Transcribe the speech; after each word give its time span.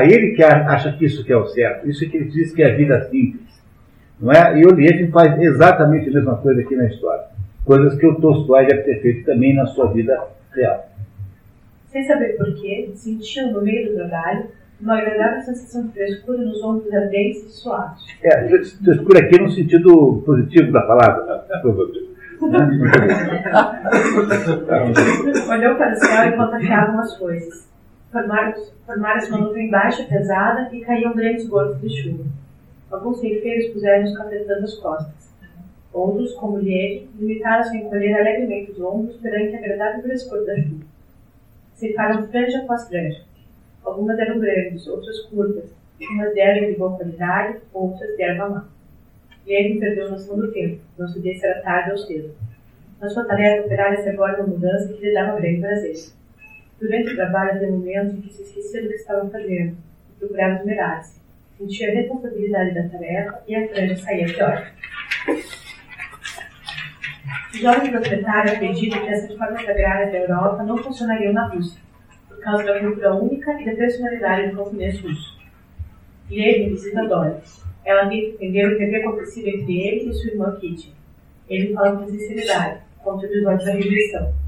Ele 0.00 0.32
que 0.32 0.42
acha 0.42 0.92
que 0.92 1.04
isso 1.04 1.24
que 1.24 1.32
é 1.32 1.36
o 1.36 1.46
certo, 1.46 1.88
isso 1.88 2.08
que 2.08 2.16
ele 2.16 2.26
diz 2.26 2.52
que 2.52 2.62
é 2.62 2.72
a 2.72 2.76
vida 2.76 3.02
simples. 3.10 3.42
Não 4.20 4.32
é? 4.32 4.60
E 4.60 4.64
o 4.64 4.70
Liev 4.70 5.10
faz 5.10 5.40
exatamente 5.40 6.08
a 6.08 6.12
mesma 6.12 6.36
coisa 6.36 6.60
aqui 6.60 6.76
na 6.76 6.86
história. 6.86 7.24
Coisas 7.64 7.98
que 7.98 8.06
o 8.06 8.20
Tolstói 8.20 8.66
deve 8.66 8.82
ter 8.82 9.02
feito 9.02 9.24
também 9.24 9.54
na 9.54 9.66
sua 9.66 9.92
vida 9.92 10.16
real. 10.52 10.88
Sem 11.88 12.04
saber 12.04 12.36
porquê, 12.36 12.90
sentiu 12.94 13.52
no 13.52 13.62
meio 13.62 13.90
do 13.90 13.96
trabalho 13.96 14.46
uma 14.80 14.98
agradável 14.98 15.42
sensação 15.42 15.86
de 15.86 15.92
frescura 15.92 16.38
nos 16.38 16.62
ombros 16.62 16.92
ardentes 16.92 17.44
e 17.44 17.50
suaves. 17.50 18.02
É, 18.22 18.48
frescura 18.48 19.20
aqui 19.20 19.40
no 19.40 19.50
sentido 19.50 20.22
positivo 20.24 20.72
da 20.72 20.82
palavra, 20.82 21.44
Olhou 25.52 25.76
para 25.76 25.92
o 25.92 25.96
céu 25.96 26.24
enquanto 26.26 26.54
afiavam 26.54 27.00
as 27.00 27.16
coisas. 27.16 27.71
Formaram-se 28.12 29.30
uma 29.30 29.38
nuvem 29.38 29.70
baixa, 29.70 30.04
pesada, 30.04 30.68
e 30.70 30.80
caíam 30.82 31.14
grandes 31.14 31.48
gotas 31.48 31.80
de 31.80 31.88
chuva. 31.88 32.24
Alguns 32.90 33.20
ceifeiros 33.20 33.72
puseram-nos 33.72 34.14
cafetando 34.14 34.64
as 34.64 34.74
costas. 34.74 35.32
Outros, 35.94 36.34
como 36.34 36.58
Liege, 36.58 37.08
limitaram-se 37.18 37.74
a 37.74 37.80
encolher 37.80 38.14
alegremente 38.14 38.72
os 38.72 38.80
ombros 38.80 39.16
perante 39.16 39.56
a 39.56 39.58
agradável 39.58 40.02
frescor 40.02 40.44
da 40.44 40.56
chuva. 40.56 40.84
Ceifaram 41.74 42.28
franja 42.28 42.58
após 42.58 42.86
franja. 42.86 43.22
Algumas 43.82 44.18
eram 44.18 44.38
grandes, 44.38 44.86
outras 44.86 45.20
curtas, 45.22 45.74
umas 45.98 46.34
de 46.34 46.40
erva 46.40 46.66
de 46.66 46.78
boa 46.78 46.96
qualidade, 46.96 47.60
outras 47.72 48.14
de 48.14 48.22
erva 48.22 48.48
má. 48.48 48.68
Liege 49.46 49.78
perdeu 49.78 50.10
noção 50.10 50.36
do 50.36 50.52
tempo, 50.52 50.82
não 50.98 51.08
sabia 51.08 51.34
se 51.34 51.54
tarde 51.62 51.90
ou 51.92 51.98
cedo. 51.98 52.34
Na 53.00 53.08
sua 53.08 53.24
tarefa, 53.24 53.64
operar-se 53.64 54.08
agora 54.08 54.42
uma 54.42 54.48
mudança 54.48 54.92
que 54.92 55.00
lhe 55.00 55.14
dava 55.14 55.40
grande 55.40 55.60
prazer. 55.60 55.96
Durante 56.82 57.12
o 57.12 57.14
trabalho, 57.14 57.52
havia 57.52 57.70
momentos 57.70 58.12
em 58.12 58.20
que 58.22 58.32
se 58.32 58.42
esquecia 58.42 58.82
do 58.82 58.88
que 58.88 58.94
estava 58.94 59.30
fazendo 59.30 59.76
e 60.10 60.18
procurava 60.18 60.56
esmerar-se. 60.56 61.22
Sentia 61.56 61.88
a 61.88 61.94
responsabilidade 61.94 62.74
da 62.74 62.88
tarefa 62.88 63.40
e 63.46 63.54
a 63.54 63.68
franja 63.68 63.96
saía 63.98 64.26
pior. 64.26 64.72
O 67.54 67.56
jovem 67.56 67.92
proprietário 67.92 68.52
acredita 68.52 68.98
que 68.98 69.08
as 69.10 69.28
reformas 69.28 69.68
agrárias 69.68 70.10
da 70.10 70.18
Europa 70.18 70.64
não 70.64 70.76
funcionariam 70.76 71.32
na 71.32 71.46
Rússia, 71.46 71.80
por 72.28 72.40
causa 72.40 72.64
da 72.64 72.80
cultura 72.80 73.14
única 73.14 73.62
e 73.62 73.64
da 73.64 73.76
personalidade 73.76 74.50
do 74.50 74.56
camponês 74.56 75.00
russo. 75.00 75.40
E 76.28 76.40
ele 76.40 76.70
visita 76.70 77.06
Dolly. 77.06 77.36
Ela 77.84 78.08
tenta 78.08 78.26
entender 78.26 78.66
o 78.66 78.76
que 78.76 78.82
havia 78.82 78.98
acontecido 78.98 79.46
entre 79.46 79.80
ele 79.80 80.10
e 80.10 80.14
sua 80.14 80.32
irmã 80.32 80.56
Kitty. 80.56 80.92
Ele 81.48 81.72
fala 81.74 81.96
com 81.96 82.08
sinceridade, 82.08 82.80
contra 83.04 83.28
o 83.28 83.30
episódio 83.30 83.66
da 83.66 83.72
rejeição. 83.72 84.41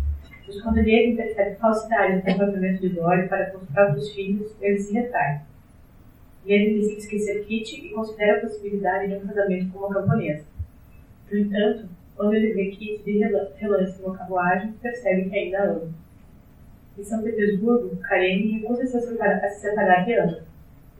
Mas 0.46 0.60
quando 0.60 0.78
ele 0.78 1.16
percebe 1.16 1.56
falsidade 1.56 2.16
no 2.16 2.22
comportamento 2.22 2.80
de 2.80 2.90
Dolly 2.90 3.28
para 3.28 3.50
com 3.50 3.58
os 3.58 3.70
próprios 3.70 4.10
filhos, 4.10 4.54
ele 4.60 4.78
se 4.78 4.92
retrai. 4.92 5.40
E 6.44 6.52
ele 6.52 6.78
decide 6.78 7.00
esquecer 7.00 7.44
Kitty 7.44 7.86
e 7.86 7.90
considera 7.90 8.38
a 8.38 8.40
possibilidade 8.40 9.08
de 9.08 9.14
um 9.14 9.26
casamento 9.26 9.72
com 9.72 9.78
uma 9.78 9.94
camponesa. 9.94 10.44
No 11.30 11.38
entanto, 11.38 11.88
quando 12.14 12.34
ele 12.34 12.52
vê 12.52 12.66
Kitty 12.66 13.02
de 13.02 13.18
relance 13.18 14.02
numa 14.02 14.16
carruagem, 14.16 14.72
percebe 14.82 15.30
que 15.30 15.36
ainda 15.36 15.64
ama. 15.64 15.88
Em 16.96 17.02
São 17.02 17.22
Petersburgo, 17.22 17.96
Karen 17.96 18.52
recusa-se 18.52 18.96
a 18.96 19.00
se 19.00 19.60
separar 19.60 20.04
de 20.04 20.12
Ana. 20.12 20.44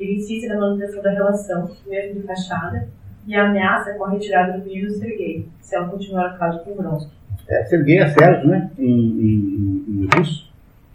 Ele 0.01 0.17
insiste 0.17 0.49
na 0.49 0.59
manutenção 0.59 1.03
da 1.03 1.11
relação, 1.11 1.71
mesmo 1.87 2.21
de 2.21 2.27
fachada, 2.27 2.89
e 3.27 3.35
ameaça 3.35 3.95
com 3.95 4.05
a 4.05 4.11
retirada 4.11 4.59
do 4.59 4.65
menino 4.65 4.91
Sergei, 4.91 5.49
se 5.61 5.77
ela 5.77 5.89
continuar 5.89 6.35
o 6.35 6.39
caso 6.39 6.65
com 6.65 6.75
Vronsky. 6.75 7.13
É, 7.49 7.65
Sergei 7.65 7.99
é 7.99 8.09
Sérgio, 8.09 8.49
né? 8.49 8.71
Em, 8.79 8.89
em, 8.89 9.85
em 9.89 10.09
russo, 10.17 10.51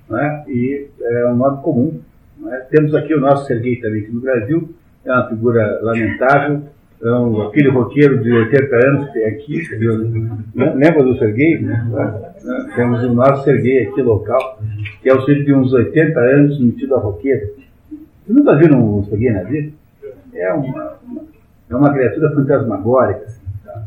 né? 0.10 0.44
e 0.48 0.88
é 1.02 1.28
um 1.28 1.36
nome 1.36 1.62
comum. 1.62 2.00
Né? 2.40 2.58
Temos 2.72 2.96
aqui 2.96 3.14
o 3.14 3.20
nosso 3.20 3.46
Sergei 3.46 3.76
também, 3.78 4.02
aqui 4.02 4.12
no 4.12 4.22
Brasil, 4.22 4.70
é 5.06 5.12
uma 5.12 5.30
figura 5.30 5.80
lamentável, 5.82 6.64
então, 7.00 7.44
aquele 7.44 7.70
roqueiro 7.70 8.22
de 8.22 8.30
80 8.30 8.88
anos 8.88 9.08
que 9.08 9.14
tem 9.14 9.26
aqui, 9.26 9.64
lembra 10.54 11.02
do 11.02 11.18
Serguei? 11.18 11.66
Temos 12.76 13.02
o 13.04 13.14
nosso 13.14 13.46
Serguei 13.46 13.88
aqui 13.88 14.02
local, 14.02 14.62
que 15.02 15.10
é 15.10 15.14
o 15.14 15.26
filho 15.26 15.46
de 15.46 15.54
uns 15.54 15.72
80 15.72 16.20
anos 16.20 16.60
metido 16.60 16.96
a 16.96 17.00
roqueiro. 17.00 17.52
Vocês 17.90 18.38
nunca 18.38 18.54
viram 18.58 19.00
o 19.00 19.06
Serguei 19.06 19.32
na 19.32 19.44
vida? 19.44 19.72
É 20.34 20.54
uma, 20.54 20.98
é 21.70 21.76
uma 21.76 21.94
criatura 21.94 22.36
fantasmagórica. 22.36 23.24
Assim, 23.26 23.46
tá? 23.64 23.82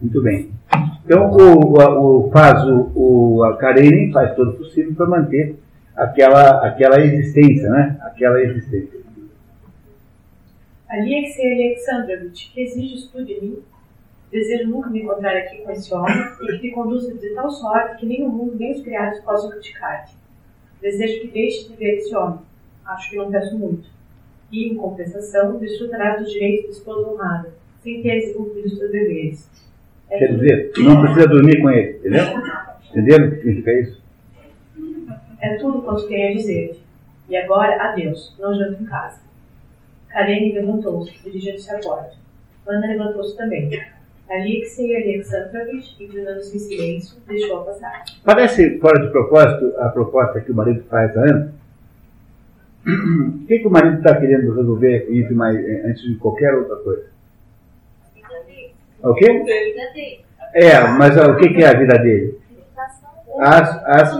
Muito 0.00 0.22
bem. 0.22 0.53
Então, 1.04 1.30
o, 1.30 2.26
o, 2.26 2.30
faz 2.30 2.64
o, 2.64 2.90
o, 2.94 3.44
a 3.44 3.56
Karen 3.56 4.10
faz 4.12 4.34
todo 4.34 4.50
o 4.50 4.56
possível 4.56 4.94
para 4.94 5.06
manter 5.06 5.56
aquela, 5.94 6.66
aquela 6.66 7.00
existência, 7.00 7.68
né? 7.70 7.98
Aquela 8.02 8.40
existência. 8.40 9.04
Alexei 10.88 11.54
Alexandrovich, 11.54 12.52
que 12.52 12.60
exige 12.60 12.94
estudo 12.94 13.24
de 13.24 13.40
mim, 13.40 13.58
desejo 14.30 14.68
nunca 14.68 14.90
me 14.90 15.02
encontrar 15.02 15.36
aqui 15.36 15.58
com 15.58 15.70
esse 15.72 15.92
homem 15.92 16.16
e 16.42 16.46
que 16.46 16.58
te 16.58 16.70
conduza 16.70 17.12
de 17.14 17.34
tal 17.34 17.50
sorte 17.50 17.98
que 17.98 18.06
nem 18.06 18.24
o 18.24 18.28
mundo 18.28 18.56
nem 18.56 18.72
os 18.72 18.82
criados 18.82 19.20
possam 19.20 19.50
criticar-te. 19.50 20.14
Desejo 20.80 21.22
que 21.22 21.28
deixes 21.28 21.68
de 21.68 21.76
ver 21.76 21.96
esse 21.96 22.14
homem. 22.14 22.40
Acho 22.86 23.10
que 23.10 23.16
não 23.16 23.30
peço 23.30 23.58
muito. 23.58 23.88
E, 24.52 24.68
em 24.68 24.76
compensação, 24.76 25.58
desfrutarás 25.58 26.20
dos 26.20 26.32
direitos 26.32 26.66
de 26.66 26.70
esposa 26.72 27.08
honrada, 27.08 27.54
sem 27.82 28.02
teres 28.02 28.36
cumprido 28.36 28.68
os 28.68 28.78
teus 28.78 28.92
deveres. 28.92 29.50
Quer 30.08 30.34
dizer, 30.34 30.72
não 30.78 31.00
precisa 31.02 31.26
dormir 31.26 31.60
com 31.60 31.70
ele, 31.70 31.98
entendeu? 31.98 32.24
Entenderam 32.90 33.26
o 33.26 33.30
que 33.30 33.36
significa 33.38 33.72
isso? 33.72 34.02
É 35.40 35.56
tudo 35.56 35.82
quanto 35.82 36.06
tenho 36.06 36.30
a 36.30 36.32
dizer-te. 36.32 36.84
E 37.28 37.36
agora, 37.36 37.82
adeus. 37.82 38.34
Não 38.38 38.54
janto 38.54 38.82
em 38.82 38.86
casa. 38.86 39.20
Karen 40.08 40.52
levantou-se, 40.52 41.12
dirigindo-se 41.22 41.70
à 41.74 41.78
porta. 41.78 42.12
Ana 42.66 42.86
levantou-se 42.86 43.36
também. 43.36 43.68
Alexei 44.30 44.96
Alexandrovich, 44.96 46.02
inclinando-se 46.02 46.56
em 46.56 46.60
silêncio, 46.60 47.16
deixou-a 47.26 47.64
passar. 47.64 48.04
Parece 48.24 48.78
fora 48.78 49.04
de 49.04 49.10
propósito 49.10 49.74
a 49.78 49.88
proposta 49.88 50.40
que 50.40 50.50
o 50.50 50.54
marido 50.54 50.82
faz 50.84 51.14
a 51.16 51.20
Ana. 51.20 51.54
O 52.86 53.46
que, 53.46 53.58
que 53.58 53.66
o 53.66 53.70
marido 53.70 53.96
está 53.96 54.18
querendo 54.18 54.54
resolver 54.54 55.06
mais, 55.32 55.56
antes 55.84 56.02
de 56.02 56.14
qualquer 56.16 56.54
outra 56.54 56.76
coisa? 56.76 57.13
O 59.04 59.14
quê? 59.14 59.26
É, 60.54 60.80
mas 60.88 61.16
o 61.16 61.36
que, 61.36 61.62
é 61.62 61.68
a 61.68 61.78
vida 61.78 61.98
dele? 61.98 62.38
As, 63.38 63.84
as, 63.84 64.18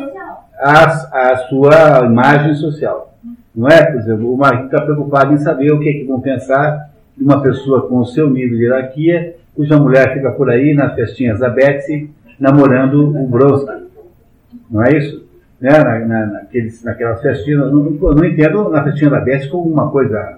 as, 0.59 1.13
a 1.13 1.37
sua 1.49 2.05
imagem 2.05 2.55
social. 2.55 3.15
Não 3.55 3.69
é? 3.69 3.83
Por 3.83 4.01
exemplo, 4.01 4.35
o 4.35 4.37
marido 4.37 4.65
está 4.67 4.83
preocupado 4.83 5.33
em 5.33 5.39
saber 5.39 5.73
o 5.73 5.81
que, 5.81 5.89
é 5.89 5.93
que 5.93 6.05
vão 6.05 6.21
pensar 6.21 6.91
de 7.17 7.25
uma 7.25 7.41
pessoa 7.41 7.89
com 7.89 7.99
o 7.99 8.05
seu 8.05 8.29
nível 8.29 8.59
de 8.59 8.65
hierarquia, 8.65 9.37
cuja 9.55 9.79
mulher 9.79 10.13
fica 10.13 10.33
por 10.33 10.51
aí 10.51 10.75
nas 10.75 10.95
festinhas 10.95 11.39
da 11.39 11.49
Betsy, 11.49 12.11
namorando 12.39 13.17
o 13.17 13.27
Brodsky. 13.27 13.85
Não 14.71 14.83
é 14.83 14.99
isso? 14.99 15.25
Né? 15.61 15.71
Na, 15.79 15.99
na, 16.01 16.27
naqueles, 16.27 16.83
naquelas 16.83 17.23
festinhas, 17.23 17.73
não, 17.73 17.85
não 17.85 18.25
entendo 18.25 18.69
na 18.69 18.83
festinha 18.83 19.11
da 19.11 19.21
Betsy 19.21 19.49
como 19.49 19.71
uma 19.71 19.91
coisa. 19.91 20.37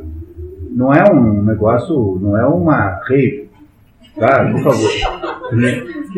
Não 0.70 0.92
é 0.92 1.10
um 1.10 1.42
negócio, 1.42 2.18
não 2.20 2.36
é 2.36 2.46
uma 2.46 3.00
rave. 3.08 3.45
Tá? 4.18 4.50
Por 4.50 4.62
favor. 4.62 4.90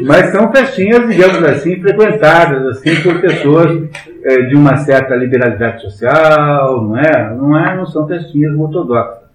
Mas 0.05 0.31
são 0.31 0.53
festinhas, 0.53 1.09
digamos 1.09 1.43
assim, 1.43 1.81
frequentadas 1.81 2.67
assim, 2.67 3.03
por 3.03 3.21
pessoas 3.21 3.89
é, 4.25 4.43
de 4.43 4.55
uma 4.55 4.77
certa 4.77 5.15
liberalidade 5.17 5.83
social, 5.83 6.85
não 6.85 6.97
é? 6.97 7.35
Não, 7.35 7.59
é, 7.59 7.77
não 7.77 7.87
são 7.87 8.07
festinhas 8.07 8.55
ortodoxas. 8.57 9.29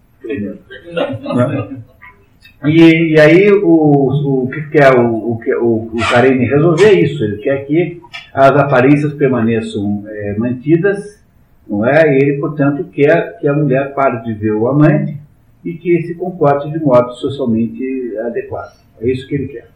E, 2.65 3.13
e, 3.13 3.19
aí 3.19 3.51
o, 3.51 4.43
o 4.43 4.49
que 4.49 4.61
quer 4.69 4.97
o, 4.97 5.05
o, 5.05 5.39
o, 5.61 5.91
o 5.93 6.09
Karine 6.09 6.45
resolver 6.45 6.85
é 6.85 6.93
isso, 6.93 7.21
ele 7.21 7.37
quer 7.37 7.65
que 7.65 7.99
as 8.33 8.51
aparências 8.51 9.13
permaneçam 9.13 10.05
é, 10.07 10.35
mantidas, 10.37 11.21
não 11.67 11.85
é? 11.85 12.13
E 12.13 12.21
ele, 12.21 12.39
portanto, 12.39 12.85
quer 12.85 13.37
que 13.39 13.47
a 13.49 13.53
mulher 13.53 13.93
pare 13.93 14.23
de 14.23 14.33
ver 14.33 14.53
o 14.53 14.69
amante 14.69 15.17
e 15.63 15.73
que 15.77 16.01
se 16.03 16.15
comporte 16.15 16.69
de 16.69 16.79
modo 16.79 17.13
socialmente 17.13 18.17
adequado. 18.19 18.77
É 18.99 19.09
isso 19.09 19.27
que 19.27 19.35
ele 19.35 19.47
quer. 19.47 19.69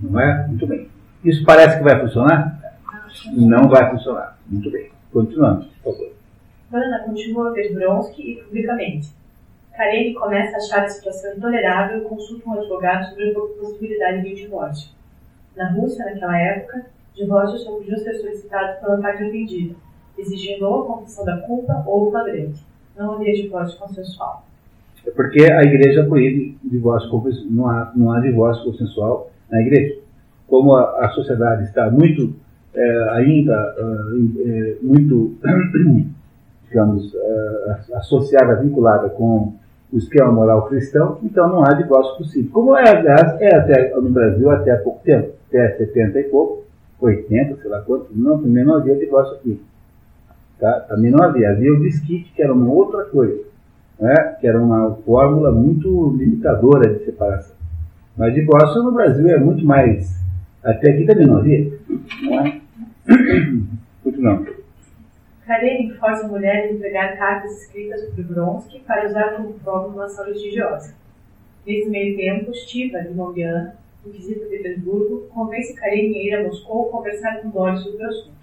Não 0.00 0.18
é? 0.20 0.46
Muito 0.46 0.66
bem. 0.66 0.88
Isso 1.24 1.44
parece 1.44 1.78
que 1.78 1.84
vai 1.84 2.00
funcionar? 2.00 2.58
Não 3.32 3.68
vai 3.68 3.90
funcionar. 3.90 4.38
Muito 4.46 4.70
bem. 4.70 4.90
Continuamos, 5.12 5.66
por 5.82 5.92
favor. 5.92 6.12
Ana 6.72 6.98
continua 7.00 7.48
a 7.48 7.52
ver 7.52 7.72
Bronsky 7.72 8.42
publicamente. 8.44 9.08
Karine 9.74 10.12
começa 10.14 10.56
a 10.56 10.58
achar 10.58 10.84
a 10.84 10.88
situação 10.88 11.34
intolerável 11.34 11.98
e 11.98 12.00
consulta 12.02 12.48
um 12.48 12.58
advogado 12.58 13.08
sobre 13.08 13.30
a 13.30 13.34
possibilidade 13.34 14.22
de 14.22 14.34
divórcio. 14.34 14.90
Na 15.56 15.70
Rússia, 15.70 16.04
naquela 16.04 16.38
época, 16.38 16.86
divórcios 17.14 17.62
só 17.62 17.72
podiam 17.72 17.98
ser 17.98 18.14
solicitados 18.14 18.80
pela 18.80 18.98
parte 18.98 19.24
ofendida, 19.24 19.74
exigindo 20.16 20.66
ou 20.66 20.82
a 20.82 20.86
confissão 20.86 21.24
da 21.24 21.38
culpa 21.38 21.82
ou 21.86 22.08
o 22.08 22.10
flagrante. 22.10 22.60
Não 22.96 23.14
havia 23.14 23.32
divórcio 23.34 23.78
consensual. 23.78 24.44
É 25.06 25.10
porque 25.10 25.42
a 25.50 25.62
igreja 25.62 26.04
proíbe 26.04 26.58
divórcio 26.62 27.10
não 27.50 27.68
há, 27.68 27.92
não 27.94 28.12
há 28.12 28.20
divórcio 28.20 28.64
consensual 28.64 29.30
na 29.50 29.60
igreja. 29.60 29.96
Como 30.46 30.74
a, 30.74 31.06
a 31.06 31.08
sociedade 31.10 31.64
está 31.64 31.90
muito, 31.90 32.34
é, 32.74 33.08
ainda, 33.10 33.74
é, 33.78 34.76
muito 34.82 35.36
digamos, 36.68 37.14
uh, 37.14 37.96
associada, 37.96 38.56
vinculada 38.56 39.08
com 39.08 39.54
o 39.92 39.96
esquema 39.96 40.30
moral 40.30 40.66
cristão, 40.66 41.18
então 41.22 41.48
não 41.48 41.64
há 41.64 41.72
divórcio 41.72 42.16
possível. 42.16 42.50
Como 42.52 42.76
é, 42.76 42.88
aliás, 42.88 43.40
é 43.40 43.56
até 43.56 43.94
no 43.96 44.10
Brasil 44.10 44.50
até 44.50 44.72
há 44.72 44.76
pouco 44.76 45.02
tempo, 45.02 45.32
até 45.48 45.76
70 45.78 46.20
e 46.20 46.24
pouco, 46.24 46.64
80, 47.00 47.56
sei 47.60 47.70
lá 47.70 47.80
quanto, 47.80 48.08
não, 48.14 48.38
também 48.42 48.64
não 48.64 48.74
havia 48.74 48.96
divórcio 48.96 49.34
aqui. 49.36 49.60
Tá? 50.60 50.80
Também 50.80 51.10
não 51.10 51.22
havia. 51.22 51.50
Havia 51.50 51.72
o 51.72 51.80
disquite, 51.80 52.32
que 52.34 52.42
era 52.42 52.52
uma 52.52 52.70
outra 52.70 53.04
coisa, 53.04 53.40
né? 53.98 54.14
que 54.40 54.46
era 54.46 54.60
uma 54.60 54.94
fórmula 55.04 55.50
muito 55.50 56.14
limitadora 56.16 56.94
de 56.94 57.04
separação. 57.04 57.56
Mas 58.16 58.34
divórcio 58.34 58.82
no 58.82 58.92
Brasil 58.92 59.28
é 59.28 59.38
muito 59.38 59.64
mais. 59.64 60.18
Até 60.62 60.90
aqui 60.90 61.04
também 61.04 61.26
não 61.26 61.36
havia. 61.36 61.72
Não 62.22 62.46
é? 62.46 62.60
Não. 64.18 64.44
Karenin 65.46 65.94
força 65.94 66.26
a 66.26 66.28
mulher 66.28 66.64
a 66.64 66.72
entregar 66.72 67.16
cartas 67.16 67.62
escritas 67.62 68.00
sobre 68.06 68.24
Bronsky 68.24 68.80
para 68.80 69.06
usar 69.06 69.36
como 69.36 69.54
prova 69.54 69.88
numa 69.88 70.04
ação 70.04 70.26
litigiosa. 70.26 70.94
Nesse 71.66 71.88
meio 71.88 72.16
tempo, 72.16 72.52
Stiva, 72.54 72.98
Limoviana, 72.98 73.76
inquisita 74.04 74.44
de 74.44 74.56
Petersburgo, 74.56 75.28
convence 75.32 75.74
Karenin 75.74 76.16
a 76.16 76.22
ir 76.22 76.34
a 76.34 76.42
Moscou 76.44 76.90
conversar 76.90 77.40
com 77.40 77.50
Boris 77.50 77.80
sobre 77.80 78.04
o 78.04 78.08
assunto. 78.08 78.38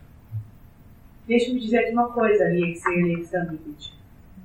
Deixe-me 1.28 1.60
dizer-te 1.60 1.92
uma 1.92 2.12
coisa, 2.12 2.46
Alexei 2.46 3.01
Alexandrovich. 3.01 3.94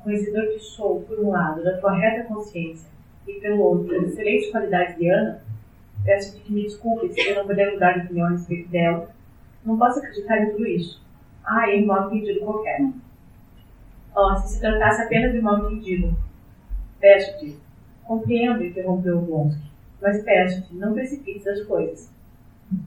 Conhecedor 0.02 0.46
que 0.46 0.60
sou, 0.60 1.02
por 1.02 1.18
um 1.20 1.30
lado, 1.30 1.62
da 1.62 1.78
tua 1.78 1.94
reta 1.94 2.26
consciência 2.26 2.88
e, 3.26 3.34
pelo 3.34 3.60
outro, 3.60 3.88
das 3.88 4.12
excelentes 4.12 4.50
qualidades 4.50 4.96
de 4.96 5.08
Ana, 5.08 5.42
peço-te 6.04 6.40
que 6.40 6.52
me 6.52 6.62
desculpe 6.62 7.12
se 7.12 7.28
eu 7.28 7.36
não 7.36 7.46
puder 7.46 7.72
mudar 7.72 7.92
de 7.92 8.06
opinião 8.06 8.26
a 8.26 8.30
respeito 8.30 8.68
dela. 8.70 9.10
Não 9.64 9.78
posso 9.78 9.98
acreditar 9.98 10.42
em 10.42 10.50
tudo 10.50 10.66
isso 10.66 11.00
ah, 11.50 11.68
é 11.68 11.80
mal 11.80 12.06
entendido 12.06 12.40
qualquer. 12.40 12.80
Oh, 14.14 14.36
se 14.36 14.54
se 14.54 14.60
tratasse 14.60 15.02
apenas 15.02 15.32
de 15.32 15.40
mal 15.40 15.58
entendido. 15.58 16.16
Peço-te. 17.00 17.56
Compreendo, 18.04 18.64
interrompeu 18.64 19.20
Blonsky. 19.20 19.70
Mas 20.00 20.22
peço-te, 20.22 20.74
não 20.74 20.94
precipites 20.94 21.46
as 21.46 21.62
coisas. 21.64 22.10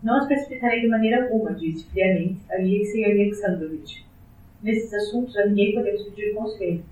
Não 0.01 0.15
as 0.15 0.27
precipitarei 0.27 0.81
de 0.81 0.87
maneira 0.87 1.23
alguma, 1.23 1.53
disse 1.53 1.85
friamente 1.89 2.39
Alexei 2.49 3.05
Alexandrovich. 3.05 4.05
Nesses 4.61 4.93
assuntos 4.93 5.35
a 5.37 5.45
ninguém 5.45 5.73
podemos 5.73 6.03
pedir 6.03 6.33
conselho. 6.33 6.83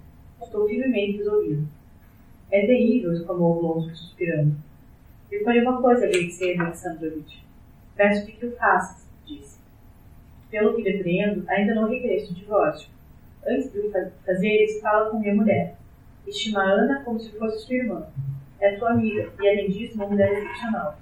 Estou 0.42 0.68
firmemente 0.68 1.18
resolvido. 1.18 1.68
É 2.52 2.66
terrível, 2.66 3.14
exclamou 3.14 3.60
Blonsky, 3.60 3.98
suspirando. 3.98 4.56
E 5.32 5.44
foi 5.44 5.62
uma 5.62 5.82
coisa, 5.82 6.06
Alexei 6.06 6.58
Alexandrovich. 6.58 7.44
Peço-te 7.96 8.34
que 8.34 8.46
o 8.46 8.52
faças, 8.58 9.08
disse 9.26 9.62
pelo 10.50 10.76
que 10.76 10.84
depreendo, 10.84 11.46
ainda 11.48 11.74
não 11.74 11.90
regresso 11.90 12.34
o 12.34 12.36
divórcio. 12.36 12.90
Antes 13.48 13.72
de 13.72 13.80
o 13.80 13.92
fazeres, 14.26 14.82
fala 14.82 15.10
com 15.10 15.20
minha 15.20 15.34
mulher. 15.34 15.76
Estima 16.28 16.62
Ana 16.62 17.02
como 17.06 17.20
se 17.20 17.32
fosse 17.38 17.66
sua 17.66 17.76
irmã. 17.76 18.06
É 18.60 18.76
tua 18.76 18.92
amiga, 18.92 19.30
e 19.42 19.50
além 19.50 19.72
disso, 19.72 19.96
uma 19.96 20.08
mulher 20.08 20.32
excepcional. 20.34 21.00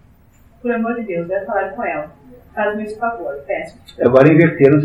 Por 0.62 0.72
amor 0.72 0.96
de 0.96 1.04
Deus, 1.04 1.28
vai 1.28 1.44
falar 1.46 1.70
com 1.70 1.84
ela. 1.84 2.16
Faz-me 2.54 2.84
esse 2.84 2.98
favor, 2.98 3.34
peço. 3.48 3.78
Agora 4.02 4.32
inverteram 4.32 4.78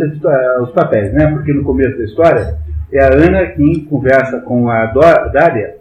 os 0.63 0.71
papéis, 0.73 1.13
né? 1.13 1.31
Porque 1.31 1.53
no 1.53 1.63
começo 1.63 1.99
da 1.99 2.05
história, 2.05 2.59
é 2.97 3.05
a 3.05 3.13
Ana 3.13 3.47
quem 3.47 3.85
conversa 3.85 4.41
com 4.41 4.69
a 4.69 4.87
Dália 4.87 5.79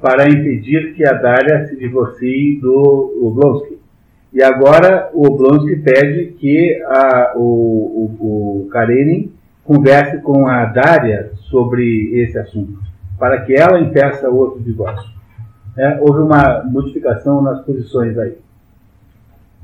para 0.00 0.28
impedir 0.28 0.94
que 0.94 1.06
a 1.06 1.12
Dália 1.12 1.66
se 1.66 1.76
divorcie 1.76 2.60
do 2.60 3.18
Oblonsky. 3.22 3.78
E 4.32 4.42
agora 4.42 5.10
o 5.14 5.26
Oblonsky 5.26 5.76
pede 5.76 6.32
que 6.38 6.82
a, 6.84 7.32
o, 7.36 7.40
o, 8.20 8.64
o 8.64 8.68
Karenin 8.68 9.32
converse 9.64 10.18
com 10.22 10.46
a 10.46 10.64
Dária 10.66 11.30
sobre 11.50 12.20
esse 12.20 12.38
assunto, 12.38 12.78
para 13.18 13.42
que 13.42 13.54
ela 13.54 13.80
impeça 13.80 14.28
outro 14.28 14.60
divórcio. 14.62 15.10
É, 15.76 15.98
houve 16.00 16.20
uma 16.20 16.62
modificação 16.64 17.42
nas 17.42 17.64
posições 17.64 18.16
aí. 18.18 18.36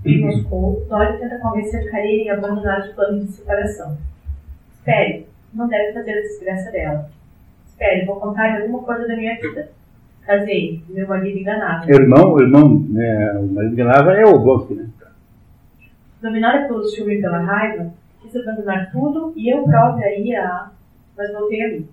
Em 0.05 0.21
Moscou, 0.21 0.85
Dória 0.89 1.19
tenta 1.19 1.39
convencer 1.39 1.91
Karenin 1.91 2.29
a 2.29 2.35
abandonar 2.35 2.81
os 2.81 2.89
planos 2.95 3.27
de 3.27 3.33
separação. 3.33 3.97
Espere, 4.75 5.27
não 5.55 5.69
deve 5.69 5.93
fazer 5.93 6.13
a 6.13 6.23
desgraça 6.23 6.71
dela. 6.71 7.11
Espere, 7.67 8.07
vou 8.07 8.21
contar 8.21 8.61
alguma 8.61 8.83
coisa 8.83 9.07
da 9.07 9.17
minha 9.17 9.35
vida. 9.41 9.71
Casei, 10.25 10.83
meu 10.89 11.09
marido 11.09 11.39
enganava. 11.39 11.91
Irmão, 11.91 12.41
irmão, 12.41 12.87
né, 12.89 13.39
o 13.41 13.47
marido 13.47 13.73
enganava 13.75 14.13
é 14.13 14.25
o 14.25 14.35
Oblonsky, 14.35 14.75
né? 14.75 14.89
Dominada 16.21 16.69
pelo 16.69 16.85
ciúme 16.85 17.17
e 17.17 17.21
pela 17.21 17.41
raiva, 17.41 17.93
quis 18.21 18.37
abandonar 18.37 18.93
tudo 18.93 19.33
e 19.37 19.53
eu 19.53 19.65
própria 19.65 20.17
ia. 20.17 20.71
Mas 21.17 21.33
voltei 21.33 21.65
a 21.65 21.69
mim. 21.69 21.89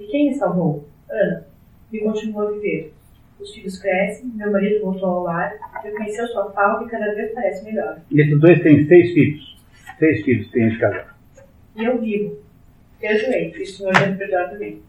E 0.00 0.06
quem 0.06 0.30
me 0.30 0.34
salvou? 0.34 0.88
Ana. 1.10 1.44
E 1.92 1.98
continuou 1.98 2.48
a 2.48 2.50
viver. 2.52 2.94
Os 3.38 3.54
filhos 3.54 3.78
crescem, 3.78 4.32
meu 4.34 4.50
marido 4.50 4.84
voltou 4.84 5.08
ao 5.08 5.22
lar, 5.22 5.52
reconheceu 5.82 6.26
sua 6.28 6.50
falta 6.50 6.84
e 6.84 6.88
cada 6.88 7.14
vez 7.14 7.32
parece 7.32 7.64
melhor. 7.64 7.98
E 8.10 8.20
esses 8.20 8.40
dois 8.40 8.60
têm 8.62 8.86
seis 8.86 9.12
filhos. 9.12 9.62
Seis 9.98 10.24
filhos 10.24 10.50
têm 10.50 10.68
esse 10.68 10.78
casal. 10.78 11.06
E 11.76 11.84
eu 11.84 12.00
vivo. 12.00 12.47
Perdoei, 13.00 13.54
e 13.56 13.62
o 13.62 13.66
senhor 13.66 13.92
deve 13.92 14.16
perdoar 14.16 14.50
também. 14.50 14.82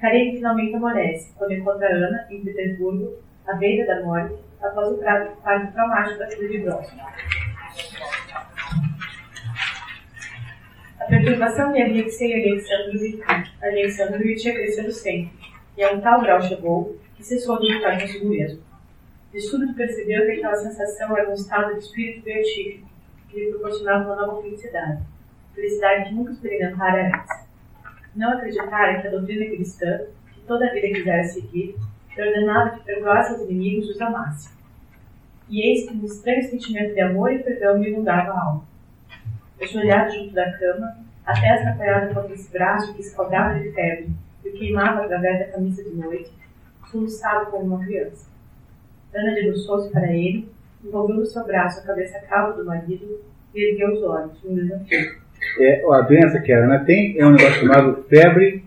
Karen 0.00 0.32
finalmente 0.32 0.74
amanhece, 0.74 1.32
quando 1.36 1.52
encontra 1.52 1.88
Ana, 1.88 2.26
em 2.30 2.44
Petersburgo, 2.44 3.14
à 3.46 3.54
beira 3.54 3.86
da 3.86 4.04
morte, 4.04 4.34
após 4.60 4.92
o 4.92 4.98
parto 4.98 5.72
traumático 5.72 6.18
da 6.18 6.28
filha 6.28 6.48
de 6.48 6.58
Bronson. 6.58 6.96
A 11.00 11.04
perturbação 11.06 11.72
de 11.72 11.82
Alexei 11.82 12.34
Alexandrovich, 12.34 13.22
Alexandrovich 13.62 14.46
ia 14.46 14.54
crescendo 14.54 14.92
sempre, 14.92 15.38
e 15.76 15.82
a 15.82 15.92
um 15.92 16.00
tal 16.00 16.20
grau 16.20 16.42
chegou 16.42 16.98
que 17.16 17.24
cessou 17.24 17.58
de 17.58 17.72
lutar 17.72 17.98
consigo 17.98 18.28
mesmo. 18.28 18.62
De 19.32 19.40
súbito 19.40 19.74
percebeu 19.74 20.26
que 20.26 20.32
aquela 20.32 20.56
sensação 20.56 21.16
era 21.16 21.30
um 21.30 21.34
estado 21.34 21.74
de 21.74 21.80
espírito 21.80 22.22
beatífico 22.22 22.88
que 23.28 23.40
lhe 23.40 23.50
proporcionava 23.50 24.04
uma 24.04 24.16
nova 24.16 24.42
felicidade, 24.42 25.02
felicidade 25.56 26.08
que 26.08 26.14
nunca 26.14 26.30
experimentara 26.30 27.08
antes 27.08 27.46
não 28.16 28.32
acreditara 28.32 29.00
que 29.00 29.08
a 29.08 29.10
doutrina 29.10 29.44
cristã, 29.44 30.00
que 30.32 30.40
toda 30.40 30.66
a 30.66 30.72
vida 30.72 30.88
quisera 30.88 31.22
seguir, 31.24 31.76
ordenava 32.18 32.70
que 32.70 32.84
perdoasse 32.84 33.32
aos 33.32 33.42
inimigos 33.42 33.88
e 33.88 33.90
os 33.92 34.00
amasse. 34.00 34.56
E 35.48 35.60
eis 35.60 35.88
que 35.88 35.94
um 35.94 36.04
estranho 36.04 36.42
sentimento 36.48 36.94
de 36.94 37.00
amor 37.00 37.32
e 37.32 37.40
perdão 37.40 37.78
me 37.78 37.90
inundava 37.90 38.32
a 38.32 38.42
alma. 38.42 38.64
Ajoelhado 39.60 40.14
junto 40.14 40.32
da 40.32 40.50
cama, 40.58 40.96
a 41.26 41.40
testa 41.40 41.70
apoiada 41.70 42.14
contra 42.14 42.34
esse 42.34 42.50
braço 42.50 42.94
que 42.94 43.02
escaldava 43.02 43.58
de 43.60 43.70
febre 43.72 44.10
e 44.44 44.50
queimava 44.50 45.04
através 45.04 45.38
da 45.38 45.52
camisa 45.52 45.84
de 45.84 45.94
noite, 45.94 46.32
soluçado 46.90 47.50
como 47.50 47.74
uma 47.74 47.84
criança. 47.84 48.26
Ana 49.14 49.34
debruçou-se 49.34 49.90
para 49.90 50.10
ele, 50.10 50.50
envolveu 50.82 51.16
no 51.16 51.26
seu 51.26 51.44
braço 51.44 51.80
a 51.80 51.84
cabeça 51.84 52.18
calma 52.20 52.54
do 52.54 52.64
marido 52.64 53.20
e 53.54 53.72
ergueu 53.72 53.94
os 53.94 54.02
olhos, 54.02 54.44
um 54.44 54.54
desafio 54.54 55.25
é, 55.60 55.84
a 55.90 56.00
doença 56.02 56.40
que 56.40 56.52
a 56.52 56.64
Ana 56.64 56.84
tem 56.84 57.18
é 57.18 57.26
um 57.26 57.32
negócio 57.32 57.60
chamado 57.60 58.04
febre 58.08 58.64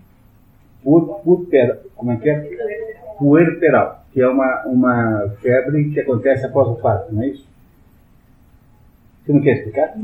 puerperal, 0.82 1.76
como 1.94 2.12
é 2.12 2.16
que 2.16 2.30
é? 2.30 2.40
Puerperal, 3.18 4.04
que 4.12 4.20
é 4.20 4.28
uma, 4.28 4.62
uma 4.66 5.34
febre 5.40 5.90
que 5.90 6.00
acontece 6.00 6.46
após 6.46 6.68
o 6.68 6.76
parto, 6.76 7.14
não 7.14 7.22
é 7.22 7.28
isso? 7.28 7.48
Você 9.24 9.32
não 9.32 9.40
quer 9.40 9.56
explicar? 9.56 9.94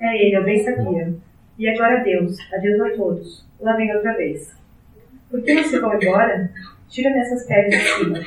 É 0.00 0.14
ele, 0.14 0.36
eu 0.36 0.44
bem 0.44 0.62
sabia. 0.62 1.12
E 1.58 1.68
agora 1.68 2.00
adeus, 2.00 2.36
adeus 2.52 2.80
a 2.80 2.96
todos. 2.96 3.46
Lá 3.60 3.74
vem 3.74 3.92
outra 3.94 4.16
vez. 4.16 4.56
Por 5.28 5.42
que 5.42 5.62
você 5.62 5.80
vai 5.80 5.96
embora? 5.96 6.50
Tira-me 6.88 7.18
essas 7.18 7.44
peles 7.46 7.70
de 7.70 7.84
cima. 7.84 8.18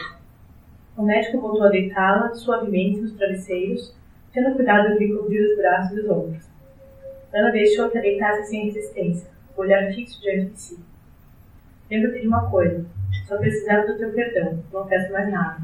O 0.98 1.04
médico 1.04 1.40
voltou 1.40 1.64
a 1.64 1.70
deitá-la 1.70 2.34
suavemente 2.34 3.00
nos 3.00 3.14
travesseiros 3.14 3.96
tendo 4.34 4.56
cuidado 4.56 4.98
de 4.98 5.14
cobrir 5.14 5.44
os 5.46 5.58
braços 5.58 5.98
e 5.98 6.02
os 6.02 6.10
ombros. 6.10 6.44
Ana 7.34 7.52
deixou 7.52 7.90
que 7.90 8.00
deitasse 8.00 8.50
sem 8.50 8.66
resistência, 8.66 9.30
olhar 9.56 9.92
fixo 9.94 10.22
diante 10.22 10.52
de 10.52 10.60
si. 10.60 10.80
Lembra-te 11.90 12.22
de 12.22 12.28
uma 12.28 12.50
coisa, 12.50 12.86
só 13.28 13.38
precisava 13.38 13.88
do 13.88 13.98
teu 13.98 14.12
perdão, 14.12 14.64
não 14.72 14.88
peço 14.88 15.12
mais 15.12 15.30
nada. 15.30 15.62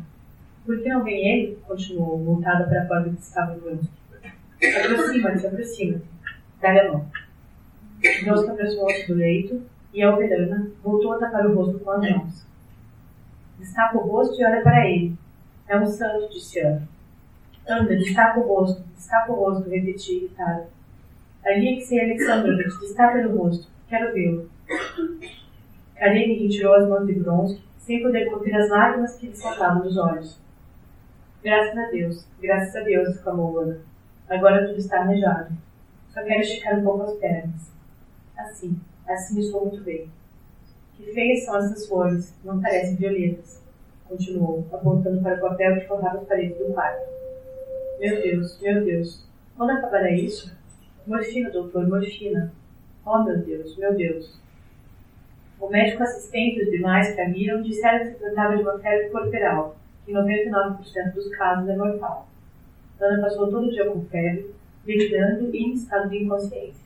Por 0.66 0.82
que 0.82 0.90
não 0.90 1.04
vem 1.04 1.28
ele? 1.28 1.60
Continuou, 1.66 2.18
voltada 2.18 2.66
para 2.66 2.84
a 2.84 2.86
porta 2.86 3.10
que 3.10 3.22
estava 3.22 3.56
banco. 3.56 3.86
Aproxima-te, 4.62 5.48
aproxima-te. 5.48 6.06
Dá-lhe 6.62 6.80
a 6.80 6.92
mão. 6.92 7.06
Joska 8.24 8.52
aproximou-se 8.52 9.08
do 9.08 9.14
leito 9.14 9.62
e 9.94 10.04
a 10.04 10.14
operana 10.14 10.70
voltou 10.84 11.14
a 11.14 11.20
tapar 11.20 11.46
o 11.46 11.56
rosto 11.56 11.80
com 11.80 11.92
as 11.92 12.10
mãos. 12.12 12.46
Destapa 13.58 13.98
o 13.98 14.02
rosto 14.02 14.40
e 14.40 14.46
olha 14.46 14.62
para 14.62 14.88
ele. 14.88 15.16
É 15.68 15.78
um 15.78 15.86
santo, 15.86 16.30
disse 16.30 16.60
Ana. 16.60 16.88
Anda, 17.70 17.98
destaca 17.98 18.40
o 18.40 18.44
rosto, 18.44 18.82
destaca 18.96 19.32
o 19.32 19.36
rosto, 19.36 19.70
repeti 19.70 20.16
irritado. 20.16 20.68
Alexei 21.46 22.00
Alexandrovich, 22.00 22.80
destaca 22.80 23.28
o 23.28 23.38
rosto, 23.38 23.68
quero 23.90 24.14
vê-lo. 24.14 24.50
Karenin 25.96 26.44
retirou 26.44 26.76
as 26.76 26.88
mãos 26.88 27.06
de 27.06 27.14
bronze, 27.16 27.62
sem 27.80 28.02
poder 28.02 28.30
conter 28.30 28.56
as 28.56 28.70
lágrimas 28.70 29.18
que 29.18 29.28
lhe 29.28 29.36
saltavam 29.36 29.82
dos 29.82 29.98
olhos. 29.98 30.40
Graças 31.44 31.78
a 31.78 31.90
Deus, 31.90 32.26
graças 32.42 32.76
a 32.76 32.82
Deus, 32.82 33.10
exclamou 33.10 33.60
Ana. 33.60 33.80
Agora 34.30 34.68
tudo 34.68 34.80
está 34.80 35.00
arranjado. 35.00 35.54
Só 36.14 36.24
quero 36.24 36.42
esticar 36.42 36.80
um 36.80 36.84
pouco 36.84 37.04
as 37.04 37.14
pernas. 37.18 37.72
Assim, 38.38 38.80
assim 39.08 39.40
estou 39.40 39.66
muito 39.66 39.84
bem. 39.84 40.10
Que 40.96 41.12
feias 41.12 41.44
são 41.44 41.58
essas 41.58 41.86
flores, 41.86 42.34
não 42.46 42.62
parecem 42.62 42.96
violetas. 42.96 43.62
Continuou, 44.08 44.66
apontando 44.72 45.22
para 45.22 45.36
o 45.36 45.50
papel 45.50 45.82
que 45.82 45.88
forrava 45.88 46.20
as 46.20 46.28
paredes 46.28 46.58
do 46.58 46.74
quarto. 46.74 47.17
Meu 48.00 48.22
Deus, 48.22 48.60
meu 48.62 48.86
Deus, 48.86 49.28
quando 49.56 49.72
acabará 49.72 50.12
isso? 50.12 50.56
Morfina, 51.08 51.50
doutor, 51.50 51.88
morfina. 51.88 52.54
Oh, 53.04 53.24
meu 53.24 53.38
Deus, 53.40 53.76
meu 53.78 53.96
Deus. 53.96 54.40
O 55.60 55.68
médico 55.68 56.04
assistente 56.04 56.60
e 56.60 56.64
os 56.64 56.70
demais 56.70 57.16
que 57.16 57.22
a 57.22 57.30
viram 57.30 57.64
disseram 57.64 58.06
que 58.06 58.12
se 58.12 58.20
tratava 58.20 58.56
de 58.56 58.62
uma 58.62 58.78
febre 58.78 59.10
corporal, 59.10 59.76
que 60.06 60.12
em 60.12 60.16
99% 60.16 61.14
dos 61.16 61.28
casos 61.36 61.68
é 61.68 61.76
mortal. 61.76 62.28
Ana 63.02 63.22
passou 63.22 63.50
todo 63.50 63.68
o 63.68 63.72
dia 63.72 63.90
com 63.90 64.06
febre, 64.06 64.52
delirando 64.86 65.56
e 65.56 65.58
em 65.58 65.74
estado 65.74 66.10
de 66.10 66.24
inconsciência. 66.24 66.86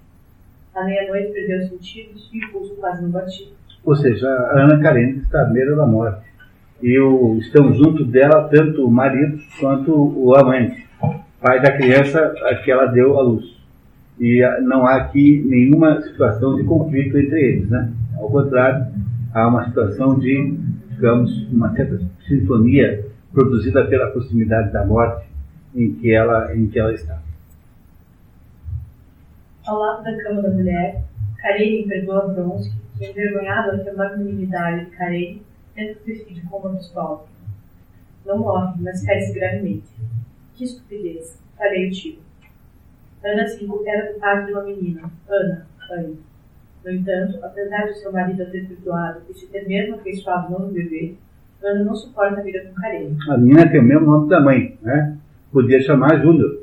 À 0.74 0.86
meia-noite 0.86 1.34
perdeu 1.34 1.60
os 1.60 1.70
sentidos 1.70 2.30
e 2.32 2.46
o 2.46 2.52
pulso 2.52 2.76
quase 2.76 3.02
não 3.02 3.10
batia. 3.10 3.48
Ou 3.84 3.96
seja, 3.96 4.30
a 4.30 4.64
Ana 4.64 4.82
Carente 4.82 5.20
está 5.20 5.42
à 5.42 5.46
beira 5.46 5.76
da 5.76 5.86
morte. 5.86 6.32
E 6.82 6.98
estão 7.40 7.74
junto 7.74 8.06
dela 8.06 8.48
tanto 8.50 8.86
o 8.86 8.92
marido 8.92 9.40
quanto 9.60 9.94
o 9.94 10.36
amante, 10.36 10.88
pai 11.42 11.60
da 11.60 11.76
criança 11.76 12.34
a 12.44 12.56
que 12.56 12.72
ela 12.72 12.86
deu 12.86 13.20
à 13.20 13.24
luz. 13.24 13.60
E 14.20 14.42
não 14.62 14.86
há 14.86 14.98
aqui 14.98 15.44
nenhuma 15.46 16.00
situação 16.02 16.56
de 16.56 16.64
conflito 16.64 17.18
entre 17.18 17.42
eles, 17.42 17.70
né? 17.70 17.92
Ao 18.18 18.30
contrário, 18.30 18.86
há 19.34 19.48
uma 19.48 19.66
situação 19.66 20.20
de, 20.20 20.58
digamos, 20.92 21.32
uma 21.52 21.74
certa 21.74 22.00
sintonia 22.28 23.04
produzida 23.34 23.84
pela 23.86 24.12
proximidade 24.12 24.72
da 24.72 24.86
morte 24.86 25.26
em 25.74 25.94
que 25.96 26.14
ela, 26.14 26.56
em 26.56 26.68
que 26.68 26.78
ela 26.78 26.94
está. 26.94 27.20
Ao 29.66 29.80
lado 29.80 30.04
da 30.04 30.24
cama 30.24 30.42
da 30.44 30.50
mulher, 30.50 31.04
Karine 31.42 31.88
perdoa 31.88 32.28
Bronsky, 32.28 32.76
que, 33.00 33.06
envergonhado 33.06 33.72
ante 33.72 33.90
a 33.90 33.94
magnanimidade 33.94 34.86
de 34.86 34.92
Karine, 34.92 35.42
tenta 35.74 36.00
suicídio 36.04 36.44
com 36.50 36.58
uma 36.58 36.78
pistola. 36.78 37.26
Não 38.26 38.38
morre, 38.38 38.74
mas 38.82 39.04
fere-se 39.04 39.34
gravemente. 39.34 39.88
Que 40.62 40.66
estupidez! 40.66 41.42
Farei 41.58 41.88
o 41.88 41.92
tiro. 41.92 42.20
Ana 43.26 43.48
se 43.48 43.66
recupera 43.66 44.14
do 44.14 44.20
parto 44.20 44.46
de 44.46 44.52
uma 44.52 44.64
menina, 44.64 45.12
Ana, 45.28 45.66
Anne. 45.92 46.20
No 46.86 46.92
entanto, 46.92 47.40
apesar 47.44 47.88
de 47.88 47.98
seu 47.98 48.12
marido 48.12 48.46
ter 48.52 48.68
perdoado 48.68 49.22
e 49.28 49.34
se 49.34 49.48
ter 49.48 49.68
mesmo 49.68 49.96
afeiçoado 49.96 50.52
no 50.52 50.72
bebê, 50.72 51.16
Ana 51.64 51.84
não 51.84 51.96
suporta 51.96 52.42
a 52.42 52.44
vida 52.44 52.64
com 52.64 52.80
Karine. 52.80 53.18
A 53.28 53.40
menina 53.40 53.72
tem 53.72 53.80
o 53.80 53.84
mesmo 53.84 54.06
nome 54.06 54.30
da 54.30 54.40
mãe, 54.40 54.78
né? 54.84 55.18
Podia 55.52 55.82
chamar 55.82 56.22
Júnior. 56.22 56.62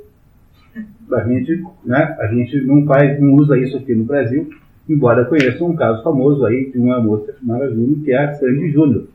A 1.13 1.25
gente, 1.25 1.65
né, 1.85 2.17
a 2.21 2.27
gente 2.29 2.61
não, 2.61 2.87
faz, 2.87 3.21
não 3.21 3.35
usa 3.35 3.59
isso 3.59 3.79
aqui 3.79 3.97
no 3.97 4.05
Brasil, 4.05 4.49
embora 4.89 5.25
conheça 5.25 5.65
um 5.65 5.75
caso 5.75 6.05
famoso 6.05 6.47
aí 6.47 6.71
de 6.71 6.79
uma 6.79 7.01
moça 7.01 7.35
chamada 7.37 7.69
Júnior, 7.69 8.05
que 8.05 8.13
é 8.13 8.27
a 8.27 8.35
Sandy 8.35 8.71
Júnior. 8.71 9.09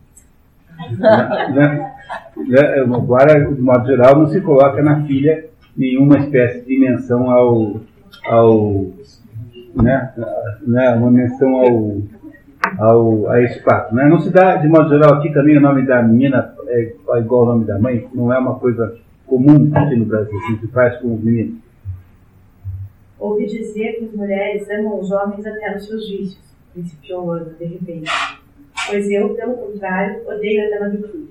Né, 1.00 1.94
né, 2.36 2.80
agora, 2.82 3.53
de 3.53 3.62
modo 3.62 3.86
geral, 3.86 4.20
não 4.20 4.27
se 4.27 4.42
coloca 4.42 4.82
na 4.82 5.03
filha 5.06 5.46
nenhuma 5.75 6.20
espécie 6.20 6.65
de 6.65 6.80
menção 6.80 7.30
ao, 7.30 7.82
ao 8.25 8.86
né, 9.75 10.13
né, 10.65 10.96
uma 10.96 11.12
menção 11.12 11.56
ao, 11.56 12.01
ao, 12.77 13.30
a 13.30 13.42
esse 13.42 13.62
fato. 13.62 13.94
Né? 13.96 14.08
Não 14.08 14.20
se 14.20 14.30
dá, 14.30 14.58
de 14.58 14.68
modo 14.68 14.89
geral, 14.89 15.15
aqui 15.15 15.32
também 15.34 15.58
o 15.58 15.62
nome 15.62 15.86
da 15.86 16.01
menina 16.01 16.53
é 16.68 16.96
igual 17.20 17.42
ao 17.42 17.48
nome 17.53 17.65
da 17.65 17.80
mãe, 17.80 18.08
não 18.13 18.32
é 18.34 18.38
uma 18.38 18.56
coisa 18.56 18.98
comum 19.25 19.72
aqui 19.74 19.96
no 19.96 20.06
Brasil, 20.06 20.38
que 20.48 20.58
se 20.60 20.68
faz 20.68 21.00
com 21.00 21.15
os 21.15 21.24
meninos. 21.24 21.56
Ouvi 23.20 23.46
dizer 23.46 23.94
que 23.94 24.06
as 24.06 24.13
mulheres 24.13 24.70
amam 24.70 25.00
os 25.00 25.10
homens 25.12 25.46
até 25.46 25.74
nos 25.74 25.86
seus 25.86 26.10
vícios, 26.10 26.56
principiou 26.74 27.32
Ana, 27.32 27.53
de 27.58 27.65
repente. 27.65 28.12
Pois 28.88 29.10
eu, 29.10 29.34
pelo 29.34 29.56
contrário, 29.56 30.28
odeio 30.28 30.70
na 30.70 30.90
virtude. 30.90 31.30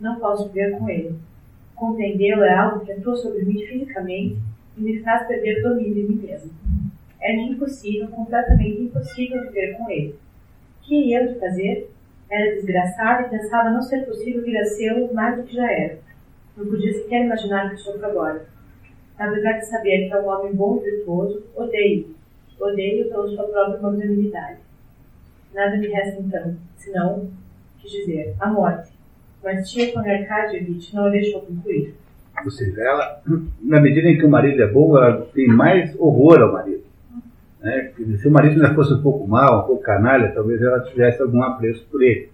Não 0.00 0.18
posso 0.18 0.48
viver 0.48 0.76
com 0.78 0.88
ele. 0.88 1.14
Compreendê-lo 1.74 2.42
é 2.42 2.52
algo 2.52 2.84
que 2.84 2.92
atua 2.92 3.16
sobre 3.16 3.44
mim 3.44 3.64
fisicamente 3.64 4.38
e 4.76 4.80
me 4.80 5.00
faz 5.00 5.26
perder 5.26 5.60
o 5.60 5.68
domínio 5.70 5.94
de 5.94 6.02
mim 6.02 6.26
mesmo. 6.26 6.50
É-me 7.20 7.50
impossível, 7.50 8.08
completamente 8.08 8.82
impossível 8.82 9.42
viver 9.44 9.76
com 9.78 9.88
ele. 9.88 10.14
Que 10.82 10.96
ia 10.96 11.22
eu 11.22 11.32
de 11.32 11.40
fazer? 11.40 11.90
Era 12.30 12.54
desgraçado 12.54 13.26
e 13.26 13.30
pensava 13.30 13.70
não 13.70 13.80
ser 13.80 14.04
possível 14.04 14.42
vir 14.42 14.56
a 14.58 14.64
ser 14.64 15.12
mais 15.12 15.36
do 15.36 15.44
que 15.44 15.54
já 15.54 15.70
era. 15.70 15.98
Não 16.56 16.66
podia 16.66 16.92
sequer 16.92 17.24
imaginar 17.24 17.70
que 17.70 17.76
sofro 17.76 18.04
agora. 18.04 18.46
Apesar 19.18 19.52
de 19.52 19.66
saber 19.66 20.08
que 20.08 20.14
é 20.14 20.20
um 20.20 20.28
homem 20.28 20.54
bom 20.54 20.78
e 20.78 20.90
virtuoso, 20.90 21.44
odeio. 21.54 22.14
Odeio 22.60 23.08
pela 23.08 23.28
sua 23.28 23.44
própria 23.44 23.80
magnanimidade. 23.80 24.63
Nada 25.54 25.76
me 25.76 25.86
resta 25.86 26.20
então, 26.20 26.56
senão, 26.76 27.30
quis 27.78 27.92
dizer, 27.92 28.34
a 28.40 28.48
morte. 28.50 28.90
Mas 29.42 29.70
tia 29.70 29.92
Tony 29.92 30.10
Arkadievich 30.10 30.94
não 30.94 31.06
a 31.06 31.10
deixou 31.10 31.42
concluir. 31.42 31.94
Ou 32.44 32.50
seja, 32.50 32.82
ela, 32.82 33.22
na 33.62 33.80
medida 33.80 34.08
em 34.08 34.18
que 34.18 34.24
o 34.24 34.30
marido 34.30 34.60
é 34.60 34.66
bom, 34.66 34.98
ela 34.98 35.26
tem 35.32 35.46
mais 35.46 35.94
horror 35.98 36.42
ao 36.42 36.52
marido. 36.52 36.82
Né? 37.60 37.92
Se 38.16 38.26
o 38.26 38.32
marido 38.32 38.60
ainda 38.60 38.74
fosse 38.74 38.94
um 38.94 39.02
pouco 39.02 39.28
mal, 39.28 39.62
um 39.62 39.66
pouco 39.66 39.82
canalha, 39.82 40.32
talvez 40.34 40.60
ela 40.60 40.80
tivesse 40.80 41.22
algum 41.22 41.42
apreço 41.42 41.86
por 41.90 42.02
ele. 42.02 42.28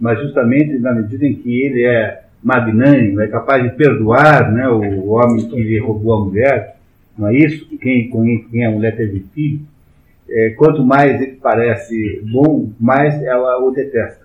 Mas 0.00 0.18
justamente 0.20 0.76
na 0.78 0.92
medida 0.92 1.24
em 1.24 1.34
que 1.36 1.62
ele 1.62 1.84
é 1.84 2.24
magnânimo, 2.42 3.20
é 3.20 3.28
capaz 3.28 3.62
de 3.62 3.70
perdoar 3.76 4.52
né, 4.52 4.68
o 4.68 5.10
homem 5.10 5.48
que 5.48 5.78
roubou 5.78 6.14
a 6.14 6.24
mulher, 6.24 6.76
não 7.16 7.28
é 7.28 7.36
isso? 7.36 7.66
Quem, 7.78 8.10
quem 8.50 8.66
a 8.66 8.70
mulher 8.70 8.96
teve 8.96 9.20
filho, 9.32 9.60
é, 10.28 10.50
quanto 10.50 10.82
mais 10.84 11.20
ele 11.20 11.36
parece 11.36 12.22
bom, 12.32 12.70
mais 12.78 13.22
ela 13.22 13.58
o 13.58 13.70
detesta. 13.70 14.24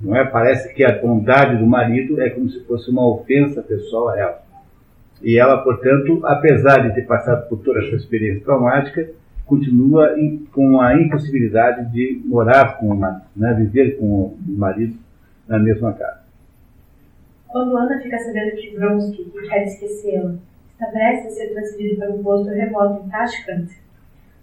Não 0.00 0.16
é? 0.16 0.24
Parece 0.24 0.72
que 0.74 0.84
a 0.84 0.98
bondade 0.98 1.56
do 1.56 1.66
marido 1.66 2.20
é 2.20 2.30
como 2.30 2.48
se 2.50 2.64
fosse 2.64 2.90
uma 2.90 3.06
ofensa 3.06 3.62
pessoal 3.62 4.08
a 4.08 4.18
ela. 4.18 4.42
E 5.22 5.38
ela, 5.38 5.58
portanto, 5.58 6.20
apesar 6.24 6.88
de 6.88 6.94
ter 6.94 7.06
passado 7.06 7.48
por 7.48 7.60
toda 7.60 7.78
essa 7.80 7.94
experiência 7.94 8.42
traumática, 8.44 9.08
continua 9.46 10.14
com 10.52 10.80
a 10.80 11.00
impossibilidade 11.00 11.92
de 11.92 12.20
morar 12.24 12.78
com 12.78 12.88
o 12.88 12.96
marido, 12.96 13.22
né? 13.36 13.54
viver 13.54 13.98
com 13.98 14.04
o 14.04 14.38
marido 14.46 14.96
na 15.46 15.58
mesma 15.58 15.92
casa. 15.92 16.22
Quando 17.48 17.76
Ana 17.76 18.00
fica 18.00 18.18
sabendo 18.18 18.56
que 18.56 18.74
Vronsky, 18.74 19.24
que 19.24 19.48
quer 19.48 19.64
esquecê-la, 19.64 20.34
prestes 20.90 21.26
a 21.26 21.36
ser 21.36 21.52
transferido 21.52 21.96
para 21.96 22.10
um 22.10 22.22
posto 22.22 22.48
remoto 22.50 23.04
em 23.04 23.08
Tashkent, 23.10 23.70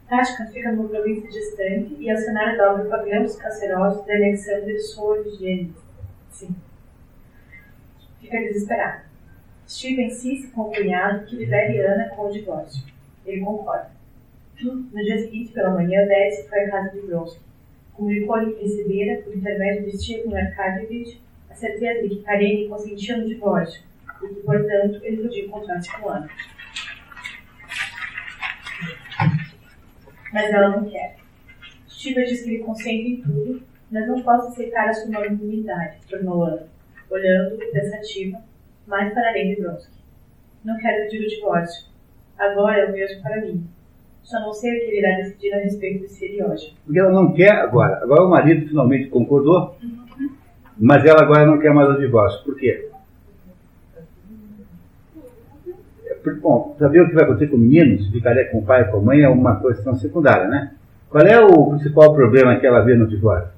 Tashkent 0.10 0.51
fica 0.51 0.72
numa 0.72 0.89
província 0.89 1.30
distante 1.30 1.96
e 2.00 2.10
é 2.10 2.13
o 2.16 2.18
cenário 2.18 2.58
da 2.58 2.74
obra 2.74 2.86
Pavilhões 2.86 3.36
Cacerosos 3.36 4.04
de 4.06 4.12
Alexander 4.12 4.82
Solzhenitsyn. 4.82 5.75
Sim. 6.32 6.56
Fica 8.20 8.39
desesperado. 8.39 9.04
Steve 9.68 10.01
insiste 10.01 10.48
com 10.48 10.62
o 10.62 10.72
cunhado 10.72 11.28
que 11.28 11.36
libere 11.36 11.80
Ana 11.82 12.10
com 12.10 12.28
o 12.28 12.32
divórcio. 12.32 12.84
Ele 13.24 13.42
concorda. 13.42 13.92
No 14.63 15.04
dia 15.04 15.20
seguinte, 15.20 15.54
pela 15.54 15.70
manhã, 15.70 16.08
Betsy 16.08 16.50
foi 16.50 16.60
à 16.62 16.72
casa 16.72 16.89
de 16.89 17.01
Vronsky. 17.01 17.39
Comunicou-lhe 17.94 18.54
que 18.54 18.63
recebera, 18.63 19.22
por 19.22 19.36
intermédio 19.36 19.86
de 19.86 19.98
Stephen 19.98 20.36
Arkadievich, 20.36 21.22
a 21.51 21.54
certeza 21.54 22.01
de 22.01 22.10
que 22.10 22.24
Karine 22.24 22.68
consentia 22.68 23.16
no 23.16 23.28
divórcio 23.28 23.84
e 24.24 24.28
que, 24.28 24.42
portanto, 24.42 25.00
ele 25.04 25.22
podia 25.22 25.46
encontrar-se 25.46 25.92
com 25.98 26.10
Ana. 26.10 26.30
Mas 30.33 30.51
ela 30.51 30.69
não 30.69 30.89
quer. 30.89 31.17
Shiva 31.88 32.21
diz 32.21 32.43
que 32.43 32.53
ele 32.53 32.63
consente 32.63 33.12
em 33.12 33.21
tudo, 33.21 33.62
mas 33.91 34.07
não 34.07 34.21
posso 34.21 34.50
aceitar 34.50 34.88
a 34.88 34.93
sua 34.93 35.12
magnanimidade, 35.12 35.98
tornou 36.09 36.43
Ana, 36.43 36.67
olhando, 37.09 37.57
pensativa, 37.71 38.39
mais 38.88 39.13
para 39.13 39.29
além 39.29 39.55
de 39.55 39.62
Bronsky. 39.62 40.00
Não 40.63 40.77
quero 40.77 41.09
pedir 41.09 41.25
o 41.25 41.29
divórcio. 41.29 41.89
Agora 42.38 42.79
é 42.79 42.86
o 42.86 42.91
mesmo 42.91 43.21
para 43.21 43.41
mim. 43.41 43.67
Só 44.24 44.39
não 44.41 44.53
sei 44.53 44.71
o 44.71 44.79
que 44.79 44.91
ele 44.91 45.00
irá 45.00 45.15
decidir 45.17 45.53
a 45.53 45.57
respeito 45.57 46.01
desse 46.01 46.19
seriódio. 46.19 46.69
Porque 46.86 47.00
ela 47.00 47.12
não 47.12 47.33
quer 47.33 47.51
agora. 47.51 48.03
Agora 48.03 48.25
o 48.25 48.29
marido 48.29 48.67
finalmente 48.67 49.09
concordou. 49.09 49.75
Uhum. 49.81 50.36
Mas 50.77 51.03
ela 51.03 51.24
agora 51.24 51.45
não 51.45 51.59
quer 51.59 51.74
mais 51.74 51.89
o 51.89 52.00
divórcio. 52.00 52.43
Por 52.43 52.55
quê? 52.55 52.88
Bom, 56.36 56.75
saber 56.79 57.01
o 57.01 57.09
que 57.09 57.15
vai 57.15 57.24
acontecer 57.24 57.48
com 57.48 57.57
o 57.57 57.59
menino, 57.59 58.01
se 58.01 58.12
ficaria 58.12 58.45
com 58.45 58.59
o 58.59 58.65
pai 58.65 58.83
ou 58.86 58.91
com 58.91 58.98
a 58.98 59.01
mãe, 59.01 59.21
é 59.21 59.29
uma 59.29 59.59
questão 59.59 59.95
secundária, 59.95 60.48
né? 60.48 60.71
Qual 61.09 61.24
é 61.24 61.39
o 61.39 61.71
principal 61.71 62.13
problema 62.13 62.57
que 62.57 62.67
ela 62.67 62.81
vê 62.81 62.95
no 62.95 63.07
divórcio? 63.07 63.51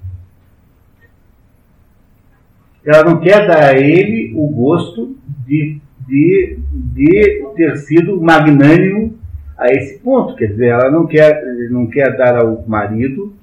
Ela 2.86 3.04
não 3.04 3.20
quer 3.20 3.46
dar 3.46 3.64
a 3.64 3.78
ele 3.78 4.34
o 4.36 4.48
gosto 4.48 5.16
de, 5.46 5.80
de, 6.08 6.58
de 6.72 7.44
ter 7.56 7.78
sido 7.78 8.20
magnânimo 8.22 9.20
a 9.58 9.68
esse 9.68 10.00
ponto. 10.00 10.36
Quer 10.36 10.48
dizer, 10.48 10.68
ela 10.68 10.90
não 10.90 11.06
quer, 11.06 11.44
não 11.70 11.86
quer 11.88 12.18
dar 12.18 12.38
ao 12.38 12.64
marido 12.68 13.34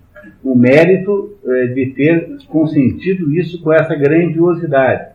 o 0.42 0.54
mérito 0.54 1.36
é, 1.44 1.66
de 1.66 1.86
ter 1.90 2.38
consentido 2.48 3.32
isso 3.32 3.62
com 3.62 3.72
essa 3.72 3.94
grandiosidade. 3.94 5.12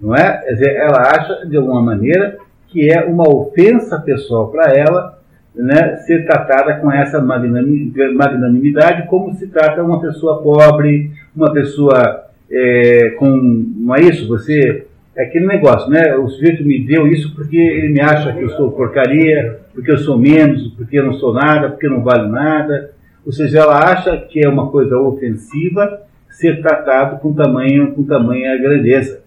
Não 0.00 0.14
é? 0.14 0.38
Quer 0.38 0.52
dizer, 0.52 0.76
ela 0.76 1.00
acha, 1.00 1.46
de 1.46 1.56
alguma 1.56 1.80
maneira, 1.80 2.36
que 2.74 2.90
é 2.90 3.04
uma 3.04 3.22
ofensa 3.28 4.00
pessoal 4.00 4.48
para 4.48 4.76
ela 4.76 5.16
né, 5.54 5.94
ser 5.98 6.26
tratada 6.26 6.74
com 6.80 6.90
essa 6.90 7.22
magnanimidade 7.22 9.06
como 9.06 9.32
se 9.34 9.46
trata 9.46 9.84
uma 9.84 10.00
pessoa 10.00 10.42
pobre, 10.42 11.12
uma 11.34 11.52
pessoa 11.52 12.24
é, 12.50 13.10
com. 13.10 13.30
Não 13.76 13.94
é 13.94 14.00
isso? 14.00 14.26
Você. 14.26 14.88
É 15.16 15.22
aquele 15.22 15.46
negócio, 15.46 15.88
né? 15.88 16.16
O 16.16 16.28
sujeito 16.28 16.64
me 16.64 16.84
deu 16.84 17.06
isso 17.06 17.32
porque 17.36 17.56
ele 17.56 17.92
me 17.92 18.00
acha 18.00 18.32
que 18.32 18.42
eu 18.42 18.48
sou 18.48 18.72
porcaria, 18.72 19.60
porque 19.72 19.92
eu 19.92 19.98
sou 19.98 20.18
menos, 20.18 20.72
porque 20.72 20.98
eu 20.98 21.06
não 21.06 21.12
sou 21.12 21.32
nada, 21.32 21.70
porque 21.70 21.86
eu 21.86 21.92
não 21.92 22.02
valho 22.02 22.28
nada. 22.28 22.90
Ou 23.24 23.30
seja, 23.30 23.60
ela 23.60 23.92
acha 23.92 24.16
que 24.16 24.44
é 24.44 24.48
uma 24.48 24.72
coisa 24.72 24.98
ofensiva 24.98 26.00
ser 26.28 26.60
tratado 26.60 27.20
com 27.20 27.32
tamanho, 27.32 27.92
com 27.92 28.02
tamanha 28.02 28.58
grandeza. 28.60 29.22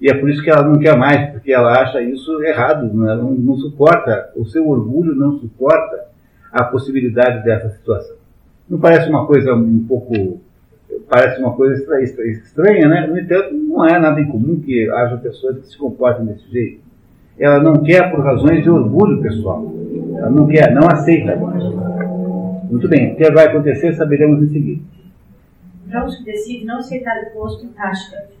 E 0.00 0.08
é 0.08 0.14
por 0.14 0.30
isso 0.30 0.42
que 0.42 0.50
ela 0.50 0.62
não 0.62 0.78
quer 0.78 0.96
mais, 0.96 1.30
porque 1.30 1.52
ela 1.52 1.72
acha 1.72 2.00
isso 2.00 2.42
errado, 2.42 2.84
né? 2.94 3.16
não, 3.16 3.32
não 3.32 3.56
suporta, 3.56 4.30
o 4.36 4.44
seu 4.44 4.68
orgulho 4.68 5.14
não 5.14 5.38
suporta 5.38 6.06
a 6.52 6.64
possibilidade 6.64 7.44
dessa 7.44 7.68
situação. 7.70 8.16
Não 8.68 8.78
parece 8.78 9.08
uma 9.08 9.26
coisa 9.26 9.54
um 9.54 9.84
pouco. 9.86 10.40
Parece 11.08 11.40
uma 11.40 11.52
coisa 11.54 12.00
estranha, 12.02 12.88
né? 12.88 13.06
No 13.06 13.18
entanto, 13.18 13.54
não 13.54 13.84
é 13.84 13.98
nada 13.98 14.20
incomum 14.20 14.60
que 14.60 14.88
haja 14.90 15.16
pessoas 15.16 15.58
que 15.58 15.66
se 15.66 15.78
comportem 15.78 16.26
desse 16.26 16.50
jeito. 16.50 16.80
Ela 17.38 17.60
não 17.60 17.82
quer 17.82 18.10
por 18.10 18.20
razões 18.20 18.62
de 18.62 18.70
orgulho 18.70 19.22
pessoal. 19.22 19.72
Ela 20.16 20.30
não 20.30 20.46
quer, 20.46 20.74
não 20.74 20.86
aceita. 20.88 21.36
Muito 21.36 22.88
bem, 22.88 23.12
o 23.12 23.16
que 23.16 23.30
vai 23.30 23.46
acontecer 23.46 23.94
saberemos 23.94 24.42
em 24.42 24.48
seguida. 24.48 24.82
Jones 25.86 26.22
decide 26.24 26.66
não 26.66 26.78
aceitar 26.78 27.16
o 27.22 27.32
posto 27.32 27.64
em 27.64 27.70
Tashkent 27.70 28.37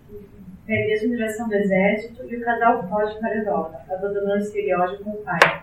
perde 0.68 0.92
a 0.92 0.94
exoneração 0.96 1.48
do 1.48 1.54
exército 1.54 2.22
e 2.28 2.36
o 2.36 2.40
casal 2.42 2.86
foge 2.88 3.18
para 3.18 3.30
a 3.30 3.36
Europa, 3.38 3.80
abandonando 3.90 4.42
estereótipo 4.42 5.04
com 5.04 5.10
o 5.12 5.16
pai. 5.24 5.62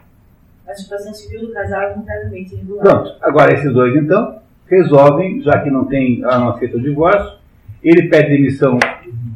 A 0.68 0.74
situação 0.74 1.14
civil 1.14 1.42
do 1.42 1.54
casal 1.54 1.84
é 1.84 1.94
completamente 1.94 2.56
irregular. 2.56 2.84
Pronto, 2.84 3.16
agora 3.22 3.54
esses 3.54 3.72
dois 3.72 3.96
então 3.96 4.40
resolvem, 4.68 5.44
já 5.44 5.60
que 5.60 5.70
não 5.70 5.86
tem, 5.86 6.24
ela 6.24 6.40
não 6.40 6.50
aceita 6.50 6.78
o 6.78 6.82
divórcio, 6.82 7.38
ele 7.84 8.10
pede 8.10 8.30
demissão 8.30 8.80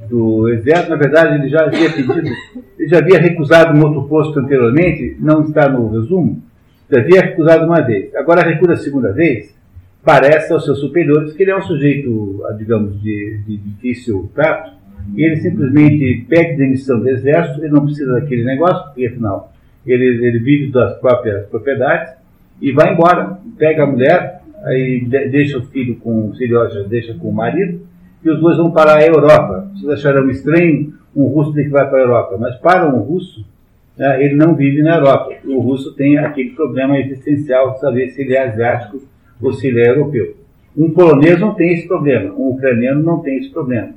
do 0.09 0.49
exército, 0.49 0.89
na 0.89 0.95
verdade 0.95 1.35
ele 1.35 1.49
já 1.49 1.65
havia 1.65 1.93
pedido, 1.93 2.35
ele 2.79 2.89
já 2.89 2.97
havia 2.97 3.19
recusado 3.19 3.77
um 3.77 3.85
outro 3.85 4.09
posto 4.09 4.39
anteriormente, 4.39 5.17
não 5.19 5.43
está 5.43 5.69
no 5.69 5.87
resumo, 5.91 6.41
já 6.89 6.99
havia 6.99 7.21
recusado 7.21 7.67
uma 7.67 7.81
vez. 7.81 8.15
Agora 8.15 8.41
recusa 8.41 8.73
a 8.73 8.77
segunda 8.77 9.11
vez, 9.13 9.55
parece 10.03 10.51
aos 10.51 10.65
seus 10.65 10.79
superiores 10.79 11.33
que 11.33 11.43
ele 11.43 11.51
é 11.51 11.55
um 11.55 11.61
sujeito, 11.61 12.43
digamos, 12.57 12.99
de, 13.03 13.37
de 13.45 13.57
difícil 13.57 14.31
trato, 14.33 14.78
ele 15.15 15.37
simplesmente 15.37 16.25
pede 16.29 16.57
demissão 16.57 16.99
do 16.99 17.09
exército, 17.09 17.61
ele 17.61 17.73
não 17.73 17.85
precisa 17.85 18.13
daquele 18.13 18.43
negócio, 18.43 18.85
porque 18.85 19.07
afinal 19.07 19.51
ele, 19.85 20.05
ele 20.25 20.39
vive 20.39 20.71
das 20.71 20.97
próprias 20.99 21.45
propriedades 21.47 22.13
e 22.61 22.71
vai 22.71 22.93
embora, 22.93 23.39
pega 23.57 23.83
a 23.83 23.87
mulher, 23.87 24.41
aí 24.63 25.05
deixa 25.31 25.57
o 25.57 25.65
filho 25.65 25.95
com 25.95 26.29
o 26.29 26.35
filho 26.35 26.59
deixa 26.87 27.13
com 27.13 27.29
o 27.29 27.33
marido, 27.33 27.81
e 28.23 28.29
os 28.29 28.39
dois 28.39 28.57
vão 28.57 28.71
para 28.71 28.97
a 28.97 29.05
Europa. 29.05 29.71
Vocês 29.73 29.89
acharão 29.91 30.29
estranho 30.29 30.93
um 31.15 31.25
russo 31.27 31.53
que 31.53 31.69
vai 31.69 31.89
para 31.89 31.99
a 31.99 32.01
Europa, 32.01 32.37
mas 32.37 32.55
para 32.57 32.93
um 32.93 32.99
russo, 32.99 33.45
né, 33.97 34.23
ele 34.23 34.35
não 34.35 34.55
vive 34.55 34.81
na 34.81 34.97
Europa. 34.97 35.31
O 35.45 35.59
russo 35.59 35.95
tem 35.95 36.17
aquele 36.17 36.51
problema 36.51 36.97
existencial 36.99 37.73
de 37.73 37.79
saber 37.79 38.09
se 38.09 38.21
ele 38.21 38.33
é 38.33 38.47
asiático 38.47 39.01
ou 39.41 39.53
se 39.53 39.67
ele 39.67 39.81
é 39.81 39.89
europeu. 39.89 40.35
Um 40.77 40.91
polonês 40.91 41.39
não 41.39 41.55
tem 41.55 41.73
esse 41.73 41.87
problema, 41.87 42.33
um 42.33 42.49
ucraniano 42.49 43.01
não 43.01 43.19
tem 43.19 43.37
esse 43.37 43.49
problema. 43.49 43.93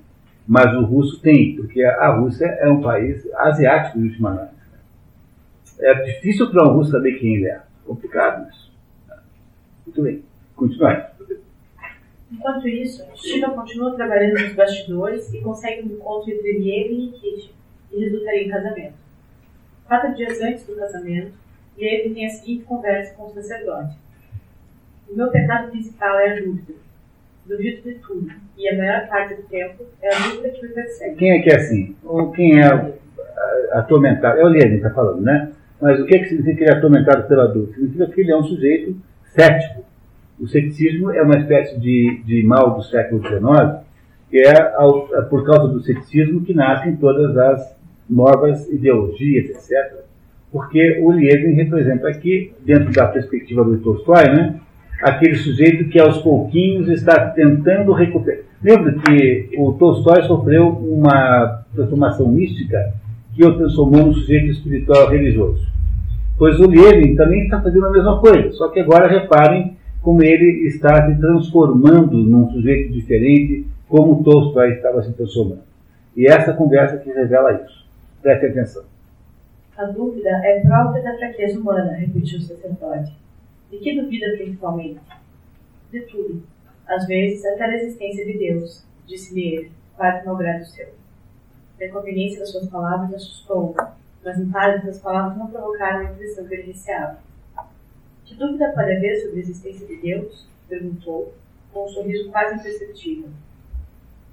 Mas 0.52 0.76
o 0.76 0.85
russo 0.85 1.18
tem, 1.23 1.56
porque 1.56 1.82
a 1.82 2.14
Rússia 2.14 2.44
é 2.44 2.68
um 2.68 2.82
país 2.82 3.26
asiático, 3.37 3.99
de 3.99 4.09
última 4.09 4.32
análise. 4.32 4.54
É 5.80 5.94
difícil 5.94 6.50
para 6.50 6.68
um 6.68 6.75
russo 6.75 6.90
saber 6.90 7.18
quem 7.18 7.37
ele 7.37 7.47
é. 7.47 7.62
Complicado 7.87 8.50
isso. 8.50 8.71
Muito 9.87 10.02
bem. 10.02 10.23
Continuar. 10.54 11.16
Enquanto 12.30 12.68
isso, 12.68 13.02
Shiva 13.14 13.49
continua 13.52 13.94
trabalhando 13.94 14.42
nos 14.42 14.52
bastidores 14.52 15.32
e 15.32 15.40
consegue 15.40 15.88
um 15.88 15.92
encontro 15.94 16.30
entre 16.30 16.58
Lieve 16.58 17.02
e 17.02 17.12
Kitty, 17.12 17.54
e 17.91 18.04
resultaria 18.04 18.45
em 18.45 18.50
casamento. 18.50 18.95
Quatro 19.86 20.15
dias 20.15 20.38
antes 20.43 20.67
do 20.67 20.76
casamento, 20.76 21.32
Lieve 21.78 22.12
tem 22.12 22.26
a 22.26 22.28
seguinte 22.28 22.65
conversa 22.65 23.15
com 23.15 23.25
o 23.25 23.30
sacerdote. 23.32 23.97
O 25.08 25.17
meu 25.17 25.30
pecado 25.30 25.71
principal 25.71 26.19
é 26.19 26.36
a 26.36 26.41
dúvida 26.43 26.75
duvido 27.47 27.83
de 27.83 27.95
tudo. 27.97 28.28
E 28.57 28.69
a 28.69 28.76
maior 28.76 29.09
parte 29.09 29.35
do 29.35 29.43
tempo 29.43 29.85
é 30.02 30.15
a 30.15 30.19
dúvida 30.28 30.50
que 30.50 30.63
me 30.63 30.69
persegue. 30.69 31.17
Quem 31.17 31.31
é 31.31 31.43
que 31.43 31.50
é 31.50 31.57
assim? 31.57 31.97
Ou 32.05 32.31
quem 32.31 32.61
é 32.61 32.93
atormentado? 33.73 34.41
É 34.41 34.45
o 34.45 34.49
Lenin 34.49 34.76
está 34.76 34.91
falando, 34.91 35.23
né? 35.23 35.52
Mas 35.81 36.00
o 36.00 36.07
que, 36.07 36.15
é 36.15 36.19
que 36.21 36.28
significa 36.28 36.57
que 36.57 36.63
ele 36.65 36.71
é 36.71 36.78
atormentado 36.78 37.26
pela 37.26 37.49
dúvida? 37.49 37.75
Significa 37.75 38.07
que 38.07 38.21
ele 38.21 38.31
é 38.31 38.37
um 38.37 38.45
sujeito 38.45 38.97
cético. 39.25 39.85
O 40.39 40.47
ceticismo 40.47 41.11
é 41.11 41.23
uma 41.23 41.37
espécie 41.39 41.78
de, 41.78 42.23
de 42.25 42.43
mal 42.45 42.75
do 42.75 42.83
século 42.83 43.21
XIX, 43.21 43.85
que 44.31 44.39
é 44.39 44.75
ao, 44.76 45.09
é 45.15 45.23
por 45.23 45.45
causa 45.45 45.69
do 45.69 45.83
ceticismo 45.83 46.43
que 46.43 46.55
nascem 46.55 46.97
todas 46.97 47.37
as 47.37 47.76
novas 48.09 48.69
ideologias, 48.69 49.50
etc. 49.50 50.02
Porque 50.50 51.00
o 51.02 51.11
Lievin 51.11 51.55
representa 51.55 52.09
aqui, 52.09 52.52
dentro 52.61 52.93
da 52.93 53.09
perspectiva 53.09 53.65
do 53.65 53.78
Tolstói, 53.78 54.25
né, 54.25 54.61
aquele 55.02 55.34
sujeito 55.36 55.88
que 55.88 55.99
aos 55.99 56.19
pouquinhos 56.19 56.88
está 56.88 57.30
tentando 57.30 57.93
recuperar. 57.93 58.45
Lembra 58.62 58.95
que 58.95 59.50
o 59.58 59.73
Tolstói 59.73 60.23
sofreu 60.23 60.69
uma 60.69 61.65
transformação 61.75 62.28
mística 62.28 62.95
que 63.34 63.45
o 63.45 63.56
transformou 63.56 64.06
num 64.06 64.15
sujeito 64.15 64.52
espiritual 64.52 65.10
religioso. 65.10 65.67
Pois 66.38 66.60
o 66.60 66.69
Lenin 66.69 67.17
também 67.17 67.45
está 67.45 67.60
fazendo 67.60 67.86
a 67.86 67.91
mesma 67.91 68.21
coisa, 68.21 68.52
só 68.52 68.69
que 68.69 68.80
agora 68.80 69.08
reparem 69.08 69.76
como 70.00 70.23
ele 70.23 70.67
está 70.67 71.06
se 71.06 71.19
transformando 71.21 72.17
num 72.17 72.50
sujeito 72.50 72.93
diferente, 72.93 73.67
como 73.88 74.21
o 74.21 74.23
Tolstói 74.23 74.73
estava 74.75 75.02
se 75.02 75.12
transformando. 75.12 75.62
E 76.17 76.26
essa 76.26 76.52
conversa 76.52 76.99
que 76.99 77.10
revela 77.10 77.52
isso. 77.65 77.84
Preste 78.21 78.47
atenção. 78.47 78.82
A 79.76 79.84
dúvida 79.86 80.28
é 80.28 80.60
própria 80.60 81.02
da 81.02 81.17
fraqueza 81.17 81.58
humana, 81.58 81.93
repetiu 81.93 82.38
o 82.38 82.43
sacerdote. 82.43 83.22
De 83.73 83.78
que 83.78 83.99
duvida 83.99 84.37
principalmente? 84.37 85.00
De 85.91 86.02
tudo. 86.02 86.43
Às 86.87 87.06
vezes, 87.06 87.43
até 87.47 87.69
da 87.69 87.76
existência 87.76 88.26
de 88.26 88.37
Deus, 88.37 88.85
disse-lhe 89.06 89.54
ele, 89.54 89.73
quase 89.97 90.26
no 90.26 90.37
grado 90.37 90.67
seu. 90.67 90.91
A 91.80 91.87
inconveniência 91.87 92.41
das 92.41 92.50
suas 92.50 92.69
palavras 92.69 93.15
assustou-o, 93.15 93.75
mas 94.23 94.39
em 94.39 94.50
parte 94.50 94.85
das 94.85 95.00
palavras 95.00 95.39
não 95.39 95.50
provocaram 95.50 96.00
a 96.00 96.13
impressão 96.13 96.47
que 96.47 96.54
ele 96.54 96.71
receava. 96.71 97.19
Que 98.26 98.35
dúvida 98.35 98.73
pode 98.75 98.93
haver 98.95 99.23
sobre 99.23 99.39
a 99.39 99.41
existência 99.41 99.87
de 99.87 99.97
Deus? 99.97 100.47
perguntou, 100.69 101.32
com 101.73 101.87
um 101.87 101.89
sorriso 101.89 102.30
quase 102.30 102.56
imperceptível. 102.56 103.30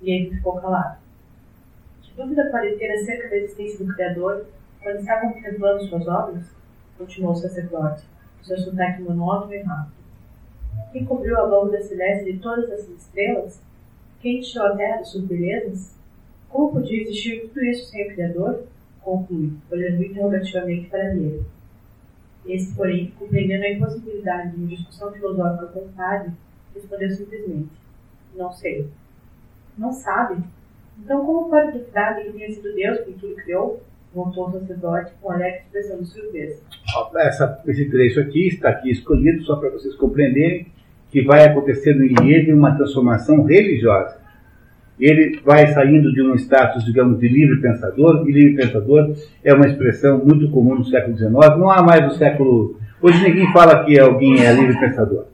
E 0.01 0.11
ele 0.11 0.35
ficou 0.35 0.59
calado. 0.59 0.99
Que 2.01 2.13
dúvida 2.13 2.49
pode 2.51 2.75
ter 2.75 2.91
acerca 2.91 3.29
da 3.29 3.37
existência 3.37 3.85
do 3.85 3.93
Criador 3.93 4.47
quando 4.83 4.99
está 4.99 5.21
contemplando 5.21 5.87
suas 5.87 6.05
obras? 6.09 6.43
Continuou 6.97 7.31
o 7.31 7.37
sacerdote 7.37 8.03
seu 8.43 8.57
sotaque 8.57 9.01
monótono 9.01 9.53
e 9.53 9.61
rápido. 9.61 9.99
Quem 10.91 11.05
cobriu 11.05 11.37
a 11.37 11.43
lâmpada 11.43 11.81
celeste 11.81 12.31
de 12.31 12.39
todas 12.39 12.69
essas 12.69 12.89
estrelas? 12.89 13.61
Quem 14.21 14.39
encheu 14.39 14.63
a 14.65 14.75
terra 14.75 15.01
de 15.01 15.09
suas 15.09 15.25
belezas? 15.25 15.95
Como 16.49 16.73
podia 16.73 17.03
existir 17.03 17.41
tudo 17.41 17.63
isso 17.63 17.89
sem 17.89 18.07
o 18.07 18.13
Criador? 18.13 18.63
Conclui, 19.01 19.53
olhando 19.71 20.03
interrogativamente 20.03 20.89
para 20.89 21.13
ele. 21.13 21.45
Esse, 22.45 22.73
porém, 22.75 23.13
compreendendo 23.19 23.63
a 23.63 23.71
impossibilidade 23.71 24.51
de 24.51 24.57
uma 24.57 24.67
discussão 24.67 25.11
filosófica 25.11 25.67
com 25.67 25.87
respondeu 26.73 27.11
simplesmente: 27.11 27.69
Não 28.35 28.51
sei. 28.51 28.89
Não 29.77 29.91
sabe? 29.93 30.43
Então, 30.97 31.25
como 31.25 31.49
pode 31.49 31.77
duvidar 31.77 32.15
de 32.15 32.25
que 32.25 32.33
tenha 32.33 32.51
sido 32.51 32.73
Deus 32.73 32.99
quem 33.01 33.13
tudo 33.13 33.35
criou? 33.35 33.81
Voltou 34.13 34.47
o 34.47 34.51
sacerdote 34.51 35.11
com 35.21 35.31
alegre 35.31 35.59
expressão 35.59 35.99
de 35.99 36.07
surpresa. 36.07 36.61
Essa, 37.17 37.61
esse 37.67 37.89
trecho 37.89 38.19
aqui 38.19 38.47
está 38.47 38.69
aqui 38.69 38.89
escolhido 38.89 39.43
só 39.43 39.55
para 39.55 39.69
vocês 39.69 39.95
compreenderem 39.95 40.65
que 41.11 41.21
vai 41.21 41.45
acontecendo 41.45 42.03
em 42.03 42.31
ele 42.31 42.53
uma 42.53 42.75
transformação 42.75 43.43
religiosa. 43.43 44.17
Ele 44.99 45.39
vai 45.45 45.67
saindo 45.67 46.11
de 46.11 46.21
um 46.21 46.35
status, 46.35 46.83
digamos, 46.83 47.19
de 47.19 47.27
livre 47.27 47.61
pensador, 47.61 48.27
e 48.27 48.31
livre 48.31 48.55
pensador 48.55 49.15
é 49.43 49.53
uma 49.53 49.67
expressão 49.67 50.23
muito 50.25 50.49
comum 50.49 50.75
no 50.75 50.85
século 50.85 51.15
XIX, 51.15 51.31
não 51.31 51.71
há 51.71 51.81
mais 51.81 52.03
no 52.03 52.11
século. 52.11 52.77
Hoje 53.01 53.23
ninguém 53.23 53.51
fala 53.53 53.85
que 53.85 53.97
alguém 53.97 54.43
é 54.43 54.51
livre 54.51 54.77
pensador. 54.79 55.25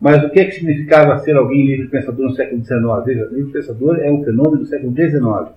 Mas 0.00 0.24
o 0.24 0.30
que, 0.30 0.40
é 0.40 0.44
que 0.46 0.56
significava 0.56 1.18
ser 1.18 1.36
alguém 1.36 1.64
livre 1.64 1.86
pensador 1.86 2.26
no 2.26 2.34
século 2.34 2.64
XIX? 2.64 2.82
Veja, 3.04 3.28
livre 3.30 3.52
pensador 3.52 3.98
é 4.00 4.10
um 4.10 4.24
fenômeno 4.24 4.58
do 4.58 4.66
século 4.66 4.92
XIX, 4.92 5.54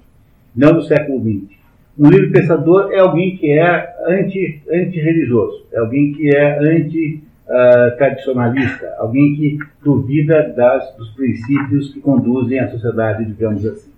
não 0.55 0.73
do 0.73 0.83
século 0.83 1.19
XX. 1.19 1.54
Um 1.97 2.09
livre 2.09 2.31
pensador 2.31 2.91
é 2.91 2.99
alguém 2.99 3.37
que 3.37 3.49
é 3.51 3.95
anti, 4.05 4.61
anti-religioso, 4.69 5.63
é 5.71 5.79
alguém 5.79 6.11
que 6.11 6.27
é 6.35 6.59
anti-tradicionalista, 6.59 8.85
uh, 8.85 9.03
alguém 9.03 9.33
que 9.35 9.57
duvida 9.81 10.49
das, 10.49 10.93
dos 10.97 11.11
princípios 11.11 11.93
que 11.93 12.01
conduzem 12.01 12.59
a 12.59 12.69
sociedade, 12.69 13.23
digamos 13.23 13.65
assim. 13.65 13.91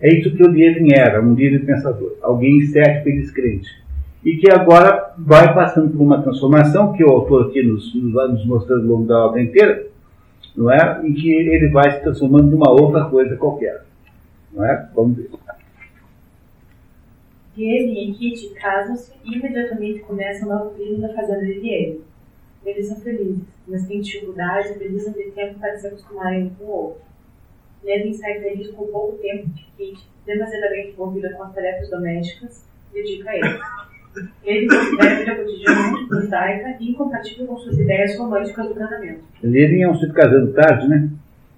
É 0.00 0.12
isso 0.12 0.34
que 0.34 0.42
o 0.42 0.48
Lievin 0.48 0.94
era, 0.94 1.22
um 1.22 1.34
livre 1.34 1.60
pensador, 1.60 2.16
alguém 2.22 2.60
cético 2.62 3.08
e 3.08 3.20
descrente. 3.20 3.70
e 4.24 4.36
que 4.36 4.50
agora 4.50 5.12
vai 5.16 5.54
passando 5.54 5.90
por 5.90 6.02
uma 6.02 6.20
transformação 6.22 6.92
que 6.92 7.04
o 7.04 7.10
autor 7.10 7.46
aqui 7.48 7.62
nos, 7.62 7.94
nos 7.94 8.44
mostrando 8.46 8.82
ao 8.82 8.88
longo 8.88 9.06
da 9.06 9.26
obra 9.26 9.40
inteira, 9.40 9.86
não 10.56 10.72
é? 10.72 11.00
Em 11.04 11.12
que 11.12 11.30
ele 11.30 11.68
vai 11.68 11.92
se 11.92 12.00
transformando 12.00 12.50
numa 12.50 12.68
outra 12.70 13.04
coisa 13.04 13.36
qualquer, 13.36 13.84
não 14.52 14.64
é? 14.64 14.88
Vamos 14.94 15.18
ver. 15.18 15.30
Guilherme 17.56 18.10
e 18.10 18.14
Kitty 18.14 18.54
casam-se 18.54 19.12
e 19.24 19.38
imediatamente 19.38 20.00
começam 20.00 20.50
a 20.50 20.56
nova 20.56 20.70
vida 20.70 21.06
na 21.06 21.14
fazenda 21.14 21.46
de 21.46 21.54
Guilherme. 21.54 22.00
Eles 22.66 22.88
são 22.88 22.96
felizes, 23.00 23.44
mas 23.68 23.86
têm 23.86 24.00
dificuldades 24.00 24.70
e 24.70 24.78
precisam 24.78 25.12
de 25.12 25.30
tempo 25.30 25.58
para 25.58 25.76
se 25.78 25.86
acostumarem 25.86 26.44
um 26.44 26.50
com 26.50 26.64
o 26.64 26.70
outro. 26.70 27.02
Levin 27.84 28.14
sai 28.14 28.40
feliz 28.40 28.68
com 28.70 28.86
pouco 28.86 29.18
tempo 29.18 29.50
que 29.54 29.64
Kitty, 29.76 30.08
demasiadamente 30.26 30.88
envolvida 30.90 31.32
com 31.34 31.42
as 31.42 31.54
tarefas 31.54 31.90
domésticas, 31.90 32.66
dedica 32.92 33.30
a 33.30 33.36
ele. 33.36 33.60
Ele 34.44 34.68
considera 34.68 35.12
a 35.12 35.18
vida 35.18 35.34
cotidiana 35.36 35.90
muito 35.90 36.14
e 36.80 36.90
incompatível 36.90 37.46
com 37.46 37.56
suas 37.58 37.78
ideias 37.78 38.16
românticas 38.16 38.68
do 38.68 38.74
casamento. 38.74 39.24
Levin 39.42 39.82
é 39.82 39.90
um 39.90 39.94
sujeito 39.94 40.14
casando 40.14 40.52
tarde, 40.52 40.88
né? 40.88 41.10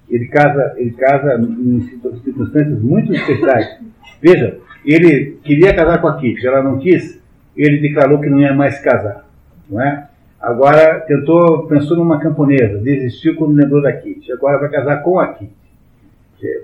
Ele 0.09 0.28
casa, 0.28 0.74
ele 0.76 0.92
casa 0.92 1.35
em 1.40 1.80
circunstâncias 2.24 2.82
muito 2.82 3.12
especiais. 3.12 3.78
Veja, 4.22 4.59
ele 4.87 5.38
queria 5.42 5.75
casar 5.75 6.01
com 6.01 6.09
a 6.09 6.16
Kitty, 6.16 6.46
ela 6.46 6.62
não 6.62 6.79
quis, 6.79 7.20
ele 7.57 7.81
declarou 7.81 8.20
que 8.20 8.29
não 8.29 8.40
ia 8.40 8.55
mais 8.55 8.79
casar, 8.81 9.27
não 9.68 9.81
é? 9.81 10.07
Agora 10.40 11.01
tentou, 11.01 11.66
pensou 11.66 11.96
numa 11.96 12.20
camponesa, 12.20 12.79
desistiu 12.79 13.35
quando 13.35 13.57
lembrou 13.57 13.83
da 13.83 13.92
Kitty, 13.92 14.33
agora 14.33 14.59
vai 14.59 14.68
casar 14.70 15.03
com 15.03 15.18
a 15.18 15.29
Kitty. 15.29 15.66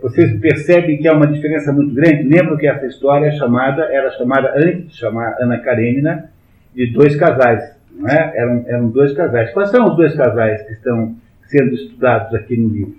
Vocês 0.03 0.39
percebem 0.39 0.99
que 0.99 1.09
há 1.09 1.15
uma 1.15 1.27
diferença 1.27 1.73
muito 1.73 1.95
grande? 1.95 2.23
Lembro 2.25 2.59
que 2.59 2.67
essa 2.67 2.87
história 2.87 3.27
é 3.27 3.33
chamada, 3.33 3.85
era 3.85 4.11
chamada, 4.11 4.53
antes 4.55 4.91
de 4.91 4.97
chamar 4.99 5.37
Ana 5.41 5.59
Karenina, 5.59 6.31
de 6.75 6.93
dois 6.93 7.17
casais. 7.17 7.75
Não 7.95 8.09
é? 8.09 8.33
eram, 8.35 8.65
eram 8.67 8.89
dois 8.89 9.13
casais. 9.15 9.51
Quais 9.53 9.71
são 9.71 9.87
os 9.89 9.97
dois 9.97 10.15
casais 10.15 10.63
que 10.63 10.73
estão 10.73 11.15
sendo 11.47 11.75
estudados 11.75 12.35
aqui 12.35 12.57
no 12.57 12.69
livro? 12.69 12.95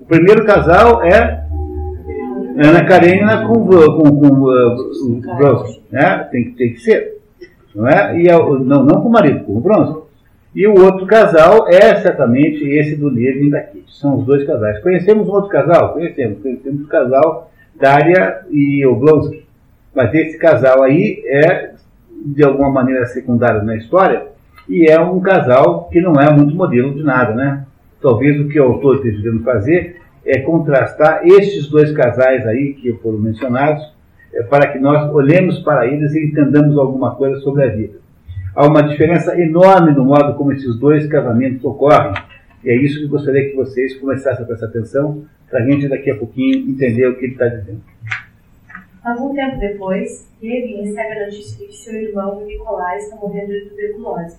O 0.00 0.04
primeiro 0.04 0.44
casal 0.44 1.02
é 1.04 1.44
Ana 2.56 2.84
Karenina 2.84 3.46
com, 3.46 3.66
com, 3.66 4.20
com 4.20 4.26
uh, 4.26 4.80
o 5.04 5.36
Bronze. 5.36 5.80
Né? 5.90 6.28
Tem, 6.30 6.52
tem 6.52 6.72
que 6.72 6.80
ser. 6.80 7.18
Não, 7.74 7.86
é? 7.86 8.20
e 8.20 8.28
não, 8.28 8.84
não 8.84 9.00
com 9.00 9.08
o 9.08 9.12
marido, 9.12 9.44
com 9.44 9.56
o 9.56 9.60
Bronze. 9.60 10.00
E 10.54 10.66
o 10.66 10.74
outro 10.82 11.06
casal 11.06 11.68
é 11.68 11.94
certamente 12.00 12.64
esse 12.64 12.96
do 12.96 13.08
Levin 13.08 13.50
daqui. 13.50 13.84
São 13.88 14.18
os 14.18 14.26
dois 14.26 14.44
casais. 14.44 14.80
Conhecemos 14.80 15.28
um 15.28 15.32
outro 15.32 15.48
casal? 15.48 15.92
Conhecemos. 15.92 16.42
Conhecemos 16.42 16.82
o 16.82 16.88
casal 16.88 17.50
Daria 17.78 18.40
e 18.50 18.84
Oblonsky. 18.84 19.44
Mas 19.94 20.12
esse 20.14 20.38
casal 20.38 20.82
aí 20.82 21.22
é, 21.26 21.70
de 22.24 22.44
alguma 22.44 22.70
maneira, 22.70 23.06
secundário 23.06 23.62
na 23.64 23.76
história 23.76 24.26
e 24.68 24.88
é 24.88 25.00
um 25.00 25.20
casal 25.20 25.88
que 25.88 26.00
não 26.00 26.14
é 26.14 26.30
muito 26.30 26.54
modelo 26.54 26.94
de 26.94 27.02
nada, 27.02 27.34
né? 27.34 27.66
Talvez 28.00 28.40
o 28.40 28.48
que 28.48 28.58
o 28.58 28.64
autor 28.64 28.96
esteja 28.96 29.22
querendo 29.22 29.42
fazer 29.42 30.00
é 30.24 30.40
contrastar 30.40 31.22
estes 31.26 31.68
dois 31.68 31.92
casais 31.92 32.46
aí 32.46 32.74
que 32.74 32.92
foram 32.94 33.18
mencionados 33.18 33.82
é, 34.32 34.42
para 34.42 34.70
que 34.72 34.78
nós 34.78 35.12
olhemos 35.12 35.58
para 35.60 35.86
eles 35.86 36.14
e 36.14 36.26
entendamos 36.26 36.76
alguma 36.78 37.14
coisa 37.14 37.40
sobre 37.40 37.64
a 37.64 37.68
vida. 37.68 37.98
Há 38.54 38.66
uma 38.66 38.82
diferença 38.82 39.40
enorme 39.40 39.92
no 39.92 40.04
modo 40.04 40.34
como 40.34 40.52
esses 40.52 40.76
dois 40.78 41.06
casamentos 41.06 41.64
ocorrem. 41.64 42.12
E 42.64 42.70
é 42.70 42.76
isso 42.76 43.00
que 43.00 43.06
gostaria 43.06 43.48
que 43.48 43.56
vocês 43.56 43.96
começassem 43.96 44.44
a 44.44 44.46
prestar 44.46 44.66
atenção, 44.66 45.24
para 45.48 45.60
a 45.60 45.66
gente 45.66 45.88
daqui 45.88 46.10
a 46.10 46.16
pouquinho 46.16 46.68
entender 46.68 47.08
o 47.08 47.16
que 47.16 47.24
ele 47.24 47.32
está 47.32 47.46
dizendo. 47.46 47.80
Algum 49.02 49.34
tempo 49.34 49.58
depois, 49.58 50.28
Levin 50.42 50.82
recebe 50.82 51.12
a 51.12 51.24
notícia 51.24 51.58
de 51.58 51.66
que 51.66 51.76
seu 51.76 51.94
irmão 51.94 52.44
Nicolai 52.44 52.98
está 52.98 53.16
morrendo 53.16 53.52
de 53.52 53.70
tuberculose. 53.70 54.36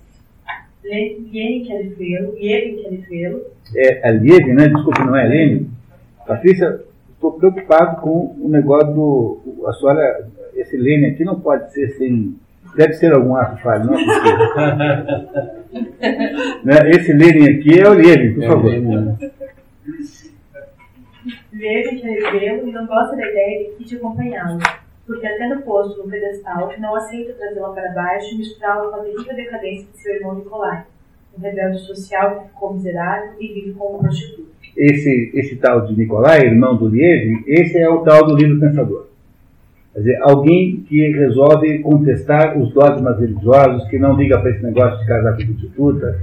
Levin 0.84 1.64
quer 1.64 1.88
vê-lo, 1.90 2.34
Levin 2.34 2.82
quer 2.82 3.08
vê-lo. 3.08 3.42
É, 3.76 4.08
é 4.08 4.12
Levin, 4.12 4.52
né? 4.52 4.68
Desculpe, 4.68 5.00
não 5.00 5.16
é 5.16 5.26
Levin. 5.26 5.70
Patrícia, 6.26 6.80
estou 7.12 7.32
preocupado 7.32 8.00
com 8.00 8.36
o 8.40 8.48
negócio 8.48 8.92
do. 8.92 9.66
A 9.66 9.72
senhora, 9.72 10.28
esse 10.54 10.76
Lênin 10.76 11.06
aqui 11.06 11.24
não 11.24 11.40
pode 11.40 11.72
ser 11.72 11.88
sem 11.96 12.36
Deve 12.76 12.92
ser 12.94 13.12
algum 13.12 13.36
ato 13.36 13.62
falho, 13.62 13.84
não 13.84 13.98
é 13.98 14.02
né? 16.64 16.90
Esse 16.90 17.12
Lenin 17.12 17.58
aqui 17.58 17.78
é 17.78 17.86
o 17.88 17.92
Lenin, 17.92 18.34
por 18.34 18.44
é 18.44 18.46
favor. 18.46 18.70
Lenin 21.52 21.52
que 21.52 22.08
revê-lo 22.08 22.68
e 22.68 22.72
não 22.72 22.86
gosta 22.86 23.14
da 23.14 23.28
ideia 23.28 23.68
de 23.68 23.74
Kit 23.76 23.96
acompanhá-lo, 23.96 24.58
porque 25.06 25.26
até 25.26 25.48
no 25.48 25.62
posto 25.62 26.02
no 26.02 26.10
pedestal 26.10 26.72
não 26.78 26.94
aceita 26.94 27.32
trazê-la 27.34 27.70
para 27.70 27.92
baixo 27.92 28.34
e 28.34 28.38
misturá-la 28.38 28.90
com 28.90 28.96
a 28.96 29.04
terrível 29.04 29.34
decadência 29.34 29.86
de 29.92 29.98
seu 29.98 30.14
irmão 30.14 30.36
Nicolai, 30.36 30.84
um 31.36 31.40
rebelde 31.40 31.78
social 31.80 32.40
que 32.40 32.48
ficou 32.48 32.74
miserável 32.74 33.32
e 33.40 33.48
vive 33.48 33.72
como 33.72 33.98
prostituto. 33.98 34.52
Esse, 34.76 35.30
esse 35.34 35.56
tal 35.56 35.86
de 35.86 35.96
Nicolai, 35.96 36.40
irmão 36.46 36.76
do 36.76 36.88
Lieve, 36.88 37.44
esse 37.46 37.78
é 37.78 37.88
o 37.88 38.00
tal 38.02 38.26
do 38.26 38.36
livro 38.36 38.58
pensador. 38.58 39.06
Quer 39.92 39.98
dizer, 39.98 40.18
alguém 40.22 40.80
que 40.88 41.12
resolve 41.12 41.80
contestar 41.80 42.58
os 42.58 42.72
dogmas 42.72 43.18
religiosos, 43.20 43.86
que 43.88 43.98
não 43.98 44.16
liga 44.16 44.38
para 44.40 44.50
esse 44.50 44.62
negócio 44.62 44.98
de 45.00 45.06
casar 45.06 45.36
com 45.36 45.44
prostituta, 45.44 46.18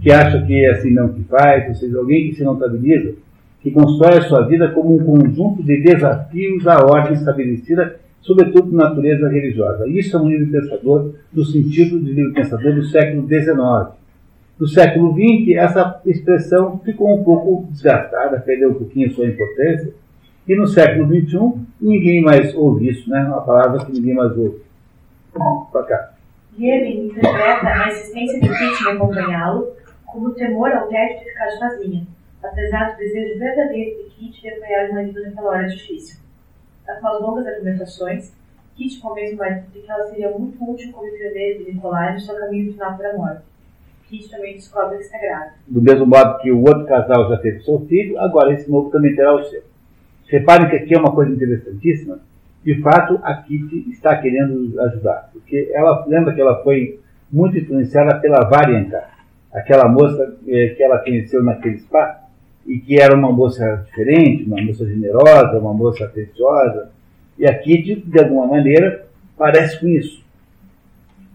que 0.00 0.10
acha 0.10 0.44
que 0.44 0.64
é 0.64 0.70
assim 0.70 0.90
não 0.90 1.12
que 1.12 1.22
faz, 1.24 1.68
ou 1.68 1.74
seja, 1.76 1.98
alguém 1.98 2.28
que 2.28 2.34
se 2.34 2.42
notabiliza, 2.42 3.14
que 3.60 3.70
constrói 3.70 4.18
a 4.18 4.22
sua 4.22 4.44
vida 4.48 4.72
como 4.72 4.96
um 4.96 5.04
conjunto 5.04 5.62
de 5.62 5.80
desafios 5.80 6.66
à 6.66 6.84
ordem 6.84 7.12
estabelecida, 7.12 8.00
sobretudo 8.22 8.70
de 8.70 8.76
natureza 8.76 9.28
religiosa. 9.28 9.86
Isso 9.88 10.16
é 10.16 10.20
um 10.20 10.28
livro 10.28 10.50
pensador 10.50 11.12
no 11.32 11.44
sentido 11.44 12.00
de 12.00 12.12
livro 12.12 12.32
pensador 12.32 12.74
do 12.74 12.84
século 12.84 13.28
XIX. 13.28 14.00
No 14.58 14.68
século 14.68 15.12
XX, 15.12 15.56
essa 15.56 16.00
expressão 16.06 16.78
ficou 16.84 17.18
um 17.18 17.24
pouco 17.24 17.66
desgastada, 17.70 18.40
perdeu 18.40 18.70
um 18.70 18.74
pouquinho 18.74 19.12
sua 19.12 19.26
importância, 19.26 19.92
e 20.46 20.54
no 20.54 20.66
século 20.66 21.06
XXI, 21.06 21.66
ninguém 21.80 22.22
mais 22.22 22.54
ouve 22.54 22.88
isso, 22.88 23.08
né? 23.10 23.24
Uma 23.24 23.42
palavra 23.42 23.84
que 23.84 23.92
ninguém 23.92 24.14
mais 24.14 24.36
ouve. 24.36 24.60
Para 25.72 25.82
cá. 25.84 26.12
Ele 26.58 27.06
interpreta 27.06 27.66
a 27.66 27.88
insistência 27.88 28.40
de 28.40 28.46
em 28.46 28.92
acompanhá-lo 28.92 29.72
como 30.04 30.30
temor 30.34 30.70
ao 30.70 30.88
tédio 30.88 31.20
de 31.20 31.24
ficar 31.24 31.50
sozinha, 31.52 32.06
apesar 32.42 32.92
do 32.92 32.98
desejo 32.98 33.38
verdadeiro 33.38 34.04
de 34.04 34.10
Kit 34.10 34.42
de 34.42 34.48
apoiar 34.48 34.90
o 34.90 34.94
marido 34.94 35.22
naquela 35.22 35.48
hora 35.48 35.68
difícil. 35.68 36.21
Após 36.86 37.22
longas 37.22 37.46
argumentações, 37.46 38.32
Kit 38.76 39.00
convence 39.00 39.34
o 39.34 39.38
marido 39.38 39.66
de 39.72 39.80
que 39.80 39.90
ela 39.90 40.06
seria 40.08 40.30
muito 40.30 40.70
útil 40.70 40.92
como 40.92 41.06
enfermeira 41.06 41.58
de 41.58 41.72
Nicolai 41.72 42.14
no 42.14 42.20
seu 42.20 42.34
caminho 42.36 42.72
final 42.72 42.96
para 42.96 43.10
a 43.10 43.16
morte. 43.16 43.42
Kit 44.08 44.28
também 44.30 44.54
descobre 44.54 44.98
que 44.98 45.04
está 45.04 45.18
grávida. 45.18 45.54
Do 45.66 45.82
mesmo 45.82 46.06
modo 46.06 46.38
que 46.38 46.50
o 46.50 46.60
outro 46.60 46.86
casal 46.86 47.28
já 47.28 47.36
teve 47.38 47.60
seu 47.60 47.80
filho, 47.86 48.18
agora 48.18 48.52
esse 48.52 48.70
novo 48.70 48.90
também 48.90 49.14
terá 49.14 49.34
o 49.34 49.44
seu. 49.44 49.62
Reparem 50.26 50.68
que 50.70 50.76
aqui 50.76 50.94
é 50.94 50.98
uma 50.98 51.14
coisa 51.14 51.32
interessantíssima. 51.32 52.20
De 52.64 52.80
fato, 52.80 53.18
a 53.22 53.34
Kitty 53.34 53.90
está 53.90 54.16
querendo 54.16 54.80
ajudar, 54.80 55.30
porque 55.32 55.70
ela 55.74 56.06
lembra 56.06 56.32
que 56.32 56.40
ela 56.40 56.62
foi 56.62 57.00
muito 57.30 57.58
influenciada 57.58 58.18
pela 58.20 58.48
Varianca, 58.48 59.04
aquela 59.52 59.88
moça 59.88 60.36
eh, 60.46 60.74
que 60.76 60.82
ela 60.82 60.98
conheceu 60.98 61.42
naquele 61.42 61.78
spa 61.78 62.21
e 62.66 62.78
que 62.78 63.00
era 63.00 63.14
uma 63.14 63.32
moça 63.32 63.84
diferente, 63.86 64.44
uma 64.44 64.62
moça 64.62 64.86
generosa, 64.86 65.58
uma 65.58 65.74
moça 65.74 66.04
atenciosa. 66.04 66.90
E 67.38 67.46
a 67.46 67.58
Kitty, 67.58 67.96
de 67.96 68.18
alguma 68.20 68.46
maneira, 68.46 69.06
parece 69.36 69.80
com 69.80 69.88
isso. 69.88 70.22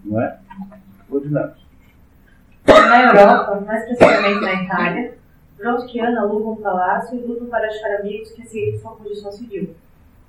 Não 0.05 0.21
é? 0.21 0.37
Continuamos. 1.09 1.57
Na 2.65 3.03
Europa, 3.03 3.61
mais 3.65 3.85
precisamente 3.85 4.41
na 4.41 4.63
Itália, 4.63 5.17
Trotskyana 5.57 6.21
aluga 6.21 6.49
um 6.49 6.55
palácio 6.57 7.17
e 7.17 7.21
lutam 7.21 7.47
para 7.47 7.67
achar 7.67 7.99
amigos 7.99 8.31
que 8.31 8.41
aceitem 8.43 8.79
sua 8.79 8.95
condição 8.95 9.31
civil. 9.31 9.75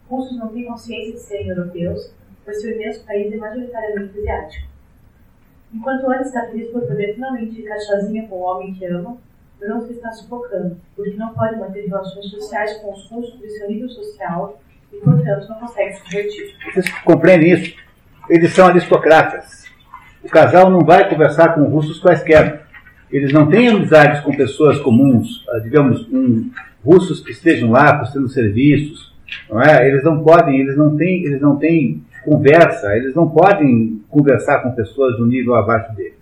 Russos 0.09 0.39
não 0.39 0.49
têm 0.49 0.65
consciência 0.65 1.13
de 1.13 1.21
serem 1.21 1.49
europeus, 1.49 2.13
pois 2.45 2.61
seu 2.61 2.73
imenso 2.73 3.05
país 3.05 3.33
é 3.33 3.37
majoritariamente 3.37 4.19
asiático. 4.19 4.69
Enquanto 5.73 6.11
Ana 6.11 6.23
está 6.23 6.47
feliz 6.47 6.71
por 6.71 6.83
poder 6.83 7.15
finalmente 7.15 7.57
ficar 7.57 7.79
sozinha 7.79 8.27
com 8.27 8.37
o 8.37 8.43
homem 8.43 8.73
que 8.73 8.87
ama, 8.87 9.19
Bronze 9.61 9.93
está 9.93 10.11
sufocando, 10.13 10.77
porque 10.95 11.17
não 11.17 11.35
pode 11.35 11.57
manter 11.57 11.87
relações 11.87 12.31
sociais 12.31 12.77
com 12.79 12.93
os 12.93 13.11
russos 13.11 13.39
de 13.41 13.51
seu 13.51 13.69
nível 13.69 13.89
social 13.89 14.61
e, 14.93 14.97
portanto, 14.99 15.49
não 15.49 15.61
consegue 15.61 15.95
se 15.95 16.05
divertir. 16.05 16.57
Vocês 16.73 16.91
compreendem 17.01 17.53
isso? 17.53 17.77
Eles 18.29 18.53
são 18.53 18.69
aristocratas. 18.69 19.67
O 20.23 20.29
casal 20.29 20.71
não 20.71 20.81
vai 20.81 21.09
conversar 21.09 21.55
com 21.55 21.63
russos 21.65 21.99
quaisquer 21.99 22.69
eles 23.11 23.33
não 23.33 23.49
têm 23.49 23.69
amizades 23.69 24.21
com 24.21 24.37
pessoas 24.37 24.79
comuns, 24.81 25.45
ah, 25.51 25.59
digamos, 25.59 26.07
um, 26.13 26.51
russos 26.85 27.21
que 27.21 27.31
estejam 27.31 27.71
lá 27.71 27.95
prestando 27.95 28.29
serviços, 28.29 29.15
não 29.49 29.61
é? 29.61 29.89
Eles 29.89 30.05
não 30.05 30.23
podem, 30.23 30.61
eles 30.61 30.77
não 30.77 30.95
têm, 30.97 31.25
eles 31.25 31.41
não 31.41 31.57
têm 31.57 32.03
conversa, 32.25 32.97
eles 32.97 33.15
não 33.15 33.29
podem 33.29 34.03
conversar 34.11 34.63
com 34.63 34.73
pessoas 34.73 35.17
do 35.17 35.27
nível 35.27 35.55
abaixo 35.55 35.95
deles. 35.95 36.18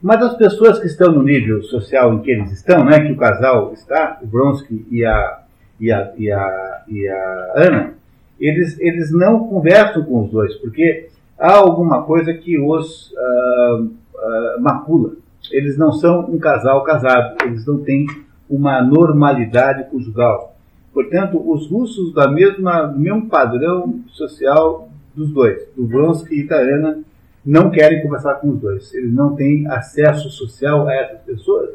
Mas 0.00 0.22
as 0.22 0.36
pessoas 0.36 0.78
que 0.78 0.86
estão 0.86 1.12
no 1.12 1.22
nível 1.22 1.62
social 1.64 2.14
em 2.14 2.20
que 2.20 2.30
eles 2.30 2.52
estão, 2.52 2.84
né, 2.84 3.00
que 3.00 3.12
o 3.12 3.16
casal 3.16 3.72
está, 3.72 4.18
o 4.22 4.26
Bronsky 4.26 4.86
e 4.90 5.04
a, 5.04 5.40
e 5.80 5.90
a, 5.90 6.12
e 6.16 6.30
a, 6.30 6.82
e 6.86 7.08
a 7.08 7.52
Ana, 7.56 7.94
eles, 8.38 8.78
eles 8.78 9.12
não 9.12 9.48
conversam 9.48 10.04
com 10.04 10.24
os 10.24 10.30
dois, 10.30 10.54
porque 10.56 11.08
há 11.36 11.56
alguma 11.56 12.02
coisa 12.04 12.32
que 12.32 12.58
os 12.58 13.10
uh, 13.10 13.82
uh, 13.82 14.60
macula. 14.60 15.12
Eles 15.50 15.76
não 15.76 15.92
são 15.92 16.20
um 16.30 16.38
casal 16.38 16.84
casado, 16.84 17.36
eles 17.44 17.66
não 17.66 17.78
têm 17.78 18.06
uma 18.48 18.80
normalidade 18.80 19.90
conjugal. 19.90 20.54
Portanto, 20.92 21.42
os 21.44 21.68
russos 21.68 22.14
da 22.14 22.28
mesma, 22.30 22.82
do 22.82 22.98
mesmo 22.98 23.28
padrão 23.28 24.00
social 24.08 24.88
dos 25.14 25.30
dois, 25.32 25.68
do 25.76 25.86
Vronsky 25.86 26.34
e 26.34 26.40
Itarana, 26.40 27.00
não 27.44 27.70
querem 27.70 28.02
conversar 28.02 28.34
com 28.34 28.50
os 28.50 28.60
dois. 28.60 28.92
Eles 28.94 29.12
não 29.12 29.34
têm 29.34 29.66
acesso 29.68 30.30
social 30.30 30.86
a 30.86 30.94
essas 30.94 31.20
pessoas, 31.20 31.70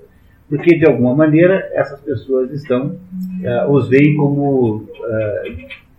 porque 0.50 0.78
de 0.78 0.86
alguma 0.86 1.16
maneira 1.16 1.70
essas 1.74 2.00
pessoas 2.02 2.52
estão, 2.52 2.88
uh, 2.88 3.72
os 3.72 3.90
veem 3.90 4.16
como, 4.16 4.76
uh, 4.78 4.88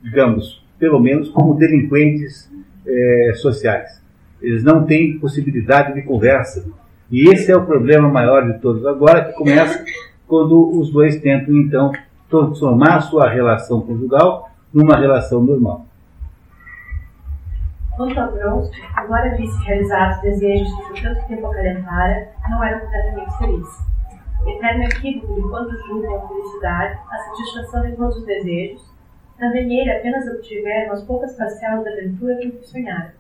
digamos, 0.03 0.65
pelo 0.79 1.01
menos 1.01 1.29
como 1.29 1.55
delinquentes 1.55 2.51
uh, 2.87 3.37
sociais. 3.37 4.03
Eles 4.41 4.63
não 4.63 4.85
têm 4.85 5.19
possibilidade 5.19 5.95
de 5.95 6.03
conversa. 6.03 6.65
E 7.11 7.29
esse 7.29 7.51
é 7.51 7.57
o 7.57 7.65
problema 7.65 8.09
maior 8.09 8.51
de 8.51 8.59
todos 8.61 8.85
agora, 8.87 9.25
que 9.25 9.33
começa 9.33 9.85
quando 10.27 10.79
os 10.79 10.91
dois 10.91 11.21
tentam, 11.21 11.55
então, 11.57 11.93
transformar 12.29 13.01
sua 13.03 13.29
relação 13.29 13.81
conjugal 13.81 14.51
numa 14.73 14.97
relação 14.97 15.43
normal. 15.43 15.87
Quanto 17.97 18.19
a 18.19 18.27
Bronze, 18.27 18.73
embora 19.01 19.37
visse 19.37 19.65
realizar 19.65 20.17
os 20.17 20.23
desejos 20.23 20.69
que 20.75 20.83
por 20.83 21.01
tanto 21.01 21.29
tempo 21.29 21.47
acalentara, 21.47 22.29
não 22.51 22.65
era 22.65 22.81
completamente 22.81 23.39
feliz. 23.39 23.69
Eterno 24.47 24.85
equívoco 24.85 25.35
de 25.35 25.43
quanto 25.49 25.87
julgam 25.87 26.17
a 26.17 26.29
felicidade, 26.29 26.99
a 27.09 27.19
satisfação 27.19 27.83
de 27.83 27.97
todos 27.97 28.17
os 28.17 28.27
desejos, 28.27 28.83
também 29.39 29.81
ele 29.81 29.91
apenas 29.91 30.27
obtiver 30.27 30.87
umas 30.87 31.03
poucas 31.05 31.37
parcelas 31.37 31.85
da 31.85 31.91
aventura 31.93 32.37
que 32.37 32.49
o 32.49 32.65
sonhara. 32.65 33.15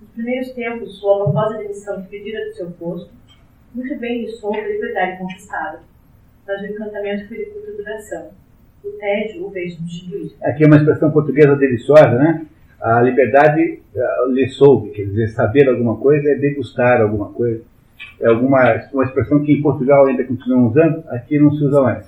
Nos 0.00 0.10
primeiros 0.10 0.50
tempos, 0.52 0.98
sua 0.98 1.26
honrosa 1.26 1.58
demissão 1.58 2.02
que 2.02 2.08
pedira 2.08 2.44
do 2.44 2.54
seu 2.54 2.70
posto, 2.72 3.10
muito 3.74 3.98
bem 3.98 4.22
lhe 4.22 4.28
soube 4.28 4.60
a 4.60 4.68
liberdade 4.68 5.18
conquistada, 5.18 5.80
mas 6.46 6.60
o 6.60 6.66
encantamento 6.66 7.28
foi 7.28 7.38
de 7.38 7.46
curta 7.46 7.72
duração. 7.72 8.30
O 8.84 8.90
tédio 8.98 9.46
o 9.46 9.50
veio 9.50 9.70
substituir. 9.70 10.36
Aqui 10.42 10.64
é 10.64 10.66
uma 10.66 10.76
expressão 10.76 11.10
portuguesa 11.10 11.56
deliciosa, 11.56 12.18
né? 12.18 12.46
A 12.80 13.00
liberdade 13.00 13.80
uh, 13.94 14.32
lhe 14.32 14.48
soube, 14.48 14.90
quer 14.90 15.04
dizer, 15.04 15.28
saber 15.28 15.68
alguma 15.68 15.96
coisa 15.96 16.28
é 16.30 16.34
degustar 16.34 17.00
alguma 17.00 17.30
coisa. 17.30 17.62
É 18.20 18.28
alguma 18.28 18.62
uma 18.92 19.04
expressão 19.04 19.42
que 19.42 19.52
em 19.52 19.62
Portugal 19.62 20.06
ainda 20.06 20.24
continuam 20.24 20.68
usando, 20.68 21.02
aqui 21.08 21.38
não 21.38 21.50
se 21.52 21.64
usa 21.64 21.80
mais. 21.80 22.06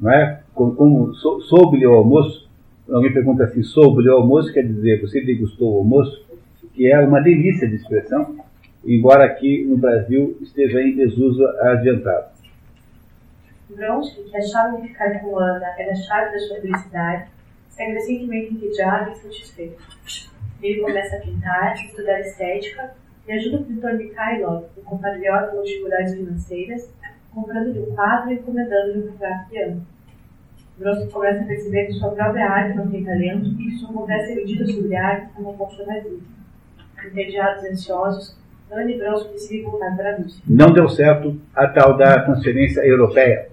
Não 0.00 0.10
é? 0.10 0.40
Como, 0.54 0.74
como 0.74 1.14
soube-lhe 1.14 1.86
o 1.86 1.94
almoço, 1.94 2.48
alguém 2.90 3.12
pergunta 3.12 3.44
assim, 3.44 3.62
soube-lhe 3.62 4.08
o 4.08 4.14
almoço, 4.14 4.52
quer 4.52 4.62
dizer, 4.62 5.00
você 5.00 5.20
degustou 5.20 5.74
o 5.74 5.78
almoço, 5.78 6.26
que 6.74 6.90
é 6.90 6.98
uma 7.00 7.20
delícia 7.20 7.68
de 7.68 7.76
expressão, 7.76 8.36
embora 8.84 9.24
aqui 9.24 9.64
no 9.64 9.76
Brasil 9.76 10.36
esteja 10.40 10.80
em 10.80 10.94
desuso 10.94 11.44
adiantado. 11.60 12.38
Gronchi, 13.70 14.22
que 14.22 14.36
achava 14.36 14.76
que 14.76 14.88
ficar 14.88 15.20
com 15.20 15.38
Ana 15.38 15.74
era 15.78 15.92
a 15.92 15.94
chave 15.94 16.32
da 16.32 16.38
sua 16.38 16.60
felicidade, 16.60 17.28
segue 17.78 17.92
recentemente 17.92 18.54
entediado 18.54 19.10
e 19.10 19.12
insatisfeito. 19.12 19.82
Ele 20.60 20.80
começa 20.80 21.16
a 21.16 21.20
pintar, 21.20 21.74
estudar 21.76 22.20
estética 22.20 22.92
e 23.28 23.32
ajuda 23.32 23.58
o 23.58 23.64
pintor 23.64 23.94
Mikhailov, 23.94 24.64
o 24.76 24.80
compatriota 24.82 25.52
com 25.52 25.62
dificuldades 25.62 26.14
financeiras, 26.14 26.92
comprando-lhe 27.32 27.78
um 27.78 27.94
quadro 27.94 28.32
e 28.32 28.34
encomendando-lhe 28.34 28.98
um 28.98 29.12
retrato 29.12 29.56
Ana. 29.56 29.80
Grosso 30.76 31.08
começa 31.10 31.42
a 31.42 31.46
perceber 31.46 31.86
que 31.86 31.92
sua 31.94 32.10
própria 32.10 32.50
arte 32.50 32.76
não 32.76 32.90
tem 32.90 33.04
talento 33.04 33.46
e 33.46 33.54
que 33.54 33.78
sua 33.78 33.92
conversa 33.92 34.34
medida 34.34 34.66
sobre 34.66 34.96
arte 34.96 35.28
é 35.36 35.40
uma 35.40 35.52
ponta 35.52 35.84
vazia. 35.84 36.18
Entediados 37.06 37.62
e 37.62 37.68
ansiosos, 37.68 38.36
Ana 38.70 38.90
e 38.90 38.98
Grosso 38.98 39.28
decidem 39.28 39.64
voltar 39.64 39.96
para 39.96 40.14
a 40.14 40.16
Rússia. 40.16 40.42
Não 40.48 40.72
deu 40.72 40.88
certo 40.88 41.40
a 41.54 41.68
tal 41.68 41.96
da 41.96 42.22
transferência 42.22 42.80
europeia, 42.80 43.48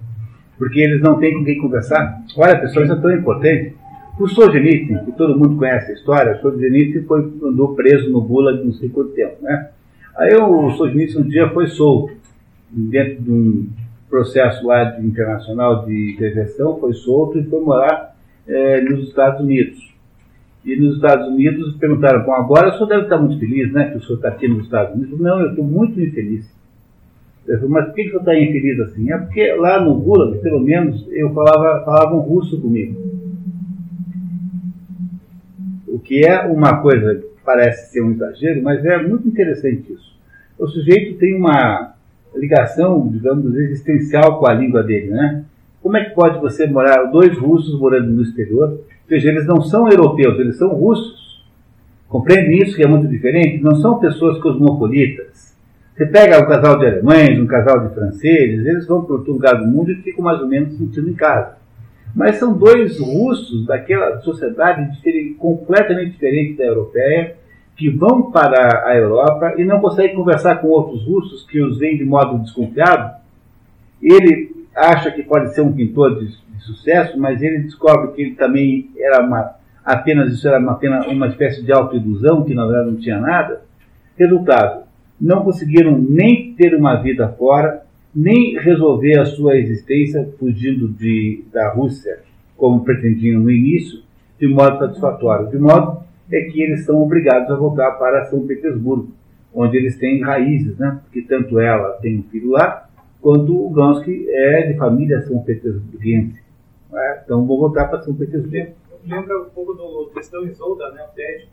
porque 0.58 0.80
eles 0.80 1.02
não 1.02 1.20
têm 1.20 1.36
com 1.36 1.46
quem 1.46 1.60
conversar. 1.60 2.24
Olha, 2.36 2.60
pessoal, 2.60 2.86
isso 2.86 2.94
é 2.94 3.02
tão 3.02 3.12
importante. 3.12 3.76
O 4.18 4.30
Solzhenitsyn, 4.30 5.04
que 5.04 5.12
todo 5.12 5.38
mundo 5.38 5.58
conhece 5.58 5.92
a 5.92 5.94
história, 5.94 6.38
o 6.38 6.42
Solzhenitsyn 6.42 7.04
foi, 7.04 7.20
andou 7.44 7.76
preso 7.76 8.10
no 8.10 8.22
Gulag 8.22 8.64
não 8.64 8.72
sei 8.72 8.88
quanto 8.88 9.10
tempo, 9.10 9.36
né? 9.42 9.72
Aí 10.18 10.34
o 10.36 10.72
Solzhenitsyn 10.72 11.20
um 11.20 11.28
dia 11.28 11.50
foi 11.50 11.68
solto, 11.68 12.14
dentro 12.72 13.22
de 13.22 13.32
um 13.32 13.68
processo 14.10 14.66
lá 14.66 14.86
de, 14.86 15.06
internacional 15.06 15.86
de 15.86 16.14
intervenção, 16.14 16.80
foi 16.80 16.94
solto 16.94 17.38
e 17.38 17.44
foi 17.44 17.60
morar 17.60 18.16
é, 18.48 18.80
nos 18.82 19.06
Estados 19.10 19.42
Unidos. 19.42 19.94
E 20.64 20.78
nos 20.78 20.96
Estados 20.96 21.28
Unidos 21.28 21.76
perguntaram, 21.76 22.24
bom, 22.24 22.32
agora 22.32 22.70
o 22.70 22.72
senhor 22.72 22.88
deve 22.88 23.04
estar 23.04 23.18
muito 23.18 23.38
feliz, 23.38 23.72
né, 23.74 23.90
que 23.92 23.98
o 23.98 24.02
senhor 24.02 24.16
está 24.16 24.30
aqui 24.30 24.48
nos 24.48 24.64
Estados 24.64 24.96
Unidos. 24.96 25.20
Não, 25.20 25.42
eu 25.42 25.50
estou 25.50 25.66
muito 25.66 26.00
infeliz. 26.00 26.50
Mas 27.68 27.86
por 27.86 27.94
que, 27.94 28.02
o 28.04 28.06
senhor 28.06 28.20
está 28.20 28.40
infeliz 28.40 28.80
assim? 28.80 29.12
É 29.12 29.18
porque 29.18 29.54
lá 29.56 29.84
no 29.84 29.94
Gulag, 29.96 30.38
pelo 30.40 30.62
menos, 30.62 31.06
eu 31.12 31.34
falava, 31.34 31.84
falava 31.84 32.16
um 32.16 32.20
russo 32.20 32.62
comigo 32.62 33.25
que 36.06 36.26
é 36.26 36.42
uma 36.46 36.82
coisa 36.82 37.16
que 37.16 37.26
parece 37.44 37.92
ser 37.92 38.02
um 38.02 38.12
exagero, 38.12 38.62
mas 38.64 38.86
é 38.86 39.02
muito 39.02 39.28
interessante 39.28 39.92
isso. 39.92 40.16
O 40.58 40.68
sujeito 40.68 41.18
tem 41.18 41.36
uma 41.36 41.96
ligação, 42.36 43.08
digamos, 43.08 43.56
existencial 43.56 44.40
com 44.40 44.48
a 44.48 44.54
língua 44.54 44.84
dele, 44.84 45.10
né? 45.10 45.44
Como 45.82 45.98
é 45.98 46.06
que 46.06 46.16
pode 46.16 46.40
você 46.40 46.68
morar, 46.68 47.06
dois 47.06 47.38
russos 47.38 47.80
morando 47.80 48.10
no 48.12 48.22
exterior, 48.22 48.80
veja, 49.08 49.30
eles 49.30 49.46
não 49.46 49.62
são 49.62 49.90
europeus, 49.90 50.40
eles 50.40 50.58
são 50.58 50.70
russos. 50.70 51.44
Compreende 52.08 52.64
isso 52.64 52.76
que 52.76 52.84
é 52.84 52.88
muito 52.88 53.08
diferente? 53.08 53.62
Não 53.62 53.76
são 53.76 54.00
pessoas 54.00 54.40
cosmopolitas. 54.40 55.56
Você 55.96 56.06
pega 56.06 56.40
um 56.40 56.48
casal 56.48 56.78
de 56.78 56.86
alemães, 56.86 57.40
um 57.40 57.48
casal 57.48 57.88
de 57.88 57.94
franceses, 57.94 58.66
eles 58.66 58.86
vão 58.86 59.04
para 59.04 59.16
outro 59.16 59.34
lugar 59.34 59.56
do 59.56 59.68
mundo 59.68 59.92
e 59.92 59.96
ficam 59.96 60.24
mais 60.24 60.40
ou 60.40 60.48
menos 60.48 60.78
sentindo 60.78 61.10
em 61.10 61.14
casa. 61.14 61.56
Mas 62.16 62.38
são 62.38 62.58
dois 62.58 62.98
russos 63.00 63.66
daquela 63.66 64.20
sociedade 64.22 64.98
completamente 65.38 66.12
diferente 66.12 66.58
da 66.58 66.66
europeia, 66.66 67.36
que 67.76 67.90
vão 67.90 68.32
para 68.32 68.88
a 68.88 68.96
Europa 68.96 69.56
e 69.58 69.66
não 69.66 69.82
conseguem 69.82 70.16
conversar 70.16 70.56
com 70.62 70.68
outros 70.68 71.06
russos 71.06 71.46
que 71.46 71.62
os 71.62 71.78
veem 71.78 71.98
de 71.98 72.06
modo 72.06 72.40
desconfiado. 72.40 73.16
Ele 74.02 74.56
acha 74.74 75.12
que 75.12 75.24
pode 75.24 75.54
ser 75.54 75.62
um 75.62 75.74
pintor 75.74 76.18
de, 76.20 76.28
de 76.28 76.64
sucesso, 76.64 77.20
mas 77.20 77.42
ele 77.42 77.60
descobre 77.60 78.14
que 78.14 78.22
ele 78.22 78.36
também 78.36 78.90
era 78.98 79.22
uma, 79.22 79.56
apenas 79.84 80.32
isso 80.32 80.48
era 80.48 80.58
uma, 80.58 80.80
uma 81.08 81.28
espécie 81.28 81.64
de 81.64 81.74
autoilusão, 81.74 82.46
que 82.46 82.54
na 82.54 82.66
verdade 82.66 82.92
não 82.92 82.98
tinha 82.98 83.20
nada. 83.20 83.62
Resultado, 84.18 84.86
não 85.20 85.44
conseguiram 85.44 85.98
nem 85.98 86.54
ter 86.54 86.76
uma 86.76 86.96
vida 86.96 87.28
fora, 87.28 87.85
nem 88.16 88.58
resolver 88.58 89.20
a 89.20 89.26
sua 89.26 89.58
existência 89.58 90.32
fugindo 90.40 90.88
de, 90.88 91.44
da 91.52 91.74
Rússia, 91.74 92.20
como 92.56 92.86
pretendiam 92.86 93.42
no 93.42 93.52
início, 93.52 94.02
de 94.40 94.48
modo 94.48 94.80
satisfatório. 94.80 95.50
De 95.50 95.58
modo 95.58 96.02
é 96.32 96.42
que 96.44 96.62
eles 96.62 96.86
são 96.86 97.02
obrigados 97.02 97.52
a 97.52 97.56
voltar 97.56 97.92
para 97.92 98.26
São 98.26 98.48
Petersburgo, 98.48 99.12
onde 99.54 99.76
eles 99.76 99.98
têm 99.98 100.22
raízes, 100.22 100.78
né? 100.78 101.00
porque 101.04 101.22
tanto 101.24 101.60
ela 101.60 101.94
tem 102.02 102.20
um 102.20 102.24
filho 102.24 102.52
lá, 102.52 102.90
quanto 103.22 103.54
o 103.54 103.70
Gonsky 103.70 104.28
é 104.30 104.72
de 104.72 104.78
família 104.78 105.22
são 105.22 105.40
petersburguense. 105.40 106.42
É? 106.94 107.22
Então 107.26 107.46
vou 107.46 107.60
voltar 107.60 107.88
para 107.90 108.02
São 108.02 108.16
Petersburgo. 108.16 108.74
Lembra 109.06 109.42
um 109.42 109.50
pouco 109.50 109.74
do 109.74 110.10
Tristão 110.14 110.46
Isolda, 110.46 110.90
né? 110.92 111.04
o 111.04 111.14
Ted, 111.14 111.50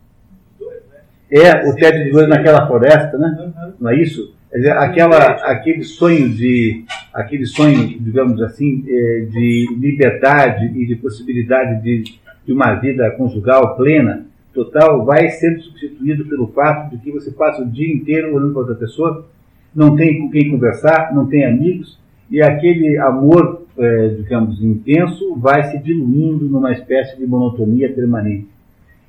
dois, 0.59 0.83
né? 0.89 1.02
É, 1.33 1.67
o 1.67 1.75
Ted 1.75 2.05
de 2.05 2.11
dois 2.11 2.29
naquela 2.29 2.67
floresta, 2.67 3.17
né? 3.17 3.53
Não 3.81 3.91
é 3.91 3.97
isso? 3.97 4.35
aquela, 4.77 5.19
aquele 5.51 5.83
sonho 5.83 6.29
de, 6.29 6.85
aquele 7.13 7.47
sonho, 7.47 7.99
digamos 7.99 8.43
assim, 8.43 8.85
é, 8.87 9.21
de 9.31 9.75
liberdade 9.79 10.67
e 10.79 10.87
de 10.87 10.97
possibilidade 10.97 11.83
de, 11.83 12.19
de 12.45 12.53
uma 12.53 12.75
vida 12.75 13.11
conjugal 13.13 13.77
plena, 13.77 14.27
total, 14.53 15.07
vai 15.07 15.31
sendo 15.31 15.63
substituído 15.63 16.27
pelo 16.27 16.49
fato 16.49 16.91
de 16.91 17.03
que 17.03 17.11
você 17.11 17.31
passa 17.31 17.63
o 17.63 17.71
dia 17.71 17.91
inteiro 17.91 18.35
olhando 18.35 18.53
para 18.53 18.61
outra 18.61 18.75
pessoa, 18.75 19.27
não 19.75 19.97
tem 19.97 20.21
com 20.21 20.31
quem 20.31 20.51
conversar, 20.51 21.15
não 21.15 21.27
tem 21.27 21.47
amigos, 21.47 21.99
e 22.31 22.43
aquele 22.43 22.99
amor, 22.99 23.63
é, 23.79 24.09
digamos, 24.09 24.63
intenso 24.63 25.35
vai 25.37 25.63
se 25.71 25.79
diluindo 25.79 26.45
numa 26.45 26.73
espécie 26.73 27.17
de 27.17 27.27
monotonia 27.27 27.91
permanente. 27.91 28.52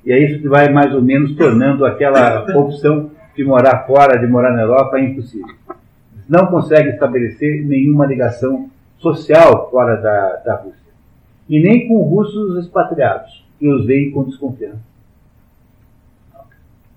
E 0.04 0.12
é 0.12 0.18
isso 0.18 0.40
que 0.40 0.48
vai 0.48 0.68
mais 0.70 0.94
ou 0.94 1.02
menos 1.02 1.34
tornando 1.34 1.84
aquela 1.84 2.44
opção 2.56 3.10
de 3.34 3.44
morar 3.44 3.86
fora, 3.86 4.18
de 4.18 4.26
morar 4.26 4.52
na 4.52 4.62
Europa, 4.62 4.98
é 4.98 5.04
impossível. 5.04 5.54
Não 6.28 6.46
consegue 6.46 6.90
estabelecer 6.90 7.64
nenhuma 7.66 8.06
ligação 8.06 8.70
social 8.98 9.70
fora 9.70 9.96
da, 9.96 10.36
da 10.36 10.54
Rússia. 10.56 10.92
E 11.48 11.60
nem 11.60 11.88
com 11.88 12.02
russos 12.02 12.64
expatriados, 12.64 13.44
que 13.58 13.68
os 13.68 13.86
veem 13.86 14.10
com 14.10 14.24
desconfiança. 14.24 14.80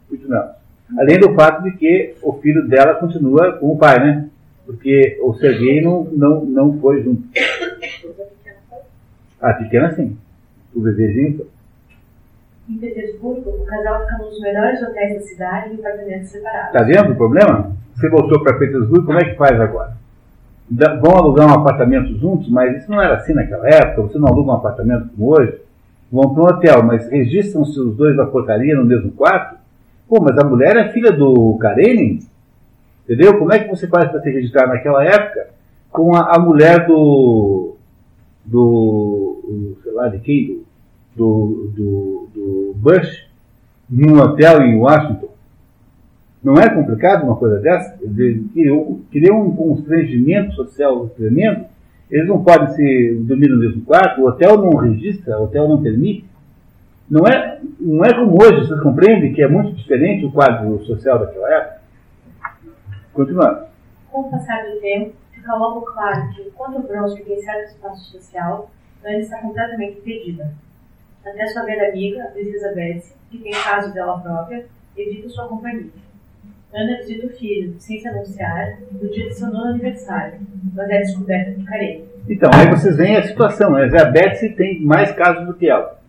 Continuamos. 0.10 0.56
Além 0.98 1.20
do 1.20 1.34
fato 1.34 1.64
de 1.64 1.72
que 1.72 2.16
o 2.22 2.34
filho 2.34 2.66
dela 2.68 2.96
continua 2.96 3.54
com 3.54 3.74
o 3.74 3.78
pai, 3.78 4.00
né? 4.00 4.30
Porque 4.66 5.18
o 5.22 5.34
Sergei 5.34 5.82
não, 5.82 6.06
não, 6.06 6.46
não 6.46 6.80
foi 6.80 7.04
junto. 7.04 7.24
A 9.42 9.54
pequena 9.54 9.94
sim. 9.94 10.18
O 10.74 10.82
bebezinho 10.82 11.38
foi. 11.38 11.57
Em 12.70 12.78
Petersburgo, 12.78 13.50
o 13.50 13.66
casal 13.66 14.02
fica 14.02 14.18
nos 14.18 14.42
melhores 14.42 14.82
hotéis 14.82 15.14
da 15.14 15.22
cidade 15.22 15.74
em 15.74 15.80
apartamentos 15.80 16.30
separados. 16.30 16.68
Está 16.68 16.84
vendo 16.84 17.14
o 17.14 17.16
problema? 17.16 17.72
Você 17.96 18.10
voltou 18.10 18.44
para 18.44 18.58
Petersburgo, 18.58 19.06
como 19.06 19.20
é 19.20 19.24
que 19.24 19.36
faz 19.36 19.60
agora? 19.60 19.96
Vão 20.70 21.16
alugar 21.16 21.48
um 21.48 21.62
apartamento 21.62 22.18
juntos, 22.18 22.50
mas 22.50 22.78
isso 22.78 22.92
não 22.92 23.02
era 23.02 23.16
assim 23.16 23.34
naquela 23.34 23.70
época. 23.70 24.02
Você 24.02 24.20
não 24.20 24.28
aluga 24.28 24.52
um 24.52 24.56
apartamento 24.56 25.08
como 25.16 25.32
hoje. 25.32 25.62
Vão 26.12 26.34
para 26.34 26.44
um 26.44 26.46
hotel, 26.48 26.84
mas 26.84 27.10
registram-se 27.10 27.80
os 27.80 27.96
dois 27.96 28.18
da 28.18 28.26
portaria 28.26 28.76
no 28.76 28.84
mesmo 28.84 29.12
quarto. 29.12 29.58
Pô, 30.10 30.22
mas 30.22 30.38
a 30.38 30.46
mulher 30.46 30.76
é 30.76 30.92
filha 30.92 31.12
do 31.12 31.58
Karenin? 31.58 32.20
Entendeu? 33.06 33.38
Como 33.40 33.54
é 33.54 33.60
que 33.60 33.70
você 33.70 33.88
faz 33.88 34.10
para 34.12 34.20
se 34.20 34.30
registrar 34.30 34.68
naquela 34.68 35.06
época 35.06 35.48
com 35.90 36.14
a, 36.14 36.36
a 36.36 36.40
mulher 36.40 36.86
do. 36.86 37.78
do. 38.44 39.78
sei 39.82 39.92
lá 39.94 40.10
de 40.10 40.20
quem? 40.20 40.48
Do, 40.48 40.67
do, 41.18 42.30
do 42.34 42.74
Bush 42.76 43.28
num 43.90 44.20
hotel 44.20 44.62
em 44.62 44.78
Washington? 44.78 45.30
Não 46.44 46.56
é 46.56 46.70
complicado 46.70 47.24
uma 47.24 47.36
coisa 47.36 47.60
dessa? 47.60 47.98
Queria 49.12 49.34
um 49.34 49.56
constrangimento 49.56 50.54
social 50.54 51.10
tremendo. 51.10 51.66
Eles 52.10 52.28
não 52.28 52.42
podem 52.42 52.70
se 52.70 53.16
dormir 53.24 53.50
no 53.50 53.58
mesmo 53.58 53.82
quarto, 53.82 54.22
o 54.22 54.28
hotel 54.28 54.58
não 54.58 54.78
registra, 54.78 55.38
o 55.40 55.44
hotel 55.44 55.68
não 55.68 55.82
permite. 55.82 56.26
Não 57.10 57.26
é, 57.26 57.60
não 57.80 58.04
é 58.06 58.14
como 58.14 58.42
hoje, 58.42 58.68
você 58.68 58.82
compreende 58.82 59.34
que 59.34 59.42
é 59.42 59.48
muito 59.48 59.74
diferente 59.74 60.26
o 60.26 60.32
quadro 60.32 60.80
social 60.86 61.20
daquela 61.20 61.54
época? 61.54 61.82
Continuando. 63.14 63.68
Com 64.12 64.22
o 64.22 64.30
passar 64.30 64.64
do 64.66 64.80
tempo, 64.80 65.14
fica 65.32 65.56
logo 65.56 65.82
claro 65.82 66.30
que, 66.30 66.42
enquanto 66.44 66.78
o 66.78 66.84
Bronze 66.84 67.22
tem 67.24 67.42
certo 67.42 67.72
espaço 67.72 68.12
social, 68.12 68.70
Anne 69.06 69.22
está 69.22 69.38
completamente 69.42 70.00
impedida. 70.00 70.54
Até 71.28 71.46
sua 71.48 71.64
velha 71.64 71.90
amiga, 71.90 72.24
a 72.24 72.28
princesa 72.28 72.74
Betsy, 72.74 73.14
que 73.30 73.38
tem 73.40 73.52
caso 73.52 73.94
dela 73.94 74.20
própria, 74.20 74.66
evita 74.96 75.30
sua 75.30 75.48
companhia. 75.48 75.90
Ana 76.74 76.98
visita 76.98 77.28
o 77.28 77.30
filho, 77.30 77.76
sem 77.80 78.00
se 78.00 78.08
anunciar, 78.08 78.78
no 78.92 79.10
dia 79.10 79.28
de 79.28 79.34
seu 79.34 79.48
nono 79.48 79.72
aniversário, 79.72 80.40
mas 80.74 80.90
é 80.90 81.00
descoberta 81.00 81.52
por 81.52 81.66
Karen. 81.66 82.02
Então, 82.30 82.50
aí 82.54 82.70
vocês 82.70 82.98
veem 82.98 83.18
a 83.18 83.24
situação. 83.24 83.72
Né? 83.72 83.90
A 84.00 84.06
Betsy 84.06 84.50
tem 84.50 84.82
mais 84.82 85.12
casos 85.14 85.46
do 85.46 85.54
que 85.54 85.70
ela. 85.70 86.00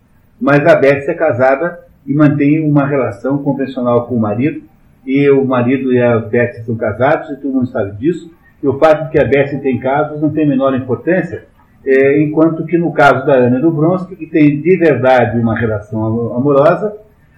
Mas 0.40 0.64
a 0.66 0.76
Betsy 0.76 1.10
é 1.10 1.14
casada 1.14 1.80
e 2.06 2.14
mantém 2.14 2.60
uma 2.60 2.86
relação 2.86 3.42
convencional 3.42 4.06
com 4.06 4.14
o 4.14 4.20
marido, 4.20 4.62
e 5.06 5.28
o 5.30 5.44
marido 5.44 5.92
e 5.92 6.00
a 6.00 6.18
Betsy 6.18 6.64
são 6.64 6.76
casados, 6.76 7.30
e 7.30 7.36
todo 7.36 7.54
mundo 7.54 7.68
sabe 7.68 7.96
disso, 7.96 8.30
e 8.62 8.66
o 8.66 8.78
fato 8.78 9.04
de 9.04 9.10
que 9.10 9.20
a 9.20 9.24
Betsy 9.24 9.58
tem 9.60 9.78
casos 9.78 10.20
não 10.20 10.30
tem 10.30 10.44
a 10.44 10.48
menor 10.48 10.74
importância, 10.74 11.46
é, 11.88 12.20
enquanto 12.22 12.66
que 12.66 12.76
no 12.76 12.92
caso 12.92 13.24
da 13.24 13.34
Ana 13.34 13.58
do 13.58 13.70
Bronski, 13.70 14.14
que 14.14 14.26
tem 14.26 14.60
de 14.60 14.76
verdade 14.76 15.40
uma 15.40 15.58
relação 15.58 16.34
amorosa, 16.34 16.94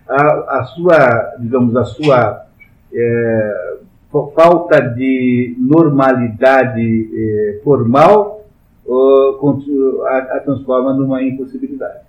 a, 0.09 0.59
a 0.59 0.65
sua, 0.65 1.37
digamos, 1.39 1.77
a 1.77 1.85
sua 1.85 2.47
é, 2.93 3.77
falta 4.35 4.81
de 4.81 5.55
normalidade 5.57 7.09
é, 7.15 7.61
formal 7.63 8.45
a, 10.09 10.37
a, 10.37 10.41
transforma 10.41 10.93
numa 10.95 11.23
impossibilidade. 11.23 12.01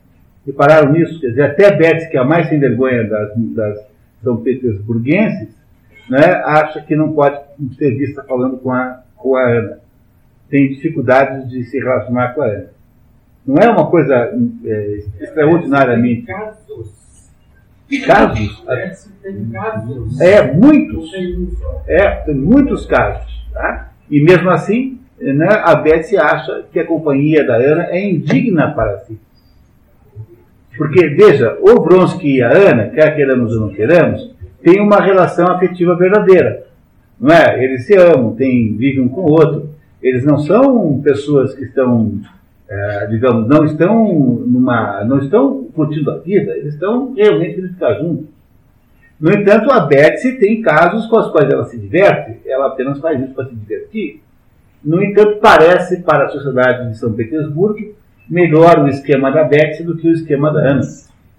Repararam 0.43 0.91
nisso? 0.91 1.19
Quer 1.21 1.27
dizer, 1.27 1.43
até 1.43 1.75
Betsy, 1.75 2.09
que 2.09 2.17
é 2.17 2.21
a 2.21 2.25
mais 2.25 2.49
sem 2.49 2.59
vergonha 2.59 3.07
das, 3.07 3.37
das 3.53 3.91
são 4.23 4.37
petersburguenses, 4.37 5.49
né, 6.09 6.41
acha 6.45 6.81
que 6.81 6.95
não 6.95 7.13
pode 7.13 7.39
ser 7.77 7.91
vista 7.95 8.23
falando 8.23 8.57
com 8.57 8.71
a, 8.71 9.01
com 9.15 9.35
a 9.35 9.47
Ana. 9.47 9.80
Tem 10.51 10.67
dificuldades 10.67 11.49
de 11.49 11.63
se 11.63 11.79
relacionar 11.79 12.35
com 12.35 12.41
a 12.41 12.45
Ana. 12.45 12.69
Não 13.47 13.57
é 13.57 13.69
uma 13.69 13.89
coisa 13.89 14.37
é, 14.65 14.99
extraordinariamente. 15.21 16.23
Casos? 16.23 17.01
É, 20.21 20.51
muitos. 20.51 21.09
É, 21.87 22.09
tem 22.25 22.35
muitos 22.35 22.85
casos. 22.85 23.47
Tá? 23.53 23.91
E 24.09 24.21
mesmo 24.21 24.49
assim, 24.49 24.99
né, 25.19 25.47
a 25.63 25.73
Betsy 25.75 26.17
acha 26.17 26.65
que 26.71 26.79
a 26.79 26.85
companhia 26.85 27.45
da 27.45 27.55
Ana 27.55 27.87
é 27.87 28.09
indigna 28.09 28.71
para 28.71 28.99
si. 28.99 29.17
Porque, 30.77 31.07
veja, 31.07 31.57
o 31.61 31.81
Vronsky 31.81 32.37
e 32.37 32.41
a 32.41 32.49
Ana, 32.49 32.89
quer 32.89 33.15
queiramos 33.15 33.55
ou 33.55 33.67
não 33.67 33.73
queiramos, 33.73 34.35
têm 34.61 34.81
uma 34.81 35.01
relação 35.01 35.47
afetiva 35.47 35.95
verdadeira. 35.95 36.67
Não 37.19 37.33
é? 37.33 37.63
Eles 37.63 37.85
se 37.85 37.95
amam, 37.95 38.35
têm, 38.35 38.75
vivem 38.75 39.01
um 39.01 39.09
com 39.09 39.21
o 39.21 39.31
outro. 39.31 39.70
Eles 40.01 40.25
não 40.25 40.39
são 40.39 40.99
pessoas 41.01 41.53
que 41.53 41.63
estão, 41.63 42.19
é, 42.67 43.07
digamos, 43.07 43.47
não 43.47 43.65
estão 43.65 44.13
numa, 44.45 45.03
não 45.03 45.19
estão 45.19 45.65
curtindo 45.75 46.11
a 46.11 46.17
vida, 46.17 46.51
eles 46.57 46.73
estão 46.73 47.13
realmente 47.13 47.55
querendo 47.55 47.73
ficar 47.73 47.93
juntos. 47.95 48.25
No 49.19 49.31
entanto, 49.31 49.71
a 49.71 49.81
Betsy 49.81 50.39
tem 50.39 50.61
casos 50.61 51.05
com 51.05 51.19
os 51.19 51.29
quais 51.29 51.47
ela 51.47 51.65
se 51.65 51.77
diverte, 51.77 52.39
ela 52.45 52.67
apenas 52.67 52.99
faz 52.99 53.21
isso 53.21 53.33
para 53.33 53.45
se 53.45 53.55
divertir. 53.55 54.21
No 54.83 55.03
entanto, 55.03 55.37
parece 55.39 56.01
para 56.01 56.25
a 56.25 56.29
sociedade 56.29 56.89
de 56.89 56.97
São 56.97 57.13
Petersburgo 57.13 57.93
melhor 58.27 58.79
o 58.79 58.87
esquema 58.87 59.29
da 59.29 59.43
Betsy 59.43 59.83
do 59.83 59.95
que 59.95 60.07
o 60.07 60.13
esquema 60.13 60.51
da 60.51 60.71
Ana. 60.71 60.81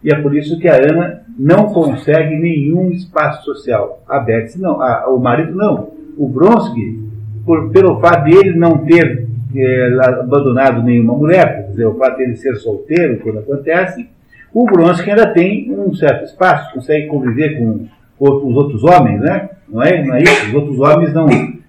E 0.04 0.12
é 0.12 0.20
por 0.20 0.36
isso 0.36 0.58
que 0.60 0.68
a 0.68 0.76
Ana 0.76 1.22
não 1.36 1.72
consegue 1.72 2.36
nenhum 2.36 2.90
espaço 2.90 3.44
social. 3.44 4.00
A 4.08 4.20
Betsy 4.20 4.60
não, 4.60 4.80
a, 4.80 5.08
o 5.08 5.18
marido 5.18 5.52
não. 5.52 5.90
O 6.16 6.28
Bronsky, 6.28 7.01
por, 7.44 7.70
pelo 7.70 8.00
fato 8.00 8.24
de 8.24 8.36
ele 8.36 8.58
não 8.58 8.78
ter 8.78 9.26
é, 9.54 9.98
abandonado 10.04 10.82
nenhuma 10.82 11.14
mulher, 11.14 11.66
dizer, 11.68 11.86
o 11.86 11.94
fato 11.94 12.16
de 12.16 12.22
ele 12.24 12.36
ser 12.36 12.56
solteiro, 12.56 13.20
quando 13.20 13.38
acontece, 13.40 14.08
o 14.52 14.64
Bronsky 14.66 15.10
ainda 15.10 15.32
tem 15.32 15.72
um 15.72 15.94
certo 15.94 16.24
espaço, 16.24 16.74
consegue 16.74 17.06
conviver 17.06 17.58
com 17.58 17.86
os 18.18 18.56
outros 18.56 18.84
homens, 18.84 19.20
né? 19.20 19.50
Não 19.68 19.82
é, 19.82 20.04
não 20.04 20.14
é 20.14 20.22
isso? 20.22 20.48
Os 20.48 20.54
outros 20.54 20.78
homens 20.78 21.12
não, 21.14 21.26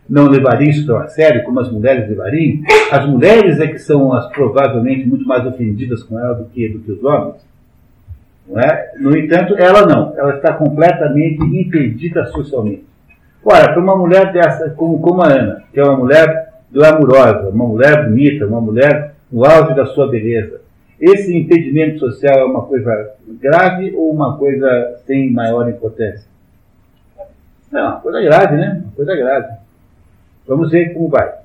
não 0.09 0.27
levariam 0.27 0.69
isso 0.69 0.85
tão 0.85 0.97
a 0.97 1.07
sério 1.07 1.43
como 1.43 1.59
as 1.59 1.71
mulheres 1.71 2.07
levariam. 2.07 2.61
As 2.91 3.07
mulheres 3.07 3.59
é 3.59 3.67
que 3.67 3.79
são 3.79 4.13
as 4.13 4.27
provavelmente 4.27 5.07
muito 5.07 5.25
mais 5.25 5.45
ofendidas 5.45 6.03
com 6.03 6.19
ela 6.19 6.33
do 6.35 6.45
que, 6.45 6.67
do 6.69 6.79
que 6.79 6.91
os 6.91 7.03
homens. 7.03 7.37
Não 8.47 8.59
é? 8.59 8.91
No 8.99 9.17
entanto, 9.17 9.55
ela 9.57 9.85
não. 9.85 10.13
Ela 10.17 10.35
está 10.35 10.53
completamente 10.53 11.41
impedida 11.41 12.25
socialmente. 12.27 12.83
Ora, 13.45 13.73
para 13.73 13.81
uma 13.81 13.95
mulher 13.95 14.31
dessa, 14.31 14.69
como, 14.71 15.01
como 15.01 15.21
a 15.21 15.27
Ana, 15.27 15.63
que 15.73 15.79
é 15.79 15.83
uma 15.83 15.97
mulher 15.97 16.53
glamurosa, 16.71 17.49
uma 17.49 17.67
mulher 17.67 18.07
bonita, 18.07 18.47
uma 18.47 18.61
mulher 18.61 19.15
no 19.31 19.45
auge 19.45 19.75
da 19.75 19.85
sua 19.85 20.09
beleza, 20.09 20.61
esse 20.99 21.35
impedimento 21.35 21.99
social 21.99 22.39
é 22.39 22.45
uma 22.45 22.65
coisa 22.65 23.15
grave 23.27 23.93
ou 23.95 24.11
uma 24.11 24.37
coisa 24.37 25.01
sem 25.05 25.31
maior 25.31 25.69
importância? 25.69 26.25
É 27.73 27.81
uma 27.81 27.99
coisa 27.99 28.21
grave, 28.21 28.55
né? 28.55 28.81
Uma 28.85 28.95
coisa 28.95 29.15
grave. 29.15 29.57
Vamos 30.47 30.71
ver 30.71 30.93
como 30.93 31.09
vai. 31.09 31.39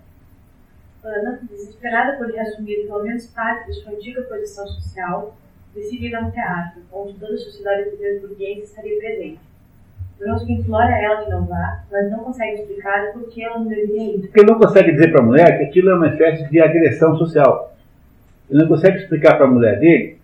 Ana, 1.02 1.40
desesperada 1.42 2.18
por 2.18 2.26
reassumir 2.26 2.86
pelo 2.86 3.02
menos 3.02 3.26
parte 3.26 3.66
de 3.66 3.74
sua 3.74 3.92
antiga 3.92 4.22
posição 4.22 4.66
social, 4.66 5.36
decide 5.74 6.08
ir 6.08 6.14
a 6.14 6.20
um 6.20 6.30
teatro, 6.30 6.82
onde 6.92 7.14
toda 7.14 7.34
a 7.34 7.38
sociedade 7.38 7.90
petersburguense 7.90 8.62
estaria 8.62 8.98
presente. 8.98 9.47
Bronski 10.18 10.52
implora 10.52 10.90
ela 11.00 11.24
que 11.24 11.30
não 11.30 11.46
vá, 11.46 11.82
mas 11.90 12.10
não 12.10 12.18
consegue 12.18 12.60
explicar 12.60 13.12
por 13.12 13.28
que 13.28 13.42
ela 13.42 13.58
não 13.58 13.68
deveria 13.68 14.16
ir. 14.16 14.20
Porque 14.20 14.40
ele 14.40 14.50
não 14.50 14.58
consegue 14.58 14.92
dizer 14.92 15.12
para 15.12 15.20
a 15.20 15.24
mulher 15.24 15.58
que 15.58 15.64
aquilo 15.64 15.90
é 15.90 15.94
uma 15.94 16.08
espécie 16.08 16.48
de 16.50 16.60
agressão 16.60 17.16
social. 17.16 17.74
Ele 18.50 18.62
não 18.62 18.68
consegue 18.68 18.98
explicar 18.98 19.36
para 19.36 19.46
a 19.46 19.50
mulher 19.50 19.78
dele 19.78 20.18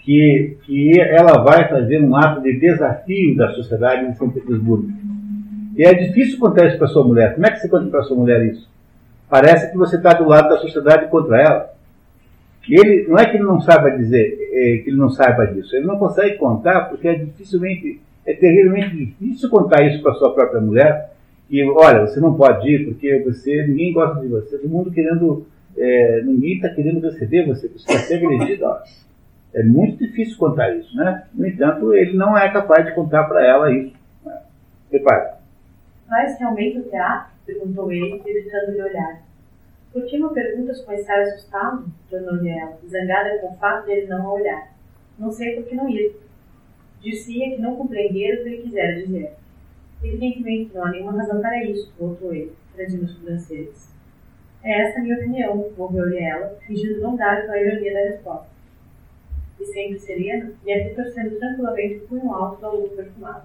que, 0.00 0.56
que 0.64 1.00
ela 1.00 1.42
vai 1.42 1.68
fazer 1.68 2.00
um 2.00 2.16
ato 2.16 2.40
de 2.40 2.58
desafio 2.58 3.36
da 3.36 3.50
sociedade 3.50 4.10
de 4.10 4.16
São 4.16 4.30
Petersburgo. 4.30 4.88
E 5.76 5.82
é 5.82 5.92
difícil 5.92 6.38
contar 6.38 6.66
isso 6.66 6.78
para 6.78 6.86
sua 6.86 7.04
mulher. 7.04 7.34
Como 7.34 7.46
é 7.46 7.50
que 7.50 7.58
você 7.58 7.68
conta 7.68 7.90
para 7.90 8.02
sua 8.02 8.16
mulher 8.16 8.44
isso? 8.46 8.68
Parece 9.28 9.70
que 9.70 9.76
você 9.76 9.96
está 9.96 10.12
do 10.14 10.26
lado 10.26 10.48
da 10.48 10.58
sociedade 10.58 11.10
contra 11.10 11.40
ela. 11.40 11.70
Ele, 12.68 13.06
não 13.08 13.18
é 13.18 13.26
que 13.26 13.36
ele 13.36 13.44
não 13.44 13.60
saiba 13.60 13.90
dizer, 13.90 14.38
é, 14.52 14.78
que 14.78 14.90
ele 14.90 14.96
não 14.96 15.10
saiba 15.10 15.46
disso. 15.46 15.76
Ele 15.76 15.86
não 15.86 15.98
consegue 15.98 16.36
contar 16.36 16.88
porque 16.88 17.06
é 17.06 17.14
dificilmente, 17.14 18.00
é 18.26 18.34
terrivelmente 18.34 18.96
difícil 18.96 19.48
contar 19.48 19.86
isso 19.86 20.02
para 20.02 20.14
sua 20.14 20.34
própria 20.34 20.60
mulher. 20.60 21.12
E 21.48 21.62
olha, 21.62 22.06
você 22.06 22.18
não 22.18 22.34
pode 22.36 22.68
ir 22.68 22.84
porque 22.84 23.20
você, 23.20 23.64
ninguém 23.66 23.92
gosta 23.92 24.20
de 24.20 24.26
você. 24.26 24.58
Todo 24.58 24.68
mundo 24.68 24.90
querendo, 24.90 25.46
é, 25.76 26.22
ninguém 26.22 26.56
está 26.56 26.68
querendo 26.68 27.00
receber 27.00 27.46
você. 27.46 27.68
Você 27.68 27.88
está 27.88 27.98
sendo 28.00 28.26
agredido. 28.26 28.66
É 29.54 29.62
muito 29.62 30.04
difícil 30.04 30.36
contar 30.36 30.74
isso, 30.76 30.94
né? 30.96 31.24
No 31.32 31.46
entanto, 31.46 31.94
ele 31.94 32.16
não 32.16 32.36
é 32.36 32.52
capaz 32.52 32.84
de 32.84 32.94
contar 32.94 33.24
para 33.24 33.46
ela 33.46 33.72
isso. 33.72 33.94
Né? 34.24 34.38
Repare. 34.90 35.36
Vais 36.08 36.38
realmente 36.38 36.78
ao 36.78 36.84
teatro? 36.84 37.32
Perguntou 37.46 37.92
ele, 37.92 38.20
evitando-lhe 38.26 38.82
olhar. 38.82 39.22
Por 39.92 40.04
que 40.04 40.18
me 40.18 40.28
perguntas 40.30 40.82
com 40.82 40.92
estar 40.92 41.22
assustado? 41.22 41.86
Tornou-lhe 42.10 42.50
ela, 42.50 42.76
zangada 42.86 43.38
com 43.38 43.52
o 43.52 43.56
fato 43.56 43.86
de 43.86 43.92
ele 43.92 44.06
não 44.08 44.26
olhar. 44.30 44.68
Não 45.18 45.30
sei 45.30 45.54
por 45.54 45.64
que 45.64 45.74
não 45.74 45.88
ir. 45.88 46.14
Dizia 47.00 47.50
que 47.54 47.62
não 47.62 47.76
compreendera 47.76 48.40
o 48.40 48.44
que 48.44 48.48
ele 48.48 48.62
quisera 48.62 49.02
dizer. 49.02 49.32
Evidentemente 50.02 50.74
não 50.74 50.84
há 50.84 50.90
nenhuma 50.90 51.16
razão 51.16 51.40
para 51.40 51.64
isso, 51.64 51.92
voltou 51.98 52.32
ele, 52.34 52.52
franzindo 52.74 53.04
os 53.04 53.12
sobrancelhas. 53.12 53.94
É 54.62 54.80
essa 54.82 54.98
a 54.98 55.02
minha 55.02 55.16
opinião, 55.16 55.70
volveu-lhe 55.76 56.18
ela, 56.18 56.58
fingindo 56.66 57.00
não 57.00 57.16
dar 57.16 57.46
com 57.46 57.52
a 57.52 57.60
ironia 57.60 57.92
da 57.92 58.00
resposta. 58.00 58.48
e 59.58 59.64
sempre 59.64 59.98
sereno, 59.98 60.54
e 60.64 60.72
a 60.72 60.94
torcendo 60.94 61.38
tranquilamente 61.38 61.96
o 61.96 62.08
punho 62.08 62.32
alto 62.32 62.60
da 62.60 62.70
lua 62.70 62.88
perfumada. 62.90 63.44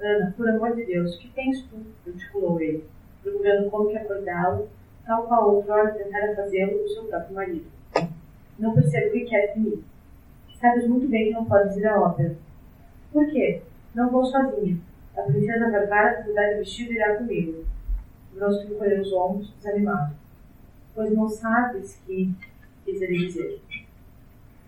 Ana, 0.00 0.32
por 0.36 0.48
amor 0.48 0.74
de 0.74 0.84
Deus, 0.84 1.16
que 1.16 1.28
tens 1.28 1.62
tu? 1.64 1.76
articulou 2.06 2.60
ele, 2.60 2.84
procurando 3.22 3.70
como 3.70 3.90
que 3.90 3.96
acordá-lo, 3.96 4.68
tal 5.04 5.26
qual 5.26 5.54
outrora 5.56 5.92
tentara 5.92 6.34
fazê-lo 6.34 6.84
o 6.84 6.88
seu 6.88 7.04
próprio 7.04 7.34
marido. 7.34 7.66
Não 8.58 8.74
percebo 8.74 9.08
o 9.08 9.12
que 9.12 9.24
queres 9.24 9.54
de 9.54 9.60
mim. 9.60 9.84
Sabes 10.66 10.88
muito 10.88 11.06
bem 11.06 11.26
que 11.26 11.30
não 11.30 11.44
podes 11.44 11.76
ir 11.76 11.86
à 11.86 12.00
ópera. 12.00 12.34
Por 13.12 13.24
quê? 13.30 13.62
Não 13.94 14.10
vou 14.10 14.24
sozinha. 14.24 14.76
A 15.16 15.22
princesa 15.22 15.70
Barbara, 15.70 16.14
que 16.14 16.28
mudar 16.28 16.54
de 16.54 16.58
vestido, 16.58 16.92
irá 16.92 17.14
comigo. 17.14 17.64
Bronze 18.34 18.66
encolheu 18.66 19.00
os 19.00 19.12
ombros, 19.12 19.54
desanimado. 19.54 20.16
Pois 20.92 21.14
não 21.14 21.28
sabes 21.28 22.02
que, 22.04 22.34
quis 22.84 23.00
ele 23.00 23.26
dizer. 23.26 23.60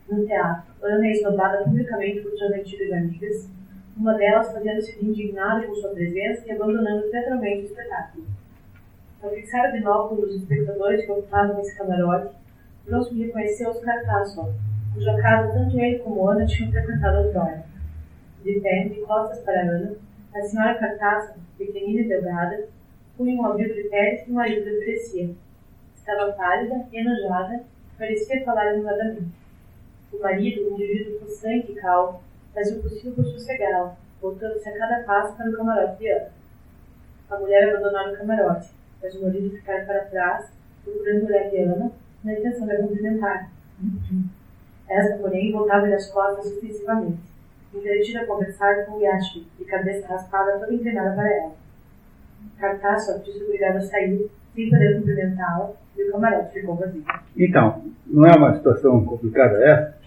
No 0.08 0.24
teatro, 0.24 0.72
Ana 0.84 1.04
é 1.04 1.10
esnobada 1.10 1.64
publicamente 1.64 2.20
por 2.20 2.30
suas 2.38 2.52
antigas 2.52 2.92
amigas, 2.92 3.50
uma 3.96 4.14
delas 4.14 4.52
fazendo-se 4.52 5.04
indignada 5.04 5.66
com 5.66 5.74
sua 5.74 5.90
presença 5.90 6.46
e 6.46 6.52
abandonando 6.52 7.10
teatralmente 7.10 7.62
o 7.62 7.66
espetáculo. 7.66 8.24
Ao 9.20 9.30
fixar 9.30 9.68
o 9.68 9.72
binóculo 9.72 10.20
nos 10.20 10.36
espectadores 10.36 11.04
que 11.04 11.10
ocupavam 11.10 11.60
esse 11.60 11.76
camarote, 11.76 12.36
Bronze 12.86 13.20
reconheceu 13.20 13.70
Oscar 13.70 14.06
Tassel, 14.06 14.54
cuja 14.98 15.16
casa 15.22 15.52
tanto 15.52 15.78
ele 15.78 16.00
como 16.00 16.28
Ana 16.28 16.44
tinham 16.44 16.72
frequentado 16.72 17.18
outrora. 17.18 17.64
De 18.42 18.60
pé, 18.60 18.88
de 18.88 19.00
costas 19.02 19.38
para 19.44 19.62
Ana, 19.62 19.94
a 20.34 20.42
senhora 20.42 20.74
Cartaça, 20.74 21.36
pequenina 21.56 22.00
e 22.00 22.08
delgada, 22.08 22.66
punha 23.16 23.40
um 23.40 23.46
abrigo 23.46 23.74
de 23.74 23.84
pele 23.84 24.16
que 24.18 24.30
o 24.30 24.34
marido 24.34 24.62
oferecia. 24.62 25.30
Estava 25.94 26.32
pálida, 26.32 26.84
enojada, 26.92 27.64
parecia 27.96 28.44
falar 28.44 28.68
animadamente. 28.68 29.28
O 30.12 30.20
marido, 30.20 30.68
um 30.68 30.74
indivíduo 30.74 31.20
possante 31.20 31.72
e 31.72 31.74
calmo, 31.76 32.20
fazia 32.52 32.76
o 32.76 32.82
possível 32.82 33.12
por 33.12 33.24
sossegá-la, 33.24 33.96
voltando-se 34.20 34.68
a 34.68 34.78
cada 34.78 35.04
passo 35.04 35.36
para 35.36 35.48
o 35.48 35.56
camarote 35.56 35.98
de 35.98 36.08
Ana. 36.08 36.30
A 37.30 37.38
mulher 37.38 37.68
abandonara 37.68 38.12
o 38.12 38.16
camarote, 38.16 38.70
mas 39.00 39.14
o 39.14 39.22
marido 39.22 39.50
ficara 39.50 39.84
para 39.84 40.06
trás, 40.06 40.50
procurando 40.82 41.26
olhar 41.26 41.50
de 41.50 41.58
Ana, 41.58 41.92
na 42.24 42.32
intenção 42.32 42.66
de 42.66 42.76
cumprimentar. 42.78 43.50
Esta, 44.88 45.18
porém, 45.18 45.52
voltava-lhe 45.52 45.94
as 45.94 46.10
costas 46.10 46.46
sucessivamente, 46.46 47.18
entretida 47.74 48.20
a 48.20 48.26
conversar 48.26 48.86
com 48.86 48.96
o 48.96 49.02
Yashvi, 49.02 49.46
de 49.58 49.64
cabeça 49.64 50.06
raspada 50.08 50.58
toda 50.58 50.72
inclinada 50.72 51.14
para 51.14 51.30
ela. 51.30 51.52
Cartaço 52.58 53.22
disse 53.24 53.44
obrigado 53.44 53.76
a 53.76 53.80
sair, 53.82 54.30
sem 54.54 54.70
poder 54.70 54.96
cumprimentá-la, 54.98 55.72
e 55.96 56.02
o 56.04 56.12
camarote 56.12 56.54
ficou 56.54 56.76
vazio. 56.76 57.04
Então, 57.36 57.82
não 58.06 58.26
é 58.26 58.34
uma 58.36 58.56
situação 58.56 59.04
complicada 59.04 59.62
essa? 59.62 59.98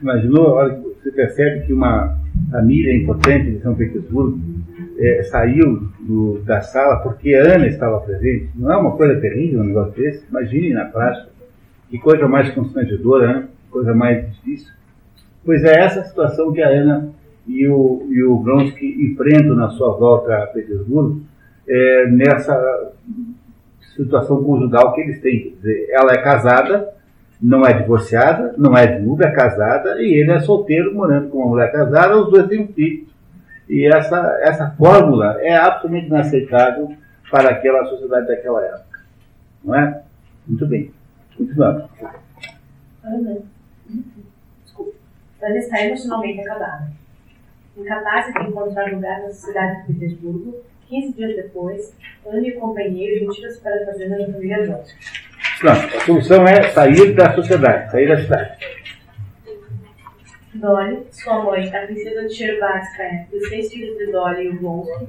Imaginou 0.00 0.46
a 0.46 0.52
hora 0.54 0.74
que 0.76 0.80
você 0.80 1.10
percebe 1.10 1.66
que 1.66 1.72
uma 1.72 2.16
família 2.52 2.96
importante 2.96 3.50
de 3.50 3.60
São 3.60 3.74
Petersburgo 3.74 4.38
é, 4.98 5.22
saiu 5.24 5.88
do, 6.00 6.40
da 6.44 6.60
sala 6.60 7.02
porque 7.02 7.34
Ana 7.34 7.66
estava 7.66 8.00
presente? 8.00 8.50
Não 8.54 8.72
é 8.72 8.76
uma 8.76 8.96
coisa 8.96 9.20
terrível 9.20 9.60
um 9.60 9.64
negócio 9.64 9.92
desse? 9.94 10.24
Imagine 10.28 10.72
na 10.72 10.84
prática. 10.84 11.28
Que 11.90 11.98
coisa 11.98 12.28
mais 12.28 12.50
constrangedora, 12.50 13.26
né? 13.26 13.48
Coisa 13.70 13.94
mais 13.94 14.30
difícil. 14.32 14.72
Pois 15.44 15.64
é 15.64 15.80
essa 15.80 16.04
situação 16.04 16.52
que 16.52 16.62
a 16.62 16.68
Ana 16.68 17.10
e 17.46 17.66
o, 17.66 18.06
e 18.10 18.22
o 18.22 18.44
enfrentam 18.60 19.56
na 19.56 19.70
sua 19.70 19.96
volta 19.96 20.36
a 20.36 20.46
Petersburgo, 20.48 21.22
é, 21.66 22.06
nessa 22.08 22.92
situação 23.96 24.44
conjugal 24.44 24.94
que 24.94 25.00
eles 25.00 25.20
têm. 25.20 25.50
Quer 25.50 25.56
dizer, 25.56 25.88
ela 25.90 26.12
é 26.12 26.22
casada, 26.22 26.94
não 27.40 27.64
é 27.64 27.72
divorciada, 27.72 28.54
não 28.58 28.76
é 28.76 28.98
viúva, 28.98 29.24
é 29.24 29.30
casada, 29.30 30.00
e 30.02 30.12
ele 30.12 30.32
é 30.32 30.40
solteiro, 30.40 30.94
morando 30.94 31.30
com 31.30 31.38
uma 31.38 31.48
mulher 31.48 31.72
casada, 31.72 32.18
os 32.18 32.30
dois 32.30 32.46
têm 32.46 32.62
um 32.62 32.68
filho. 32.68 33.06
E 33.68 33.86
essa, 33.86 34.38
essa 34.42 34.70
fórmula 34.72 35.38
é 35.40 35.54
absolutamente 35.56 36.06
inaceitável 36.06 36.92
para 37.30 37.50
aquela 37.50 37.84
sociedade 37.86 38.26
daquela 38.26 38.64
época. 38.64 39.00
Não 39.64 39.74
é? 39.74 40.02
Muito 40.46 40.66
bem. 40.66 40.90
Continuamos. 41.36 41.84
Ana. 43.04 43.57
Ana 45.40 45.58
está 45.58 45.84
emocionalmente 45.84 46.40
acabada. 46.40 46.90
Incapaz 47.76 48.32
de 48.32 48.48
encontrar 48.48 48.92
lugar 48.92 49.20
na 49.22 49.30
cidade 49.30 49.86
de 49.86 49.92
Petersburgo, 49.92 50.62
15 50.88 51.12
dias 51.12 51.36
depois, 51.36 51.94
Ana 52.26 52.46
e 52.46 52.56
o 52.56 52.60
companheiro 52.60 53.26
retiram-se 53.26 53.60
para 53.60 53.82
a 53.82 53.86
fazenda 53.86 54.18
da 54.18 54.26
família 54.32 54.66
Johnson. 54.66 54.94
Não, 55.62 55.72
a 55.72 56.00
solução 56.00 56.46
é 56.46 56.70
sair 56.70 57.14
da 57.14 57.34
sociedade, 57.34 57.90
sair 57.90 58.08
da 58.08 58.16
cidade. 58.16 58.58
Dolly, 60.54 61.06
sua 61.12 61.44
mãe, 61.44 61.68
a 61.74 61.86
princesa 61.86 62.26
de 62.26 62.34
Sherbatskaya, 62.34 63.28
e 63.32 63.36
os 63.36 63.48
seis 63.48 63.70
filhos 63.70 63.96
de 63.96 64.10
Dolly 64.10 64.44
e 64.44 64.48
o 64.48 64.58
Blonsky, 64.58 65.06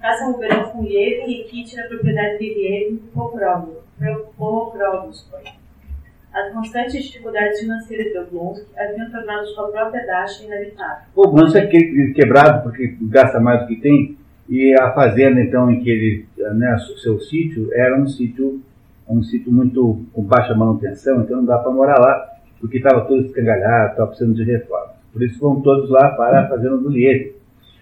passam 0.00 0.32
o 0.32 0.38
verão 0.38 0.70
com 0.70 0.84
Yevin 0.84 1.30
e 1.30 1.44
Kitty 1.44 1.76
na 1.76 1.84
propriedade 1.84 2.38
de 2.38 2.44
Yevin, 2.44 2.98
Pokrovskoy. 4.36 5.42
As 6.34 6.52
constantes 6.52 7.04
dificuldades 7.04 7.60
financeiras 7.60 8.12
de 8.12 8.18
Oblonsky 8.18 8.66
haviam 8.76 9.10
tornado 9.10 9.46
sua 9.46 9.68
própria 9.68 10.04
dacha 10.04 10.44
inabitável. 10.44 11.04
Oblonsky 11.14 11.58
é 11.58 11.62
aquele 11.62 12.12
quebrado 12.12 12.62
porque 12.64 12.96
gasta 13.02 13.38
mais 13.38 13.60
do 13.60 13.68
que 13.68 13.76
tem, 13.76 14.18
e 14.48 14.74
a 14.74 14.92
fazenda 14.92 15.40
então 15.40 15.70
em 15.70 15.80
que 15.80 15.90
ele, 15.90 16.26
né, 16.56 16.76
seu 17.02 17.20
sítio, 17.20 17.70
era 17.72 17.96
um 17.96 18.06
sítio 18.06 18.60
um 19.08 19.22
sítio 19.22 19.52
muito 19.52 20.04
com 20.12 20.22
baixa 20.22 20.54
manutenção, 20.54 21.20
então 21.20 21.38
não 21.38 21.44
dá 21.44 21.58
para 21.58 21.70
morar 21.70 21.98
lá, 21.98 22.26
porque 22.58 22.78
estava 22.78 23.02
todo 23.02 23.26
escangalhado, 23.26 23.90
estava 23.90 24.08
precisando 24.08 24.34
de 24.34 24.44
reforma. 24.44 24.94
Por 25.12 25.22
isso 25.22 25.38
foram 25.38 25.60
todos 25.60 25.90
lá 25.90 26.08
para 26.10 26.40
a 26.40 26.48
fazenda 26.48 26.78
do 26.78 26.88
Lievin. 26.88 27.32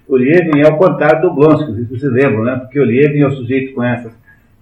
O 0.09 0.16
Lievin 0.16 0.61
é 0.61 0.68
o 0.68 0.76
contrário 0.76 1.22
do 1.22 1.28
Oblonsky, 1.28 1.74
se 1.74 1.84
vocês 1.84 2.12
lembram, 2.12 2.44
né? 2.44 2.57
porque 2.57 2.78
o 2.78 2.84
Lievin 2.84 3.20
é 3.20 3.26
o 3.26 3.30
sujeito 3.30 3.72
com 3.74 3.82
essa, 3.82 4.11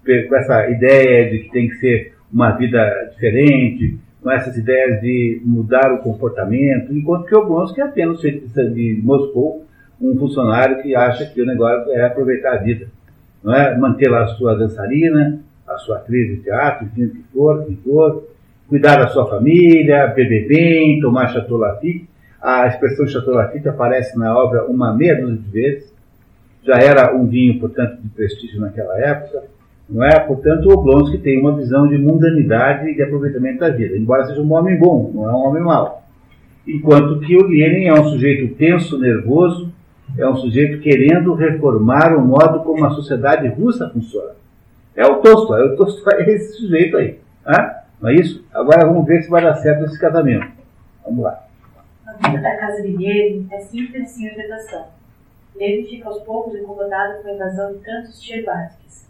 com 0.05 0.37
essa 0.37 0.71
ideia 0.71 1.31
de 1.31 1.39
que 1.41 1.51
tem 1.51 1.69
que 1.69 1.77
ser 1.77 2.15
uma 2.33 2.51
vida 2.53 3.11
diferente, 3.13 3.99
com 4.23 4.31
essas 4.31 4.57
ideias 4.57 5.01
de 5.01 5.41
mudar 5.45 5.93
o 5.93 5.99
comportamento, 5.99 6.95
enquanto 6.95 7.27
que 7.27 7.35
o 7.35 7.41
Oblonsky 7.41 7.81
é 7.81 7.85
apenas 7.85 8.21
de 8.21 9.01
Moscou, 9.03 9.65
um 10.01 10.17
funcionário 10.17 10.83
que 10.83 10.95
acha 10.95 11.27
que 11.27 11.43
o 11.43 11.47
negócio 11.47 11.93
é 11.93 12.05
aproveitar 12.05 12.55
a 12.55 12.59
vida, 12.59 12.87
não 13.43 13.55
é 13.55 13.77
manter 13.77 14.09
lá 14.09 14.25
a 14.25 14.29
sua 14.29 14.55
dançarina, 14.55 15.41
a 15.67 15.79
sua 15.79 15.97
atriz 15.97 16.29
de 16.29 16.43
teatro, 16.43 16.87
enfim, 16.87 17.05
o 17.05 17.11
que 17.11 17.25
for, 17.33 17.65
que 17.65 17.77
for, 17.77 18.29
cuidar 18.69 18.97
da 18.97 19.09
sua 19.09 19.29
família, 19.29 20.07
beber 20.09 20.47
bem, 20.47 21.01
tomar 21.01 21.29
Chateau 21.29 21.57
Lafite. 21.57 22.09
A 22.41 22.67
expressão 22.67 23.07
Chateau 23.07 23.35
Lafite 23.35 23.69
aparece 23.69 24.19
na 24.19 24.37
obra 24.37 24.65
uma 24.67 24.95
meia 24.95 25.21
dúzia 25.21 25.37
de 25.37 25.51
vezes. 25.51 25.95
Já 26.63 26.79
era 26.79 27.15
um 27.15 27.27
vinho, 27.27 27.59
portanto, 27.59 28.01
de 28.03 28.09
prestígio 28.11 28.61
naquela 28.61 28.99
época. 28.99 29.45
Não 29.91 30.05
é? 30.05 30.21
Portanto, 30.21 30.69
o 30.69 30.73
Oblonsky 30.73 31.19
tem 31.19 31.41
uma 31.41 31.57
visão 31.57 31.89
de 31.89 31.99
mundanidade 31.99 32.89
e 32.89 32.95
de 32.95 33.03
aproveitamento 33.03 33.59
da 33.59 33.71
vida, 33.71 33.97
embora 33.97 34.25
seja 34.25 34.41
um 34.41 34.53
homem 34.53 34.79
bom, 34.79 35.11
não 35.13 35.29
é 35.29 35.33
um 35.33 35.49
homem 35.49 35.63
mau. 35.63 36.05
Enquanto 36.67 37.19
que 37.21 37.37
o 37.37 37.49
Lenin 37.49 37.87
é 37.87 37.95
um 37.95 38.05
sujeito 38.05 38.55
tenso, 38.55 38.99
nervoso, 38.99 39.73
é 40.17 40.29
um 40.29 40.37
sujeito 40.37 40.81
querendo 40.81 41.35
reformar 41.35 42.17
o 42.17 42.21
modo 42.21 42.61
como 42.61 42.85
a 42.85 42.91
sociedade 42.91 43.49
russa 43.49 43.91
funciona. 43.91 44.33
É 44.95 45.05
o 45.05 45.17
Tolstói, 45.17 45.63
é 45.63 45.65
o 45.65 45.77
Tolstói 45.77 46.15
é 46.15 46.31
esse 46.35 46.59
sujeito 46.59 46.97
aí. 46.97 47.19
Hein? 47.47 47.71
Não 48.01 48.11
é 48.11 48.15
isso? 48.15 48.45
Agora 48.53 48.87
vamos 48.87 49.07
ver 49.07 49.23
se 49.23 49.31
vai 49.31 49.43
dar 49.43 49.55
certo 49.57 49.85
esse 49.85 49.99
casamento. 49.99 50.47
Vamos 51.05 51.25
lá. 51.25 51.45
A 52.07 52.29
vida 52.29 52.43
da 52.43 52.57
casa 52.57 52.83
de 52.83 52.97
Levi 52.97 53.47
é 53.51 53.61
simples 53.61 54.11
sem 54.11 54.29
vegetação. 54.29 54.87
Levi 55.57 55.89
fica 55.89 56.09
aos 56.09 56.23
poucos 56.23 56.55
incomodado 56.55 57.23
com 57.23 57.29
a 57.29 57.33
invasão 57.33 57.73
de 57.73 57.79
tantos 57.81 58.21
Tcherbatskis. 58.21 59.10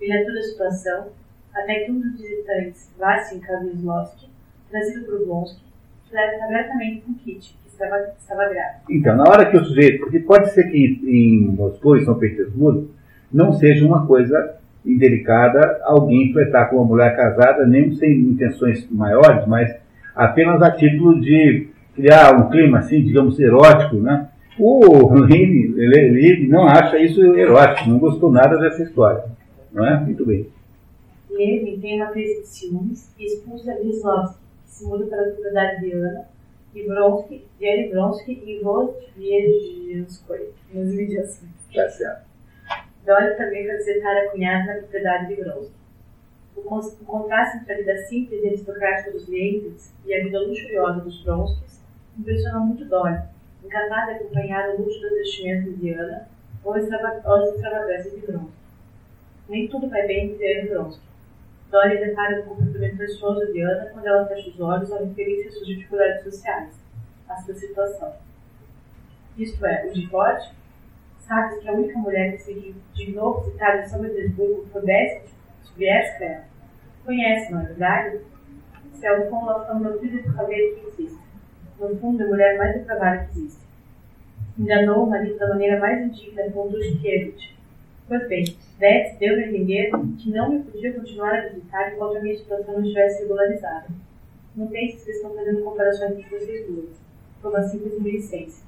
Vilha 0.00 0.24
toda 0.24 0.38
a 0.38 0.42
situação, 0.42 1.06
até 1.54 1.80
que 1.80 1.92
um 1.92 2.00
dos 2.00 2.18
visitantes, 2.18 2.90
Vassin 2.98 3.38
Kavizlovski, 3.40 4.28
trazido 4.70 5.04
por 5.04 5.26
Blonsky, 5.26 5.62
flerta 6.08 6.44
abertamente 6.44 7.02
com 7.02 7.14
Kitty, 7.14 7.56
que 7.62 7.68
estava, 7.68 7.96
estava 8.18 8.48
grávida. 8.48 8.80
Então, 8.88 9.16
na 9.16 9.24
hora 9.24 9.50
que 9.50 9.56
o 9.56 9.64
sujeito, 9.64 10.00
porque 10.00 10.20
pode 10.20 10.50
ser 10.52 10.70
que 10.70 11.00
em 11.04 11.54
Moscou 11.54 11.96
e 11.96 12.04
São 12.04 12.18
Petersburgo 12.18 12.90
não 13.32 13.52
seja 13.52 13.86
uma 13.86 14.06
coisa 14.06 14.56
indelicada 14.84 15.80
alguém 15.84 16.32
flertar 16.32 16.70
com 16.70 16.76
uma 16.76 16.84
mulher 16.84 17.14
casada, 17.14 17.66
nem 17.66 17.92
sem 17.96 18.18
intenções 18.20 18.88
maiores, 18.90 19.46
mas 19.46 19.74
apenas 20.14 20.62
a 20.62 20.70
título 20.70 21.20
de 21.20 21.68
criar 21.94 22.34
um 22.34 22.48
clima 22.48 22.78
assim, 22.78 23.02
digamos, 23.02 23.38
erótico, 23.38 23.96
né? 23.96 24.28
O 24.58 25.24
ele 25.28 26.48
não 26.48 26.66
acha 26.66 26.98
isso 26.98 27.22
erótico, 27.34 27.88
não 27.88 27.98
gostou 27.98 28.30
nada 28.30 28.58
dessa 28.58 28.82
história, 28.82 29.24
não 29.72 29.86
é? 29.86 30.00
Muito 30.00 30.24
bem. 30.26 30.50
Lenin 31.30 31.80
tem 31.80 32.02
uma 32.02 32.10
crise 32.10 32.40
de 32.40 32.46
ciúmes 32.48 33.10
e 33.18 33.24
expulsa 33.24 33.76
Wisłowski, 33.76 34.38
que 34.64 34.70
se 34.70 34.84
muda 34.84 35.06
para 35.06 35.22
a 35.22 35.30
propriedade 35.30 35.80
de 35.80 35.92
Ana, 35.92 36.28
e 36.74 36.86
Bronsky, 36.86 37.44
Jerry 37.60 37.90
Bronsky 37.90 38.32
e 38.44 38.62
Rodviejinskoy, 38.62 40.50
nos 40.72 40.94
vídeos. 40.94 41.40
Tá 41.74 41.88
certo. 41.88 42.30
Dolly 43.04 43.34
também 43.36 43.66
vai 43.66 43.76
visitar 43.76 44.16
a 44.16 44.30
cunhada 44.30 44.74
na 44.74 44.78
propriedade 44.80 45.34
de 45.34 45.42
Bronsky. 45.42 45.74
O, 46.56 46.60
o 46.60 47.04
contraste 47.06 47.58
entre 47.58 47.72
a 47.72 47.76
vida 47.78 47.96
simples 48.04 48.42
e 48.42 48.46
aristocrática 48.48 49.12
dos 49.12 49.26
Lenin 49.28 49.74
e 50.04 50.14
a 50.14 50.22
vida 50.22 50.40
luxuriosa 50.40 51.00
dos 51.00 51.22
Bronskys 51.24 51.80
impressionou 52.18 52.60
muito 52.62 52.84
Dória, 52.84 53.28
incapaz 53.64 54.06
de 54.06 54.12
acompanhar 54.12 54.70
o 54.70 54.82
luxo 54.82 55.00
das 55.00 55.12
vestimentas 55.12 55.78
de 55.78 55.92
Ana 55.92 56.28
ou 56.62 56.74
as 56.74 56.84
extravagâncias 56.84 58.12
de 58.12 58.26
Bronze. 58.26 58.59
Nem 59.50 59.66
tudo 59.66 59.88
vai 59.88 60.06
bem 60.06 60.26
entre 60.30 60.46
Ana 60.46 60.62
e 60.62 60.68
Bronze. 60.68 61.00
Dória 61.72 62.06
detalha 62.06 62.38
o 62.40 62.44
comportamento 62.44 62.96
precioso 62.96 63.52
de 63.52 63.60
Ana 63.60 63.86
quando 63.86 64.06
ela 64.06 64.24
fecha 64.28 64.48
os 64.48 64.60
olhos 64.60 64.92
ao 64.92 65.04
referir-se 65.04 65.48
às 65.48 65.54
suas 65.54 65.66
dificuldades 65.66 66.22
sociais, 66.22 66.80
à 67.28 67.34
sua 67.36 67.54
situação. 67.54 68.14
Isto 69.36 69.66
é, 69.66 69.86
o 69.86 69.92
de 69.92 70.06
forte, 70.06 70.54
sabe 71.18 71.58
que 71.58 71.68
a 71.68 71.72
única 71.72 71.98
mulher 71.98 72.32
que 72.32 72.42
se 72.42 72.74
dignou 72.94 73.40
visitar 73.40 73.80
em 73.80 73.88
São 73.88 74.00
Petersburgo 74.00 74.68
foi 74.70 74.82
Svietskaya. 75.64 76.44
Conhece, 77.04 77.50
não 77.50 77.62
é 77.62 77.64
verdade? 77.64 78.20
Se 78.94 79.04
é 79.04 79.18
o 79.18 79.28
fundo, 79.28 79.50
ela 79.50 79.66
foi 79.66 79.74
uma 79.74 79.98
de 79.98 80.32
caveira 80.32 80.76
que 80.76 80.86
existe. 80.86 81.18
No 81.80 81.96
fundo, 81.96 82.22
a 82.22 82.26
mulher 82.28 82.56
mais 82.56 82.74
depravada 82.74 83.24
que 83.24 83.38
existe. 83.40 83.66
Enganou 84.56 85.06
o 85.06 85.10
marido 85.10 85.38
da 85.38 85.48
maneira 85.48 85.80
mais 85.80 86.00
indigna 86.06 86.48
com 86.52 86.68
Dushkevich. 86.68 87.56
Pois 88.06 88.28
bem, 88.28 88.44
Beth 88.80 89.18
deu 89.20 89.34
a 89.34 89.42
entender 89.42 89.90
que 90.16 90.30
não 90.30 90.50
me 90.50 90.60
podia 90.60 90.94
continuar 90.94 91.34
a 91.34 91.48
visitar 91.48 91.92
enquanto 91.92 92.16
a 92.16 92.20
minha 92.22 92.34
situação 92.34 92.74
não 92.74 92.82
estivesse 92.82 93.22
regularizada. 93.22 93.84
Não 94.56 94.66
pense 94.68 95.00
se 95.00 95.10
estão 95.10 95.34
fazendo 95.34 95.60
comparações 95.60 96.12
entre 96.12 96.30
vocês 96.30 96.66
duas. 96.66 96.88
Foi 97.42 97.50
uma 97.50 97.62
simples 97.62 97.98
maledicência. 97.98 98.64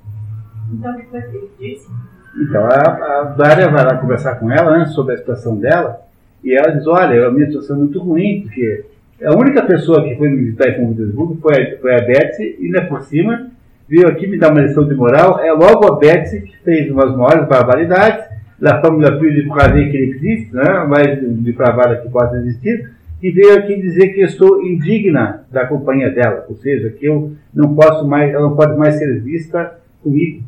Então, 0.71 0.93
o 0.93 0.99
que 0.99 1.07
foi 1.07 1.23
que 1.23 1.37
ele 1.37 1.51
disse? 1.59 1.89
Então, 2.37 2.63
a, 2.63 3.21
a 3.21 3.23
Dária 3.37 3.71
vai 3.71 3.85
lá 3.85 3.97
conversar 3.97 4.37
com 4.37 4.51
ela 4.51 4.79
né, 4.79 4.85
sobre 4.87 5.15
a 5.15 5.19
situação 5.19 5.57
dela, 5.57 6.03
e 6.45 6.55
ela 6.55 6.73
diz, 6.73 6.87
olha, 6.87 7.27
a 7.27 7.31
minha 7.31 7.47
situação 7.47 7.77
é 7.77 7.79
muito 7.79 7.99
ruim, 7.99 8.43
porque 8.43 8.85
a 9.25 9.35
única 9.35 9.63
pessoa 9.65 10.03
que 10.03 10.17
foi 10.17 10.29
me 10.29 10.45
visitar 10.45 10.69
em 10.69 10.77
São 10.77 10.89
Petersburgo 10.89 11.39
foi 11.41 11.53
a, 11.55 11.79
foi 11.79 11.95
a 11.95 12.03
Betsy, 12.03 12.57
e 12.59 12.67
ainda 12.67 12.87
por 12.87 13.03
cima, 13.03 13.51
veio 13.89 14.09
aqui 14.09 14.27
me 14.27 14.39
dar 14.39 14.51
uma 14.51 14.61
lição 14.61 14.87
de 14.87 14.95
moral, 14.95 15.41
é 15.41 15.53
logo 15.53 15.87
a 15.87 15.99
Betsy 15.99 16.43
que 16.43 16.57
fez 16.59 16.91
umas 16.91 17.17
maiores 17.17 17.49
barbaridades, 17.49 18.32
la 18.63 18.81
femme 18.81 19.01
la 19.01 19.11
plus 19.11 19.35
dépravée 19.35 19.91
que 19.91 19.97
existe, 19.97 20.55
né, 20.55 20.85
mais 20.89 21.19
depravada 21.21 21.97
que 21.97 22.09
possa 22.09 22.37
existir, 22.37 22.91
e 23.21 23.31
veio 23.33 23.59
aqui 23.59 23.75
dizer 23.81 24.11
que 24.15 24.21
eu 24.21 24.29
sou 24.29 24.63
indigna 24.63 25.45
da 25.51 25.67
companhia 25.67 26.11
dela, 26.11 26.47
ou 26.49 26.55
seja, 26.57 26.89
que 26.91 27.07
eu 27.07 27.33
não 27.53 27.75
posso 27.75 28.07
mais, 28.07 28.33
ela 28.33 28.43
não 28.49 28.55
pode 28.55 28.79
mais 28.79 28.95
ser 28.95 29.21
vista 29.21 29.79
comigo. 30.01 30.45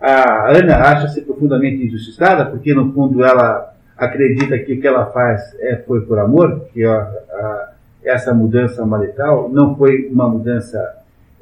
A 0.00 0.56
Ana 0.56 0.76
acha-se 0.76 1.22
profundamente 1.22 1.84
injustiçada, 1.84 2.46
porque 2.46 2.72
no 2.72 2.92
fundo 2.92 3.24
ela 3.24 3.74
acredita 3.96 4.56
que 4.58 4.74
o 4.74 4.80
que 4.80 4.86
ela 4.86 5.06
faz 5.06 5.40
é, 5.58 5.76
foi 5.84 6.02
por 6.02 6.20
amor, 6.20 6.66
que 6.72 6.84
a, 6.84 6.98
a, 6.98 7.72
essa 8.04 8.32
mudança 8.32 8.86
marital 8.86 9.48
não 9.52 9.74
foi 9.74 10.08
uma 10.08 10.28
mudança 10.28 10.78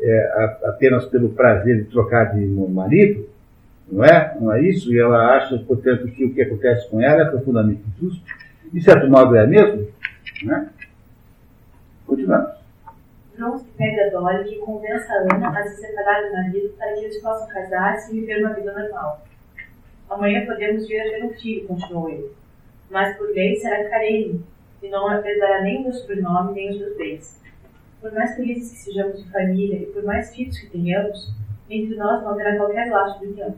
é, 0.01 0.32
a, 0.36 0.70
apenas 0.70 1.05
pelo 1.05 1.30
prazer 1.30 1.82
de 1.82 1.90
trocar 1.90 2.34
de 2.34 2.47
marido, 2.47 3.34
não 3.91 4.05
é? 4.05 4.37
Não 4.41 4.53
é 4.53 4.62
isso? 4.62 4.93
E 4.93 4.99
ela 4.99 5.37
acha, 5.37 5.59
portanto, 5.59 6.07
que 6.09 6.24
o 6.24 6.35
que 6.35 6.43
acontece 6.43 6.89
com 6.91 7.01
ela 7.01 7.22
é 7.22 7.30
profundamente 7.30 7.82
injusto. 7.97 8.24
De 8.72 8.82
certo 8.82 9.09
modo 9.09 9.37
é 9.37 9.47
mesmo, 9.47 9.89
né? 10.43 10.68
Continuamos. 12.07 12.55
Bronze 13.37 13.64
pega 13.76 14.11
Dolly 14.11 14.55
e 14.55 14.59
convence 14.59 15.11
a 15.11 15.35
Ana 15.35 15.59
a 15.59 15.62
se 15.64 15.80
separar 15.80 16.22
do 16.22 16.32
marido 16.32 16.74
para 16.78 16.93
que 16.93 17.01
eles 17.01 17.20
possam 17.20 17.49
casar-se 17.49 18.12
e 18.12 18.20
viver 18.20 18.45
uma 18.45 18.55
vida 18.55 18.72
normal. 18.72 19.24
Amanhã 20.09 20.47
podemos 20.47 20.87
vir 20.87 21.01
a 21.01 21.05
ter 21.05 21.24
um 21.24 21.32
filho, 21.35 21.66
continuou 21.66 22.09
ele. 22.09 22.30
Mas 22.91 23.16
por 23.16 23.28
lei 23.30 23.57
será 23.57 23.89
Karine, 23.89 24.45
e 24.82 24.89
não 24.89 25.09
apesará 25.09 25.62
nem 25.62 25.80
o 25.80 25.82
meu 25.85 25.93
sobrenome 25.93 26.55
nem 26.55 26.70
os 26.70 26.78
meus 26.78 26.97
bens. 26.97 27.41
Por 28.01 28.12
mais 28.12 28.37
felizes 28.37 28.70
que 28.72 28.78
sejamos 28.78 29.24
de 29.24 29.30
família 29.30 29.78
e 29.78 29.87
por 29.87 30.05
mais 30.05 30.35
filhos 30.35 30.59
que 30.59 30.70
tenhamos, 30.70 31.32
entre 31.68 31.97
nós 31.97 32.22
não 32.22 32.30
haverá 32.30 32.57
qualquer 32.57 32.91
laço 32.91 33.18
de 33.20 33.26
união. 33.26 33.57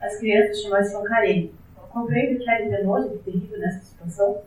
As 0.00 0.16
crianças 0.18 0.62
chamam-se 0.62 1.08
Karine. 1.08 1.52
Compreendo 1.90 2.38
que 2.38 2.48
é 2.48 2.58
venenoso 2.58 3.14
e 3.14 3.18
terrível 3.18 3.58
nessa 3.58 3.80
situação? 3.80 4.42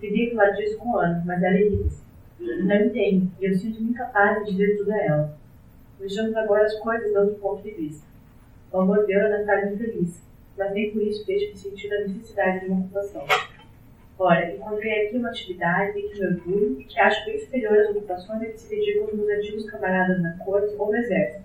Pedi 0.00 0.30
falar 0.30 0.50
disso 0.50 0.76
com 0.78 0.96
Ana, 0.96 1.22
mas 1.24 1.40
ela 1.40 1.56
irrita-se. 1.56 2.02
Não 2.40 2.74
entendo, 2.74 3.30
e 3.40 3.44
eu 3.44 3.54
sinto-me 3.54 3.90
incapaz 3.90 4.44
de 4.44 4.50
dizer 4.50 4.78
tudo 4.78 4.92
a 4.92 4.98
ela. 4.98 5.38
Vejamos 6.00 6.34
agora 6.34 6.64
as 6.64 6.74
coisas 6.80 7.08
de 7.08 7.16
outro 7.16 7.36
ponto 7.36 7.62
de 7.62 7.70
vista. 7.70 8.04
O 8.72 8.78
amor 8.80 9.06
dela 9.06 9.28
não 9.28 9.40
está 9.40 9.64
infeliz, 9.70 10.20
mas 10.58 10.72
nem 10.72 10.90
por 10.90 11.02
isso 11.02 11.24
deixo 11.24 11.52
de 11.52 11.58
sentir 11.60 11.94
a 11.94 12.00
necessidade 12.00 12.60
de 12.60 12.66
uma 12.66 12.80
ocupação. 12.80 13.24
Ora, 14.18 14.52
encontrei 14.52 15.06
aqui 15.06 15.16
uma 15.16 15.28
atividade 15.28 16.02
que 16.02 16.18
me 16.18 16.26
orgulho 16.26 16.80
e 16.80 16.84
que 16.84 16.98
acho 16.98 17.24
bem 17.24 17.38
superior 17.38 17.78
às 17.78 17.90
ocupações 17.90 18.42
a 18.42 18.46
que 18.46 18.58
se 18.58 18.68
dedicam 18.68 19.04
os 19.04 19.14
meus 19.14 19.28
antigos 19.28 19.70
camaradas 19.70 20.20
na 20.20 20.36
corte 20.38 20.74
ou 20.76 20.88
no 20.88 20.96
exército. 20.96 21.44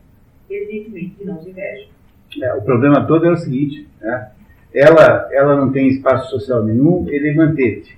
Evidentemente 0.49 1.15
que 1.15 1.25
não 1.25 1.37
os 1.37 1.45
invejo. 1.45 1.96
É, 2.41 2.53
o 2.53 2.61
problema 2.61 3.05
todo 3.05 3.25
é 3.25 3.31
o 3.31 3.37
seguinte, 3.37 3.87
né? 4.01 4.29
ela, 4.73 5.27
ela 5.31 5.55
não 5.55 5.71
tem 5.71 5.87
espaço 5.87 6.29
social 6.29 6.63
nenhum, 6.63 7.05
ele 7.07 7.33
manteve. 7.33 7.97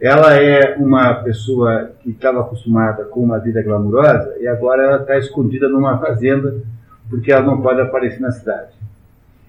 Ela 0.00 0.34
é 0.34 0.76
uma 0.76 1.14
pessoa 1.16 1.92
que 2.02 2.10
estava 2.10 2.40
acostumada 2.40 3.04
com 3.04 3.20
uma 3.22 3.38
vida 3.38 3.62
glamurosa 3.62 4.36
e 4.40 4.46
agora 4.46 4.82
ela 4.82 4.96
está 5.02 5.18
escondida 5.18 5.68
numa 5.68 5.98
fazenda 5.98 6.62
porque 7.10 7.30
ela 7.30 7.44
não 7.44 7.60
pode 7.60 7.80
aparecer 7.82 8.20
na 8.20 8.30
cidade. 8.30 8.72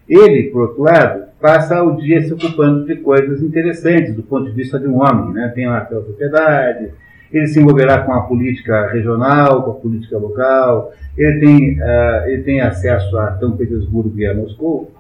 Ele, 0.10 0.50
por 0.50 0.64
outro 0.64 0.84
lado, 0.84 1.24
passa 1.40 1.82
o 1.82 1.96
dia 1.96 2.22
se 2.22 2.34
ocupando 2.34 2.86
de 2.86 2.98
coisas 2.98 3.42
interessantes 3.42 4.14
do 4.14 4.24
ponto 4.24 4.50
de 4.50 4.52
vista 4.52 4.78
de 4.78 4.88
um 4.88 5.00
homem. 5.02 5.34
Né? 5.34 5.50
Tem 5.56 5.68
uma 5.68 5.80
propriedade, 5.82 6.92
ele 7.32 7.48
se 7.48 7.60
envolverá 7.60 8.00
com 8.00 8.14
a 8.14 8.22
política 8.22 8.88
regional, 8.92 9.64
com 9.64 9.72
a 9.72 9.76
política 9.76 10.18
local, 10.18 10.92
ele 11.18 11.40
tem, 11.40 11.80
uh, 11.80 12.28
ele 12.28 12.44
tem 12.44 12.62
acesso 12.62 13.18
a 13.18 13.38
São 13.38 13.52
Petersburgo 13.52 14.18
e 14.18 14.26
a 14.26 14.34
Moscou. 14.34 14.92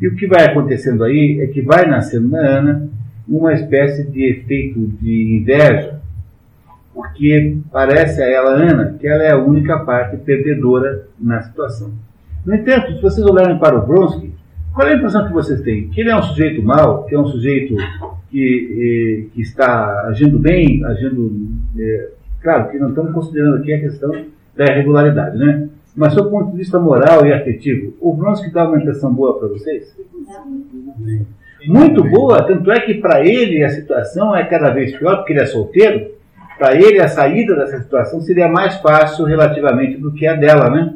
E 0.00 0.08
o 0.08 0.14
que 0.14 0.26
vai 0.26 0.44
acontecendo 0.44 1.04
aí 1.04 1.40
é 1.42 1.46
que 1.46 1.60
vai 1.60 1.86
nascendo 1.86 2.28
na 2.28 2.38
Ana 2.38 2.88
uma 3.28 3.52
espécie 3.52 4.10
de 4.10 4.24
efeito 4.24 4.80
de 5.00 5.38
inveja, 5.38 6.00
porque 6.92 7.58
parece 7.70 8.22
a 8.22 8.28
ela, 8.28 8.50
Ana, 8.50 8.96
que 8.98 9.06
ela 9.06 9.22
é 9.22 9.32
a 9.32 9.38
única 9.38 9.78
parte 9.80 10.16
perdedora 10.16 11.06
na 11.18 11.40
situação. 11.42 11.92
No 12.44 12.54
entanto, 12.54 12.94
se 12.94 13.02
vocês 13.02 13.24
olharem 13.26 13.58
para 13.58 13.78
o 13.78 13.86
Vronsky, 13.86 14.32
qual 14.74 14.88
é 14.88 14.92
a 14.92 14.96
impressão 14.96 15.26
que 15.26 15.32
vocês 15.32 15.60
têm? 15.60 15.88
Que 15.88 16.00
ele 16.00 16.10
é 16.10 16.16
um 16.16 16.22
sujeito 16.22 16.62
mau, 16.62 17.04
que 17.04 17.14
é 17.14 17.18
um 17.18 17.26
sujeito 17.26 17.74
que, 18.30 19.26
eh, 19.28 19.34
que 19.34 19.42
está 19.42 20.06
agindo 20.08 20.38
bem, 20.38 20.84
agindo. 20.84 21.50
Eh, 21.78 22.10
claro 22.42 22.70
que 22.70 22.78
não 22.78 22.90
estamos 22.90 23.12
considerando 23.12 23.56
aqui 23.56 23.72
a 23.72 23.80
questão 23.80 24.10
da 24.56 24.64
irregularidade, 24.64 25.38
né? 25.38 25.68
Mas, 25.94 26.14
do 26.14 26.30
ponto 26.30 26.52
de 26.52 26.58
vista 26.58 26.78
moral 26.78 27.26
e 27.26 27.32
afetivo, 27.32 27.94
o 28.00 28.14
Vronsky 28.14 28.50
dá 28.50 28.66
uma 28.66 28.78
impressão 28.78 29.12
boa 29.12 29.38
para 29.38 29.48
vocês? 29.48 29.94
Muito 31.66 32.02
boa, 32.04 32.42
tanto 32.46 32.70
é 32.70 32.80
que 32.80 32.94
para 32.94 33.24
ele 33.26 33.62
a 33.62 33.68
situação 33.68 34.34
é 34.34 34.44
cada 34.44 34.70
vez 34.70 34.96
pior, 34.96 35.16
porque 35.16 35.32
ele 35.32 35.42
é 35.42 35.46
solteiro. 35.46 36.12
Para 36.58 36.74
ele 36.74 37.00
a 37.00 37.08
saída 37.08 37.54
dessa 37.56 37.80
situação 37.80 38.20
seria 38.20 38.48
mais 38.48 38.76
fácil 38.76 39.24
relativamente 39.24 39.96
do 39.98 40.12
que 40.12 40.26
a 40.26 40.34
dela, 40.34 40.70
né? 40.70 40.94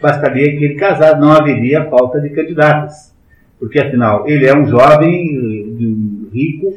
Bastaria 0.00 0.56
que 0.56 0.64
ele 0.64 0.74
casasse, 0.74 1.20
não 1.20 1.32
haveria 1.32 1.84
falta 1.88 2.20
de 2.20 2.30
candidatas. 2.30 3.14
Porque 3.58 3.80
afinal, 3.80 4.28
ele 4.28 4.46
é 4.46 4.54
um 4.54 4.66
jovem 4.66 6.28
rico, 6.32 6.74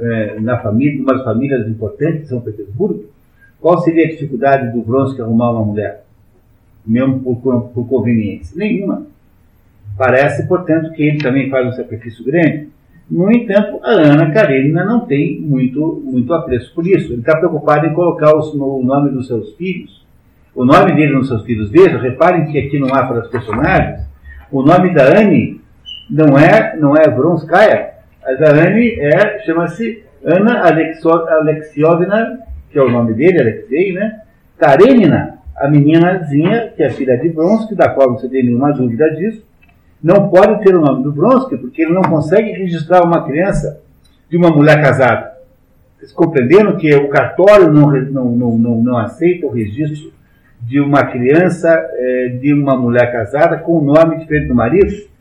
é, 0.00 0.40
na 0.40 0.58
família, 0.58 1.02
uma 1.02 1.22
famílias 1.22 1.68
importantes 1.68 2.22
de 2.22 2.28
São 2.28 2.40
Petersburgo. 2.40 3.04
Qual 3.60 3.80
seria 3.82 4.06
a 4.06 4.10
dificuldade 4.10 4.72
do 4.72 4.82
Vronsky 4.82 5.20
arrumar 5.20 5.52
uma 5.52 5.64
mulher? 5.64 6.04
Mesmo 6.84 7.20
por, 7.20 7.68
por 7.68 7.88
conveniência? 7.88 8.56
Nenhuma. 8.56 9.06
Parece, 9.96 10.48
portanto, 10.48 10.92
que 10.92 11.02
ele 11.02 11.18
também 11.18 11.48
faz 11.48 11.68
um 11.68 11.72
sacrifício 11.72 12.24
grande. 12.24 12.68
No 13.10 13.30
entanto, 13.30 13.78
a 13.84 13.90
Ana 13.90 14.32
Karenina 14.32 14.84
não 14.84 15.00
tem 15.06 15.40
muito, 15.40 16.02
muito 16.04 16.32
apreço 16.32 16.74
por 16.74 16.86
isso. 16.86 17.12
Ele 17.12 17.20
está 17.20 17.36
preocupado 17.36 17.86
em 17.86 17.92
colocar 17.92 18.34
os, 18.36 18.54
o 18.54 18.82
nome 18.82 19.10
dos 19.10 19.26
seus 19.26 19.54
filhos, 19.54 20.04
o 20.54 20.64
nome 20.64 20.94
dele 20.94 21.12
nos 21.12 21.28
seus 21.28 21.44
filhos. 21.44 21.70
Veja, 21.70 21.98
reparem 21.98 22.46
que 22.46 22.58
aqui 22.58 22.78
no 22.78 22.88
mapa 22.88 23.14
das 23.14 23.28
personagens, 23.28 24.00
o 24.50 24.62
nome 24.62 24.94
da 24.94 25.18
Anne 25.18 25.60
não 26.10 26.38
é, 26.38 26.76
não 26.76 26.96
é 26.96 27.08
Vronskaya. 27.08 27.91
A 28.24 28.30
Anne 28.30 29.00
é, 29.00 29.40
chama-se 29.40 30.04
Ana 30.24 30.62
Alexiovna, 30.62 32.38
que 32.70 32.78
é 32.78 32.82
o 32.82 32.90
nome 32.90 33.14
dele, 33.14 33.40
Alexei, 33.40 33.92
né? 33.92 34.20
Karenina, 34.56 35.38
a 35.56 35.68
meninazinha, 35.68 36.72
que 36.76 36.82
é 36.82 36.90
filha 36.90 37.16
de 37.16 37.28
Vronsky, 37.28 37.74
da 37.74 37.88
qual 37.88 38.16
se 38.18 38.28
tem 38.28 38.44
nenhuma 38.44 38.72
dúvida 38.72 39.10
disso, 39.10 39.44
não 40.02 40.28
pode 40.28 40.62
ter 40.62 40.74
o 40.74 40.80
nome 40.80 41.02
do 41.02 41.12
Vronsky, 41.12 41.56
porque 41.56 41.82
ele 41.82 41.92
não 41.92 42.02
consegue 42.02 42.52
registrar 42.52 43.04
uma 43.04 43.24
criança 43.24 43.80
de 44.30 44.36
uma 44.36 44.50
mulher 44.50 44.80
casada. 44.80 45.32
Vocês 45.98 46.12
compreenderam 46.12 46.76
que 46.76 46.94
o 46.94 47.08
cartório 47.08 47.72
não, 47.72 47.90
não, 47.90 48.24
não, 48.24 48.58
não, 48.58 48.82
não 48.82 48.98
aceita 48.98 49.46
o 49.46 49.50
registro 49.50 50.12
de 50.60 50.80
uma 50.80 51.04
criança 51.04 51.68
é, 51.70 52.28
de 52.40 52.54
uma 52.54 52.76
mulher 52.76 53.12
casada 53.12 53.58
com 53.58 53.78
um 53.78 53.84
nome 53.84 54.18
diferente 54.18 54.48
do 54.48 54.54
marido? 54.54 55.11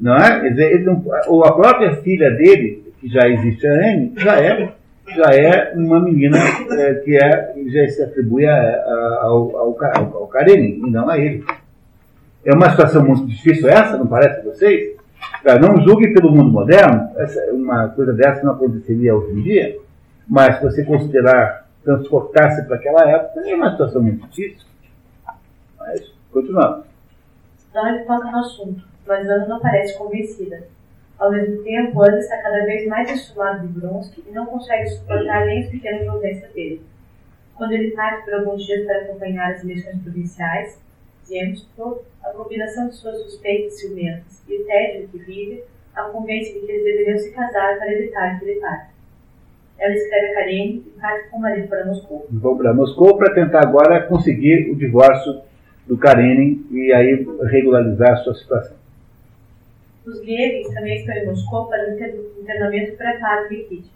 Não 0.00 0.16
é? 0.16 0.48
Dizer, 0.48 0.84
não, 0.84 1.04
ou 1.28 1.44
a 1.44 1.54
própria 1.54 1.96
filha 1.96 2.30
dele, 2.30 2.92
que 3.00 3.08
já 3.08 3.28
existe 3.28 3.66
a 3.66 3.72
Anne, 3.72 4.12
já 4.16 4.40
é, 4.40 4.72
já 5.14 5.30
é 5.30 5.72
uma 5.74 6.00
menina 6.00 6.38
é, 6.38 6.94
que 6.94 7.16
é, 7.16 7.54
já 7.66 7.88
se 7.88 8.02
atribui 8.02 8.46
a, 8.46 8.54
a, 8.54 9.18
ao, 9.22 9.56
ao, 9.56 9.78
ao 10.16 10.26
Karenin, 10.26 10.82
e 10.86 10.90
não 10.90 11.08
a 11.08 11.18
ele. 11.18 11.44
É 12.44 12.54
uma 12.54 12.70
situação 12.70 13.04
muito 13.04 13.26
difícil 13.26 13.68
essa, 13.68 13.96
não 13.96 14.06
parece 14.06 14.40
a 14.40 14.44
vocês? 14.44 14.94
Não 15.60 15.82
julgue 15.82 16.12
pelo 16.12 16.30
mundo 16.30 16.50
moderno, 16.50 17.10
essa, 17.16 17.40
uma 17.52 17.88
coisa 17.88 18.12
dessa 18.12 18.42
não 18.42 18.52
aconteceria 18.52 19.14
hoje 19.14 19.32
em 19.32 19.42
dia, 19.42 19.78
mas 20.28 20.56
se 20.56 20.62
você 20.62 20.84
considerar 20.84 21.66
transportar-se 21.82 22.62
para 22.66 22.76
aquela 22.76 23.08
época, 23.08 23.40
é 23.46 23.54
uma 23.54 23.70
situação 23.70 24.02
muito 24.02 24.26
difícil. 24.28 24.66
Mas, 25.78 26.12
continuamos. 26.32 26.84
Dolly 27.72 28.04
toca 28.06 28.30
no 28.30 28.38
assunto, 28.38 28.84
mas 29.06 29.28
Ana 29.28 29.46
não 29.46 29.60
parece 29.60 29.96
convencida. 29.98 30.66
Ao 31.18 31.30
mesmo 31.30 31.62
tempo, 31.62 32.02
Ana 32.02 32.18
está 32.18 32.36
cada 32.38 32.64
vez 32.64 32.86
mais 32.88 33.08
acostumado 33.08 33.66
de 33.66 33.80
Bronsky 33.80 34.24
e 34.26 34.32
não 34.32 34.46
consegue 34.46 34.88
suportar 34.88 35.46
nem 35.46 35.62
as 35.62 35.70
pequenas 35.70 36.08
ausências 36.08 36.52
dele. 36.52 36.82
Quando 37.54 37.72
ele 37.72 37.92
parte 37.92 38.24
por 38.24 38.34
alguns 38.34 38.64
dias 38.64 38.84
para 38.84 39.02
acompanhar 39.02 39.52
as 39.52 39.62
eleições 39.62 40.02
provinciais, 40.02 40.78
James, 41.28 41.66
a 42.22 42.30
combinação 42.30 42.88
de 42.88 42.96
suas 42.96 43.16
suspeitas 43.22 43.78
ciumentas 43.78 44.42
e 44.48 44.60
o 44.60 44.66
tédio 44.66 45.08
que 45.08 45.18
vive, 45.18 45.64
a 45.94 46.02
convence 46.04 46.52
de 46.52 46.60
que 46.60 46.72
eles 46.72 46.84
deveriam 46.84 47.18
se 47.18 47.30
casar 47.30 47.78
para 47.78 47.92
evitar 47.92 48.38
que 48.38 48.44
ele 48.44 48.60
parte. 48.60 48.92
Ela 49.78 49.94
escreve 49.94 50.26
a 50.26 50.34
Karen 50.34 50.82
e 50.86 50.92
parte 51.00 51.30
com 51.30 51.38
o 51.38 51.40
marido 51.40 51.68
para 51.68 51.86
Moscou. 51.86 52.26
Vão 52.30 52.56
para 52.56 52.74
Moscou 52.74 53.16
para 53.16 53.34
tentar 53.34 53.60
agora 53.60 54.02
conseguir 54.06 54.70
o 54.70 54.76
divórcio 54.76 55.42
do 55.86 55.96
Karenin 55.96 56.66
e 56.70 56.92
aí 56.92 57.26
regularizar 57.50 58.12
a 58.12 58.16
sua 58.16 58.34
situação. 58.34 58.83
Os 60.06 60.20
Lievins 60.20 60.68
também 60.74 60.96
estão 60.98 61.14
em 61.14 61.24
Moscou 61.24 61.66
para 61.66 61.88
o 61.88 61.94
internamento 61.94 62.94
preparado 62.94 63.48
de 63.48 63.64
Kitty. 63.64 63.90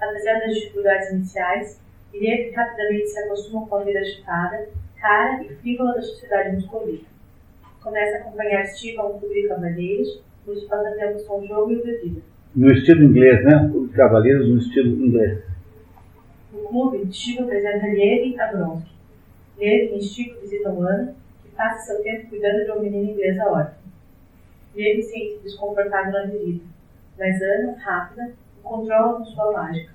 Apesar 0.00 0.38
das 0.38 0.54
dificuldades 0.54 1.10
iniciais, 1.10 1.80
Liev 2.14 2.54
rapidamente 2.54 3.08
se 3.08 3.18
acostuma 3.18 3.66
com 3.66 3.74
a 3.74 3.84
vida 3.84 3.98
agitada, 3.98 4.68
cara 5.00 5.42
e 5.42 5.48
frívola 5.56 5.94
da 5.94 6.02
sociedade 6.02 6.54
moscovita. 6.54 7.04
Começa 7.82 8.16
a 8.16 8.20
acompanhar 8.20 8.64
Steve 8.66 8.98
a 8.98 9.06
um 9.06 9.18
clube 9.18 9.42
de 9.42 9.48
cavaleiros, 9.48 10.22
os 10.46 10.64
passatempos 10.64 11.22
são 11.22 11.44
jogo 11.44 11.72
e 11.72 11.82
bebida. 11.82 12.20
No 12.54 12.72
estilo 12.72 13.04
inglês, 13.04 13.44
né? 13.44 13.68
Clube 13.70 13.88
de 13.88 13.94
cavaleiros 13.94 14.48
no 14.48 14.58
estilo 14.58 15.04
inglês. 15.04 15.42
No 16.52 16.60
clube, 16.60 17.12
Steve 17.12 17.42
apresenta 17.42 17.86
Liev 17.88 18.40
a 18.40 18.46
Bronsky. 18.46 18.90
Liev 19.58 19.96
e 19.96 20.02
Steve 20.02 20.36
visitam 20.42 20.80
Ana, 20.80 21.14
que 21.42 21.50
passa 21.56 21.92
seu 21.92 22.02
tempo 22.04 22.28
cuidando 22.28 22.64
de 22.64 22.70
uma 22.70 22.82
menina 22.82 23.10
inglesa 23.10 23.44
órfã. 23.50 23.79
Liev 24.74 25.02
sente 25.02 25.40
desconfortável 25.42 26.12
na 26.12 26.26
visita, 26.26 26.64
mas 27.18 27.42
Ana, 27.42 27.76
rápida, 27.78 28.32
o 28.58 28.62
controla 28.62 29.18
com 29.18 29.24
sua 29.24 29.52
mágica. 29.52 29.92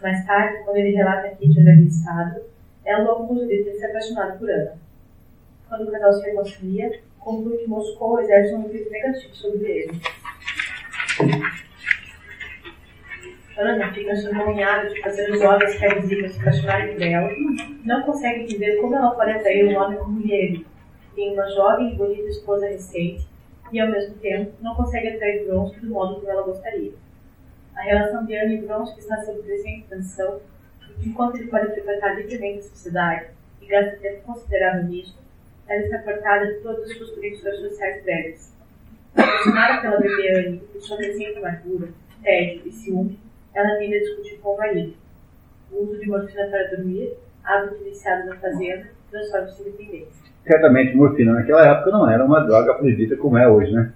Mais 0.00 0.24
tarde, 0.24 0.64
quando 0.64 0.76
ele 0.76 0.96
relata 0.96 1.28
a 1.28 1.30
Kitty 1.30 1.60
onde 1.60 1.88
estado, 1.88 2.42
ela 2.84 3.04
o 3.04 3.24
acusa 3.24 3.46
de 3.46 3.64
ter 3.64 3.74
se 3.74 3.86
apaixonado 3.86 4.38
por 4.38 4.50
Ana. 4.50 4.78
Quando 5.68 5.88
o 5.88 5.90
casal 5.90 6.12
se 6.12 6.26
reconcilia, 6.26 7.00
conclui 7.18 7.58
que 7.58 7.68
Moscou 7.68 8.20
exerce 8.20 8.54
um 8.54 8.66
efeito 8.66 8.90
negativo 8.90 9.34
sobre 9.34 9.66
ele. 9.66 10.00
Ana 13.56 13.92
fica 13.92 14.12
envergonhada 14.12 14.88
de 14.88 15.00
fazer 15.02 15.30
os 15.30 15.40
homens 15.40 15.76
que 15.76 15.84
a 15.84 15.94
visitam 15.94 16.28
se 16.28 16.40
apaixonarem 16.40 16.94
por 16.94 17.02
ela, 17.02 17.30
não 17.84 18.02
consegue 18.02 18.44
entender 18.44 18.76
como 18.80 18.94
ela 18.94 19.10
pode 19.10 19.30
atrair 19.30 19.66
um 19.66 19.76
homem 19.76 19.98
como 19.98 20.32
ele, 20.32 20.66
tem 21.14 21.32
uma 21.32 21.48
jovem 21.50 21.92
e 21.92 21.96
bonita 21.96 22.28
esposa 22.28 22.66
recente, 22.66 23.26
e 23.72 23.80
ao 23.80 23.90
mesmo 23.90 24.14
tempo 24.16 24.52
não 24.60 24.74
consegue 24.74 25.08
atrair 25.08 25.46
Bronsky 25.46 25.80
do 25.80 25.88
modo 25.88 26.16
como 26.16 26.30
ela 26.30 26.42
gostaria. 26.42 26.92
A 27.74 27.82
relação 27.82 28.26
de 28.26 28.36
Ana 28.36 28.52
e 28.52 28.60
Bronsky 28.60 29.00
está 29.00 29.24
sob 29.24 29.42
crescente 29.42 29.86
tensão, 29.88 30.40
enquanto 31.04 31.36
ele 31.36 31.48
pode 31.48 31.72
frequentar 31.72 32.14
livremente 32.16 32.58
a 32.58 32.62
sociedade 32.62 33.26
e 33.62 33.66
gasta 33.66 33.96
tempo 33.96 34.22
considerável 34.22 34.84
nisso, 34.84 35.18
ela 35.66 35.82
está 35.82 35.98
cortada 36.00 36.46
de 36.46 36.60
todas 36.60 36.90
as 36.90 36.96
suas 36.96 37.10
conexões 37.12 37.60
sociais 37.60 38.02
prévias. 38.02 38.52
Apaixonada 39.16 39.80
pela 39.80 40.00
bebê 40.00 40.38
Anne 40.38 40.58
por 40.58 40.82
sua 40.82 40.98
crescente 40.98 41.38
amargura, 41.38 41.88
tédio 42.22 42.62
e 42.66 42.72
ciúme, 42.72 43.18
ela 43.54 43.78
tende 43.78 43.96
a 43.96 44.00
discutir 44.00 44.38
com 44.38 44.54
o 44.54 44.58
marido. 44.58 44.94
O 45.70 45.84
uso 45.84 45.98
de 45.98 46.06
morfina 46.08 46.46
para 46.48 46.76
dormir, 46.76 47.16
hábito 47.42 47.82
iniciado 47.82 48.28
na 48.28 48.36
fazenda, 48.36 48.90
transforma-se 49.10 49.62
em 49.62 49.64
dependência 49.64 50.31
certamente 50.44 50.96
morfina 50.96 51.32
naquela 51.34 51.66
época 51.66 51.90
não 51.90 52.10
era 52.10 52.24
uma 52.24 52.40
droga 52.40 52.74
proibida 52.74 53.16
como 53.16 53.38
é 53.38 53.48
hoje, 53.48 53.72
né? 53.72 53.92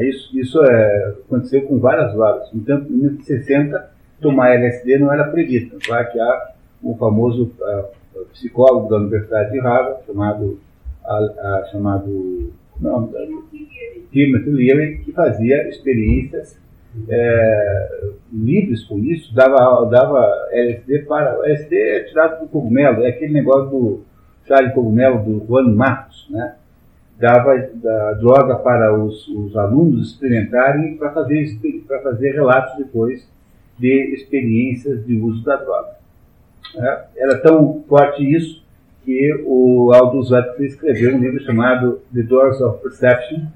Isso, 0.00 0.38
isso 0.38 0.62
é, 0.64 1.14
aconteceu 1.26 1.62
com 1.62 1.78
várias 1.78 2.12
drogas. 2.14 2.50
No 2.52 2.62
tempo, 2.62 2.90
em 2.90 2.96
1960, 2.96 3.90
tomar 4.20 4.54
LSD 4.54 4.98
não 4.98 5.12
era 5.12 5.24
proibido. 5.24 5.76
Claro 5.84 6.10
que 6.10 6.18
há 6.18 6.52
um 6.82 6.96
famoso 6.96 7.52
uh, 7.60 8.24
psicólogo 8.32 8.88
da 8.88 8.96
Universidade 8.96 9.52
de 9.52 9.60
Harvard, 9.60 10.04
chamado, 10.06 10.58
uh, 11.04 11.24
uh, 11.24 11.70
chamado 11.70 12.52
não, 12.80 13.12
Timothy 14.10 14.50
Leary, 14.50 14.98
que 15.04 15.12
fazia 15.12 15.68
experiências 15.68 16.58
é, 17.08 18.10
livres 18.32 18.84
com 18.84 18.98
isso, 18.98 19.34
dava, 19.34 19.86
dava 19.86 20.48
LSD 20.50 21.00
para. 21.00 21.36
LSD 21.46 21.76
é 21.76 22.04
tirado 22.04 22.40
do 22.40 22.48
cogumelo, 22.48 23.02
é 23.02 23.08
aquele 23.08 23.32
negócio 23.32 23.70
do 23.70 24.04
chá 24.52 24.62
de 24.62 24.74
cogumelo 24.74 25.22
do 25.22 25.46
Juan 25.46 25.74
Marcos, 25.74 26.26
né? 26.30 26.56
dava 27.18 27.56
da 27.74 28.12
droga 28.14 28.56
para 28.56 28.94
os, 28.94 29.26
os 29.28 29.56
alunos 29.56 30.12
experimentarem 30.12 30.96
para 30.96 31.10
fazer, 31.12 31.58
para 31.86 32.00
fazer 32.02 32.32
relatos 32.32 32.76
depois 32.76 33.26
de 33.78 34.14
experiências 34.14 35.04
de 35.06 35.18
uso 35.18 35.42
da 35.44 35.56
droga. 35.56 35.90
É, 36.76 37.04
era 37.16 37.38
tão 37.38 37.82
forte 37.88 38.22
isso 38.22 38.62
que 39.04 39.42
o 39.44 39.92
Aldous 39.92 40.30
Huxley 40.30 40.68
escreveu 40.68 41.16
um 41.16 41.18
livro 41.18 41.42
chamado 41.42 42.00
The 42.14 42.22
Doors 42.22 42.60
of 42.60 42.82
Perception, 42.82 43.46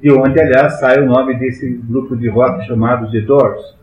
de 0.00 0.12
onde, 0.12 0.40
aliás, 0.40 0.78
sai 0.78 1.00
o 1.00 1.06
nome 1.06 1.38
desse 1.38 1.68
grupo 1.68 2.16
de 2.16 2.28
rock 2.28 2.66
chamado 2.66 3.10
The 3.10 3.20
Doors. 3.20 3.76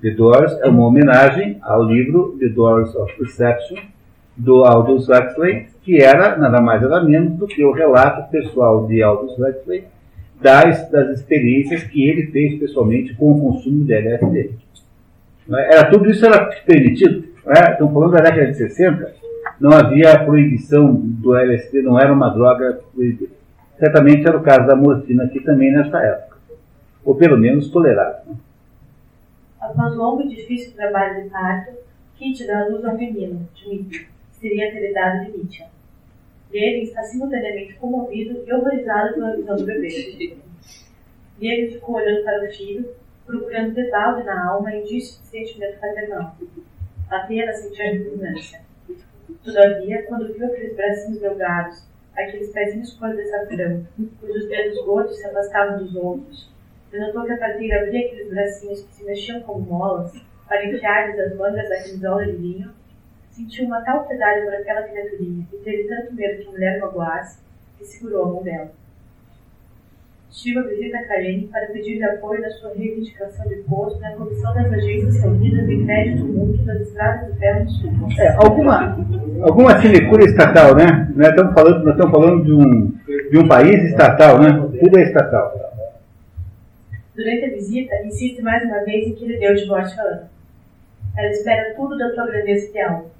The 0.00 0.10
Doors 0.10 0.52
é 0.60 0.68
uma 0.68 0.86
homenagem 0.86 1.58
ao 1.62 1.84
livro 1.84 2.36
The 2.38 2.48
Doors 2.48 2.94
of 2.94 3.16
Perception, 3.16 3.78
do 4.36 4.64
Aldous 4.64 5.08
Huxley, 5.08 5.68
que 5.82 6.02
era 6.02 6.36
nada 6.36 6.60
mais 6.60 6.82
nada 6.82 7.02
menos 7.02 7.38
do 7.38 7.46
que 7.46 7.64
o 7.64 7.72
relato 7.72 8.30
pessoal 8.30 8.86
de 8.86 9.02
Aldous 9.02 9.38
Huxley 9.38 9.84
das, 10.40 10.90
das 10.90 11.20
experiências 11.20 11.84
que 11.84 12.08
ele 12.08 12.26
fez 12.26 12.58
pessoalmente 12.58 13.14
com 13.14 13.32
o 13.32 13.40
consumo 13.40 13.84
de 13.84 13.94
LSD. 13.94 14.50
É? 15.52 15.74
Era, 15.74 15.90
tudo 15.90 16.10
isso 16.10 16.24
era 16.26 16.46
permitido. 16.66 17.24
É? 17.46 17.72
Estamos 17.72 17.92
falando 17.92 18.12
da 18.12 18.22
década 18.22 18.46
de 18.46 18.56
60, 18.56 19.14
não 19.60 19.70
havia 19.70 20.24
proibição 20.24 20.94
do 20.94 21.34
LSD, 21.34 21.82
não 21.82 21.98
era 21.98 22.12
uma 22.12 22.30
droga 22.30 22.80
proibida. 22.94 23.32
Certamente 23.78 24.26
era 24.26 24.36
o 24.36 24.42
caso 24.42 24.66
da 24.66 24.76
morfina 24.76 25.24
aqui 25.24 25.40
também 25.40 25.72
nessa 25.72 25.98
época, 25.98 26.38
ou 27.04 27.14
pelo 27.14 27.36
menos 27.36 27.68
tolerado. 27.70 28.28
Né? 28.28 28.36
Após 29.60 29.94
longo 29.94 30.22
e 30.22 30.28
difícil 30.28 30.74
trabalho 30.74 31.22
de 31.22 31.30
parto, 31.30 31.72
Kit 32.16 32.46
dá 32.46 32.66
luz 32.68 32.84
ao 32.84 32.96
menino, 32.96 33.48
Dmitry 33.54 34.13
seria 34.44 34.68
apelidado 34.68 35.24
de 35.24 35.38
Mitchell. 35.38 35.68
Ele 36.52 36.82
está 36.82 37.02
simultaneamente 37.02 37.72
comovido 37.76 38.44
e 38.46 38.52
horrorizado 38.52 39.14
pela 39.14 39.34
visão 39.34 39.56
do 39.56 39.64
bebê. 39.64 40.36
Ele 41.40 41.72
ficou 41.72 41.96
olhando 41.96 42.22
para 42.22 42.44
o 42.44 42.52
filho, 42.52 42.94
procurando 43.24 43.72
debalde 43.72 44.24
na 44.24 44.50
alma 44.50 44.76
indício 44.76 45.18
de 45.22 45.28
sentimento 45.28 45.80
paternal. 45.80 46.36
Apenas 47.10 47.56
sentia 47.56 47.92
repugnância. 47.92 48.60
Todavia, 49.42 50.02
quando 50.02 50.32
viu 50.34 50.46
aqueles 50.46 50.76
bracinhos 50.76 51.20
delgados, 51.20 51.82
aqueles 52.14 52.52
pezinhos 52.52 52.92
cor 52.94 53.16
de 53.16 53.24
safrão, 53.24 53.86
cujos 54.20 54.46
dedos 54.48 54.84
gordos 54.84 55.16
se 55.16 55.26
afastavam 55.26 55.78
dos 55.78 55.96
outros, 55.96 56.52
e 56.92 56.98
notou 56.98 57.24
que 57.24 57.32
a 57.32 57.38
parteira 57.38 57.80
abria 57.80 58.06
aqueles 58.06 58.28
bracinhos 58.28 58.82
que 58.82 58.94
se 58.94 59.04
mexiam 59.04 59.40
como 59.40 59.60
molas 59.60 60.12
para 60.46 60.66
enfiar-lhes 60.66 61.18
as 61.18 61.36
mangas 61.36 61.68
da 61.68 61.82
camisola 61.82 62.26
de 62.26 62.32
linho 62.32 62.83
Sentiu 63.34 63.66
uma 63.66 63.80
tal 63.80 64.06
piedade 64.06 64.44
por 64.44 64.54
aquela 64.54 64.82
criaturinha 64.82 65.44
e 65.52 65.56
teve 65.56 65.88
tanto 65.88 66.14
medo 66.14 66.40
que 66.40 66.48
a 66.48 66.52
mulher 66.52 66.78
magoasse 66.78 67.40
que 67.76 67.84
segurou 67.84 68.22
a 68.22 68.28
mão 68.28 68.42
dela. 68.44 68.70
Shiva 70.30 70.62
visita 70.62 71.02
Karen 71.02 71.48
para 71.48 71.66
pedir-lhe 71.66 72.04
apoio 72.04 72.40
na 72.40 72.50
sua 72.50 72.72
reivindicação 72.74 73.48
de 73.48 73.56
posto 73.68 73.98
na 73.98 74.12
comissão 74.12 74.54
das 74.54 74.72
agências 74.72 75.20
reunidas 75.20 75.66
de 75.66 75.84
crédito 75.84 76.24
mútuo 76.24 76.64
das 76.64 76.80
estradas 76.82 77.28
do 77.28 77.34
ferro 77.40 77.64
do 77.64 77.70
sul. 77.72 77.92
É, 78.20 78.36
alguma, 78.36 78.98
alguma 79.42 79.80
sinecura 79.80 80.24
estatal, 80.24 80.76
né? 80.76 81.12
Nós 81.16 81.28
estamos 81.30 81.54
falando, 81.54 81.84
nós 81.84 81.94
estamos 81.94 82.12
falando 82.12 82.44
de, 82.44 82.52
um, 82.52 82.92
de 83.30 83.38
um 83.38 83.48
país 83.48 83.82
estatal, 83.90 84.40
né? 84.40 84.52
Tudo 84.80 84.96
é 84.96 85.02
estatal. 85.02 85.52
Durante 87.16 87.44
a 87.46 87.50
visita, 87.50 87.96
insiste 88.04 88.40
mais 88.42 88.62
uma 88.62 88.84
vez 88.84 89.08
em 89.08 89.14
que 89.16 89.24
ele 89.24 89.38
deu 89.38 89.50
o 89.50 89.56
divórcio 89.56 90.00
a 90.00 90.04
Ana. 90.04 90.30
Ela 91.16 91.30
espera 91.30 91.74
tudo 91.74 91.98
da 91.98 92.10
tua 92.10 92.26
grandeza 92.26 92.66
ideal, 92.70 93.10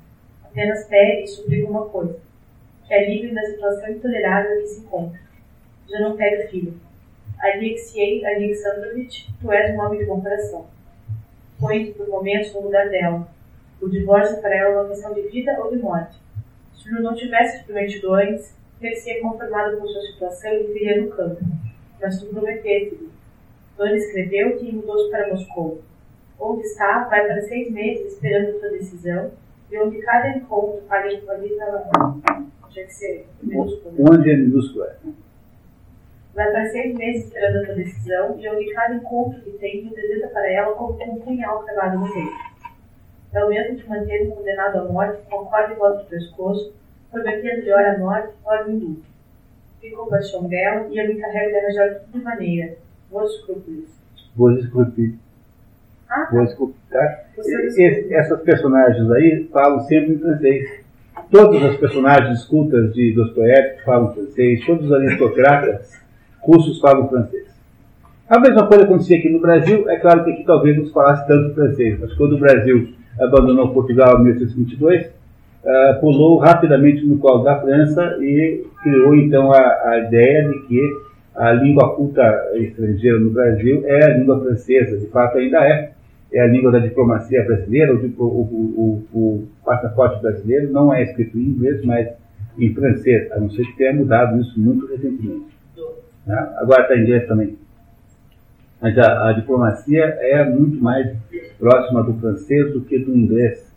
apenas 0.55 0.87
pede 0.87 1.25
e 1.25 1.27
suplica 1.27 1.69
uma 1.69 1.87
coisa, 1.87 2.17
que 2.87 2.99
livre 3.07 3.35
da 3.35 3.43
situação 3.43 3.91
intolerável 3.91 4.61
que 4.61 4.69
se 4.69 4.81
encontra. 4.83 5.21
Já 5.91 5.99
não 5.99 6.17
pede 6.17 6.49
filho. 6.49 6.81
Alexei 7.41 8.25
Alexandrovich, 8.25 9.35
tu 9.41 9.53
és 9.53 9.75
um 9.75 9.81
homem 9.81 9.99
de 9.99 10.07
bom 10.07 10.23
coração. 10.23 10.67
põe 11.59 11.93
por 11.93 12.09
momentos 12.09 12.55
no 12.55 12.63
lugar 12.63 12.89
dela. 12.89 13.29
O 13.81 13.89
divórcio 13.89 14.41
para 14.41 14.55
ela 14.55 14.69
é 14.69 14.81
uma 14.81 14.89
questão 14.89 15.13
de 15.13 15.23
vida 15.23 15.59
ou 15.61 15.71
de 15.71 15.83
morte. 15.83 16.17
Se 16.73 16.89
Ju 16.89 17.03
não 17.03 17.15
tivesse 17.15 17.59
se 17.59 17.65
prometido 17.65 18.15
antes, 18.15 18.55
teria 18.81 19.21
conformado 19.21 19.77
com 19.77 19.87
sua 19.87 20.03
situação 20.03 20.53
e 20.53 20.63
viveria 20.65 21.03
no 21.03 21.11
campo. 21.11 21.41
Mas 22.01 22.21
tu 22.21 22.27
prometeste-lhe. 22.27 23.11
Dona 23.77 23.97
escreveu 23.97 24.57
que 24.57 24.73
mudou-se 24.73 25.11
para 25.11 25.29
Moscou. 25.29 25.83
Onde 26.39 26.63
está, 26.63 27.05
vai 27.09 27.27
para 27.27 27.43
seis 27.43 27.71
meses 27.71 28.13
esperando 28.13 28.59
sua 28.61 28.71
decisão, 28.71 29.33
e 29.71 29.79
onde 29.79 29.99
cada 30.03 30.29
encontro 30.29 30.83
paga 30.89 31.13
em 31.13 31.21
para 31.21 31.39
tinha 32.75 32.87
que 32.87 32.95
ser 32.95 33.29
minúsculo. 33.43 33.95
Onde 33.99 34.31
é 34.31 34.37
minúsculo? 34.37 34.85
É. 34.85 34.97
Vai 36.35 36.51
para 36.51 36.67
seis 36.67 36.95
meses 36.97 37.27
esperando 37.27 37.71
a 37.71 37.75
decisão, 37.75 38.39
e 38.39 38.49
onde 38.49 38.75
cada 38.75 38.95
encontro 38.97 39.41
que 39.41 39.53
tem 39.53 39.85
representa 39.85 40.29
para 40.29 40.53
ela 40.53 40.75
como 40.75 41.01
um 41.01 41.21
punhal 41.21 41.63
cravado 41.63 42.01
no 42.01 42.13
peito. 42.13 42.55
É 43.33 43.45
o 43.45 43.49
mesmo 43.49 43.77
que 43.77 43.89
manter 43.89 44.27
um 44.27 44.31
condenado 44.33 44.79
à 44.79 44.85
morte 44.85 45.23
com 45.31 45.47
corda 45.47 45.73
em 45.73 45.77
volta 45.77 46.03
do 46.03 46.09
pescoço, 46.09 46.73
prometendo-lhe 47.11 47.73
ora 47.73 47.95
a 47.95 47.99
morte, 47.99 48.35
ora 48.45 48.67
o 48.67 48.71
indulto. 48.71 49.03
Ficou 49.81 50.09
paixão 50.09 50.49
dela 50.49 50.89
e 50.91 50.99
eu 50.99 51.07
me 51.07 51.15
encarrego 51.15 51.51
de 51.51 51.57
arranjar 51.57 52.01
de 52.13 52.19
maneira. 52.21 52.77
Vou 53.11 53.25
escrúpulos. 53.25 53.91
Vou 54.35 54.53
escrúpulos. 54.53 55.15
Ah, 56.15 56.29
Vou 56.31 56.75
tá? 56.91 57.25
Essas 58.11 58.41
personagens 58.43 59.11
aí 59.11 59.49
falam 59.53 59.81
sempre 59.81 60.15
em 60.15 60.19
francês. 60.19 60.85
Todas 61.29 61.61
as 61.65 61.77
personagens 61.77 62.45
cultas 62.45 62.93
de 62.93 63.13
Dostoiévski 63.13 63.85
falam 63.85 64.15
francês, 64.15 64.65
todos 64.65 64.87
os 64.87 64.93
aristocratas 64.93 65.91
russos 66.41 66.79
falam 66.81 67.09
francês. 67.09 67.53
A 68.29 68.39
mesma 68.39 68.67
coisa 68.69 68.85
acontecia 68.85 69.19
aqui 69.19 69.29
no 69.29 69.41
Brasil, 69.41 69.91
é 69.91 69.97
claro 69.97 70.25
que 70.25 70.31
aqui 70.31 70.45
talvez 70.45 70.77
não 70.79 70.87
se 70.87 70.93
falasse 70.93 71.27
tanto 71.27 71.55
francês, 71.55 71.99
mas 71.99 72.15
quando 72.15 72.37
o 72.37 72.39
Brasil 72.39 72.89
abandonou 73.21 73.75
Portugal 73.75 74.21
em 74.21 74.25
1822, 74.25 75.07
uh, 75.07 76.01
pulou 76.01 76.39
rapidamente 76.39 77.05
no 77.05 77.19
colo 77.19 77.43
da 77.43 77.61
França 77.61 78.17
e 78.21 78.65
criou 78.83 79.17
então 79.17 79.53
a, 79.53 79.59
a, 79.59 79.99
ideia 80.07 80.49
de 80.49 80.59
que 80.67 80.81
a 81.35 81.53
língua 81.53 81.97
culta 81.97 82.23
estrangeira 82.55 83.19
no 83.19 83.31
Brasil 83.31 83.83
é 83.85 84.05
a 84.05 84.17
língua 84.17 84.41
francesa, 84.41 84.97
de 84.97 85.07
fato 85.09 85.39
ainda 85.39 85.59
é, 85.59 85.94
é 86.35 86.41
a 86.41 86.47
língua 86.49 86.73
da 86.73 86.81
diplomacia 86.81 87.45
brasileira, 87.45 87.95
o, 87.95 88.25
o, 88.25 89.07
o, 89.13 89.19
o 89.19 89.49
passaporte 89.65 90.21
brasileiro 90.21 90.73
não 90.73 90.93
é 90.93 91.05
escrito 91.05 91.39
em 91.39 91.43
inglês, 91.43 91.85
mas 91.85 92.09
em 92.59 92.75
francês, 92.75 93.31
a 93.33 93.39
não 93.39 93.49
ser 93.51 93.65
que 93.65 93.77
tenha 93.77 93.95
mudado 93.95 94.41
isso 94.41 94.59
muito 94.59 94.87
recentemente. 94.87 95.55
Né? 96.27 96.55
Agora 96.57 96.83
está 96.83 96.97
em 96.97 97.03
inglês 97.03 97.27
também. 97.29 97.57
Mas 98.81 98.99
a, 98.99 99.29
a, 99.29 99.33
diplomacia 99.33 100.03
é 100.03 100.45
muito 100.45 100.83
mais 100.83 101.17
próxima 101.59 102.03
do 102.03 102.15
francês 102.15 102.73
do 102.73 102.81
que 102.81 102.99
do 102.99 103.17
inglês. 103.17 103.73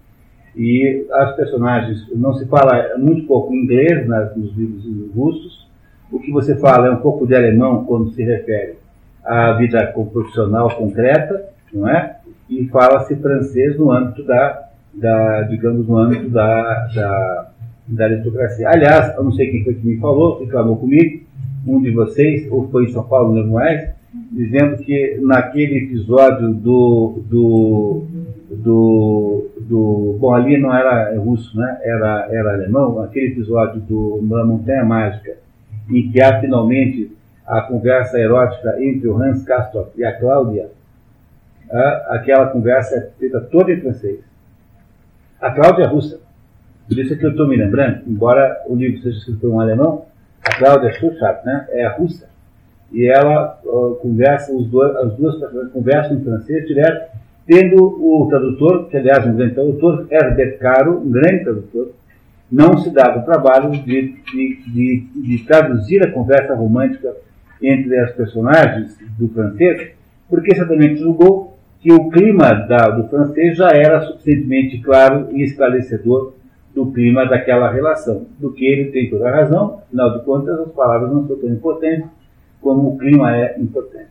E 0.56 1.06
as 1.12 1.36
personagens, 1.36 2.08
não 2.16 2.34
se 2.34 2.48
fala 2.48 2.98
muito 2.98 3.28
pouco 3.28 3.54
inglês 3.54 4.08
nas, 4.08 4.36
nos 4.36 4.56
livros 4.58 4.84
russos, 5.16 5.68
o 6.12 6.20
que 6.20 6.32
você 6.32 6.56
fala 6.56 6.88
é 6.88 6.92
um 6.92 7.02
pouco 7.02 7.28
de 7.28 7.36
alemão 7.36 7.86
quando 7.86 8.12
se 8.12 8.24
refere 8.24 8.76
à 9.24 9.54
vida 9.54 9.86
profissional 9.88 10.76
concreta, 10.76 11.50
não 11.72 11.88
é? 11.88 12.17
E 12.50 12.66
fala-se 12.68 13.16
francês 13.16 13.78
no 13.78 13.92
âmbito 13.92 14.24
da, 14.24 14.70
da 14.94 15.42
digamos, 15.44 15.88
no 15.88 15.98
âmbito 15.98 16.30
da, 16.30 16.88
da, 16.94 17.50
da 17.88 18.06
aristocracia. 18.06 18.70
Aliás, 18.70 19.16
eu 19.16 19.24
não 19.24 19.32
sei 19.32 19.52
quem 19.52 19.64
foi 19.64 19.76
que 19.76 19.86
me 19.86 19.98
falou, 20.00 20.40
reclamou 20.40 20.78
comigo, 20.78 21.26
um 21.66 21.82
de 21.82 21.92
vocês, 21.92 22.50
ou 22.52 22.70
foi 22.70 22.86
em 22.86 22.92
São 22.92 23.04
Paulo, 23.04 23.36
não 23.36 23.54
mais, 23.54 23.90
dizendo 24.32 24.78
que 24.78 25.20
naquele 25.22 25.86
episódio 25.86 26.54
do, 26.54 27.22
do, 27.30 28.06
do, 28.50 29.50
do 29.60 30.18
bom 30.20 30.34
ali 30.34 30.58
não 30.58 30.74
era 30.74 31.18
russo, 31.20 31.58
né? 31.58 31.78
era, 31.84 32.28
era 32.32 32.54
alemão, 32.54 33.02
aquele 33.02 33.28
episódio 33.28 33.82
do, 33.82 34.22
da 34.24 34.46
Montanha 34.46 34.86
Mágica, 34.86 35.38
em 35.90 36.10
que 36.10 36.22
há 36.22 36.40
finalmente 36.40 37.12
a 37.46 37.62
conversa 37.62 38.20
erótica 38.20 38.76
entre 38.82 39.08
o 39.08 39.22
Hans 39.22 39.44
Castorp 39.44 39.98
e 39.98 40.04
a 40.04 40.18
Cláudia, 40.18 40.70
aquela 41.70 42.48
conversa 42.48 42.96
é 42.96 43.20
feita 43.20 43.42
toda 43.42 43.72
em 43.72 43.82
francês. 43.82 44.20
A 45.42 45.52
Cláudia 45.52 45.84
é 45.84 45.88
russa. 45.88 46.20
Por 46.88 46.98
isso 46.98 47.14
é 47.14 47.18
que 47.18 47.26
eu 47.26 47.32
estou 47.32 47.48
me 47.48 47.58
lembrando, 47.58 48.04
embora 48.08 48.64
o 48.68 48.76
livro 48.76 49.02
seja 49.02 49.18
escrito 49.18 49.40
por 49.40 49.50
um 49.50 49.60
alemão, 49.60 50.06
a 50.44 50.56
Cláudia 50.58 50.94
Schuchat 50.94 51.46
né, 51.46 51.68
é 51.72 51.88
russa 51.88 52.28
e 52.92 53.06
ela 53.06 53.60
uh, 53.66 53.96
conversa, 54.02 54.54
os 54.54 54.68
dois, 54.68 54.96
as 54.96 55.14
duas 55.16 55.36
conversam 55.72 56.18
em 56.18 56.24
francês 56.24 56.66
direto, 56.66 57.18
tendo 57.46 57.78
o 57.78 58.28
tradutor, 58.30 58.88
que 58.90 58.98
aliás 58.98 59.26
é 59.26 59.30
um 59.30 59.36
grande 59.36 59.56
tradutor, 59.56 60.08
Herbert 60.10 60.58
Caro, 60.60 61.00
um 61.00 61.12
grande 61.12 61.44
tradutor, 61.44 61.92
não 62.52 62.78
se 62.78 62.90
dava 62.90 63.20
o 63.20 63.26
trabalho 63.26 63.72
de, 63.72 63.80
de, 63.82 64.64
de, 64.68 65.08
de, 65.16 65.44
traduzir 65.46 66.02
a 66.02 66.12
conversa 66.12 66.56
romântica 66.56 67.14
entre 67.62 67.98
as 68.00 68.12
personagens 68.12 68.98
do 69.18 69.28
francês, 69.30 69.92
porque 70.30 70.56
certamente 70.56 71.00
julgou 71.00 71.57
que 71.82 71.92
o 71.92 72.10
clima 72.10 72.54
da, 72.54 72.90
do 72.90 73.08
francês 73.08 73.58
já 73.58 73.70
era 73.70 74.02
suficientemente 74.02 74.80
claro 74.80 75.28
e 75.32 75.44
esclarecedor 75.44 76.34
do 76.74 76.92
clima 76.92 77.26
daquela 77.26 77.72
relação, 77.72 78.26
do 78.38 78.52
que 78.52 78.66
ele 78.66 78.92
tem 78.92 79.10
toda 79.10 79.28
a 79.28 79.36
razão, 79.36 79.80
afinal 79.88 80.18
de 80.18 80.24
contas 80.24 80.60
as 80.60 80.72
palavras 80.72 81.12
não 81.12 81.26
são 81.28 81.36
tão 81.38 81.50
importantes, 81.50 82.08
como 82.62 82.90
o 82.90 82.98
clima 82.98 83.36
é 83.36 83.60
importante. 83.60 84.10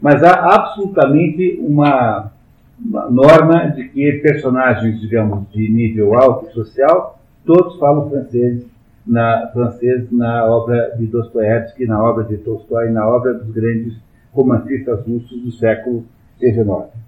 Mas 0.00 0.22
há 0.22 0.54
absolutamente 0.54 1.58
uma, 1.60 2.30
uma 2.78 3.10
norma 3.10 3.68
de 3.68 3.88
que 3.88 4.12
personagens, 4.22 5.00
digamos, 5.00 5.50
de 5.50 5.68
nível 5.68 6.14
alto 6.14 6.52
social, 6.52 7.18
todos 7.44 7.78
falam 7.78 8.08
francês 8.10 8.64
na, 9.06 9.48
francês 9.52 10.10
na 10.10 10.44
obra 10.46 10.94
de 10.98 11.06
Dostoiévski, 11.06 11.86
na 11.86 12.02
obra 12.02 12.24
de 12.24 12.36
Tolstói, 12.38 12.90
na 12.90 13.08
obra 13.08 13.34
dos 13.34 13.50
grandes 13.52 13.94
romancistas 14.32 15.06
russos 15.06 15.40
do 15.42 15.52
século 15.52 16.04
XIX. 16.38 17.05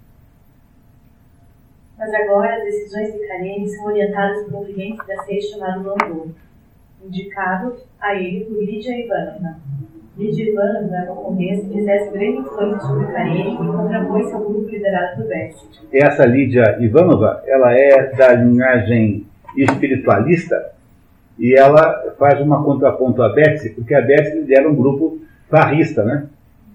Mas 1.99 2.15
agora 2.15 2.55
as 2.57 2.65
decisões 2.65 3.13
de 3.13 3.27
Karenin 3.27 3.67
são 3.67 3.87
orientadas 3.87 4.47
por 4.47 4.61
um 4.61 4.65
cliente 4.65 4.99
da 5.07 5.17
SEI 5.25 5.41
chamado 5.43 5.85
Landon, 5.85 6.29
indicado 7.05 7.75
a 8.01 8.15
ele 8.15 8.45
por 8.45 8.63
Lídia 8.63 9.05
Ivanovna, 9.05 9.59
Lídia 10.17 10.51
Ivanov, 10.51 10.87
né, 10.91 11.05
uma 11.07 11.17
condessa, 11.17 11.69
que 11.69 11.79
exerce 11.79 12.11
grande 12.11 12.39
influência 12.39 12.81
sobre 12.81 13.07
Karenin 13.13 13.55
e 13.55 13.57
contrapõe-se 13.57 14.33
ao 14.33 14.45
grupo 14.45 14.69
liderado 14.69 15.17
por 15.17 15.29
Bessel. 15.29 15.69
Essa 15.93 16.25
Lídia 16.25 16.79
Ivanova, 16.81 17.43
ela 17.47 17.73
é 17.73 18.13
da 18.17 18.33
linhagem 18.35 19.27
espiritualista 19.57 20.73
e 21.39 21.55
ela 21.57 22.15
faz 22.19 22.41
uma 22.41 22.65
contraponto 22.65 23.23
à 23.23 23.29
Betsy, 23.29 23.71
porque 23.71 23.95
a 23.95 24.01
Betsy 24.01 24.39
lidera 24.39 24.69
um 24.69 24.75
grupo 24.75 25.19
farrista, 25.49 26.05
né? 26.05 26.27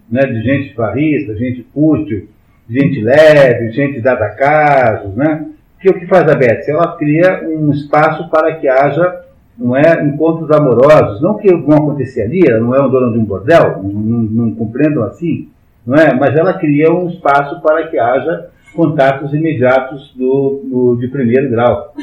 né? 0.09 0.21
De 0.21 0.41
gente 0.41 0.73
farrista, 0.73 1.35
gente 1.35 1.63
fútil, 1.73 2.29
gente 2.69 3.01
leve, 3.01 3.71
gente 3.71 4.01
dada 4.01 4.29
casos, 4.29 5.15
né? 5.15 5.45
Que 5.79 5.89
o 5.89 5.99
que 5.99 6.07
faz 6.07 6.29
a 6.29 6.35
Betsy? 6.35 6.71
Ela 6.71 6.95
cria 6.95 7.43
um 7.45 7.71
espaço 7.71 8.29
para 8.29 8.55
que 8.55 8.67
haja 8.67 9.23
não 9.57 9.75
é 9.75 10.03
encontros 10.03 10.49
amorosos, 10.51 11.21
não 11.21 11.37
que 11.37 11.53
vão 11.53 11.77
acontecer 11.77 12.23
ali, 12.23 12.41
ela 12.47 12.59
não 12.59 12.73
é 12.73 12.79
uma 12.79 12.89
dona 12.89 13.11
de 13.11 13.19
um 13.19 13.25
bordel, 13.25 13.83
não, 13.83 13.89
não, 13.89 14.19
não 14.19 14.55
compreendam 14.55 15.03
assim, 15.03 15.49
não 15.85 15.95
é? 15.95 16.13
Mas 16.13 16.35
ela 16.35 16.53
cria 16.53 16.91
um 16.91 17.07
espaço 17.07 17.61
para 17.61 17.87
que 17.87 17.99
haja 17.99 18.49
contatos 18.75 19.33
imediatos 19.33 20.13
do, 20.15 20.61
do 20.63 20.97
de 20.99 21.07
primeiro 21.07 21.49
grau, 21.49 21.93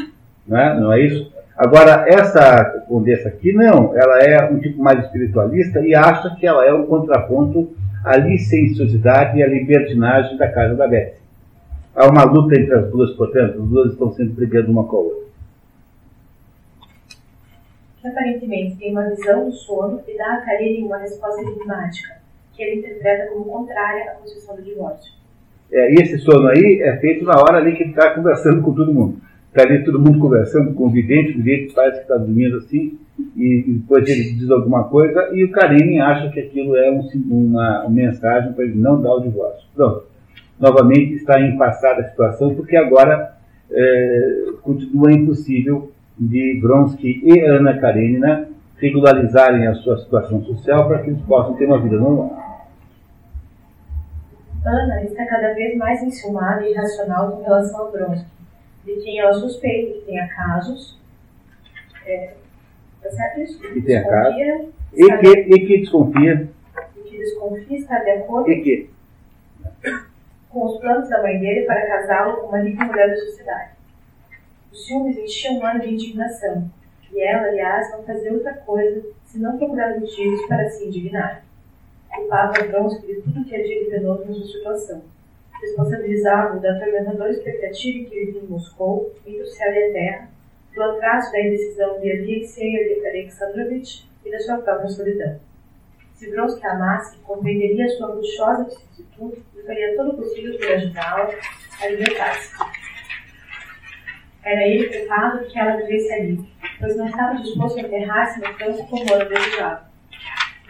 não 0.46 0.58
é? 0.58 0.80
Não 0.80 0.92
é 0.92 1.00
isso? 1.00 1.32
Agora, 1.56 2.06
essa 2.08 2.64
condessa 2.88 3.28
aqui, 3.28 3.52
não, 3.52 3.94
ela 3.94 4.18
é 4.20 4.50
um 4.50 4.58
tipo 4.58 4.82
mais 4.82 5.04
espiritualista 5.04 5.80
e 5.80 5.94
acha 5.94 6.34
que 6.36 6.46
ela 6.46 6.64
é 6.64 6.72
um 6.72 6.86
contraponto 6.86 7.70
à 8.04 8.16
licenciosidade 8.16 9.38
e 9.38 9.42
à 9.42 9.46
libertinagem 9.46 10.36
da 10.36 10.50
casa 10.50 10.74
da 10.74 10.88
Beth. 10.88 11.14
Há 11.94 12.08
uma 12.08 12.24
luta 12.24 12.58
entre 12.58 12.74
as 12.74 12.90
duas, 12.90 13.10
portanto, 13.12 13.62
as 13.62 13.68
duas 13.68 13.92
estão 13.92 14.12
sempre 14.12 14.34
brigando 14.34 14.70
uma 14.70 14.84
com 14.84 14.96
a 14.96 15.00
outra 15.00 15.20
aparentemente 18.08 18.76
tem 18.76 18.92
uma 18.92 19.08
visão 19.08 19.46
do 19.46 19.52
sono 19.52 20.00
e 20.08 20.16
dá 20.16 20.34
a 20.34 20.40
Karenin 20.40 20.84
uma 20.84 20.98
resposta 20.98 21.42
enigmática, 21.42 22.16
que 22.54 22.62
ele 22.62 22.80
interpreta 22.80 23.30
como 23.30 23.44
contrária 23.44 24.12
à 24.12 24.14
concessão 24.14 24.56
do 24.56 24.62
divórcio. 24.62 25.12
É, 25.72 25.92
e 25.92 25.94
esse 26.02 26.18
sono 26.18 26.48
aí 26.48 26.80
é 26.82 26.96
feito 26.96 27.24
na 27.24 27.38
hora 27.38 27.58
ali 27.58 27.76
que 27.76 27.84
ele 27.84 27.90
está 27.90 28.10
conversando 28.14 28.62
com 28.62 28.74
todo 28.74 28.92
mundo. 28.92 29.20
Está 29.48 29.62
ali 29.62 29.84
todo 29.84 30.00
mundo 30.00 30.18
conversando 30.18 30.74
com 30.74 30.86
o 30.86 30.90
vidente, 30.90 31.32
o 31.32 31.42
vidente 31.42 31.74
parece 31.74 31.98
que 31.98 32.02
está 32.02 32.16
dormindo 32.16 32.56
assim, 32.56 32.98
e, 33.36 33.64
depois 33.80 34.08
ele 34.08 34.32
diz 34.32 34.50
alguma 34.50 34.84
coisa, 34.84 35.30
e 35.32 35.44
o 35.44 35.50
Karenin 35.50 36.00
acha 36.00 36.30
que 36.30 36.40
aquilo 36.40 36.76
é 36.76 36.90
um, 36.90 37.08
uma, 37.30 37.82
uma 37.82 37.90
mensagem 37.90 38.52
para 38.52 38.64
ele 38.64 38.78
não 38.78 39.00
dar 39.00 39.14
o 39.14 39.20
divórcio. 39.20 39.66
Pronto. 39.74 40.04
Novamente 40.58 41.14
está 41.14 41.40
empassada 41.40 42.02
a 42.02 42.08
situação, 42.08 42.54
porque 42.54 42.76
agora 42.76 43.34
é, 43.70 44.44
continua 44.62 45.12
impossível 45.12 45.90
de 46.18 46.58
Bronsky 46.60 47.22
e 47.24 47.40
Ana 47.40 47.78
Karenina 47.78 48.48
regularizarem 48.76 49.66
a 49.66 49.74
sua 49.74 49.98
situação 49.98 50.42
social 50.44 50.86
para 50.86 50.98
que 51.00 51.10
eles 51.10 51.22
possam 51.22 51.54
ter 51.54 51.66
uma 51.66 51.80
vida 51.80 51.96
normal. 51.96 52.50
Ana 54.64 55.02
está 55.02 55.24
cada 55.26 55.54
vez 55.54 55.76
mais 55.76 56.02
enciumada 56.02 56.66
e 56.66 56.72
irracional 56.72 57.32
com 57.32 57.42
relação 57.42 57.86
a 57.86 57.90
Bronsky, 57.90 58.26
de 58.84 58.92
quem 58.96 59.18
ela 59.18 59.32
suspeita 59.32 59.98
que 59.98 60.06
tenha 60.06 60.28
casos. 60.28 60.98
É, 62.04 62.34
casos. 64.04 64.68
E 64.92 65.18
que, 65.18 65.28
e 65.28 65.66
que 65.66 65.78
desconfia. 65.78 66.48
E 66.96 67.00
que 67.00 67.18
desconfia 67.18 67.78
está 67.78 67.98
de 67.98 68.10
acordo. 68.10 68.50
E 68.50 68.62
que? 68.62 68.90
Com 70.48 70.66
os 70.66 70.80
planos 70.80 71.08
da 71.08 71.22
mãe 71.22 71.38
dele 71.38 71.66
para 71.66 71.86
casá-lo 71.86 72.38
com 72.38 72.48
uma 72.48 72.60
rica 72.60 72.84
mulher 72.84 73.08
da 73.08 73.16
sociedade. 73.16 73.70
Os 74.72 74.86
ciúmes 74.86 75.18
enchiam 75.18 75.64
Ana 75.64 75.80
de 75.80 75.92
indignação, 75.94 76.70
e 77.12 77.20
ela, 77.20 77.48
aliás, 77.48 77.90
não 77.92 78.02
fazia 78.04 78.32
outra 78.32 78.54
coisa 78.54 79.02
senão 79.24 79.58
procurar 79.58 79.98
motivos 79.98 80.46
para 80.46 80.68
se 80.70 80.86
indignar 80.86 81.42
culpava 82.30 82.64
Bronsky 82.64 83.06
de 83.06 83.22
tudo 83.22 83.44
que 83.44 83.54
havia 83.54 83.84
de 83.84 83.90
penoso 83.90 84.24
na 84.24 84.34
sua 84.34 84.46
situação. 84.46 85.02
Responsabilizava-o 85.60 86.60
da 86.60 86.76
atormentadora 86.76 87.30
expectativa 87.30 88.08
que 88.08 88.24
vivia 88.24 88.42
em 88.42 88.46
Moscou, 88.46 89.12
entre 89.26 89.42
o 89.42 89.46
céu 89.46 89.72
e 89.72 89.84
a 89.84 89.92
terra, 89.92 90.28
do 90.74 90.82
atraso 90.82 91.32
da 91.32 91.40
indecisão 91.40 92.00
de 92.00 92.12
Alexei 92.12 93.06
Alexandrovich 93.06 94.08
e 94.24 94.30
da 94.30 94.38
sua 94.40 94.58
própria 94.58 94.88
solidão. 94.88 95.40
Se 96.14 96.30
Bronsky 96.30 96.66
amasse, 96.66 97.18
compreenderia 97.18 97.88
sua 97.88 98.08
luxuosa 98.08 98.64
vicissitude 98.64 99.42
e 99.56 99.62
faria 99.62 99.96
todo 99.96 100.10
o 100.10 100.16
possível 100.16 100.58
para 100.58 100.74
ajudá-la 100.74 101.30
a 101.80 101.88
libertar-se. 101.88 102.54
Era 104.42 104.66
ele 104.66 104.98
culpado 104.98 105.46
que 105.46 105.58
ela 105.58 105.76
vivesse 105.76 106.12
ali, 106.12 106.48
pois 106.78 106.96
não 106.96 107.06
estava 107.06 107.40
disposto 107.40 107.78
a 107.78 107.82
enterrar-se 107.82 108.40
no 108.40 108.54
campo 108.54 108.86
como 108.88 109.10
ela 109.10 109.24
desejava 109.24 109.90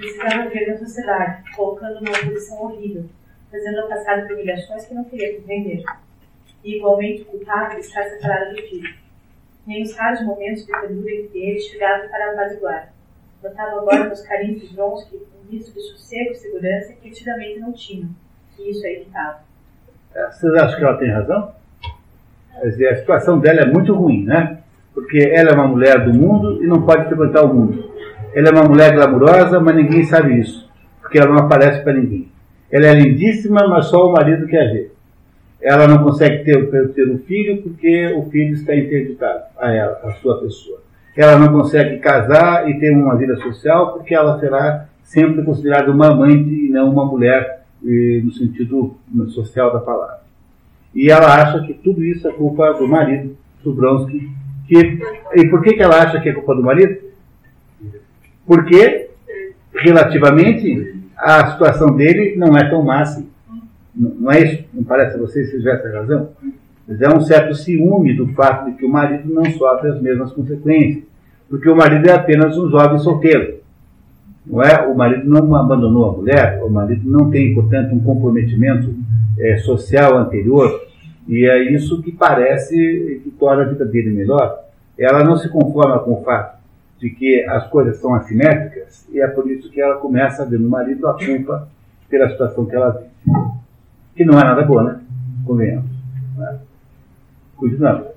precisava 0.00 0.48
viver 0.48 0.66
na 0.68 0.78
sociedade, 0.78 1.42
colocando 1.54 2.00
numa 2.00 2.18
posição 2.18 2.62
horrível, 2.62 3.04
fazendo-a 3.50 3.88
passar 3.88 4.26
por 4.26 4.32
humilhações 4.32 4.86
que 4.86 4.94
não 4.94 5.04
queria 5.04 5.36
compreender. 5.36 5.84
E 6.64 6.76
igualmente 6.76 7.24
culpado 7.24 7.74
de 7.74 7.80
estar 7.80 8.04
separado 8.04 8.54
do 8.54 8.62
filho. 8.62 8.94
Nem 9.66 9.82
os 9.82 9.96
raros 9.96 10.24
momentos 10.24 10.64
de 10.64 10.72
ternura 10.72 11.12
entre 11.12 11.38
eles 11.38 11.64
chegavam 11.64 12.08
para 12.08 12.32
apaziguar. 12.32 12.92
Notava 13.42 13.80
agora 13.80 14.08
nos 14.08 14.20
carinhos 14.22 14.60
de 14.60 14.74
Vronsky 14.74 15.16
um 15.16 15.50
misto 15.50 15.72
de 15.72 15.80
sossego 15.80 16.32
e 16.32 16.34
segurança 16.34 16.92
que 16.92 17.08
antigamente 17.08 17.60
não 17.60 17.72
tinha. 17.72 18.08
E 18.58 18.70
isso 18.70 18.86
a 18.86 18.90
irritava. 18.90 19.40
Vocês 20.30 20.54
acham 20.54 20.78
que 20.78 20.84
ela 20.84 20.98
tem 20.98 21.10
razão? 21.10 21.52
A 22.62 22.96
situação 22.96 23.38
dela 23.38 23.60
é 23.60 23.66
muito 23.66 23.94
ruim, 23.94 24.24
né? 24.24 24.58
Porque 24.92 25.18
ela 25.32 25.50
é 25.50 25.54
uma 25.54 25.68
mulher 25.68 26.04
do 26.04 26.12
mundo 26.12 26.62
e 26.62 26.66
não 26.66 26.82
pode 26.82 27.06
frequentar 27.06 27.44
o 27.44 27.54
mundo. 27.54 27.90
Ela 28.34 28.48
é 28.48 28.52
uma 28.52 28.64
mulher 28.64 28.92
glamurosa, 28.92 29.58
mas 29.60 29.74
ninguém 29.76 30.04
sabe 30.04 30.38
isso, 30.38 30.68
porque 31.00 31.18
ela 31.18 31.32
não 31.32 31.44
aparece 31.44 31.82
para 31.82 31.94
ninguém. 31.94 32.30
Ela 32.70 32.86
é 32.86 32.94
lindíssima, 32.94 33.66
mas 33.66 33.86
só 33.86 34.06
o 34.06 34.12
marido 34.12 34.46
quer 34.46 34.72
ver. 34.72 34.94
Ela 35.62 35.86
não 35.86 36.02
consegue 36.02 36.44
ter, 36.44 36.70
ter 36.92 37.10
um 37.10 37.18
filho 37.18 37.62
porque 37.62 38.14
o 38.14 38.22
filho 38.30 38.54
está 38.54 38.74
interditado 38.74 39.44
a 39.58 39.70
ela, 39.70 40.00
a 40.04 40.12
sua 40.12 40.40
pessoa. 40.40 40.80
Ela 41.16 41.38
não 41.38 41.52
consegue 41.52 41.98
casar 41.98 42.68
e 42.70 42.78
ter 42.78 42.90
uma 42.90 43.16
vida 43.16 43.36
social 43.36 43.92
porque 43.92 44.14
ela 44.14 44.38
será 44.38 44.86
sempre 45.02 45.42
considerada 45.42 45.90
uma 45.90 46.12
amante 46.12 46.48
e 46.48 46.70
não 46.70 46.90
uma 46.90 47.04
mulher 47.04 47.60
no 47.82 48.32
sentido 48.32 48.96
social 49.28 49.72
da 49.72 49.80
palavra. 49.80 50.20
E 50.94 51.10
ela 51.10 51.34
acha 51.34 51.60
que 51.62 51.74
tudo 51.74 52.04
isso 52.04 52.26
é 52.28 52.32
culpa 52.32 52.72
do 52.74 52.86
marido, 52.86 53.36
do 53.62 53.72
Bronsky. 53.72 54.30
Que, 54.66 54.98
e 55.34 55.48
por 55.48 55.62
que, 55.62 55.74
que 55.74 55.82
ela 55.82 56.02
acha 56.02 56.20
que 56.20 56.28
é 56.28 56.32
culpa 56.32 56.54
do 56.54 56.62
marido? 56.62 57.00
Porque, 58.46 59.10
relativamente, 59.74 60.96
a 61.16 61.52
situação 61.52 61.94
dele 61.94 62.36
não 62.36 62.56
é 62.56 62.68
tão 62.68 62.82
má 62.82 63.00
assim. 63.00 63.28
Não 63.94 64.30
é 64.30 64.40
isso? 64.42 64.64
Não 64.72 64.84
parece 64.84 65.16
a 65.16 65.20
vocês 65.20 65.50
se 65.50 65.58
tivesse 65.58 65.88
razão? 65.88 66.30
Mas 66.86 67.00
é 67.00 67.08
um 67.08 67.20
certo 67.20 67.54
ciúme 67.54 68.16
do 68.16 68.28
fato 68.34 68.70
de 68.70 68.76
que 68.76 68.84
o 68.84 68.88
marido 68.88 69.32
não 69.32 69.44
sofre 69.52 69.90
as 69.90 70.00
mesmas 70.00 70.32
consequências. 70.32 71.04
Porque 71.48 71.68
o 71.68 71.76
marido 71.76 72.08
é 72.08 72.12
apenas 72.12 72.56
um 72.56 72.68
jovem 72.68 72.98
solteiro. 72.98 73.60
Não 74.46 74.62
é? 74.62 74.86
O 74.86 74.96
marido 74.96 75.28
não 75.28 75.54
abandonou 75.54 76.08
a 76.08 76.12
mulher, 76.12 76.62
o 76.62 76.70
marido 76.70 77.08
não 77.08 77.30
tem, 77.30 77.54
portanto, 77.54 77.94
um 77.94 78.00
comprometimento 78.00 78.94
é, 79.38 79.56
social 79.58 80.16
anterior, 80.18 80.80
e 81.28 81.46
é 81.48 81.72
isso 81.72 82.02
que 82.02 82.12
parece 82.12 82.74
que 83.22 83.30
torna 83.38 83.62
a 83.62 83.66
vida 83.66 83.84
dele 83.84 84.10
melhor. 84.10 84.64
Ela 84.98 85.22
não 85.24 85.36
se 85.36 85.48
conforma 85.48 85.98
com 86.00 86.12
o 86.12 86.22
fato 86.22 86.58
de 86.98 87.10
que 87.10 87.44
as 87.48 87.66
coisas 87.68 87.96
são 87.98 88.14
assimétricas 88.14 89.08
e 89.12 89.20
é 89.20 89.26
por 89.26 89.50
isso 89.50 89.70
que 89.70 89.80
ela 89.80 89.96
começa 89.96 90.42
a 90.42 90.46
ver 90.46 90.60
no 90.60 90.68
marido 90.68 91.06
a 91.06 91.14
culpa 91.14 91.68
pela 92.08 92.28
situação 92.28 92.66
que 92.66 92.76
ela 92.76 92.90
vive. 92.90 93.59
Que 94.14 94.24
não 94.24 94.38
é 94.38 94.44
nada 94.44 94.62
boa, 94.62 94.82
né? 94.82 95.00
Convenhamos. 95.46 95.90
Né? 96.36 96.60
Continuamos. 97.56 98.08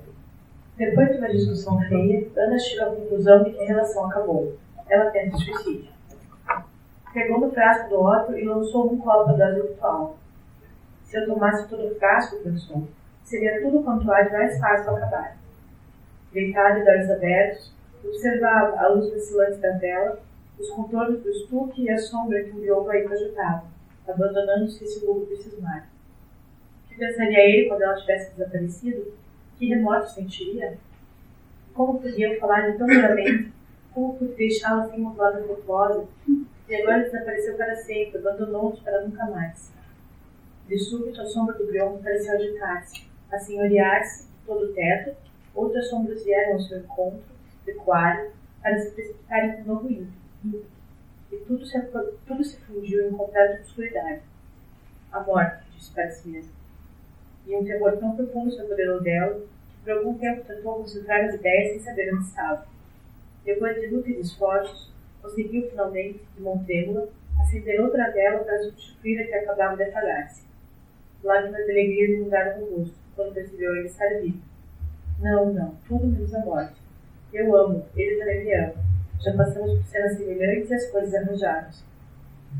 Depois 0.76 1.08
de 1.10 1.18
uma 1.18 1.28
discussão 1.28 1.80
feia, 1.82 2.26
Ana 2.36 2.58
chega 2.58 2.84
à 2.84 2.94
conclusão 2.94 3.44
de 3.44 3.50
que 3.50 3.62
a 3.62 3.66
relação 3.66 4.06
acabou. 4.06 4.56
Ela 4.88 5.10
tenta 5.10 5.36
suicídio. 5.36 5.88
Pegou 7.12 7.40
no 7.40 7.52
frasco 7.52 7.88
do 7.88 8.02
Otto 8.02 8.36
e 8.36 8.44
lançou 8.44 8.92
um 8.92 8.98
copo 8.98 9.34
da 9.34 9.50
virtual. 9.50 10.18
Se 11.04 11.16
eu 11.16 11.26
tomasse 11.26 11.68
todo 11.68 11.86
o 11.86 11.94
frasco, 11.94 12.42
pensou, 12.42 12.88
seria 13.22 13.62
tudo 13.62 13.82
quanto 13.84 14.10
há 14.10 14.22
de 14.22 14.32
mais 14.32 14.58
fácil 14.58 14.96
acabar. 14.96 15.36
Deitado 16.32 16.82
de 16.82 16.90
olhos 16.90 17.10
abertos, 17.10 17.74
Observava, 18.04 18.78
à 18.78 18.88
luz 18.88 19.10
vacilante 19.10 19.60
da 19.60 19.78
vela, 19.78 20.20
os 20.58 20.68
contornos 20.70 21.22
do 21.22 21.30
estuque 21.30 21.84
e 21.84 21.90
a 21.90 21.98
sombra 21.98 22.44
que 22.44 22.50
o 22.50 22.60
viovo 22.60 22.90
ainda 22.90 23.14
agitava, 23.14 23.64
abandonando-se 24.06 24.84
esse 24.84 25.04
cismar. 25.36 25.88
O 26.84 26.88
que 26.88 26.96
pensaria 26.96 27.40
ele 27.40 27.68
quando 27.68 27.82
ela 27.82 27.96
tivesse 27.96 28.32
desaparecido? 28.32 29.12
Que 29.58 29.66
remoto 29.66 30.10
sentiria? 30.10 30.78
Como 31.72 32.00
podia 32.00 32.38
falar 32.38 32.70
de 32.70 32.78
tão 32.78 32.86
duramente? 32.86 33.52
Como 33.92 34.16
podia 34.16 34.36
deixá-la 34.36 34.84
assim 34.84 34.98
modulada 34.98 35.40
afetuosa? 35.40 36.06
E 36.68 36.74
agora 36.76 37.02
desapareceu 37.02 37.56
para 37.56 37.76
sempre, 37.76 38.18
abandonou-nos 38.18 38.80
para 38.80 39.02
nunca 39.02 39.26
mais. 39.26 39.72
De 40.66 40.78
súbito, 40.78 41.20
a 41.20 41.26
sombra 41.26 41.54
do 41.58 41.66
Brion 41.66 41.98
pareceu 41.98 42.34
agitar-se, 42.34 43.06
assenhorear-se, 43.30 44.28
todo 44.46 44.64
o 44.64 44.72
teto, 44.72 45.14
outras 45.54 45.88
sombras 45.90 46.24
vieram 46.24 46.54
ao 46.54 46.60
seu 46.60 46.78
encontro, 46.78 47.22
pecuário 47.64 48.30
para 48.62 48.78
se 48.78 48.90
precipitarem 48.92 49.60
no 49.60 49.74
novo 49.74 49.90
índio. 49.90 50.64
E 51.34 51.44
tudo 51.46 51.66
se, 51.66 51.80
tudo 52.26 52.44
se 52.44 52.56
fundiu 52.60 53.08
em 53.08 53.12
completa 53.12 53.58
obscuridade. 53.58 54.20
A 55.10 55.20
morte, 55.20 55.64
disse 55.76 55.90
para 55.90 56.08
si 56.10 56.28
mesmo. 56.28 56.52
E 57.44 57.56
um 57.56 57.64
terror 57.64 57.96
tão 57.98 58.14
profundo 58.14 58.52
se 58.52 58.60
apoderou 58.60 59.02
dela 59.02 59.34
que 59.34 59.84
por 59.84 59.92
algum 59.92 60.16
tempo 60.16 60.44
tentou 60.44 60.76
concentrar 60.76 61.24
as 61.24 61.34
ideias 61.34 61.72
sem 61.72 61.80
saber 61.80 62.14
onde 62.14 62.24
estava. 62.24 62.66
Depois 63.44 63.80
de 63.80 63.88
luta 63.88 64.10
e 64.10 64.20
esforços, 64.20 64.92
conseguiu 65.20 65.68
finalmente, 65.68 66.20
de 66.36 66.42
mão 66.42 66.64
trêmula, 66.64 67.08
acender 67.40 67.80
outra 67.80 68.10
vela 68.12 68.44
para 68.44 68.62
substituir 68.62 69.20
a 69.20 69.26
que 69.26 69.34
acabava 69.34 69.76
de 69.76 69.82
apagar-se. 69.82 70.44
Lágrimas 71.22 71.64
de 71.64 71.70
alegria 71.72 72.16
inundaram 72.16 72.62
o 72.62 72.78
rosto, 72.78 72.94
quando 73.16 73.34
percebeu 73.34 73.74
ele 73.76 73.88
estar 73.88 74.08
vivo. 74.20 74.40
Não, 75.20 75.52
não, 75.52 75.74
tudo 75.88 76.06
menos 76.06 76.32
a 76.32 76.38
morte. 76.44 76.80
Eu 77.32 77.54
amo, 77.56 77.84
ele 77.96 78.18
também 78.18 78.44
me 78.44 78.54
ama. 78.54 78.83
Já 79.24 79.32
passamos 79.32 79.78
por 79.78 79.86
cenas 79.86 80.18
semelhantes 80.18 80.70
e 80.70 80.74
as 80.74 80.90
coisas 80.90 81.14
arranjaram-se. 81.14 81.82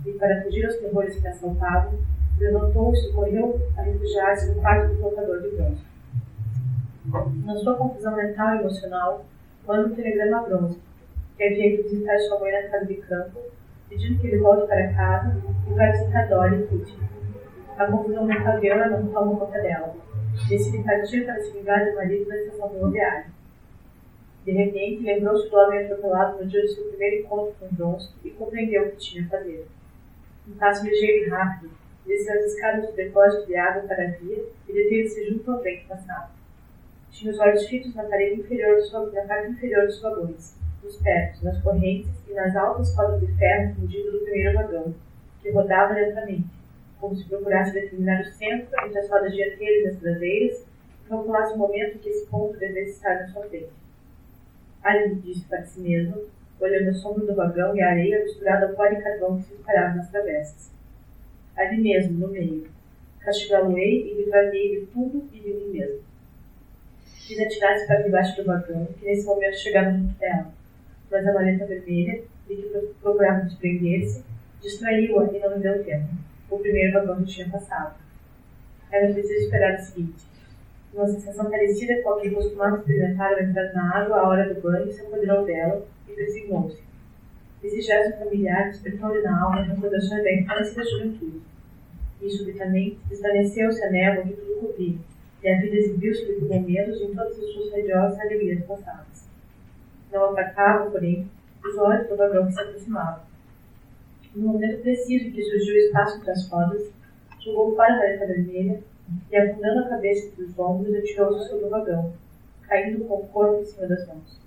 E 0.07 0.13
para 0.13 0.43
fugir 0.43 0.65
aos 0.65 0.77
terrores 0.77 1.21
que 1.21 1.29
assaltavam, 1.29 1.99
levantou-se 2.39 3.07
e 3.07 3.13
correu 3.13 3.61
a 3.77 3.83
refugiar-se 3.83 4.51
no 4.51 4.63
quarto 4.63 4.95
do 4.95 5.03
colocador 5.03 5.43
de 5.43 5.51
bronze. 5.51 5.83
Na 7.45 7.55
sua 7.57 7.75
confusão 7.77 8.17
mental 8.17 8.57
e 8.57 8.61
emocional, 8.61 9.27
manda 9.67 9.89
um 9.89 9.95
telegrama 9.95 10.39
a 10.39 10.43
bronze, 10.43 10.81
que 11.37 11.45
havia 11.45 11.75
ido 11.75 11.83
visitar 11.83 12.19
sua 12.21 12.41
mãe 12.41 12.53
na 12.53 12.69
casa 12.71 12.87
de 12.87 12.95
campo, 12.95 13.41
pedindo 13.91 14.19
que 14.19 14.27
ele 14.29 14.39
volte 14.39 14.67
para 14.67 14.95
casa 14.95 15.37
e 15.69 15.75
vá 15.75 15.91
visitar 15.91 16.29
Dolly 16.31 16.63
e 16.63 16.67
Kitty. 16.67 16.99
A 17.77 17.87
confusão 17.87 18.25
mental 18.25 18.59
de 18.59 18.71
Ana 18.71 18.89
não 18.89 19.09
toma 19.09 19.37
conta 19.37 19.61
dela. 19.61 19.95
Decide 20.49 20.83
partir 20.83 21.27
para 21.27 21.43
se 21.43 21.51
vingar 21.53 21.85
do 21.85 21.95
marido 21.95 22.27
na 22.27 22.37
estação 22.37 22.71
ferroviária. 22.71 23.34
De 24.45 24.53
repente, 24.53 25.03
lembrou-se 25.03 25.49
do 25.49 25.57
homem 25.57 25.85
atropelado 25.85 26.39
no 26.39 26.47
dia 26.47 26.61
do 26.61 26.69
seu 26.69 26.85
primeiro 26.85 27.25
encontro 27.25 27.55
com 27.59 27.75
Johnson 27.75 28.13
e 28.23 28.31
compreendeu 28.31 28.87
o 28.87 28.91
que 28.91 28.97
tinha 28.99 29.25
a 29.25 29.29
fazer. 29.31 29.67
Um 30.47 30.55
passo 30.57 30.85
ligeiro 30.85 31.27
e 31.27 31.31
rápido, 31.31 31.71
desceu 32.07 32.39
as 32.39 32.53
escadas 32.53 32.87
do 32.87 32.93
depósito 32.95 33.47
de 33.47 33.57
água 33.57 33.83
para 33.85 34.05
a 34.05 34.11
via 34.11 34.45
e 34.69 34.73
deteve-se 34.73 35.31
junto 35.31 35.51
ao 35.51 35.61
trem 35.61 35.81
que 35.81 35.89
passava. 35.89 36.31
Tinha 37.11 37.33
os 37.33 37.39
olhos 37.39 37.67
fitos 37.67 37.95
na 37.95 38.05
parede 38.05 38.41
inferior 38.41 38.77
dos, 38.77 38.93
na 38.93 39.23
parte 39.23 39.51
inferior 39.51 39.87
dos 39.87 40.03
vagões, 40.03 40.57
nos 40.83 40.97
tetos, 40.99 41.43
nas 41.43 41.63
correntes 41.63 42.11
e 42.29 42.35
nas 42.35 42.55
altas 42.55 42.95
rodas 42.95 43.21
de 43.21 43.35
ferro 43.39 43.75
fundido 43.77 44.13
do 44.13 44.19
primeiro 44.25 44.53
vagão, 44.53 44.95
que 45.41 45.51
rodava 45.51 45.95
lentamente, 45.95 46.49
como 47.01 47.17
se 47.17 47.25
procurasse 47.25 47.73
determinar 47.73 48.21
o 48.21 48.25
centro 48.25 48.69
entre 48.85 48.99
as 48.99 49.09
rodas 49.09 49.33
dianteiras 49.33 49.85
e 49.85 49.89
as 49.89 50.03
traseiras 50.03 50.67
e 51.05 51.09
calculasse 51.09 51.55
o 51.55 51.59
momento 51.59 51.97
em 51.97 51.99
que 51.99 52.11
esse 52.11 52.27
ponto 52.27 52.59
devesse 52.59 52.91
estar 52.91 53.15
na 53.15 53.29
sua 53.29 53.45
frente. 53.45 53.84
Ali 54.85 55.15
disse 55.15 55.47
para 55.47 55.65
si 55.65 55.81
mesmo, 55.81 56.25
olhando 56.61 56.91
a 56.91 56.95
sombra 56.95 57.25
do 57.25 57.35
vagão 57.35 57.75
e 57.75 57.81
a 57.81 57.89
areia 57.89 58.23
misturada 58.23 58.67
ao 58.67 58.75
pó 58.75 58.87
de 58.87 59.03
carvão 59.03 59.39
que 59.39 59.45
se 59.45 59.55
espalhava 59.55 59.95
nas 59.97 60.11
travessas. 60.11 60.71
Ali 61.57 61.81
mesmo, 61.81 62.19
no 62.19 62.29
meio. 62.29 62.69
Castigá-lo-ei 63.21 64.11
e 64.11 64.15
livrar-lhe 64.15 64.81
de 64.81 64.87
tudo 64.93 65.27
e 65.33 65.41
de 65.41 65.55
mim 65.55 65.73
mesmo. 65.73 66.01
Fiz 67.27 67.41
atirar-se 67.41 67.87
para 67.87 68.03
debaixo 68.03 68.37
do 68.37 68.45
vagão, 68.45 68.85
que 68.99 69.07
nesse 69.07 69.25
momento 69.25 69.57
chegava 69.57 69.91
junto 69.91 70.19
dela. 70.19 70.53
Mas 71.11 71.27
a 71.27 71.33
maleta 71.33 71.65
vermelha, 71.65 72.23
de 72.47 72.55
que 72.55 72.95
procurava 73.01 73.47
desprender-se, 73.47 74.23
distraiu-a 74.61 75.33
e 75.33 75.39
não 75.39 75.55
lhe 75.55 75.61
deu 75.61 75.83
tempo. 75.83 76.09
O 76.51 76.59
primeiro 76.59 76.93
vagão 76.93 77.21
já 77.21 77.27
tinha 77.27 77.49
passado. 77.49 77.99
Ela 78.93 79.15
preciso 79.15 79.45
esperar 79.45 79.79
o 79.79 79.83
seguinte. 79.83 80.34
Uma 80.95 81.09
sensação 81.09 81.51
parecida 81.51 82.01
com 82.03 82.11
a 82.11 82.21
que 82.21 82.31
costumava 82.31 82.77
experimentar 82.77 83.33
ao 83.33 83.41
entrar 83.41 83.73
na 83.75 83.99
água 83.99 84.17
à 84.17 84.29
hora 84.29 84.55
do 84.55 84.61
banho 84.61 84.93
se 84.93 85.01
apoderou 85.01 85.45
dela 85.45 85.85
e 86.09 86.13
persignou-se. 86.13 86.81
Esse 87.65 87.81
gesto 87.81 88.17
familiar 88.21 88.69
despertou-lhe 88.69 89.21
na 89.23 89.43
alma 89.43 89.65
recordações 89.65 90.23
da 90.23 90.33
infância 90.33 90.71
e 90.71 90.77
da 90.77 90.85
juventude. 90.85 91.43
E, 92.23 92.31
subitamente, 92.31 93.01
desvaneceu-se 93.09 93.83
a 93.83 93.91
névoa 93.91 94.25
que 94.25 94.35
tudo 94.35 94.61
cobria, 94.61 94.99
e 95.43 95.49
a 95.49 95.61
vida 95.61 95.77
exibiu-se 95.77 96.27
com 96.27 96.61
medos 96.61 97.01
em 97.01 97.13
todas 97.13 97.39
as 97.41 97.53
suas 97.53 97.73
radiosas 97.73 98.21
alegrias 98.21 98.65
passadas. 98.65 99.29
Não 100.13 100.27
apartava, 100.27 100.91
porém, 100.93 101.29
os 101.65 101.77
olhos 101.77 102.09
do 102.09 102.17
vagão 102.17 102.47
que 102.47 102.53
se 102.53 102.61
aproximava. 102.61 103.25
No 104.33 104.53
momento 104.53 104.81
preciso 104.81 105.27
em 105.27 105.33
que 105.33 105.43
surgiu 105.43 105.75
o 105.75 105.79
espaço 105.79 106.19
entre 106.19 106.31
as 106.31 106.49
rodas, 106.49 106.89
jogou 107.41 107.75
para 107.75 107.95
a 107.95 107.99
vareta 107.99 108.27
vermelha 108.27 108.81
e, 109.31 109.37
afundando 109.37 109.81
a 109.81 109.89
cabeça 109.89 110.27
entre 110.27 110.45
os 110.45 110.59
ombros, 110.59 110.95
atirou-se 110.95 111.49
sobre 111.49 111.67
o 111.67 111.71
vagão, 111.71 112.13
caindo 112.63 113.05
com 113.05 113.15
o 113.15 113.29
corpo 113.29 113.61
em 113.61 113.65
cima 113.65 113.87
das 113.87 114.07
mãos. 114.07 114.41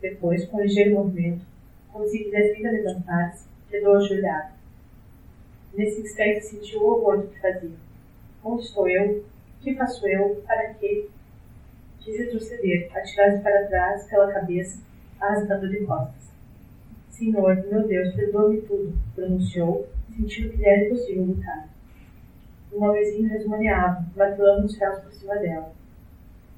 Depois, 0.00 0.44
com 0.46 0.58
um 0.58 0.62
ligeiro 0.62 0.94
movimento, 0.94 1.44
como 1.92 2.06
se 2.06 2.18
quisesse 2.18 2.62
levantar-se, 2.62 3.46
quedou 3.68 3.96
ajoelhado. 3.96 4.52
Nesse 5.74 6.00
instante 6.00 6.44
sentiu 6.44 6.82
o 6.82 6.86
horror 6.86 7.22
do 7.22 7.28
que 7.28 7.40
fazia. 7.40 7.76
Onde 8.44 8.62
estou 8.62 8.88
eu? 8.88 9.24
Que 9.60 9.74
faço 9.74 10.06
eu? 10.06 10.42
Para 10.46 10.74
quê? 10.74 11.08
Quis 12.00 12.18
retroceder, 12.18 12.90
atirar-se 12.96 13.42
para 13.42 13.66
trás 13.66 14.04
pela 14.04 14.32
cabeça, 14.32 14.80
arrastando 15.20 15.68
de 15.68 15.84
costas. 15.84 16.28
Senhor, 17.10 17.56
meu 17.66 17.86
Deus, 17.86 18.14
perdoa-me 18.14 18.62
tudo, 18.62 18.96
pronunciou, 19.14 19.88
sentindo 20.14 20.50
que 20.50 20.56
lhe 20.56 20.66
era 20.66 20.86
impossível 20.86 21.24
lutar. 21.24 21.68
Um 22.72 22.84
homenzinho 22.84 23.28
resmoneava, 23.28 24.04
martelando 24.16 24.66
os 24.66 24.76
céus 24.76 24.98
por 25.00 25.12
cima 25.12 25.36
dela. 25.36 25.72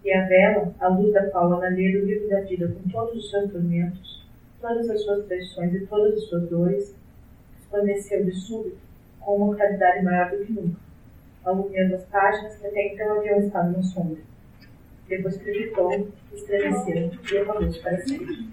E 0.04 0.12
a 0.12 0.26
vela, 0.26 0.74
a 0.80 0.88
luz 0.88 1.12
da 1.12 1.30
qual 1.30 1.52
ela 1.52 1.68
ler 1.68 2.02
o 2.02 2.06
livro 2.06 2.28
da 2.28 2.40
vida 2.40 2.68
com 2.68 2.88
todos 2.88 3.16
os 3.16 3.30
seus 3.30 3.50
tormentos, 3.52 4.26
todas 4.60 4.88
as 4.88 5.02
suas 5.02 5.26
traições 5.26 5.74
e 5.74 5.86
todas 5.86 6.14
as 6.14 6.24
suas 6.24 6.48
dores, 6.48 6.94
resplandeceu 7.56 8.24
de 8.24 8.32
súbito 8.32 8.78
com 9.20 9.36
uma 9.36 9.54
claridade 9.54 10.04
maior 10.04 10.30
do 10.30 10.44
que 10.44 10.52
nunca, 10.52 10.80
alumiando 11.44 11.94
as 11.94 12.04
páginas 12.06 12.56
que 12.56 12.66
até 12.66 12.94
então 12.94 13.18
haviam 13.18 13.40
estado 13.40 13.72
na 13.72 13.82
sombra. 13.82 14.18
Depois 15.08 15.36
acreditou, 15.36 16.08
estremeceu 16.32 17.10
e 17.32 17.38
apagou-se 17.38 17.80
para 17.80 17.98
sempre. 17.98 18.50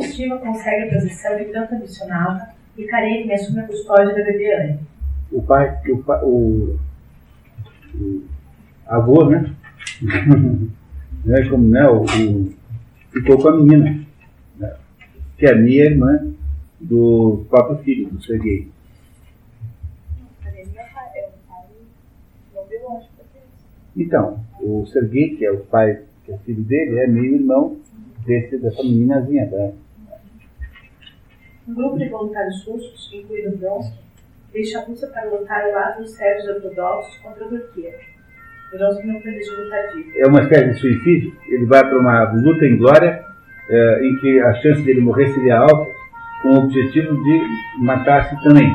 Estima 0.00 0.38
consegue 0.38 0.88
a 0.88 0.94
posição 0.94 1.36
que 1.36 1.44
tanto 1.46 1.74
ambicionava 1.74 2.48
e 2.76 2.84
Karine 2.84 3.32
assume 3.32 3.60
a 3.60 3.66
custódia 3.66 4.14
da 4.14 4.24
bebê 4.24 4.54
Anne. 4.54 4.80
O 5.32 5.42
pai, 5.42 5.80
o, 5.88 6.02
pai, 6.02 6.20
o, 6.22 6.78
o 7.94 8.22
avô, 8.86 9.28
né? 9.28 9.54
né, 11.24 11.48
como 11.50 11.68
né, 11.68 11.86
o, 11.88 12.02
o, 12.02 12.54
ficou 13.12 13.38
com 13.40 13.48
a 13.48 13.56
menina, 13.56 14.06
né, 14.56 14.76
que 15.36 15.46
é 15.46 15.52
a 15.52 15.56
minha 15.56 15.84
irmã 15.84 16.32
do 16.80 17.44
próprio 17.48 17.78
filho, 17.78 18.08
do 18.08 18.22
Serguei. 18.22 18.70
Então, 23.96 24.38
o 24.60 24.86
Serguei, 24.86 25.36
que 25.36 25.44
é 25.44 25.50
o 25.50 25.58
pai, 25.58 26.02
que 26.24 26.30
é 26.30 26.38
filho 26.38 26.62
dele, 26.62 27.00
é 27.00 27.06
meio 27.08 27.34
irmão 27.34 27.76
desse, 28.24 28.56
dessa 28.56 28.80
meninazinha. 28.82 29.46
Né? 29.46 29.72
Um 31.68 31.74
grupo 31.74 31.98
de 31.98 32.08
voluntários 32.08 32.64
russos, 32.64 33.10
incluindo 33.12 33.56
Bronsky, 33.58 33.98
deixa 34.52 34.78
a 34.80 34.84
Rússia 34.84 35.08
para 35.08 35.28
lutar 35.28 35.64
ao 35.64 35.72
lado 35.72 36.02
dos 36.02 36.12
sérvios 36.12 36.48
ortodoxos 36.48 37.16
contra 37.18 37.44
a 37.44 37.48
Turquia 37.48 37.94
é 40.16 40.26
uma 40.26 40.42
espécie 40.42 40.70
de 40.70 40.74
suicídio. 40.74 41.32
Ele 41.48 41.64
vai 41.64 41.80
para 41.80 41.98
uma 41.98 42.32
luta 42.32 42.64
em 42.66 42.76
glória, 42.76 43.24
é, 43.70 44.00
em 44.04 44.16
que 44.18 44.40
a 44.40 44.54
chance 44.54 44.82
dele 44.82 45.00
morrer 45.00 45.28
seria 45.32 45.58
alta, 45.58 45.90
com 46.42 46.50
o 46.50 46.58
objetivo 46.64 47.14
de 47.22 47.42
matar-se 47.78 48.36
também. 48.42 48.70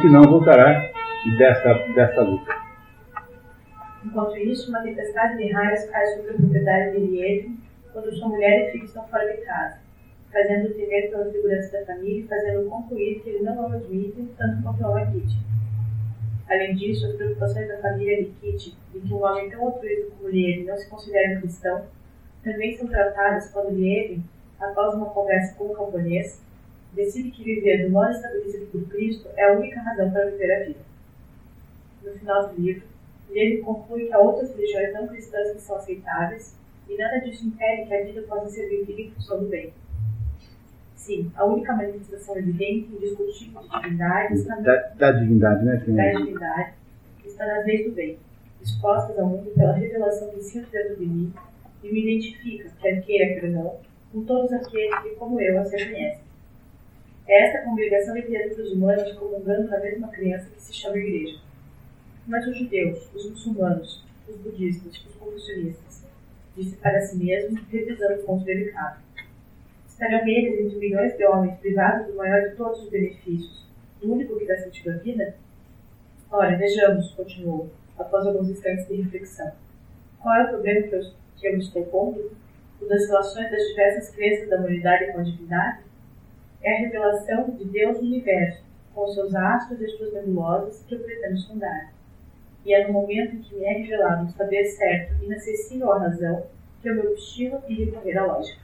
que 0.00 0.08
não 0.08 0.22
voltará 0.22 0.90
dessa, 1.38 1.74
dessa 1.94 2.22
luta. 2.22 2.54
Enquanto 4.04 4.36
isso, 4.36 4.70
uma 4.70 4.82
tempestade 4.82 5.36
de 5.36 5.52
raios 5.52 5.84
cai 5.84 6.06
sobre 6.06 6.30
a 6.30 6.34
propriedade 6.34 6.92
de 6.92 7.06
Liev 7.06 7.46
quando 7.92 8.12
sua 8.12 8.28
mulher 8.28 8.68
e 8.68 8.72
filhos 8.72 8.88
estão 8.88 9.06
fora 9.06 9.24
de 9.32 9.40
casa, 9.42 9.78
fazendo 10.34 10.74
temer 10.74 11.10
pela 11.10 11.30
segurança 11.30 11.78
da 11.78 11.86
família 11.86 12.24
e 12.24 12.26
fazendo 12.26 12.68
concluir 12.68 13.20
que 13.20 13.30
ele 13.30 13.44
não 13.44 13.70
o 13.70 13.72
admite 13.72 14.28
tanto 14.36 14.62
quanto 14.64 14.84
o 14.84 15.12
Kitty. 15.12 15.38
Além 16.50 16.74
disso, 16.74 17.06
as 17.06 17.14
preocupações 17.14 17.68
da 17.68 17.78
família 17.78 18.24
de 18.24 18.30
Kitty 18.32 18.76
de 18.92 19.00
que 19.00 19.14
um 19.14 19.22
homem 19.22 19.48
tão 19.48 19.64
altruísta 19.64 20.10
como 20.10 20.28
Lieve 20.28 20.64
não 20.64 20.76
se 20.76 20.90
considera 20.90 21.40
cristão 21.40 21.86
também 22.42 22.76
são 22.76 22.88
tratadas 22.88 23.48
quando 23.52 23.76
Lieve, 23.76 24.20
após 24.58 24.94
uma 24.94 25.10
conversa 25.10 25.54
com 25.54 25.66
o 25.66 25.74
camponês, 25.74 26.42
decide 26.92 27.30
que 27.30 27.44
viver 27.44 27.86
do 27.86 27.92
modo 27.92 28.10
estabelecido 28.10 28.66
por 28.66 28.88
Cristo 28.88 29.28
é 29.36 29.44
a 29.44 29.52
única 29.52 29.80
razão 29.80 30.10
para 30.10 30.30
viver 30.30 30.52
a 30.52 30.64
vida. 30.64 30.80
No 32.02 32.12
final 32.12 32.48
do 32.48 32.60
livro, 32.60 32.82
Lieve 33.30 33.62
conclui 33.62 34.06
que 34.06 34.12
há 34.12 34.18
outras 34.18 34.52
religiões 34.54 34.92
não 34.92 35.06
cristãs 35.06 35.52
que 35.52 35.60
são 35.60 35.76
aceitáveis 35.76 36.56
e 36.88 36.96
nada 36.96 37.20
disso 37.20 37.46
impede 37.46 37.86
que 37.86 37.94
a 37.94 38.04
vida 38.04 38.22
possa 38.22 38.50
ser 38.50 38.68
vivida 38.68 39.00
em 39.00 39.10
função 39.12 39.38
do 39.38 39.46
bem. 39.46 39.72
Sim, 41.04 41.30
a 41.36 41.44
única 41.44 41.74
manifestação 41.74 42.34
evidente 42.38 42.88
e 42.90 42.96
indiscutível 42.96 43.60
de 43.60 43.68
divindade 43.68 44.34
está 44.36 44.54
da, 44.56 44.76
da 44.96 45.12
divindade, 45.12 45.62
né? 45.62 45.76
Da 45.76 46.12
divindade 46.18 46.72
está 47.26 47.46
nas 47.46 47.66
leis 47.66 47.84
do 47.84 47.92
bem, 47.92 48.18
expostas 48.62 49.18
ao 49.18 49.26
mundo 49.26 49.50
pela 49.50 49.74
revelação 49.74 50.32
sinto 50.40 50.70
dentro 50.70 50.96
de 50.96 51.04
mim 51.04 51.30
e 51.82 51.92
me 51.92 52.00
identifica, 52.04 52.70
quer 52.80 53.02
queira, 53.02 53.38
quer 53.38 53.50
não, 53.50 53.80
com 54.10 54.24
todos 54.24 54.50
aqueles 54.50 54.98
que, 55.02 55.10
como 55.16 55.38
eu, 55.38 55.60
a 55.60 55.64
se 55.66 55.76
conhecem. 55.76 56.24
É 57.28 57.48
esta 57.48 57.68
congregação 57.68 58.14
de 58.14 58.22
criaturas 58.22 58.72
humanas 58.72 59.12
comungando 59.12 59.68
na 59.68 59.80
mesma 59.80 60.08
criança 60.08 60.48
que 60.56 60.62
se 60.62 60.72
chama 60.72 60.96
igreja. 60.96 61.38
Mas 62.26 62.46
os 62.46 62.56
judeus, 62.56 63.10
os 63.14 63.28
muçulmanos, 63.28 64.02
os 64.26 64.36
budistas, 64.38 65.04
os 65.06 65.14
confucionistas, 65.16 66.06
disse 66.56 66.76
para 66.76 67.02
si 67.02 67.18
mesmo, 67.18 67.60
revisando 67.70 68.22
o 68.22 68.24
ponto 68.24 68.42
delicado 68.46 69.04
Estarão 70.04 70.28
eles 70.28 70.60
entre 70.60 70.76
milhões 70.76 71.16
de 71.16 71.24
homens 71.24 71.58
privados 71.60 72.06
do 72.08 72.14
maior 72.14 72.50
de 72.50 72.56
todos 72.56 72.82
os 72.82 72.90
benefícios, 72.90 73.66
do 74.02 74.12
único 74.12 74.38
que 74.38 74.44
dá 74.44 74.54
sentido 74.58 74.90
à 74.90 74.96
vida? 74.98 75.34
Ora, 76.30 76.58
vejamos, 76.58 77.10
continuou, 77.12 77.70
após 77.98 78.26
alguns 78.26 78.50
instantes 78.50 78.86
de 78.86 79.00
reflexão. 79.00 79.50
Qual 80.20 80.34
é 80.34 80.44
o 80.44 80.48
problema 80.48 80.86
que 80.86 80.94
eu, 80.94 81.00
que 81.38 81.48
eu 81.48 81.56
estou 81.56 81.86
pondo? 81.86 82.30
O 82.82 82.86
das 82.86 83.06
relações 83.06 83.50
das 83.50 83.62
diversas 83.68 84.14
crenças 84.14 84.50
da 84.50 84.58
humanidade 84.58 85.10
com 85.10 85.20
a 85.20 85.22
divindade? 85.22 85.78
É 86.62 86.74
a 86.74 86.80
revelação 86.80 87.48
de 87.56 87.64
Deus 87.64 87.96
no 87.96 88.06
universo, 88.06 88.62
com 88.94 89.08
seus 89.08 89.34
astros 89.34 89.80
e 89.80 89.88
suas 89.88 90.12
nebulosas, 90.12 90.84
que 90.86 90.96
eu 90.96 91.00
pretendo 91.00 91.38
sondar. 91.38 91.94
E 92.66 92.74
é 92.74 92.86
no 92.86 92.92
momento 92.92 93.36
em 93.36 93.40
que 93.40 93.56
me 93.56 93.64
é 93.64 93.72
revelado 93.78 94.24
um 94.24 94.28
saber 94.28 94.66
certo 94.66 95.24
inacessível 95.24 95.92
à 95.92 95.98
razão 96.00 96.46
que 96.82 96.90
eu 96.90 96.94
me 96.94 97.06
obstino 97.06 97.62
e 97.66 97.86
recorrer 97.86 98.18
à 98.18 98.26
lógica. 98.26 98.63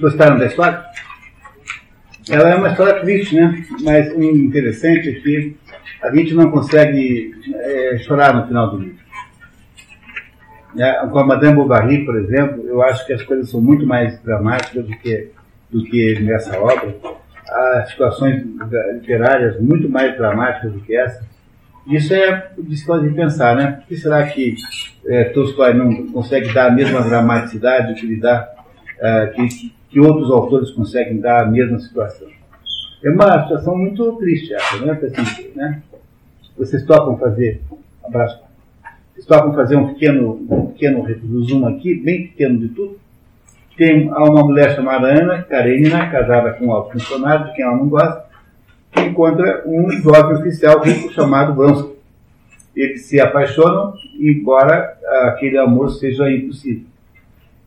Gostaram 0.00 0.38
da 0.38 0.46
história? 0.46 0.84
Ela 2.30 2.50
é 2.50 2.54
uma 2.54 2.68
história 2.70 3.00
triste, 3.00 3.34
né? 3.34 3.64
Mas 3.82 4.12
o 4.12 4.22
interessante 4.22 5.08
é 5.08 5.12
que 5.12 5.56
a 6.02 6.14
gente 6.14 6.34
não 6.34 6.50
consegue 6.50 7.34
é, 7.54 7.98
chorar 7.98 8.34
no 8.34 8.46
final 8.46 8.70
do 8.70 8.78
livro. 8.78 9.02
É, 10.78 11.06
com 11.06 11.18
a 11.18 11.26
Madame 11.26 11.56
Bovary, 11.56 12.04
por 12.04 12.16
exemplo, 12.16 12.66
eu 12.66 12.82
acho 12.82 13.06
que 13.06 13.12
as 13.12 13.22
coisas 13.22 13.50
são 13.50 13.60
muito 13.60 13.86
mais 13.86 14.18
dramáticas 14.22 14.84
do 14.84 14.96
que, 14.96 15.30
do 15.70 15.84
que 15.84 16.18
nessa 16.20 16.58
obra. 16.58 16.94
Há 17.48 17.86
situações 17.88 18.42
literárias 18.94 19.60
muito 19.60 19.88
mais 19.88 20.16
dramáticas 20.16 20.72
do 20.72 20.80
que 20.80 20.96
essa. 20.96 21.22
Isso 21.86 22.14
é 22.14 22.52
de 22.56 23.10
pensar, 23.10 23.56
né? 23.56 23.72
Por 23.72 23.88
que 23.88 23.96
será 23.96 24.24
que 24.26 24.54
é, 25.06 25.24
Tolstói 25.24 25.74
não 25.74 26.06
consegue 26.06 26.52
dar 26.52 26.68
a 26.68 26.70
mesma 26.70 27.02
dramaticidade 27.02 27.94
que 28.00 28.06
lhe 28.06 28.20
dá, 28.20 28.48
é, 29.00 29.26
que, 29.26 29.74
que 29.92 30.00
outros 30.00 30.30
autores 30.30 30.70
conseguem 30.70 31.20
dar 31.20 31.44
a 31.44 31.46
mesma 31.46 31.78
situação. 31.78 32.28
É 33.04 33.10
uma 33.10 33.42
situação 33.42 33.76
muito 33.76 34.12
triste 34.16 34.54
essa, 34.54 34.78
né? 34.78 34.92
Assim, 34.92 35.50
né? 35.54 35.82
Vocês 36.56 36.84
topam 36.84 37.18
fazer, 37.18 37.60
um 37.70 38.06
abraço, 38.06 38.40
vocês 39.12 39.26
topam 39.26 39.52
fazer 39.52 39.76
um 39.76 39.92
pequeno, 39.92 40.46
um 40.50 40.66
pequeno 40.68 41.02
resumo 41.02 41.68
aqui, 41.68 41.94
bem 41.94 42.28
pequeno 42.28 42.58
de 42.58 42.68
tudo? 42.68 43.02
tem 43.76 44.08
uma 44.08 44.44
mulher 44.44 44.74
chamada 44.74 45.08
Ana 45.08 45.42
Karenina, 45.42 46.08
casada 46.10 46.52
com 46.52 46.66
um 46.66 46.72
alto 46.72 46.92
funcionário, 46.92 47.46
de 47.46 47.54
quem 47.54 47.64
ela 47.64 47.76
não 47.76 47.88
gosta, 47.88 48.24
que 48.92 49.00
encontra 49.00 49.62
um 49.66 49.90
jovem 49.90 50.36
oficial 50.36 50.80
rico 50.80 51.12
chamado 51.12 51.54
Bronsky. 51.54 51.92
Eles 52.76 53.06
se 53.06 53.20
apaixonam, 53.20 53.94
embora 54.18 54.96
aquele 55.24 55.58
amor 55.58 55.90
seja 55.90 56.30
impossível. 56.30 56.86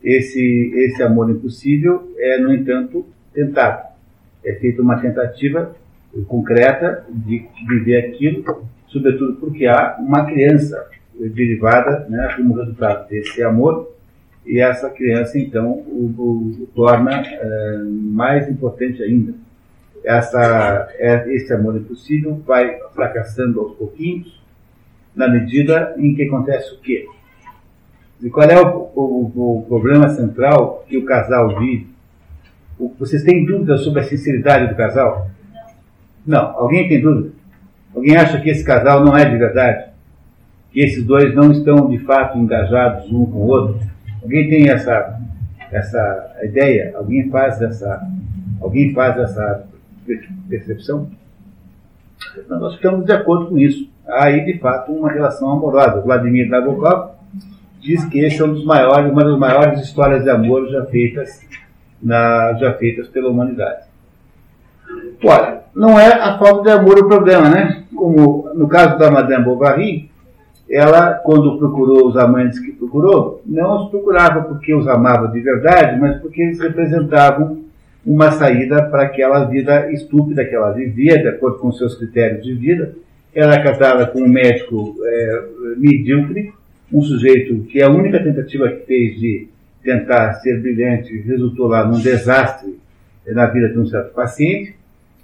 Esse, 0.06 0.70
esse 0.72 1.02
amor 1.02 1.28
impossível 1.28 2.14
é, 2.16 2.38
no 2.38 2.54
entanto, 2.54 3.04
tentado. 3.34 3.88
É 4.44 4.52
feita 4.54 4.80
uma 4.80 5.00
tentativa 5.00 5.74
concreta 6.28 7.04
de 7.10 7.44
viver 7.68 8.06
aquilo, 8.06 8.64
sobretudo 8.86 9.34
porque 9.34 9.66
há 9.66 9.96
uma 9.98 10.24
criança 10.24 10.88
derivada 11.12 12.06
né, 12.08 12.34
como 12.36 12.54
resultado 12.54 13.08
desse 13.08 13.42
amor, 13.42 13.92
e 14.46 14.60
essa 14.60 14.88
criança, 14.88 15.36
então, 15.40 15.72
o, 15.72 16.14
o, 16.16 16.62
o 16.62 16.66
torna 16.72 17.20
é, 17.20 17.78
mais 17.88 18.48
importante 18.48 19.02
ainda. 19.02 19.34
Essa, 20.04 20.88
é, 20.98 21.34
esse 21.34 21.52
amor 21.52 21.76
impossível 21.76 22.40
vai 22.46 22.78
fracassando 22.94 23.58
aos 23.58 23.74
pouquinhos, 23.74 24.40
na 25.16 25.26
medida 25.26 25.96
em 25.98 26.14
que 26.14 26.22
acontece 26.22 26.72
o 26.74 26.78
quê? 26.78 27.08
E 28.22 28.30
qual 28.30 28.48
é 28.48 28.60
o, 28.60 28.90
o, 28.94 29.58
o 29.58 29.64
problema 29.68 30.08
central 30.08 30.84
que 30.88 30.96
o 30.96 31.04
casal 31.04 31.58
vive? 31.58 31.94
vocês 32.98 33.22
têm 33.22 33.44
dúvidas 33.44 33.82
sobre 33.82 34.00
a 34.00 34.04
sinceridade 34.04 34.68
do 34.68 34.74
casal? 34.74 35.30
Não. 36.26 36.58
Alguém 36.58 36.88
tem 36.88 37.00
dúvida? 37.00 37.30
Alguém 37.94 38.16
acha 38.16 38.40
que 38.40 38.50
esse 38.50 38.62
casal 38.62 39.04
não 39.04 39.16
é 39.16 39.24
de 39.24 39.36
verdade? 39.36 39.86
Que 40.70 40.80
esses 40.80 41.02
dois 41.04 41.34
não 41.34 41.52
estão 41.52 41.88
de 41.88 41.98
fato 42.00 42.36
engajados 42.36 43.10
um 43.10 43.24
com 43.24 43.38
o 43.38 43.46
outro? 43.46 43.80
Alguém 44.22 44.50
tem 44.50 44.68
essa, 44.68 45.18
essa 45.72 46.36
ideia? 46.42 46.92
Alguém 46.96 47.30
faz 47.30 47.62
essa, 47.62 48.06
alguém 48.60 48.92
faz 48.92 49.16
essa 49.18 49.66
percepção? 50.48 51.08
Nós 52.48 52.74
ficamos 52.74 53.06
de 53.06 53.12
acordo 53.12 53.46
com 53.46 53.58
isso. 53.58 53.88
Há 54.06 54.26
aí, 54.26 54.44
de 54.44 54.58
fato, 54.58 54.92
uma 54.92 55.10
relação 55.10 55.50
amorosa. 55.50 56.02
Vladimir 56.02 56.48
Nabokov 56.48 57.15
diz 57.86 58.04
que 58.06 58.18
esse 58.18 58.42
é 58.42 58.44
um 58.44 58.52
dos 58.52 58.64
maiores, 58.64 59.12
uma 59.12 59.24
das 59.24 59.38
maiores 59.38 59.80
histórias 59.80 60.24
de 60.24 60.30
amor 60.30 60.68
já 60.68 60.84
feitas, 60.86 61.40
na, 62.02 62.54
já 62.54 62.72
feitas 62.74 63.06
pela 63.08 63.30
humanidade. 63.30 63.84
Olha, 65.24 65.60
não 65.74 65.98
é 65.98 66.12
a 66.12 66.36
falta 66.36 66.62
de 66.62 66.70
amor 66.70 66.98
o 66.98 67.06
problema, 67.06 67.48
né? 67.48 67.84
Como 67.94 68.50
no 68.54 68.68
caso 68.68 68.98
da 68.98 69.10
Madame 69.10 69.44
Bovary, 69.44 70.10
ela, 70.68 71.14
quando 71.14 71.58
procurou 71.58 72.08
os 72.08 72.16
amantes 72.16 72.58
que 72.58 72.72
procurou, 72.72 73.40
não 73.46 73.84
os 73.84 73.90
procurava 73.90 74.42
porque 74.42 74.74
os 74.74 74.88
amava 74.88 75.28
de 75.28 75.40
verdade, 75.40 75.98
mas 76.00 76.20
porque 76.20 76.42
eles 76.42 76.58
representavam 76.58 77.64
uma 78.04 78.32
saída 78.32 78.82
para 78.84 79.02
aquela 79.02 79.44
vida 79.44 79.92
estúpida 79.92 80.44
que 80.44 80.54
ela 80.54 80.72
vivia, 80.72 81.18
de 81.18 81.28
acordo 81.28 81.58
com 81.58 81.72
seus 81.72 81.96
critérios 81.96 82.42
de 82.42 82.54
vida. 82.54 82.94
Ela 83.34 83.54
é 83.54 83.62
casada 83.62 84.06
com 84.06 84.20
um 84.22 84.28
médico 84.28 84.96
é, 85.04 85.42
medíocre, 85.76 86.52
um 86.92 87.02
sujeito 87.02 87.64
que 87.64 87.82
a 87.82 87.90
única 87.90 88.22
tentativa 88.22 88.68
que 88.68 88.86
fez 88.86 89.18
de 89.18 89.48
tentar 89.82 90.34
ser 90.34 90.60
brilhante 90.60 91.16
resultou 91.18 91.68
lá 91.68 91.84
num 91.84 92.00
desastre 92.00 92.78
na 93.26 93.46
vida 93.46 93.68
de 93.68 93.78
um 93.78 93.86
certo 93.86 94.12
paciente, 94.12 94.74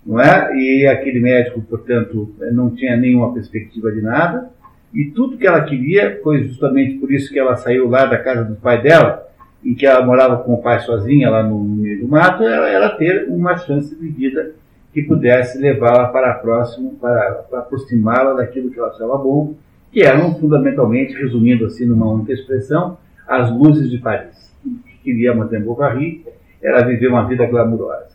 não 0.05 0.21
é? 0.21 0.57
E 0.57 0.87
aquele 0.87 1.21
médico, 1.21 1.61
portanto, 1.63 2.35
não 2.53 2.71
tinha 2.71 2.97
nenhuma 2.97 3.33
perspectiva 3.33 3.93
de 3.93 4.01
nada. 4.01 4.51
E 4.93 5.07
tudo 5.07 5.39
que 5.39 5.47
ela 5.47 5.63
queria 5.63 6.21
foi 6.23 6.45
justamente 6.45 6.99
por 6.99 7.11
isso 7.11 7.33
que 7.33 7.39
ela 7.39 7.57
saiu 7.57 7.89
lá 7.89 8.05
da 8.07 8.19
casa 8.19 8.45
do 8.45 8.57
pai 8.57 8.83
dela, 8.83 9.27
em 9.65 9.75
que 9.75 9.87
ela 9.87 10.05
morava 10.05 10.39
com 10.39 10.55
o 10.55 10.63
pai 10.63 10.81
sozinha 10.81 11.31
lá 11.31 11.43
no 11.43 11.61
meio 11.61 12.01
do 12.01 12.09
mato, 12.09 12.43
ela 12.43 12.69
era 12.69 12.91
ter 12.91 13.29
uma 13.29 13.57
chance 13.57 13.95
de 13.95 14.09
vida 14.09 14.53
que 14.93 15.03
pudesse 15.03 15.59
levá-la 15.59 16.09
para 16.09 16.35
próximo, 16.35 16.97
para, 17.01 17.45
para 17.49 17.61
aproximá-la 17.61 18.35
daquilo 18.35 18.71
que 18.71 18.79
ela 18.79 18.89
achava 18.89 19.17
bom, 19.17 19.55
que 19.93 20.03
eram 20.03 20.35
fundamentalmente, 20.37 21.13
resumindo 21.13 21.67
assim 21.67 21.85
numa 21.85 22.11
única 22.11 22.33
expressão, 22.33 22.97
as 23.29 23.53
luzes 23.53 23.91
de 23.91 23.99
Paris. 23.99 24.53
O 24.65 24.71
que 24.71 24.99
queria 25.05 25.35
Madame 25.35 25.65
Bovary 25.65 26.25
era 26.63 26.85
viver 26.87 27.09
uma 27.09 27.29
vida 27.29 27.47
glamurosa. 27.47 28.13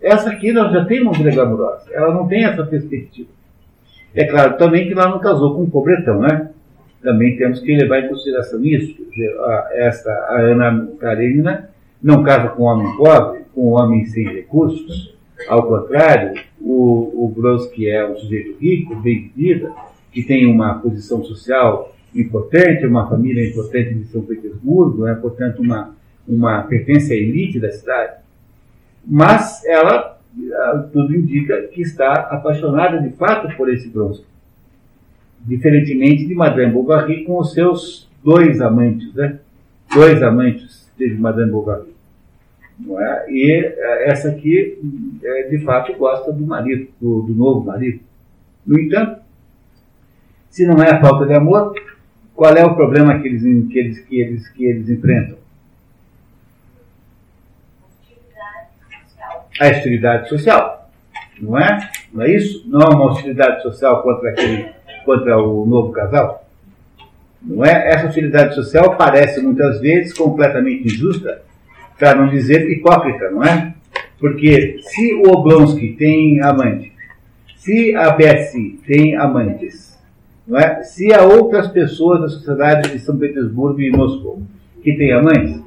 Essa 0.00 0.30
aqui 0.30 0.50
ela 0.50 0.70
já 0.70 0.84
tem 0.84 1.02
uma 1.02 1.12
vida 1.12 1.30
glamurosa, 1.30 1.90
ela 1.92 2.14
não 2.14 2.26
tem 2.26 2.44
essa 2.44 2.64
perspectiva. 2.64 3.28
É 4.14 4.24
claro 4.24 4.56
também 4.56 4.86
que 4.86 4.92
ela 4.92 5.08
não 5.08 5.18
casou 5.18 5.54
com 5.54 5.62
um 5.62 5.70
pobretão, 5.70 6.20
né? 6.20 6.50
Também 7.02 7.36
temos 7.36 7.60
que 7.60 7.76
levar 7.76 8.00
em 8.00 8.08
consideração 8.08 8.64
isso. 8.64 8.96
A, 9.40 9.68
essa, 9.72 10.10
a 10.10 10.40
Ana 10.40 10.88
Karenina 10.98 11.70
não 12.02 12.22
casa 12.22 12.48
com 12.48 12.62
um 12.62 12.66
homem 12.66 12.96
pobre, 12.96 13.40
com 13.54 13.70
um 13.70 13.74
homem 13.74 14.06
sem 14.06 14.24
recursos. 14.24 15.14
Ao 15.48 15.62
contrário, 15.62 16.40
o, 16.60 17.24
o 17.24 17.28
Brodsky 17.28 17.88
é 17.88 18.08
um 18.08 18.16
sujeito 18.16 18.56
rico, 18.58 18.96
bem 18.96 19.22
de 19.22 19.28
vida, 19.36 19.72
que 20.12 20.22
tem 20.22 20.46
uma 20.46 20.74
posição 20.78 21.22
social 21.24 21.94
importante, 22.14 22.86
uma 22.86 23.08
família 23.08 23.48
importante 23.48 23.94
de 23.94 24.04
São 24.06 24.22
Petersburgo, 24.22 25.06
é, 25.06 25.14
portanto, 25.14 25.60
uma, 25.60 25.94
uma 26.26 26.62
pertence 26.62 27.12
à 27.12 27.16
elite 27.16 27.60
da 27.60 27.70
cidade. 27.70 28.18
Mas 29.06 29.64
ela 29.64 30.18
tudo 30.92 31.16
indica 31.16 31.62
que 31.68 31.82
está 31.82 32.12
apaixonada 32.12 33.00
de 33.00 33.10
fato 33.16 33.54
por 33.56 33.72
esse 33.72 33.88
Bronsky. 33.88 34.26
Diferentemente 35.40 36.26
de 36.26 36.34
Madame 36.34 36.72
Bovary 36.72 37.24
com 37.24 37.38
os 37.38 37.52
seus 37.52 38.08
dois 38.22 38.60
amantes, 38.60 39.14
né? 39.14 39.38
Dois 39.92 40.22
amantes 40.22 40.90
de 40.98 41.14
Madame 41.14 41.50
Bovary. 41.50 41.94
É? 43.00 43.32
E 43.32 43.50
é, 43.50 44.10
essa 44.10 44.28
aqui, 44.28 44.78
é, 45.22 45.42
de 45.48 45.58
fato, 45.64 45.96
gosta 45.96 46.32
do 46.32 46.46
marido, 46.46 46.88
do, 47.00 47.22
do 47.22 47.34
novo 47.34 47.64
marido. 47.64 48.00
No 48.66 48.78
entanto, 48.78 49.20
se 50.50 50.66
não 50.66 50.82
é 50.82 50.90
a 50.90 51.00
falta 51.00 51.26
de 51.26 51.34
amor, 51.34 51.74
qual 52.34 52.54
é 52.54 52.64
o 52.64 52.74
problema 52.74 53.18
que 53.20 53.28
eles, 53.28 53.42
que 53.42 53.78
eles, 53.78 54.00
que 54.00 54.20
eles, 54.20 54.48
que 54.48 54.64
eles 54.64 54.88
enfrentam? 54.88 55.38
a 59.60 59.68
hostilidade 59.68 60.28
social. 60.28 60.90
Não 61.40 61.58
é? 61.58 61.90
Não 62.12 62.24
é 62.24 62.30
isso? 62.30 62.64
Não 62.68 62.80
é 62.80 62.88
uma 62.88 63.06
hostilidade 63.06 63.62
social 63.62 64.02
contra, 64.02 64.30
aquele, 64.30 64.66
contra 65.04 65.38
o 65.38 65.66
novo 65.66 65.92
casal? 65.92 66.46
Não 67.42 67.64
é? 67.64 67.90
Essa 67.90 68.06
hostilidade 68.06 68.54
social 68.54 68.96
parece 68.96 69.40
muitas 69.40 69.80
vezes 69.80 70.12
completamente 70.12 70.86
injusta, 70.86 71.42
para 71.98 72.14
não 72.14 72.28
dizer 72.28 72.68
hipócrita, 72.70 73.30
não 73.30 73.42
é? 73.42 73.74
Porque 74.18 74.78
se 74.80 75.14
o 75.14 75.30
Oblonsky 75.30 75.94
tem 75.94 76.40
amante, 76.42 76.92
se 77.56 77.94
a 77.94 78.10
Betsy 78.10 78.80
tem 78.86 79.16
amantes, 79.16 79.87
não 80.48 80.58
é? 80.58 80.82
se 80.82 81.12
há 81.12 81.22
outras 81.22 81.68
pessoas 81.68 82.20
da 82.22 82.28
sociedade 82.28 82.90
de 82.90 82.98
São 82.98 83.18
Petersburgo 83.18 83.80
e 83.80 83.90
Moscou 83.90 84.42
que 84.82 84.96
têm 84.96 85.12
amantes, 85.12 85.60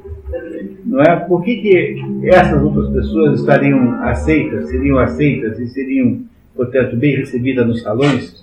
não 0.86 1.02
é? 1.02 1.16
Por 1.18 1.44
que, 1.44 1.58
que 1.58 2.30
essas 2.30 2.62
outras 2.64 2.90
pessoas 2.90 3.40
estariam 3.40 4.02
aceitas, 4.04 4.70
seriam 4.70 4.98
aceitas 4.98 5.60
e 5.60 5.68
seriam, 5.68 6.22
portanto, 6.56 6.96
bem 6.96 7.18
recebidas 7.18 7.68
nos 7.68 7.82
salões, 7.82 8.42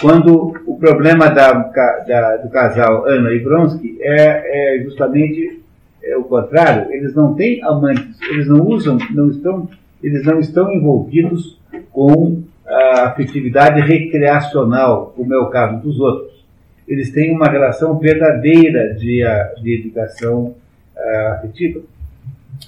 quando 0.00 0.54
o 0.66 0.76
problema 0.78 1.28
da, 1.28 1.52
da, 1.52 2.36
do 2.38 2.48
casal 2.50 3.06
Ana 3.06 3.30
e 3.32 3.38
Bronsky 3.38 3.98
é, 4.00 4.78
é 4.78 4.82
justamente 4.82 5.62
é, 6.02 6.16
o 6.16 6.24
contrário, 6.24 6.92
eles 6.92 7.14
não 7.14 7.34
têm 7.34 7.62
amantes, 7.62 8.20
eles 8.30 8.48
não 8.48 8.66
usam, 8.66 8.98
não 9.10 9.28
estão, 9.28 9.68
eles 10.02 10.24
não 10.24 10.38
estão 10.40 10.72
envolvidos 10.72 11.60
com 11.92 12.42
a 12.66 13.06
afetividade 13.08 13.80
recreacional, 13.80 15.12
como 15.16 15.32
é 15.32 15.38
o 15.38 15.48
caso 15.50 15.80
dos 15.80 16.00
outros. 16.00 16.44
Eles 16.86 17.10
têm 17.12 17.34
uma 17.34 17.48
relação 17.48 17.98
verdadeira 17.98 18.94
de, 18.94 19.22
de 19.56 19.62
dedicação 19.62 20.54
uh, 20.96 21.32
afetiva, 21.34 21.80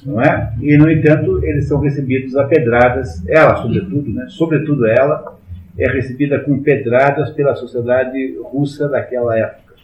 não 0.05 0.21
é? 0.21 0.53
E, 0.61 0.77
no 0.77 0.91
entanto, 0.91 1.45
eles 1.45 1.69
são 1.69 1.81
recebidos 1.81 2.37
a 2.37 2.45
pedradas, 2.45 3.27
ela, 3.29 3.57
sobretudo, 3.57 4.13
né? 4.13 4.27
Sobretudo 4.29 4.87
ela, 4.87 5.39
é 5.79 5.89
recebida 5.89 6.41
com 6.41 6.61
pedradas 6.61 7.31
pela 7.31 7.55
sociedade 7.55 8.37
russa 8.43 8.89
daquela 8.89 9.39
época. 9.39 9.75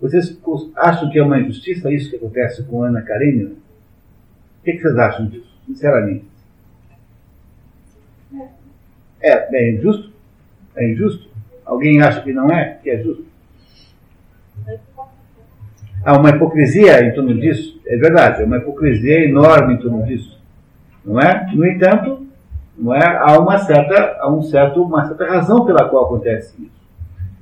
Vocês 0.00 0.38
acham 0.76 1.08
que 1.10 1.18
é 1.18 1.22
uma 1.22 1.40
injustiça 1.40 1.90
isso 1.90 2.10
que 2.10 2.16
acontece 2.16 2.62
com 2.64 2.82
Ana 2.82 3.00
Karenina? 3.00 3.52
O 4.60 4.64
que 4.64 4.78
vocês 4.78 4.96
acham 4.98 5.26
disso, 5.26 5.58
sinceramente? 5.66 6.33
É, 9.24 9.56
é 9.56 9.70
injusto? 9.72 10.12
É 10.76 10.92
injusto? 10.92 11.30
Alguém 11.64 12.02
acha 12.02 12.20
que 12.20 12.32
não 12.32 12.50
é? 12.50 12.78
Que 12.82 12.90
é 12.90 13.02
justo? 13.02 13.24
Há 16.04 16.18
uma 16.18 16.28
hipocrisia 16.28 17.02
em 17.02 17.14
torno 17.14 17.34
disso? 17.40 17.80
É 17.86 17.96
verdade, 17.96 18.42
há 18.42 18.44
uma 18.46 18.58
hipocrisia 18.58 19.24
enorme 19.24 19.74
em 19.74 19.78
torno 19.78 20.04
disso. 20.04 20.38
Não 21.02 21.18
é? 21.18 21.46
No 21.54 21.66
entanto, 21.66 22.26
não 22.76 22.94
é? 22.94 23.16
há 23.16 23.38
uma 23.38 23.58
certa, 23.58 24.18
há 24.20 24.30
um 24.30 24.42
certo, 24.42 24.82
uma 24.82 25.06
certa 25.06 25.24
razão 25.24 25.64
pela 25.64 25.88
qual 25.88 26.04
acontece 26.04 26.54
isso. 26.62 26.84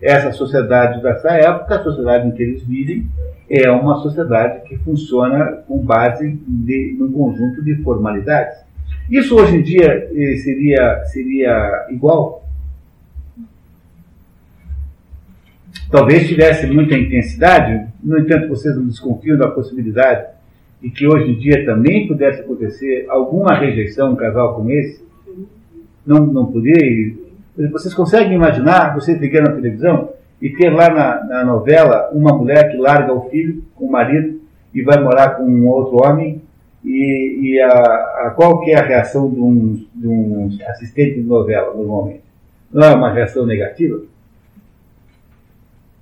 essa 0.00 0.30
sociedade 0.30 1.02
dessa 1.02 1.30
época, 1.30 1.74
a 1.74 1.82
sociedade 1.82 2.28
em 2.28 2.30
que 2.30 2.42
eles 2.44 2.62
vivem, 2.62 3.08
é 3.50 3.68
uma 3.70 3.96
sociedade 3.96 4.68
que 4.68 4.78
funciona 4.78 5.64
com 5.66 5.78
base 5.78 6.30
de, 6.46 6.96
num 6.96 7.10
conjunto 7.10 7.62
de 7.64 7.74
formalidades. 7.82 8.58
Isso 9.10 9.36
hoje 9.36 9.56
em 9.56 9.62
dia 9.62 10.10
eh, 10.14 10.36
seria, 10.36 11.04
seria 11.06 11.86
igual? 11.90 12.46
Talvez 15.90 16.26
tivesse 16.26 16.66
muita 16.66 16.96
intensidade, 16.96 17.86
no 18.02 18.18
entanto, 18.18 18.48
vocês 18.48 18.74
não 18.74 18.86
desconfiam 18.86 19.36
da 19.36 19.48
possibilidade 19.48 20.26
de 20.80 20.90
que 20.90 21.06
hoje 21.06 21.30
em 21.30 21.38
dia 21.38 21.64
também 21.64 22.08
pudesse 22.08 22.40
acontecer 22.40 23.06
alguma 23.08 23.54
rejeição 23.54 24.12
um 24.12 24.16
casal 24.16 24.54
como 24.54 24.70
esse? 24.70 25.04
Não, 26.04 26.26
não 26.26 26.46
poderia? 26.46 27.14
Vocês 27.70 27.94
conseguem 27.94 28.34
imaginar, 28.34 28.94
vocês 28.94 29.20
ligando 29.20 29.50
na 29.50 29.54
televisão, 29.54 30.08
e 30.40 30.50
ter 30.50 30.70
lá 30.70 30.90
na, 30.90 31.24
na, 31.24 31.44
novela 31.44 32.10
uma 32.12 32.36
mulher 32.36 32.72
que 32.72 32.76
larga 32.76 33.12
o 33.12 33.30
filho 33.30 33.62
com 33.76 33.84
o 33.84 33.92
marido 33.92 34.40
e 34.74 34.82
vai 34.82 35.00
morar 35.00 35.36
com 35.36 35.44
um 35.44 35.68
outro 35.68 36.04
homem 36.04 36.41
e, 36.84 37.38
e 37.40 37.60
a, 37.60 37.68
a, 37.68 38.32
qual 38.34 38.60
que 38.60 38.72
é 38.72 38.78
a 38.78 38.84
reação 38.84 39.30
de 39.30 39.40
um, 39.40 39.84
de 39.94 40.08
um 40.08 40.48
assistente 40.68 41.20
de 41.20 41.22
novela 41.22 41.74
normalmente? 41.74 42.22
Não 42.72 42.84
é 42.84 42.94
uma 42.94 43.12
reação 43.12 43.46
negativa? 43.46 44.00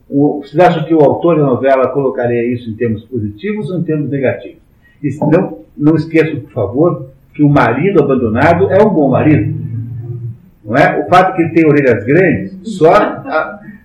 O, 0.08 0.40
vocês 0.42 0.58
acham 0.58 0.84
que 0.84 0.94
o 0.94 1.00
autor 1.00 1.36
da 1.36 1.44
novela 1.44 1.88
colocaria 1.88 2.44
isso 2.44 2.70
em 2.70 2.74
termos 2.74 3.04
positivos 3.04 3.70
ou 3.70 3.78
em 3.78 3.82
termos 3.82 4.10
negativos? 4.10 4.60
E 5.02 5.08
não, 5.20 5.58
não 5.76 5.96
esqueçam, 5.96 6.40
por 6.40 6.50
favor, 6.50 7.10
que 7.34 7.42
o 7.42 7.48
marido 7.48 8.02
abandonado 8.02 8.70
é 8.70 8.82
um 8.82 8.90
bom 8.90 9.08
marido. 9.08 9.58
Não 10.64 10.76
é? 10.76 11.00
O 11.00 11.08
fato 11.08 11.34
que 11.34 11.42
ele 11.42 11.54
tem 11.54 11.66
orelhas 11.66 12.04
grandes 12.04 12.56
só, 12.64 12.92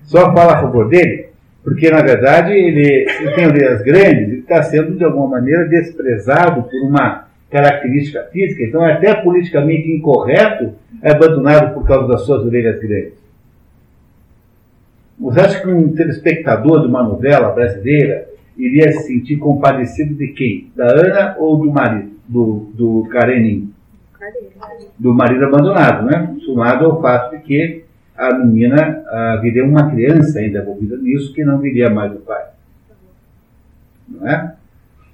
só 0.04 0.34
fala 0.34 0.54
a 0.54 0.62
favor 0.62 0.90
dele, 0.90 1.25
porque 1.66 1.90
na 1.90 2.04
verdade 2.04 2.54
ele, 2.54 3.08
ele 3.20 3.32
tem 3.32 3.48
orelhas 3.48 3.82
grandes 3.82 4.34
e 4.34 4.40
está 4.40 4.62
sendo 4.62 4.96
de 4.96 5.04
alguma 5.04 5.28
maneira 5.28 5.68
desprezado 5.68 6.62
por 6.62 6.88
uma 6.88 7.28
característica 7.50 8.22
física, 8.32 8.64
então 8.64 8.86
é 8.86 8.94
até 8.94 9.16
politicamente 9.16 9.92
incorreto 9.92 10.74
é 11.02 11.12
abandonado 11.12 11.74
por 11.74 11.86
causa 11.86 12.08
das 12.08 12.22
suas 12.22 12.46
orelhas 12.46 12.80
grandes. 12.80 13.26
Você 15.20 15.40
acha 15.40 15.62
que 15.62 15.68
um 15.68 15.94
telespectador 15.94 16.82
de 16.82 16.88
uma 16.88 17.02
novela 17.02 17.50
brasileira 17.50 18.28
iria 18.58 18.92
se 18.92 19.08
sentir 19.08 19.38
compadecido 19.38 20.14
de 20.14 20.28
quem? 20.30 20.72
Da 20.76 20.86
Ana 20.86 21.36
ou 21.40 21.58
do 21.58 21.72
marido? 21.72 22.12
Do, 22.28 22.72
do 22.74 23.08
Karenin? 23.10 23.72
Do 25.00 25.14
marido 25.14 25.46
abandonado, 25.46 26.06
né? 26.06 26.36
Somado 26.46 26.86
ao 26.86 27.02
fato 27.02 27.38
de 27.38 27.44
que 27.44 27.85
a 28.18 28.34
menina 28.34 29.04
ah, 29.08 29.40
viria 29.42 29.66
uma 29.66 29.90
criança 29.92 30.40
ainda 30.40 30.60
envolvida 30.60 30.98
nisso, 30.98 31.34
que 31.34 31.44
não 31.44 31.58
viria 31.60 31.90
mais 31.90 32.12
do 32.12 32.20
pai. 32.20 32.46
Não 34.08 34.28
é? 34.28 34.56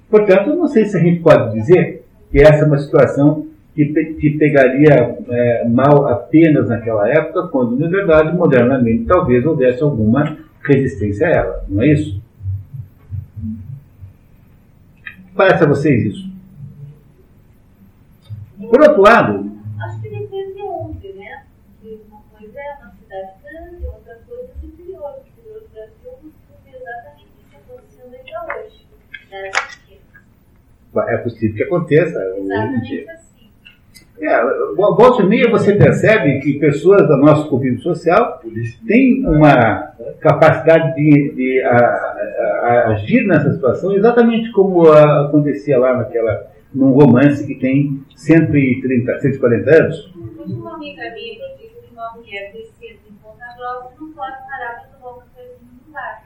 Portanto, 0.08 0.54
não 0.54 0.68
sei 0.68 0.84
se 0.84 0.96
a 0.96 1.00
gente 1.00 1.20
pode 1.20 1.52
dizer 1.58 2.04
que 2.30 2.40
essa 2.40 2.64
é 2.64 2.66
uma 2.66 2.78
situação 2.78 3.46
que, 3.74 3.86
que 3.86 4.30
pegaria 4.38 5.16
é, 5.28 5.68
mal 5.68 6.06
apenas 6.06 6.68
naquela 6.68 7.08
época, 7.08 7.48
quando, 7.48 7.78
na 7.78 7.88
verdade, 7.88 8.36
modernamente, 8.36 9.04
talvez 9.04 9.44
houvesse 9.44 9.82
alguma 9.82 10.36
resistência 10.62 11.26
a 11.26 11.30
ela. 11.30 11.64
Não 11.68 11.82
é 11.82 11.88
isso? 11.88 12.20
Parece 15.34 15.64
a 15.64 15.66
vocês 15.66 16.04
isso? 16.04 16.30
Por 18.58 18.80
outro 18.80 19.02
lado. 19.02 19.51
É 31.08 31.16
possível 31.18 31.56
que 31.56 31.62
aconteça. 31.62 32.18
Exatamente 32.36 33.08
assim. 33.10 33.32
É, 34.20 34.40
volta 34.76 35.22
e 35.22 35.26
meia 35.26 35.50
você 35.50 35.74
percebe 35.74 36.38
que 36.40 36.58
pessoas 36.58 37.08
do 37.08 37.16
nosso 37.16 37.48
convívio 37.48 37.80
social 37.80 38.40
têm 38.86 39.26
uma 39.26 39.94
capacidade 40.20 40.94
de, 40.94 41.32
de 41.34 41.62
a, 41.62 41.76
a, 41.76 42.68
a 42.68 42.88
agir 42.90 43.26
nessa 43.26 43.52
situação 43.52 43.92
exatamente 43.92 44.52
como 44.52 44.86
a, 44.86 45.26
acontecia 45.26 45.76
lá 45.76 45.96
naquela, 45.96 46.46
num 46.72 46.92
romance 46.92 47.44
que 47.44 47.56
tem 47.56 48.04
130, 48.14 49.18
140 49.18 49.70
anos. 49.70 50.12
Uma 50.14 50.74
amiga 50.74 51.02
minha 51.14 51.56
disse 51.56 51.74
que 51.80 51.92
uma 51.92 52.12
mulher 52.14 52.52
descendo 52.52 53.00
em 53.10 53.14
Ponta 53.14 53.46
Grossa 53.56 53.90
não 53.98 54.12
pode 54.12 54.36
parar 54.48 54.74
para 54.74 54.98
tomar 54.98 55.14
uma 55.14 55.24
coisa 55.34 55.54
no 55.62 55.88
lugar. 55.88 56.24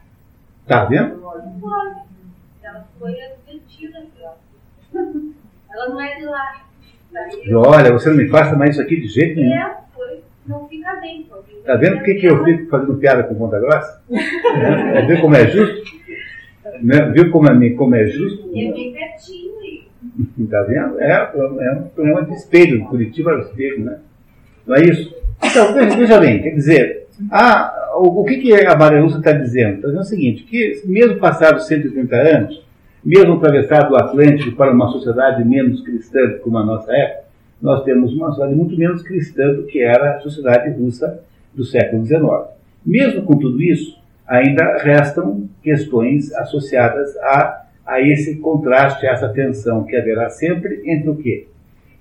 Tá 0.67 0.85
vendo? 0.85 1.17
Não 1.17 1.61
pode. 1.61 2.06
Ela 2.67 2.85
foi 2.99 3.15
advertida. 3.21 4.05
Ela 5.73 5.89
não 5.89 6.01
é 6.01 6.17
de 6.17 6.25
lá. 6.25 6.67
Olha, 7.55 7.93
você 7.93 8.11
não 8.11 8.17
me 8.17 8.29
faça 8.29 8.57
mais 8.57 8.73
isso 8.73 8.83
aqui 8.83 9.01
de 9.01 9.07
jeito 9.07 9.37
nenhum. 9.41 9.55
É, 9.55 9.77
foi. 9.95 10.21
Não 10.47 10.69
fica 10.69 10.97
bem. 10.97 11.29
Tá 11.65 11.77
vendo 11.77 11.97
por 11.97 12.05
que, 12.05 12.15
que 12.17 12.27
eu 12.27 12.45
fico 12.45 12.69
fazendo 12.69 12.97
piada 12.99 13.23
com 13.23 13.37
Ponta 13.37 13.61
Grossa? 13.61 14.03
é, 14.11 15.07
viu 15.07 15.21
como 15.21 15.37
é 15.37 15.47
justo? 15.49 15.97
Né? 16.83 17.11
Viu 17.13 17.31
como 17.31 17.49
é, 17.49 17.71
como 17.71 17.95
é 17.95 18.07
justo? 18.07 18.49
É 18.51 18.73
bem 18.73 18.93
pertinho 18.93 19.61
aí. 19.61 19.87
Tá 20.51 20.63
vendo? 20.63 21.01
É, 21.01 21.13
é 21.13 21.73
um 21.73 21.89
problema 21.89 22.25
de 22.25 22.35
espelho, 22.35 22.85
Curitiba 22.87 23.33
é 23.33 23.37
o 23.37 23.41
espelho, 23.41 23.85
né? 23.85 23.99
Não 24.67 24.77
é 24.77 24.83
isso? 24.83 25.15
Então, 25.43 25.73
veja 25.75 26.19
bem, 26.19 26.43
quer 26.43 26.51
dizer, 26.51 27.06
a, 27.31 27.97
o, 27.97 28.21
o 28.21 28.25
que, 28.25 28.37
que 28.39 28.55
a 28.55 28.77
Maria 28.77 29.01
Lúcia 29.01 29.19
está 29.19 29.33
dizendo? 29.33 29.77
Está 29.77 29.89
dizendo 29.89 30.03
o 30.03 30.05
seguinte, 30.05 30.45
que 30.45 30.83
mesmo 30.85 31.19
passados 31.19 31.67
130 31.67 32.17
anos, 32.17 32.63
mesmo 33.05 33.35
atravessado 33.35 33.93
o 33.93 33.97
Atlântico 33.97 34.57
para 34.57 34.73
uma 34.73 34.89
sociedade 34.89 35.45
menos 35.45 35.81
cristã 35.83 36.39
como 36.43 36.59
a 36.59 36.65
nossa 36.65 36.93
época, 36.93 37.27
nós 37.61 37.85
temos 37.85 38.13
uma 38.13 38.29
sociedade 38.29 38.55
muito 38.55 38.77
menos 38.77 39.03
cristã 39.03 39.53
do 39.55 39.65
que 39.65 39.81
era 39.81 40.17
a 40.17 40.21
sociedade 40.21 40.71
russa 40.79 41.21
do 41.55 41.65
século 41.65 42.05
XIX. 42.05 42.23
Mesmo 42.85 43.23
com 43.23 43.37
tudo 43.39 43.63
isso, 43.63 43.99
ainda 44.27 44.77
restam 44.79 45.49
questões 45.63 46.35
associadas 46.35 47.17
a, 47.19 47.65
a 47.87 48.01
esse 48.01 48.37
contraste, 48.37 49.07
a 49.07 49.13
essa 49.13 49.29
tensão 49.29 49.85
que 49.85 49.97
haverá 49.97 50.29
sempre 50.29 50.83
entre 50.85 51.09
o 51.09 51.17
quê? 51.17 51.47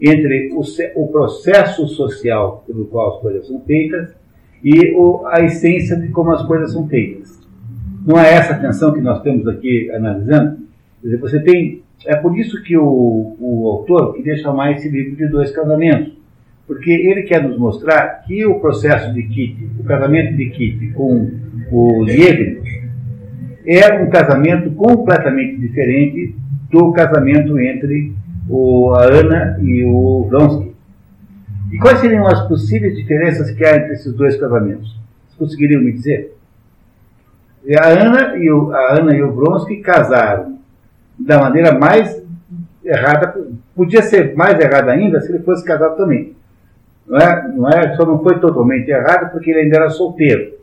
Entre 0.01 0.51
o, 0.53 0.61
o 0.95 1.07
processo 1.07 1.87
social 1.87 2.63
pelo 2.67 2.85
qual 2.85 3.15
as 3.15 3.21
coisas 3.21 3.47
são 3.47 3.61
feitas 3.61 4.13
e 4.65 4.95
o, 4.95 5.27
a 5.27 5.41
essência 5.41 5.95
de 5.95 6.07
como 6.07 6.31
as 6.31 6.41
coisas 6.41 6.73
são 6.73 6.87
feitas. 6.87 7.39
Não 8.03 8.19
é 8.19 8.33
essa 8.33 8.55
tensão 8.55 8.91
que 8.91 8.99
nós 8.99 9.21
temos 9.21 9.47
aqui 9.47 9.91
analisando? 9.91 10.57
Quer 11.01 11.07
dizer, 11.07 11.17
você 11.19 11.39
tem. 11.39 11.83
É 12.07 12.15
por 12.15 12.35
isso 12.35 12.63
que 12.63 12.75
o, 12.75 13.35
o 13.39 13.67
autor 13.69 14.15
queria 14.15 14.35
chamar 14.37 14.71
esse 14.71 14.89
livro 14.89 15.15
de 15.15 15.27
Dois 15.27 15.51
Casamentos, 15.51 16.13
porque 16.65 16.89
ele 16.89 17.21
quer 17.23 17.43
nos 17.43 17.59
mostrar 17.59 18.23
que 18.25 18.43
o 18.43 18.59
processo 18.59 19.13
de 19.13 19.21
Kitty, 19.23 19.69
o 19.79 19.83
casamento 19.83 20.35
de 20.35 20.49
Kitty 20.49 20.87
com 20.93 21.29
o 21.71 22.03
Liebig, 22.03 22.61
é 23.67 24.01
um 24.01 24.09
casamento 24.09 24.71
completamente 24.71 25.57
diferente 25.57 26.35
do 26.71 26.91
casamento 26.91 27.59
entre 27.59 28.13
o, 28.49 28.93
a 28.95 29.03
Ana 29.03 29.59
e 29.61 29.83
o 29.85 30.25
Vronsky. 30.27 30.64
E 31.75 31.77
quais 31.77 31.99
seriam 31.99 32.25
as 32.25 32.47
possíveis 32.47 32.95
diferenças 32.95 33.51
que 33.51 33.65
há 33.65 33.75
entre 33.75 33.95
esses 33.95 34.13
dois 34.13 34.39
casamentos? 34.39 34.95
Vocês 35.25 35.37
conseguiriam 35.37 35.81
me 35.81 35.91
dizer? 35.91 36.33
A 37.77 37.87
Ana 37.89 38.37
e 38.37 38.49
o, 38.49 38.73
a 38.73 38.93
Ana 38.93 39.13
e 39.13 39.21
o 39.21 39.33
Vronsky 39.33 39.81
casaram 39.81 40.57
da 41.19 41.37
maneira 41.37 41.77
mais 41.77 42.23
errada, 42.81 43.35
podia 43.75 44.01
ser 44.01 44.33
mais 44.37 44.57
errada 44.57 44.93
ainda 44.93 45.19
se 45.19 45.29
ele 45.29 45.43
fosse 45.43 45.65
casado 45.65 45.97
também. 45.97 46.33
Não 47.05 47.17
é, 47.17 47.47
não 47.49 47.69
é, 47.69 47.93
só 47.97 48.05
não 48.05 48.23
foi 48.23 48.39
totalmente 48.39 48.89
errado 48.89 49.33
porque 49.33 49.51
ele 49.51 49.63
ainda 49.63 49.75
era 49.75 49.89
solteiro. 49.89 50.53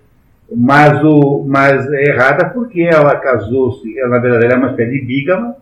Mas, 0.50 1.04
o, 1.04 1.44
mas 1.46 1.92
é 1.92 2.04
errada 2.04 2.48
porque 2.48 2.80
ela 2.80 3.16
casou-se, 3.16 3.98
ela 3.98 4.08
na 4.08 4.18
verdade 4.18 4.46
ela 4.46 4.54
é 4.54 4.56
uma 4.56 4.70
espécie 4.70 4.98
de 4.98 5.04
bígama, 5.04 5.56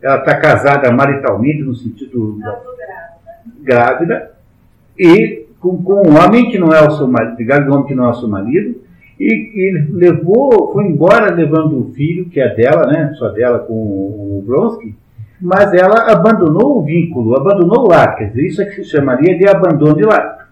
ela 0.00 0.16
está 0.16 0.34
casada 0.40 0.90
maritalmente, 0.90 1.62
no 1.62 1.74
sentido 1.74 2.38
grávida, 3.60 4.34
e 4.98 5.46
com, 5.60 5.82
com 5.82 6.08
um 6.08 6.16
homem 6.16 6.50
que 6.50 6.58
não 6.58 6.68
é 6.68 6.86
o 6.86 6.90
seu 6.90 7.06
marido, 7.06 7.70
um 7.70 7.74
homem 7.74 7.86
que 7.86 7.94
não 7.94 8.06
é 8.06 8.10
o 8.10 8.14
seu 8.14 8.28
marido, 8.28 8.80
e, 9.18 9.26
e 9.26 9.86
levou, 9.92 10.72
foi 10.72 10.84
embora 10.86 11.32
levando 11.32 11.80
o 11.80 11.92
filho, 11.92 12.28
que 12.28 12.40
é 12.40 12.54
dela, 12.54 12.86
né, 12.86 13.14
só 13.18 13.28
dela 13.28 13.60
com 13.60 13.74
o 13.74 14.42
Bronsky, 14.46 14.94
mas 15.40 15.72
ela 15.72 16.10
abandonou 16.10 16.78
o 16.78 16.82
vínculo, 16.82 17.36
abandonou 17.36 17.84
o 17.84 17.88
lar, 17.88 18.16
quer 18.16 18.28
dizer, 18.28 18.46
isso 18.46 18.62
é 18.62 18.66
que 18.66 18.76
se 18.76 18.84
chamaria 18.84 19.36
de 19.36 19.48
abandono 19.48 19.96
de 19.96 20.04
lar. 20.04 20.48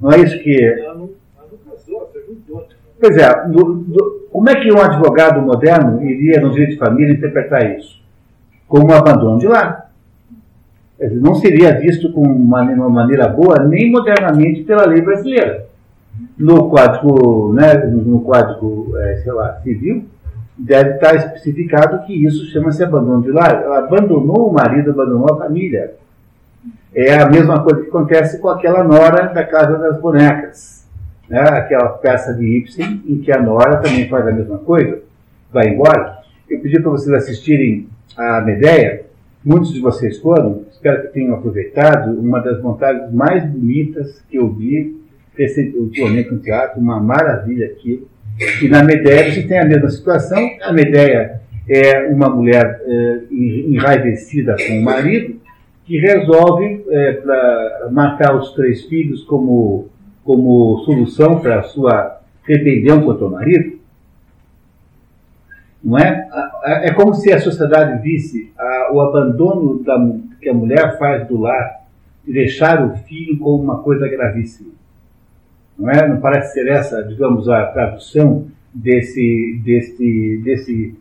Não 0.00 0.12
é 0.12 0.20
isso 0.20 0.38
que. 0.40 0.62
Ela 0.62 0.94
não, 0.94 1.10
ela 1.36 1.48
não 1.50 1.72
casou, 1.72 2.00
perguntou. 2.12 2.66
Pois 3.00 3.16
é, 3.16 3.48
do, 3.48 3.74
do, 3.74 4.28
como 4.30 4.48
é 4.48 4.54
que 4.60 4.72
um 4.72 4.80
advogado 4.80 5.40
moderno 5.40 6.02
iria, 6.02 6.40
no 6.40 6.50
direito 6.50 6.72
de 6.72 6.78
família, 6.78 7.14
interpretar 7.14 7.76
isso? 7.78 8.00
Como 8.68 8.88
um 8.88 8.94
abandono 8.94 9.38
de 9.38 9.46
lar. 9.46 9.85
Não 10.98 11.34
seria 11.34 11.78
visto 11.78 12.10
com 12.12 12.22
uma, 12.22 12.62
uma 12.62 12.88
maneira 12.88 13.28
boa, 13.28 13.58
nem 13.64 13.90
modernamente, 13.90 14.62
pela 14.64 14.86
lei 14.86 15.02
brasileira. 15.02 15.66
no 16.38 16.70
código, 16.70 17.52
né, 17.52 17.74
no 17.74 18.20
código 18.20 18.96
é, 18.96 19.16
sei 19.16 19.32
lá, 19.32 19.60
civil, 19.62 20.06
deve 20.56 20.94
estar 20.94 21.14
especificado 21.14 22.06
que 22.06 22.24
isso 22.24 22.46
chama-se 22.46 22.82
abandono 22.82 23.22
de 23.22 23.30
lar. 23.30 23.62
Ela 23.62 23.78
abandonou 23.78 24.48
o 24.48 24.52
marido, 24.52 24.90
abandonou 24.90 25.34
a 25.34 25.38
família. 25.38 25.94
É 26.94 27.14
a 27.14 27.28
mesma 27.28 27.62
coisa 27.62 27.82
que 27.82 27.88
acontece 27.88 28.38
com 28.38 28.48
aquela 28.48 28.82
nora 28.82 29.26
da 29.34 29.44
Casa 29.44 29.76
das 29.76 30.00
Bonecas. 30.00 30.86
Né? 31.28 31.40
Aquela 31.40 31.88
peça 31.90 32.32
de 32.32 32.58
Ibsen, 32.58 33.02
em 33.06 33.18
que 33.18 33.30
a 33.30 33.42
nora 33.42 33.78
também 33.78 34.08
faz 34.08 34.26
a 34.26 34.32
mesma 34.32 34.58
coisa, 34.58 35.00
vai 35.52 35.68
embora. 35.68 36.18
Eu 36.48 36.60
pedi 36.60 36.80
para 36.80 36.90
vocês 36.90 37.14
assistirem 37.14 37.88
a 38.16 38.40
Medeia, 38.40 39.05
muitos 39.46 39.72
de 39.72 39.80
vocês 39.80 40.18
foram, 40.18 40.64
espero 40.72 41.02
que 41.02 41.14
tenham 41.14 41.36
aproveitado, 41.36 42.18
uma 42.18 42.40
das 42.40 42.60
montagens 42.60 43.12
mais 43.12 43.48
bonitas 43.48 44.20
que 44.28 44.36
eu 44.36 44.52
vi 44.52 44.96
ultimamente 45.78 46.32
no 46.32 46.38
teatro, 46.38 46.80
uma 46.80 46.98
maravilha 46.98 47.66
aqui. 47.66 48.04
E 48.60 48.68
na 48.68 48.82
Medeia 48.82 49.30
você 49.30 49.42
tem 49.42 49.58
a 49.58 49.64
mesma 49.64 49.88
situação, 49.88 50.38
a 50.62 50.72
Medeia 50.72 51.40
é 51.68 52.08
uma 52.08 52.28
mulher 52.28 52.82
é, 52.84 53.20
enraivecida 53.30 54.56
com 54.66 54.80
o 54.80 54.82
marido, 54.82 55.36
que 55.84 55.98
resolve 55.98 56.84
é, 56.90 57.12
pra 57.12 57.88
matar 57.92 58.34
os 58.34 58.52
três 58.54 58.84
filhos 58.86 59.22
como, 59.24 59.88
como 60.24 60.78
solução 60.84 61.38
para 61.38 61.60
a 61.60 61.62
sua 61.62 62.20
rebelião 62.42 63.02
contra 63.02 63.26
o 63.26 63.30
marido. 63.30 63.75
Não 65.86 65.98
é? 65.98 66.28
É 66.82 66.92
como 66.92 67.14
se 67.14 67.32
a 67.32 67.38
sociedade 67.38 68.02
visse 68.02 68.52
o 68.92 69.00
abandono 69.00 69.82
da, 69.84 69.96
que 70.40 70.48
a 70.48 70.54
mulher 70.54 70.98
faz 70.98 71.26
do 71.28 71.38
lar 71.38 71.86
e 72.26 72.32
deixar 72.32 72.84
o 72.84 72.96
filho 72.96 73.38
como 73.38 73.62
uma 73.62 73.82
coisa 73.82 74.08
gravíssima. 74.08 74.70
Não, 75.78 75.88
é? 75.90 76.08
não 76.08 76.20
parece 76.20 76.54
ser 76.54 76.66
essa, 76.68 77.02
digamos, 77.04 77.48
a 77.48 77.66
tradução 77.66 78.46
desse, 78.74 79.60
desse, 79.64 80.40
desse 80.42 80.96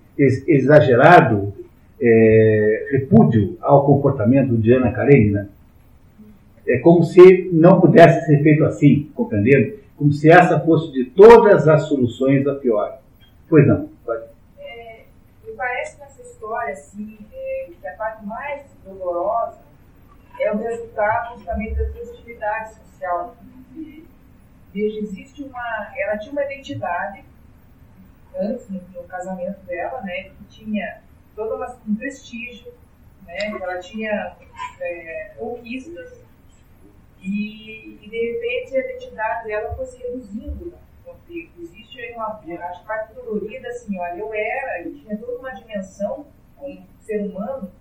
exagerado 0.48 1.54
é, 2.00 2.88
repúdio 2.92 3.58
ao 3.62 3.86
comportamento 3.86 4.56
de 4.56 4.72
Ana 4.74 4.92
Karenina. 4.92 5.50
É 6.68 6.78
como 6.80 7.04
se 7.04 7.50
não 7.52 7.80
pudesse 7.80 8.26
ser 8.26 8.42
feito 8.44 8.66
assim, 8.66 9.10
compreendendo? 9.16 9.76
Como 9.98 10.12
se 10.12 10.30
essa 10.30 10.60
fosse 10.60 10.92
de 10.92 11.06
todas 11.06 11.68
as 11.68 11.84
soluções 11.84 12.46
a 12.48 12.56
pior. 12.56 13.00
Pois 13.48 13.68
não, 13.68 13.88
pode. 14.06 14.24
É, 14.60 15.04
me 15.46 15.54
parece 15.56 16.00
nessa 16.00 16.24
história, 16.46 16.74
assim, 16.74 17.18
é, 17.34 17.72
que 17.80 17.88
a 17.88 17.96
parte 17.96 18.26
mais 18.26 18.64
dolorosa 18.84 19.60
é 20.40 20.52
o 20.52 20.58
resultado 20.58 21.36
justamente 21.36 21.76
da 21.76 21.86
positividade 21.92 22.76
social. 22.76 23.36
Veja, 24.74 25.00
existe 25.00 25.44
uma. 25.44 25.92
Ela 25.98 26.18
tinha 26.18 26.34
uma 26.34 26.44
identidade 26.44 27.24
antes, 28.38 28.70
no, 28.70 28.82
no 28.94 29.04
casamento 29.08 29.60
dela, 29.62 30.02
né, 30.02 30.24
que 30.24 30.44
tinha 30.50 31.02
todo 31.36 31.56
um 31.88 31.96
prestígio, 31.96 32.74
né? 33.24 33.38
Ela 33.62 33.80
tinha 33.80 34.36
é, 34.82 35.34
conquistas 35.38 36.22
e, 37.22 37.98
e, 38.02 38.10
de 38.10 38.34
repente 38.34 38.78
a 38.78 38.80
identidade 38.82 39.48
dela 39.48 39.76
foi 39.76 39.86
se 39.86 39.98
reduzindo 39.98 40.74
conflito. 41.06 41.52
Existe 41.62 42.14
uma, 42.14 42.40
acho 42.70 42.82
que 42.82 42.88
parte 42.88 43.14
dolorida 43.14 43.68
assim, 43.70 43.98
olha, 44.00 44.18
eu 44.18 44.34
era, 44.34 44.82
eu 44.84 44.94
tinha 44.96 45.18
toda 45.18 45.38
uma 45.38 45.52
dimensão 45.52 46.26
como 46.58 46.86
ser 47.00 47.26
humano 47.26 47.72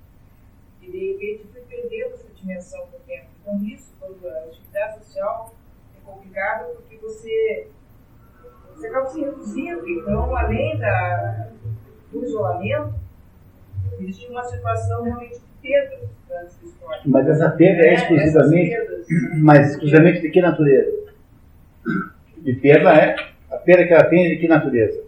e 0.82 0.90
de 0.90 1.12
repente 1.12 1.46
fui 1.52 1.62
perdendo 1.62 2.14
essa 2.14 2.28
dimensão 2.34 2.86
com 2.86 2.98
o 2.98 3.00
tempo. 3.00 3.26
Então 3.40 3.64
isso, 3.64 3.92
a 4.02 4.44
atividade 4.46 4.98
social 5.04 5.54
é 5.96 6.04
complicado 6.04 6.74
porque 6.76 6.96
você 6.96 7.68
você 8.74 8.88
acaba 8.88 9.06
se 9.06 9.20
reduzindo. 9.20 9.88
Então, 9.88 10.36
além 10.36 10.78
da, 10.78 11.48
do 12.10 12.24
isolamento, 12.24 12.94
existe 13.98 14.28
uma 14.28 14.44
situação 14.44 15.02
realmente 15.02 15.38
de 15.38 15.46
perda 15.62 16.00
dessa 16.28 16.64
história. 16.64 17.02
Mas 17.06 17.28
essa 17.28 17.50
perda 17.50 17.82
é, 17.82 17.88
é 17.88 17.94
exclusivamente, 17.94 18.76
mas 19.40 19.70
exclusivamente 19.70 20.20
de 20.20 20.30
que 20.30 20.40
natureza? 20.40 21.04
De 22.44 22.52
perda 22.52 22.90
é 22.94 23.16
a 23.50 23.56
perda 23.56 23.86
que 23.86 23.92
ela 23.94 24.04
tem 24.04 24.26
é 24.26 24.28
de 24.28 24.36
que 24.36 24.46
natureza? 24.46 25.00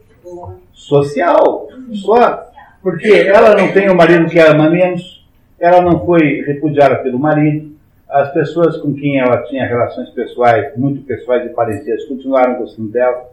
Social, 0.72 1.68
só. 1.92 2.50
Porque 2.82 3.08
ela 3.08 3.54
não 3.54 3.70
tem 3.72 3.90
o 3.90 3.94
marido 3.94 4.26
que 4.26 4.38
ama 4.38 4.70
menos, 4.70 5.26
ela 5.60 5.82
não 5.82 6.04
foi 6.06 6.42
repudiada 6.46 6.96
pelo 6.96 7.18
marido, 7.18 7.76
as 8.08 8.32
pessoas 8.32 8.78
com 8.78 8.94
quem 8.94 9.18
ela 9.18 9.42
tinha 9.42 9.66
relações 9.66 10.08
pessoais, 10.10 10.76
muito 10.76 11.02
pessoais 11.02 11.44
e 11.44 11.50
parecidas, 11.50 12.04
continuaram 12.04 12.58
gostando 12.58 12.88
dela. 12.88 13.28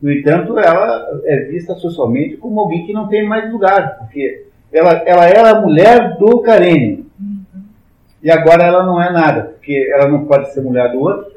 No 0.00 0.12
entanto, 0.12 0.58
ela 0.58 1.22
é 1.24 1.36
vista 1.44 1.74
socialmente 1.74 2.36
como 2.36 2.60
alguém 2.60 2.86
que 2.86 2.92
não 2.92 3.08
tem 3.08 3.26
mais 3.26 3.50
lugar, 3.50 3.98
porque 3.98 4.46
ela, 4.72 5.02
ela 5.06 5.26
era 5.26 5.50
a 5.50 5.60
mulher 5.60 6.16
do 6.18 6.40
Karenin. 6.42 7.06
E 8.22 8.30
agora 8.30 8.62
ela 8.62 8.84
não 8.84 9.02
é 9.02 9.10
nada, 9.10 9.54
porque 9.54 9.90
ela 9.92 10.08
não 10.08 10.26
pode 10.26 10.52
ser 10.52 10.60
mulher 10.60 10.92
do 10.92 11.00
outro, 11.00 11.31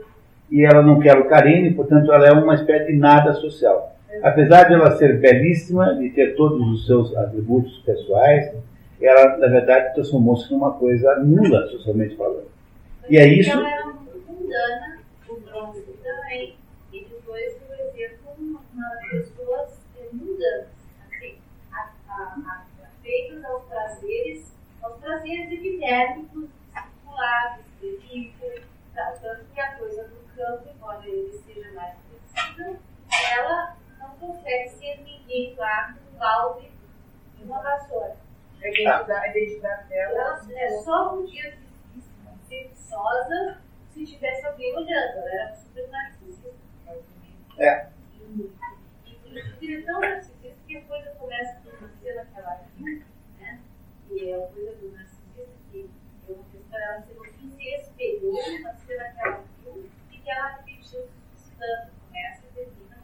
e 0.50 0.64
ela 0.64 0.82
não 0.82 1.00
quer 1.00 1.18
o 1.18 1.26
Karenin, 1.26 1.74
portanto 1.74 2.12
ela 2.12 2.28
é 2.28 2.32
uma 2.32 2.56
espécie 2.56 2.92
de 2.92 2.98
nada 2.98 3.34
social. 3.34 3.96
Apesar 4.24 4.64
de 4.64 4.74
ela 4.74 4.96
ser 4.98 5.20
belíssima, 5.20 5.94
de 5.96 6.10
ter 6.10 6.36
todos 6.36 6.62
os 6.68 6.86
seus 6.86 7.16
atributos 7.18 7.78
pessoais, 7.80 8.54
ela, 9.02 9.38
na 9.38 9.48
verdade, 9.48 9.94
transformou-se 9.94 10.52
numa 10.52 10.72
coisa 10.74 11.16
nula, 11.20 11.68
socialmente 11.68 12.16
falando. 12.16 12.48
E 13.10 13.18
é 13.18 13.28
isso. 13.28 13.52
Ela 13.52 13.70
era 13.70 13.86
mundana, 13.86 15.00
o 15.28 15.36
bronze 15.42 15.84
também, 16.02 16.56
e 16.94 17.00
depois, 17.00 17.54
por 17.68 17.76
exemplo, 17.78 18.30
uma 18.40 18.62
pessoas 19.12 19.80
mundanas 20.14 20.68
feitos 23.04 23.46
aos 23.46 23.64
prazeres, 23.66 24.54
aos 24.82 24.98
prazeres 25.00 25.52
epidérmicos, 25.52 26.50
circulares, 26.74 27.66
tanto 29.22 29.46
que 29.54 29.60
a 29.60 29.74
coisa 29.74 30.04
do 30.04 30.25
campo, 30.36 30.70
embora 30.70 31.08
ele 31.08 31.32
seja 31.34 31.72
mais 31.72 31.96
flexível, 32.34 32.80
ela 33.32 33.78
não 34.00 34.10
consegue 34.18 34.70
ser 34.70 35.02
ninguém 35.02 35.56
lá 35.56 35.96
no 36.12 36.20
balde 36.20 36.72
de 37.38 37.44
uma 37.44 37.62
vassoura. 37.62 38.18
A 38.62 38.68
identidade, 38.68 39.12
a 39.12 39.28
identidade 39.30 39.90
dela 39.90 40.14
ela 40.14 40.60
é 40.60 40.70
só 40.82 41.16
um 41.16 41.26
dia 41.26 41.58
ser 42.48 42.68
viçosa 42.70 43.62
se 43.94 44.06
tivesse 44.06 44.46
alguém 44.46 44.76
olhando. 44.76 45.18
Ela 45.18 45.32
era 45.32 45.56
super 45.56 45.90
narcisista. 45.90 46.50
É. 47.58 47.90
Inclusive, 49.06 49.50
ele 49.62 49.82
é 49.82 49.86
tão 49.86 50.00
narcisista 50.00 50.58
que 50.68 50.78
a 50.78 50.82
coisa 50.82 51.12
começa 51.12 51.66
ser 52.06 52.20
aquela 52.20 52.62
né? 52.80 53.62
Que 54.08 54.32
é 54.32 54.38
uma 54.38 54.48
coisa 54.48 54.76
do 54.76 54.92
narcisista, 54.92 55.54
que 55.72 55.90
eu 56.28 56.36
vou 56.36 56.46
para 56.70 56.84
ela 56.84 57.02
ser 57.02 57.20
um 57.20 57.26
se 57.26 57.76
espelhou 57.76 58.62
na 58.62 58.74
ser 58.76 59.00
aquela 59.00 59.44
e 59.44 59.55
que 60.26 60.32
ela. 60.32 60.66
Começa 62.06 62.42
e 62.44 62.56
termina 62.56 62.98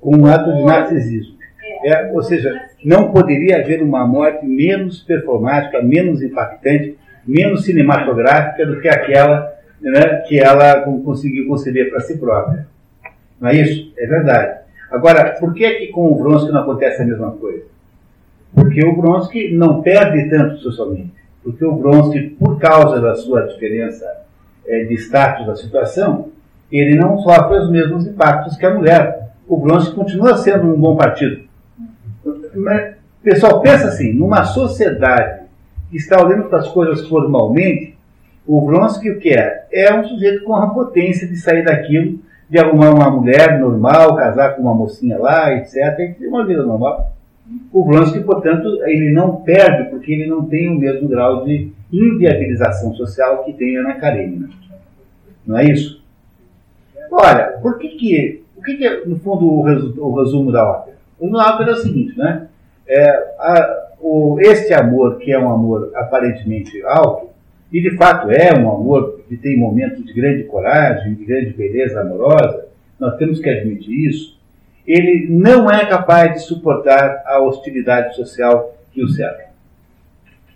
com. 0.00 0.16
Um 0.16 0.26
ato 0.26 0.52
de 0.54 0.64
narcisismo. 0.64 1.36
É, 1.62 1.90
é, 1.90 2.12
ou 2.12 2.22
seja, 2.22 2.68
não 2.84 3.12
poderia 3.12 3.58
haver 3.58 3.82
uma 3.82 4.06
morte 4.06 4.46
menos 4.46 5.00
performática, 5.00 5.82
menos 5.82 6.22
impactante, 6.22 6.96
menos 7.26 7.64
cinematográfica 7.64 8.64
do 8.64 8.80
que 8.80 8.88
aquela 8.88 9.52
né, 9.80 10.22
que 10.26 10.38
ela 10.38 10.82
conseguiu 10.82 11.48
conceber 11.48 11.90
para 11.90 12.00
si 12.00 12.18
própria. 12.18 12.66
Não 13.40 13.48
é 13.48 13.56
isso? 13.56 13.92
É 13.98 14.06
verdade. 14.06 14.60
Agora, 14.90 15.36
por 15.38 15.54
que, 15.54 15.70
que 15.72 15.86
com 15.88 16.12
o 16.12 16.18
Vronsky 16.18 16.52
não 16.52 16.60
acontece 16.60 17.02
a 17.02 17.06
mesma 17.06 17.30
coisa? 17.32 17.64
Porque 18.54 18.84
o 18.84 18.96
Bronsky 18.96 19.54
não 19.54 19.80
perde 19.80 20.28
tanto 20.28 20.58
socialmente. 20.58 21.14
Porque 21.42 21.64
o 21.64 21.72
Bronsky, 21.72 22.30
por 22.30 22.58
causa 22.58 23.00
da 23.00 23.14
sua 23.14 23.46
diferença 23.46 24.04
é, 24.66 24.84
de 24.84 24.94
status 24.94 25.46
da 25.46 25.56
situação, 25.56 26.30
ele 26.70 26.96
não 26.96 27.18
sofre 27.18 27.58
os 27.58 27.70
mesmos 27.70 28.06
impactos 28.06 28.56
que 28.56 28.64
a 28.64 28.74
mulher. 28.74 29.30
O 29.48 29.56
Bronsky 29.56 29.94
continua 29.94 30.36
sendo 30.36 30.72
um 30.72 30.80
bom 30.80 30.96
partido. 30.96 31.42
Mas, 32.54 32.94
pessoal, 33.22 33.60
pensa 33.60 33.88
assim, 33.88 34.12
numa 34.12 34.44
sociedade 34.44 35.40
que 35.90 35.96
está 35.96 36.24
olhando 36.24 36.48
para 36.48 36.58
as 36.58 36.68
coisas 36.68 37.06
formalmente, 37.08 37.96
o 38.46 38.64
Vronsky 38.64 39.10
o 39.10 39.18
que 39.18 39.30
é? 39.30 39.66
É 39.72 39.94
um 39.94 40.04
sujeito 40.04 40.44
com 40.44 40.54
a 40.54 40.68
potência 40.70 41.26
de 41.26 41.36
sair 41.36 41.64
daquilo, 41.64 42.18
de 42.48 42.58
arrumar 42.58 42.90
uma 42.90 43.10
mulher 43.10 43.60
normal, 43.60 44.16
casar 44.16 44.54
com 44.54 44.62
uma 44.62 44.74
mocinha 44.74 45.18
lá, 45.18 45.52
etc., 45.54 45.76
e 45.98 46.14
ter 46.14 46.28
uma 46.28 46.46
vida 46.46 46.64
normal. 46.64 47.12
O 47.72 47.84
Vronsky, 47.84 48.20
portanto, 48.20 48.80
ele 48.84 49.12
não 49.12 49.36
perde 49.36 49.90
porque 49.90 50.12
ele 50.12 50.26
não 50.26 50.44
tem 50.44 50.68
o 50.68 50.78
mesmo 50.78 51.08
grau 51.08 51.44
de 51.44 51.72
inviabilização 51.92 52.94
social 52.94 53.44
que 53.44 53.52
tem 53.52 53.76
a 53.76 53.80
Ana 53.80 53.94
Karenina. 53.94 54.48
Não 55.46 55.58
é 55.58 55.64
isso? 55.64 55.99
Olha, 57.10 57.58
por 57.60 57.78
que 57.78 57.88
que, 57.88 58.42
o 58.56 58.62
que, 58.62 58.76
que 58.76 58.86
é, 58.86 59.04
no 59.04 59.18
fundo, 59.18 59.44
o, 59.44 59.62
resu, 59.62 59.94
o 59.98 60.22
resumo 60.22 60.52
da 60.52 60.68
ópera? 60.68 60.96
O 61.18 61.24
resumo 61.24 61.38
da 61.38 61.54
ópera 61.54 61.70
é 61.70 61.74
o 61.74 61.78
seguinte, 61.78 62.16
né? 62.16 62.48
É, 62.86 63.10
a, 63.38 63.88
o, 64.00 64.38
este 64.40 64.72
amor, 64.72 65.18
que 65.18 65.32
é 65.32 65.38
um 65.38 65.50
amor 65.50 65.90
aparentemente 65.94 66.82
alto, 66.84 67.30
e 67.72 67.80
de 67.80 67.96
fato 67.96 68.30
é 68.30 68.52
um 68.58 68.70
amor 68.70 69.20
que 69.28 69.36
tem 69.36 69.58
momentos 69.58 70.04
de 70.04 70.12
grande 70.12 70.44
coragem, 70.44 71.14
de 71.14 71.24
grande 71.24 71.52
beleza 71.52 72.00
amorosa, 72.00 72.66
nós 72.98 73.16
temos 73.16 73.40
que 73.40 73.48
admitir 73.48 74.08
isso, 74.08 74.38
ele 74.86 75.28
não 75.30 75.70
é 75.70 75.86
capaz 75.86 76.32
de 76.34 76.40
suportar 76.40 77.22
a 77.26 77.40
hostilidade 77.40 78.16
social 78.16 78.74
que 78.92 79.02
o 79.02 79.08
cerca. 79.08 79.50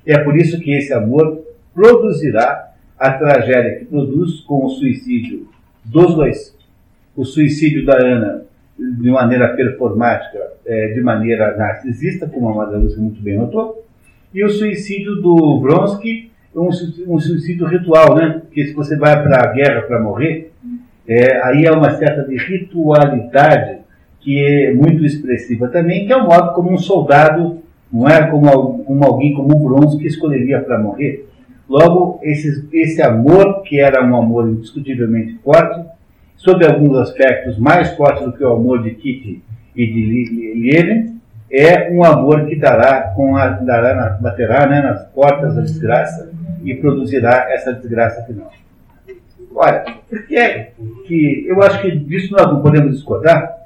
É 0.05 0.19
por 0.19 0.37
isso 0.37 0.61
que 0.61 0.73
esse 0.73 0.93
amor 0.93 1.45
produzirá 1.73 2.73
a 2.99 3.13
tragédia 3.13 3.77
que 3.79 3.85
produz 3.85 4.41
com 4.41 4.65
o 4.65 4.71
suicídio 4.71 5.49
dos 5.85 6.15
dois. 6.15 6.57
O 7.17 7.25
suicídio 7.25 7.85
da 7.85 7.97
Ana 7.97 8.45
de 8.79 9.11
maneira 9.11 9.49
performática, 9.55 10.39
é, 10.67 10.89
de 10.89 11.01
maneira 11.01 11.57
narcisista, 11.57 12.27
como 12.27 12.49
a 12.49 12.55
Madame 12.55 12.93
muito 12.97 13.23
bem 13.23 13.37
notou, 13.37 13.85
e 14.33 14.45
o 14.45 14.49
suicídio 14.49 15.17
do 15.17 15.61
Vronsky, 15.61 16.33
um, 16.55 16.69
um 17.09 17.19
suicídio 17.21 17.67
ritual, 17.67 18.17
né? 18.17 18.41
Porque 18.45 18.67
se 18.67 18.73
você 18.73 18.97
vai 18.97 19.23
para 19.23 19.49
a 19.49 19.53
guerra 19.53 19.83
para 19.83 20.01
morrer, 20.01 20.53
é, 21.07 21.41
aí 21.45 21.65
é 21.65 21.71
uma 21.71 21.91
certa 21.97 22.25
de 22.25 22.37
ritualidade 22.37 23.79
que 24.21 24.43
é 24.43 24.73
muito 24.73 25.05
expressiva 25.05 25.69
também, 25.69 26.07
que 26.07 26.13
é 26.13 26.17
o 26.17 26.27
modo 26.27 26.53
como 26.55 26.73
um 26.73 26.79
soldado, 26.79 27.59
não 27.93 28.09
é 28.09 28.27
como, 28.29 28.83
como 28.85 29.05
alguém 29.05 29.35
como 29.35 29.55
o 29.55 29.69
Vronsky 29.69 30.07
escolheria 30.07 30.61
para 30.61 30.79
morrer. 30.79 31.29
Logo, 31.69 32.21
esse, 32.23 32.69
esse 32.73 33.01
amor, 33.01 33.63
que 33.63 33.81
era 33.81 34.05
um 34.05 34.17
amor 34.17 34.49
indiscutivelmente 34.49 35.39
forte, 35.43 35.85
sob 36.37 36.65
alguns 36.65 36.97
aspectos 36.99 37.59
mais 37.59 37.95
forte 37.95 38.25
do 38.25 38.33
que 38.33 38.45
o 38.45 38.53
amor 38.53 38.83
de 38.83 38.91
Kitty 38.91 39.43
e 39.75 39.87
de 39.87 40.55
Liene, 40.55 41.15
é 41.51 41.91
um 41.91 42.05
amor 42.05 42.47
que 42.47 42.57
dará, 42.57 43.13
com 43.15 43.37
a, 43.37 43.49
dará 43.49 44.19
baterá 44.21 44.67
né, 44.67 44.83
nas 44.83 45.07
portas 45.07 45.55
da 45.55 45.63
desgraça 45.63 46.31
e 46.63 46.75
produzirá 46.75 47.47
essa 47.51 47.73
desgraça 47.73 48.23
final. 48.25 48.51
Olha, 49.55 49.85
porque 50.09 50.37
é 50.37 50.73
que 51.07 51.47
eu 51.47 51.63
acho 51.63 51.81
que 51.81 51.97
disso 51.97 52.33
nós 52.33 52.47
não 52.47 52.61
podemos 52.61 52.93
discordar. 52.93 53.57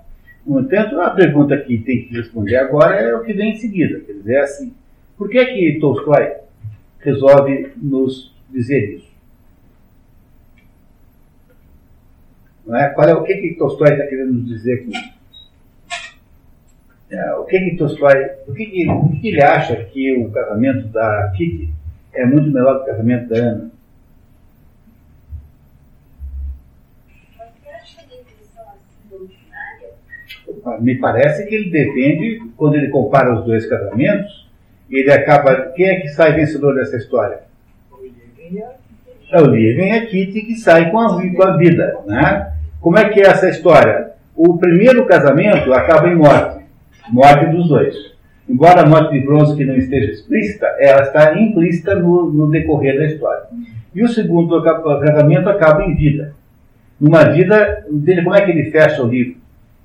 No 0.47 0.61
entanto, 0.61 1.01
a 1.01 1.11
pergunta 1.11 1.57
que 1.57 1.79
tem 1.79 2.03
que 2.03 2.15
responder 2.15 2.57
agora 2.57 2.97
é 2.97 3.15
o 3.15 3.23
que 3.23 3.33
vem 3.33 3.53
em 3.53 3.57
seguida. 3.57 4.01
Quer 4.01 4.13
dizer, 4.13 4.35
é 4.35 4.41
assim, 4.41 4.73
por 5.17 5.29
que 5.31 5.45
que 5.47 5.79
Tolstói 5.81 6.33
resolve 7.01 7.73
nos 7.77 8.35
dizer 8.51 8.97
isso? 8.97 9.09
Não 12.67 12.77
é? 12.77 12.91
Qual 12.91 13.09
é 13.09 13.15
o 13.15 13.23
que, 13.23 13.35
que 13.35 13.55
Tolstói 13.55 13.93
está 13.93 14.07
querendo 14.07 14.35
nos 14.35 14.47
dizer 14.47 14.75
aqui? 14.75 14.93
É, 17.11 17.35
o 17.37 17.45
que 17.45 17.59
que 17.59 17.77
Tolstói, 17.77 18.31
o 18.47 18.53
que, 18.53 18.67
que, 18.67 18.91
o 18.91 19.09
que, 19.09 19.21
que 19.21 19.29
ele 19.29 19.43
acha 19.43 19.77
que 19.85 20.19
o 20.19 20.31
casamento 20.31 20.89
da 20.89 21.33
Kitty 21.35 21.73
é 22.13 22.27
muito 22.27 22.51
melhor 22.51 22.75
do 22.75 22.85
que 22.85 22.91
o 22.91 22.93
casamento 22.93 23.29
da 23.29 23.37
Ana? 23.37 23.71
Me 30.81 30.97
parece 30.97 31.47
que 31.47 31.55
ele 31.55 31.71
defende, 31.71 32.43
quando 32.57 32.75
ele 32.75 32.89
compara 32.89 33.39
os 33.39 33.47
dois 33.47 33.67
casamentos, 33.67 34.48
ele 34.91 35.13
acaba. 35.13 35.73
Quem 35.75 35.87
é 35.87 36.01
que 36.01 36.09
sai 36.09 36.35
vencedor 36.35 36.75
dessa 36.75 36.97
história? 36.97 37.41
É 39.31 39.43
o 39.43 39.47
Lievin 39.47 39.89
e 39.89 39.93
a 39.93 40.07
Kitty 40.07 40.43
que 40.43 40.55
sai 40.55 40.91
com 40.91 40.99
a, 40.99 41.21
com 41.21 41.43
a 41.43 41.57
vida. 41.57 41.99
Né? 42.07 42.53
Como 42.81 42.99
é 42.99 43.09
que 43.09 43.21
é 43.21 43.27
essa 43.27 43.49
história? 43.49 44.13
O 44.35 44.57
primeiro 44.57 45.05
casamento 45.05 45.73
acaba 45.73 46.09
em 46.09 46.15
morte, 46.15 46.65
morte 47.11 47.47
dos 47.47 47.69
dois. 47.69 47.95
Embora 48.49 48.83
a 48.83 48.87
morte 48.87 49.13
de 49.13 49.27
Vronsky 49.27 49.65
não 49.65 49.77
esteja 49.77 50.13
explícita, 50.13 50.67
ela 50.79 51.03
está 51.03 51.39
implícita 51.39 51.95
no, 51.95 52.33
no 52.33 52.51
decorrer 52.51 52.97
da 52.97 53.05
história. 53.05 53.43
E 53.95 54.03
o 54.03 54.09
segundo 54.09 54.63
casamento 54.63 55.49
acaba 55.51 55.85
em 55.85 55.95
vida. 55.95 56.33
Numa 56.99 57.25
vida, 57.25 57.85
entende 57.91 58.23
como 58.23 58.35
é 58.35 58.41
que 58.41 58.51
ele 58.51 58.71
fecha 58.71 59.03
o 59.03 59.09
livro? 59.09 59.37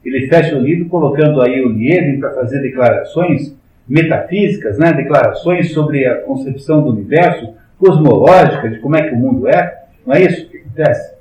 Ele 0.05 0.27
fecha 0.27 0.55
o 0.55 0.61
livro 0.61 0.87
colocando 0.87 1.41
aí 1.41 1.61
o 1.61 1.69
Lievin 1.69 2.19
para 2.19 2.31
fazer 2.31 2.61
declarações 2.61 3.55
metafísicas, 3.87 4.77
né? 4.77 4.93
declarações 4.93 5.73
sobre 5.73 6.05
a 6.05 6.21
concepção 6.21 6.81
do 6.81 6.89
universo, 6.89 7.53
cosmológica, 7.77 8.69
de 8.69 8.79
como 8.79 8.95
é 8.95 9.03
que 9.03 9.13
o 9.13 9.17
mundo 9.17 9.47
é. 9.47 9.83
Não 10.05 10.13
é 10.13 10.23
isso 10.23 10.49
que 10.49 10.57
acontece? 10.57 11.13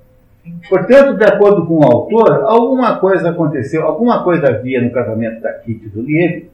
Portanto, 0.68 1.16
de 1.16 1.24
acordo 1.24 1.66
com 1.66 1.78
o 1.78 1.84
autor, 1.84 2.44
alguma 2.44 2.98
coisa 2.98 3.30
aconteceu, 3.30 3.82
alguma 3.86 4.24
coisa 4.24 4.48
havia 4.48 4.80
no 4.80 4.90
casamento 4.90 5.40
da 5.40 5.52
Kitty 5.52 5.86
e 5.86 5.88
do 5.88 6.02
Lieve 6.02 6.50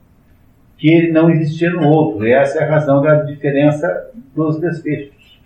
que 0.78 1.10
não 1.10 1.28
existia 1.28 1.70
no 1.70 1.88
outro. 1.88 2.26
E 2.26 2.32
essa 2.32 2.60
é 2.60 2.64
a 2.64 2.70
razão 2.70 3.02
da 3.02 3.22
diferença 3.22 4.10
dos 4.34 4.60
desfechos. 4.60 5.40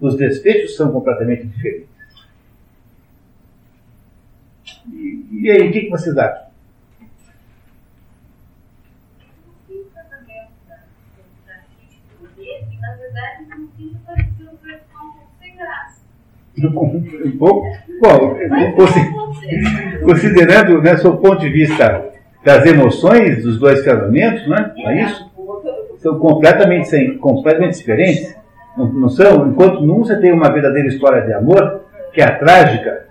Os 0.00 0.16
desfechos 0.16 0.76
são 0.76 0.90
completamente 0.90 1.46
diferentes. 1.46 1.88
E, 4.90 5.26
e 5.42 5.50
aí, 5.50 5.68
o 5.68 5.72
que, 5.72 5.82
que 5.82 5.90
vocês 5.90 6.16
acham? 6.16 6.48
Na 12.80 12.94
verdade, 12.94 13.44
no 13.50 13.68
fim, 13.76 13.98
pareceu 14.06 14.46
um 14.46 14.56
pouco 14.56 15.28
sem 15.40 15.56
graça. 15.56 16.00
Bom, 17.34 17.62
bom 18.00 18.36
considerando, 20.04 20.80
né, 20.80 20.94
o 21.04 21.16
ponto 21.16 21.38
de 21.38 21.48
vista 21.48 22.04
das 22.44 22.64
emoções 22.66 23.42
dos 23.42 23.58
dois 23.58 23.82
casamentos, 23.82 24.46
né, 24.48 24.72
é 24.78 25.04
isso? 25.04 25.30
São 25.98 26.18
completamente, 26.18 26.88
sem, 26.88 27.18
completamente 27.18 27.78
diferentes. 27.78 28.36
Não, 28.76 28.86
não 28.86 29.08
são? 29.08 29.48
Enquanto 29.48 29.80
num 29.80 29.98
você 29.98 30.16
tem 30.20 30.32
uma 30.32 30.50
verdadeira 30.52 30.88
história 30.88 31.22
de 31.22 31.32
amor, 31.32 31.82
que 32.12 32.20
é 32.20 32.24
a 32.24 32.38
trágica, 32.38 33.06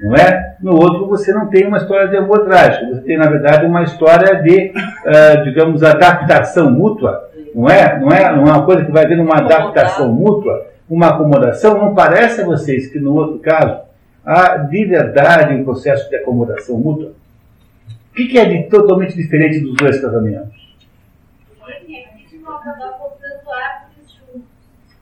não 0.00 0.14
é? 0.14 0.56
No 0.60 0.72
outro 0.72 1.06
você 1.06 1.32
não 1.32 1.46
tem 1.48 1.66
uma 1.66 1.78
história 1.78 2.08
de 2.08 2.16
amor 2.16 2.44
trágico, 2.44 2.94
você 2.94 3.00
tem 3.02 3.16
na 3.16 3.28
verdade 3.28 3.64
uma 3.64 3.82
história 3.82 4.42
de, 4.42 4.72
uh, 4.72 5.44
digamos, 5.44 5.82
adaptação 5.82 6.70
mútua, 6.70 7.30
não 7.54 7.66
é? 7.68 7.98
Não 7.98 8.08
é, 8.10 8.36
não 8.36 8.44
é 8.44 8.52
uma 8.52 8.66
coisa 8.66 8.84
que 8.84 8.92
vai 8.92 9.04
haver 9.04 9.18
uma 9.18 9.38
adaptação 9.38 10.12
mútua 10.12 10.66
uma 10.88 11.08
acomodação, 11.08 11.78
não 11.78 11.94
parece 11.94 12.40
a 12.40 12.44
vocês 12.44 12.86
que 12.88 12.98
no 12.98 13.14
outro 13.14 13.38
caso 13.38 13.82
há 14.24 14.56
de 14.56 14.84
verdade 14.84 15.54
um 15.54 15.64
processo 15.64 16.08
de 16.08 16.16
acomodação 16.16 16.78
mútua? 16.78 17.12
O 18.10 18.14
que, 18.14 18.38
é 18.38 18.44
de 18.44 18.62
totalmente 18.70 19.14
diferente 19.14 19.60
dos 19.60 19.74
dois 19.74 20.00
casamentos? 20.00 20.56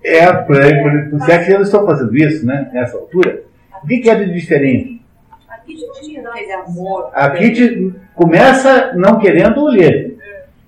É, 0.02 0.32
por 0.32 0.60
aí, 0.60 0.82
por, 0.82 1.10
por 1.10 1.20
sete 1.24 1.52
anos 1.52 1.68
estão 1.68 1.86
fazendo 1.86 2.16
isso, 2.16 2.44
né? 2.44 2.68
Nessa 2.72 2.96
altura. 2.96 3.42
O 3.82 3.86
que, 3.86 4.10
é 4.10 4.14
de 4.14 4.32
diferente? 4.32 5.00
A 5.48 5.58
Kitty 5.58 5.86
não 6.20 6.32
tinha 6.32 6.58
amor. 6.58 7.10
A 7.14 7.30
Kitty 7.30 7.94
começa 8.14 8.92
não 8.94 9.18
querendo 9.18 9.60
o 9.60 9.68
Levy. 9.68 10.18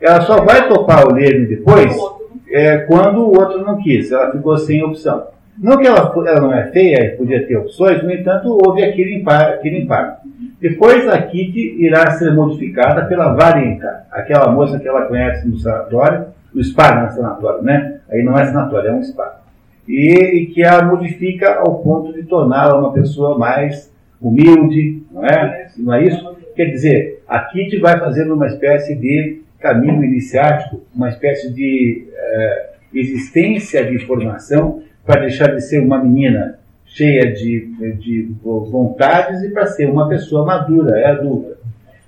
Ela 0.01 0.21
só 0.23 0.43
vai 0.43 0.69
topar 0.69 1.07
o 1.07 1.13
Levy 1.13 1.47
depois 1.47 1.95
é, 2.51 2.79
quando 2.79 3.21
o 3.21 3.39
outro 3.39 3.63
não 3.65 3.79
quis, 3.79 4.11
ela 4.13 4.31
ficou 4.31 4.57
sem 4.57 4.83
opção. 4.83 5.27
Não 5.59 5.79
que 5.79 5.87
ela, 5.87 6.13
ela 6.27 6.41
não 6.41 6.53
é 6.53 6.67
feia, 6.71 7.17
podia 7.17 7.47
ter 7.47 7.57
opções, 7.57 8.03
no 8.03 8.13
entanto, 8.13 8.59
houve 8.65 8.85
aquele. 8.85 9.25
Aquele 9.27 9.83
impacto. 9.83 10.29
Depois 10.61 11.09
a 11.09 11.21
Kitty 11.21 11.77
irá 11.83 12.11
ser 12.13 12.35
modificada 12.35 13.05
pela 13.07 13.35
Varenka, 13.35 14.05
aquela 14.11 14.51
moça 14.51 14.79
que 14.79 14.89
ela 14.89 15.03
conhece 15.03 15.47
no 15.47 15.57
sanatório, 15.59 16.27
no 16.55 16.65
spa, 16.65 16.95
não 16.95 17.07
é 17.07 17.11
sanatório, 17.11 17.63
né? 17.63 18.01
Aí 18.11 18.23
não 18.23 18.39
é 18.39 18.45
sanatório, 18.47 18.91
é 18.91 18.93
um 18.93 19.03
spa. 19.03 19.41
E, 19.87 20.13
e 20.13 20.47
que 20.47 20.65
a 20.65 20.83
modifica 20.83 21.57
ao 21.57 21.83
ponto 21.83 22.13
de 22.13 22.23
torná-la 22.25 22.79
uma 22.79 22.93
pessoa 22.93 23.39
mais 23.39 23.93
humilde, 24.21 25.03
não 25.11 25.25
é? 25.25 25.69
Não 25.77 25.95
é 25.95 26.05
isso? 26.05 26.37
Quer 26.55 26.67
dizer, 26.67 27.23
a 27.29 27.39
Kitty 27.41 27.79
vai 27.79 27.99
fazendo 27.99 28.35
uma 28.35 28.47
espécie 28.47 28.95
de 28.95 29.43
caminho 29.67 30.05
iniciático, 30.05 30.81
uma 30.95 31.09
espécie 31.09 31.53
de 31.53 32.07
é, 32.15 32.71
existência 32.95 33.85
de 33.85 33.99
formação 33.99 34.81
para 35.05 35.23
deixar 35.23 35.49
de 35.49 35.61
ser 35.61 35.81
uma 35.81 35.99
menina 35.99 36.59
cheia 36.87 37.33
de, 37.33 37.67
de 37.99 38.31
vontades 38.41 39.43
e 39.43 39.51
para 39.51 39.67
ser 39.67 39.91
uma 39.91 40.09
pessoa 40.09 40.47
madura, 40.47 41.01
é 41.01 41.07
adulta. 41.07 41.57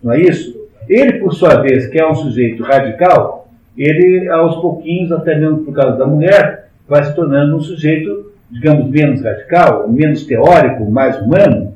Não 0.03 0.13
é 0.13 0.21
isso? 0.21 0.57
Ele, 0.89 1.15
por 1.15 1.35
sua 1.35 1.61
vez, 1.61 1.89
que 1.89 1.99
é 1.99 2.09
um 2.09 2.15
sujeito 2.15 2.63
radical, 2.63 3.49
ele, 3.77 4.29
aos 4.29 4.57
pouquinhos, 4.61 5.11
até 5.11 5.37
mesmo 5.37 5.59
por 5.59 5.75
causa 5.75 5.97
da 5.97 6.07
mulher, 6.07 6.69
vai 6.89 7.05
se 7.05 7.15
tornando 7.15 7.57
um 7.57 7.61
sujeito, 7.61 8.33
digamos, 8.51 8.89
menos 8.89 9.21
radical, 9.21 9.89
menos 9.89 10.25
teórico, 10.25 10.89
mais 10.89 11.21
humano. 11.21 11.75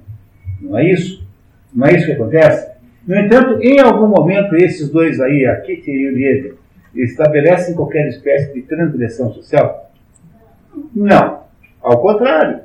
Não 0.60 0.78
é 0.78 0.88
isso? 0.88 1.26
Não 1.74 1.86
é 1.86 1.94
isso 1.96 2.06
que 2.06 2.12
acontece? 2.12 2.71
No 3.06 3.16
entanto, 3.16 3.60
em 3.60 3.80
algum 3.80 4.06
momento, 4.06 4.54
esses 4.54 4.88
dois 4.88 5.20
aí, 5.20 5.44
a 5.46 5.56
Kitty 5.60 5.90
e 5.90 6.08
o 6.08 6.14
Liebe, 6.14 6.54
estabelecem 6.94 7.74
qualquer 7.74 8.08
espécie 8.08 8.52
de 8.54 8.62
transgressão 8.62 9.32
social? 9.32 9.90
Não. 10.94 11.42
Ao 11.82 12.00
contrário. 12.00 12.60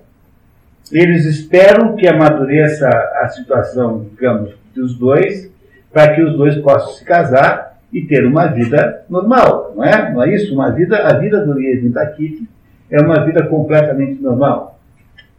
Eles 0.92 1.26
esperam 1.26 1.96
que 1.96 2.08
amadureça 2.08 2.88
a 2.88 3.28
situação, 3.28 4.06
digamos, 4.12 4.54
dos 4.74 4.98
dois, 4.98 5.52
para 5.92 6.14
que 6.16 6.22
os 6.22 6.38
dois 6.38 6.56
possam 6.60 6.94
se 6.94 7.04
casar 7.04 7.78
e 7.92 8.02
ter 8.02 8.26
uma 8.26 8.48
vida 8.48 9.04
normal, 9.10 9.74
não 9.76 9.84
é? 9.84 10.14
Não 10.14 10.24
é 10.24 10.34
isso? 10.34 10.54
Uma 10.54 10.72
vida, 10.72 10.98
a 10.98 11.18
vida 11.18 11.46
do 11.46 11.54
Liebe 11.54 11.88
e 11.88 11.90
da 11.90 12.06
Kitty 12.06 12.48
é 12.90 13.02
uma 13.02 13.26
vida 13.26 13.44
completamente 13.48 14.22
normal. 14.22 14.77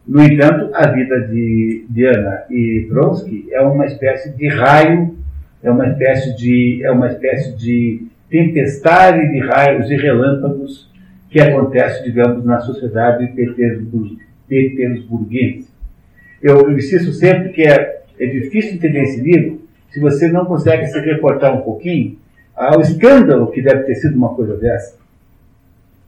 No 0.09 0.23
entanto, 0.23 0.71
a 0.73 0.87
vida 0.87 1.21
de 1.27 1.85
Diana 1.87 2.43
e 2.49 2.87
Bronsky 2.89 3.47
é 3.51 3.61
uma 3.61 3.85
espécie 3.85 4.35
de 4.35 4.47
raio, 4.47 5.15
é 5.61 5.69
uma 5.69 5.87
espécie 5.87 6.35
de, 6.35 6.83
é 6.83 6.89
uma 6.89 7.09
espécie 7.09 7.55
de 7.55 8.07
tempestade 8.27 9.31
de 9.31 9.37
raios 9.37 9.87
e 9.91 9.95
relâmpagos 9.95 10.89
que 11.29 11.39
acontece, 11.39 12.03
digamos, 12.03 12.43
na 12.43 12.59
sociedade 12.59 13.27
petersburguense. 14.47 15.69
Eu 16.41 16.71
insisto 16.71 17.13
sempre 17.13 17.49
que 17.49 17.61
é, 17.61 18.01
é 18.19 18.25
difícil 18.25 18.77
entender 18.77 19.03
esse 19.03 19.21
livro 19.21 19.61
se 19.91 19.99
você 19.99 20.27
não 20.27 20.43
consegue 20.45 20.87
se 20.87 20.99
reportar 21.01 21.55
um 21.55 21.61
pouquinho 21.61 22.17
ao 22.55 22.81
escândalo 22.81 23.51
que 23.51 23.61
deve 23.61 23.83
ter 23.83 23.93
sido 23.93 24.17
uma 24.17 24.33
coisa 24.33 24.57
dessa. 24.57 24.97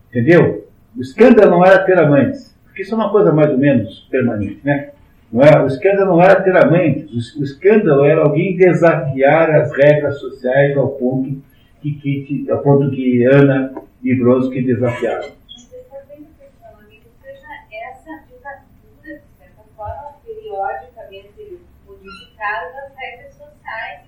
Entendeu? 0.09 0.67
O 0.97 1.01
escândalo 1.01 1.51
não 1.51 1.63
era 1.63 1.85
ter 1.85 1.99
amantes, 1.99 2.50
porque 2.71 2.83
isso 2.83 2.93
é 2.93 2.97
uma 2.97 3.11
coisa 3.11 3.33
mais 3.33 3.51
ou 3.51 3.57
menos 3.57 4.07
permanente, 4.09 4.61
né? 4.63 4.91
Não 5.29 5.43
é? 5.43 5.61
O 5.61 5.67
escândalo 5.67 6.11
não 6.11 6.21
era 6.21 6.41
ter 6.41 6.53
o, 7.13 7.43
escândalo 7.43 8.05
era 8.05 8.21
alguém 8.21 8.55
desafiar 8.55 9.51
as 9.51 9.71
regras 9.75 10.19
sociais 10.19 10.77
ao 10.77 10.87
ponto 10.89 11.41
que, 11.81 11.91
que, 11.93 12.49
ao 12.49 12.59
ponto 12.59 12.89
que 12.91 13.25
Ana 13.25 13.73
e 14.01 14.15
Brodsky 14.15 14.61
desafiaram. 14.61 15.29
regras 22.95 23.33
sociais 23.35 24.01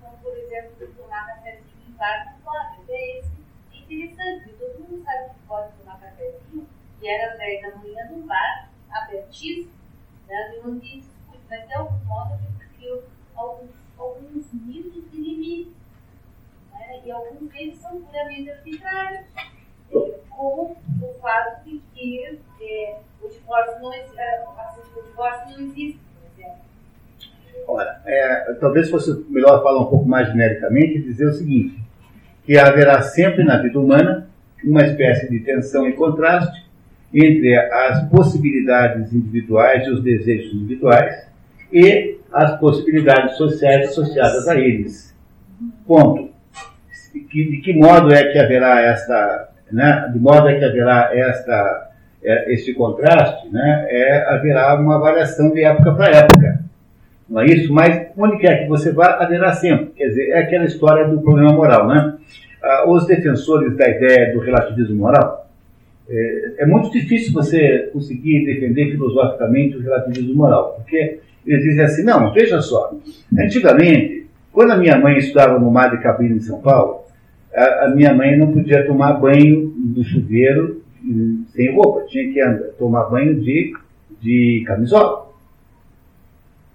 como 0.00 0.16
por 0.22 0.36
exemplo 0.36 0.72
em 0.80 1.92
não 2.26 2.40
pode. 2.44 2.92
É 2.92 3.78
interessante, 3.78 4.54
todo 4.58 4.88
mundo 4.88 5.04
sabe 5.04 5.30
que 5.30 5.46
pode 5.46 5.72
tomar 5.78 6.00
cafezinho, 6.00 6.66
e 7.02 7.08
era 7.08 7.36
10 7.36 7.62
da 7.62 7.76
manhã 7.76 8.10
no 8.10 8.22
bar, 8.22 8.70
abertíssimo, 8.90 9.72
né, 10.28 10.54
no 10.62 10.70
ambiente 10.70 11.12
mas 11.52 11.68
de 11.68 11.74
algum 11.74 12.02
modo 12.06 12.30
gente 12.38 12.66
criou 12.78 13.02
alguns, 13.36 13.70
alguns 13.98 14.46
mitos 14.54 15.10
de 15.10 15.20
limites, 15.20 15.74
né, 16.72 17.00
e 17.04 17.10
alguns 17.10 17.50
deles 17.52 17.76
são 17.76 18.00
puramente 18.00 18.50
arbitrários, 18.50 19.26
como 20.30 20.76
o 21.02 21.14
fato 21.20 21.62
de 21.64 21.82
que 21.92 22.40
é, 22.62 22.98
o 23.20 23.28
divórcio 23.28 23.80
não, 23.80 23.92
é, 23.92 24.44
o 24.96 25.02
divórcio 25.02 25.58
não 25.58 25.66
existe, 25.66 25.98
por 25.98 26.40
exemplo. 26.40 26.58
Ora, 27.68 28.02
é, 28.06 28.54
talvez 28.54 28.88
fosse 28.88 29.12
melhor 29.28 29.62
falar 29.62 29.82
um 29.82 29.90
pouco 29.90 30.06
mais 30.06 30.28
genericamente 30.28 30.96
e 30.96 31.02
dizer 31.02 31.26
o 31.26 31.34
seguinte, 31.34 31.82
que 32.46 32.56
haverá 32.56 33.02
sempre 33.02 33.44
na 33.44 33.58
vida 33.60 33.78
humana 33.78 34.30
uma 34.64 34.82
espécie 34.86 35.28
de 35.28 35.40
tensão 35.40 35.86
e 35.86 35.92
contraste 35.92 36.61
entre 37.12 37.56
as 37.56 38.08
possibilidades 38.08 39.12
individuais 39.12 39.86
e 39.86 39.90
os 39.90 40.02
desejos 40.02 40.52
individuais 40.54 41.26
e 41.72 42.18
as 42.32 42.58
possibilidades 42.58 43.36
sociais 43.36 43.88
associadas 43.90 44.48
a 44.48 44.56
eles. 44.56 45.14
Ponto. 45.86 46.30
De 47.12 47.60
que 47.62 47.74
modo 47.74 48.12
é 48.12 48.32
que 48.32 48.38
haverá 48.38 48.80
esta, 48.80 49.50
né, 49.70 50.10
de 50.12 50.18
modo 50.18 50.48
é 50.48 50.58
que 50.58 50.64
haverá 50.64 51.10
esta, 51.12 51.90
é, 52.24 52.52
este 52.52 52.72
contraste, 52.72 53.50
né, 53.50 53.86
é, 53.90 54.28
haverá 54.28 54.74
uma 54.80 54.98
variação 54.98 55.50
de 55.50 55.62
época 55.62 55.92
para 55.92 56.16
época. 56.16 56.62
Não 57.28 57.40
é 57.40 57.46
isso? 57.46 57.72
Mas 57.72 58.08
onde 58.16 58.38
quer 58.38 58.62
que 58.62 58.68
você 58.68 58.92
vá, 58.92 59.14
haverá 59.14 59.52
sempre. 59.52 59.86
Quer 59.96 60.08
dizer, 60.08 60.30
é 60.30 60.38
aquela 60.40 60.64
história 60.64 61.08
do 61.08 61.22
problema 61.22 61.52
moral, 61.52 61.86
né? 61.88 62.14
Ah, 62.62 62.84
os 62.86 63.06
defensores 63.06 63.74
da 63.74 63.88
ideia 63.88 64.34
do 64.34 64.40
relativismo 64.40 64.96
moral, 64.96 65.50
é, 66.14 66.54
é, 66.58 66.66
muito 66.66 66.90
difícil 66.90 67.32
você 67.32 67.88
conseguir 67.90 68.44
defender 68.44 68.90
filosoficamente 68.90 69.78
o 69.78 69.80
relativismo 69.80 70.34
moral, 70.34 70.74
porque 70.76 71.20
eles 71.46 71.62
dizem 71.64 71.84
assim, 71.84 72.04
não, 72.04 72.32
veja 72.32 72.60
só, 72.60 72.94
antigamente, 73.38 74.26
quando 74.52 74.72
a 74.72 74.76
minha 74.76 74.98
mãe 74.98 75.16
estudava 75.16 75.58
no 75.58 75.70
Mar 75.70 75.90
de 75.90 76.02
Cabine 76.02 76.36
em 76.36 76.40
São 76.40 76.60
Paulo, 76.60 77.02
a, 77.54 77.86
a, 77.86 77.88
minha 77.88 78.12
mãe 78.12 78.36
não 78.36 78.52
podia 78.52 78.86
tomar 78.86 79.14
banho 79.14 79.72
do 79.74 80.04
chuveiro 80.04 80.82
sem 81.54 81.74
roupa, 81.74 82.06
tinha 82.06 82.30
que 82.30 82.40
andar, 82.40 82.68
tomar 82.78 83.04
banho 83.04 83.40
de, 83.40 83.74
de 84.20 84.62
camisola. 84.66 85.32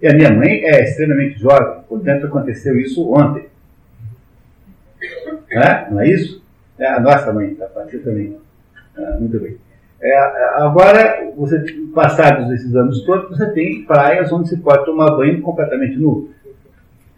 E 0.02 0.08
a 0.08 0.14
minha 0.14 0.34
mãe 0.34 0.64
é 0.64 0.84
extremamente 0.84 1.40
jovem, 1.40 1.82
portanto 1.88 2.26
aconteceu 2.26 2.78
isso 2.80 3.08
ontem. 3.12 3.46
É? 5.50 5.90
Não 5.92 6.02
é 6.02 6.10
isso? 6.10 6.44
É 6.78 6.88
a 6.88 7.00
nossa 7.00 7.32
mãe, 7.32 7.54
tá? 7.56 7.68
Você 7.68 8.00
também. 8.00 8.36
Ah, 8.98 9.18
muito 9.20 9.40
bem. 9.40 9.58
É, 10.00 10.18
agora, 10.56 11.32
você, 11.36 11.60
passados 11.94 12.52
esses 12.52 12.76
anos 12.76 13.04
todos, 13.04 13.30
você 13.30 13.52
tem 13.52 13.84
praias 13.84 14.32
onde 14.32 14.50
se 14.50 14.58
pode 14.58 14.86
tomar 14.86 15.16
banho 15.16 15.42
completamente 15.42 15.98
nu. 15.98 16.30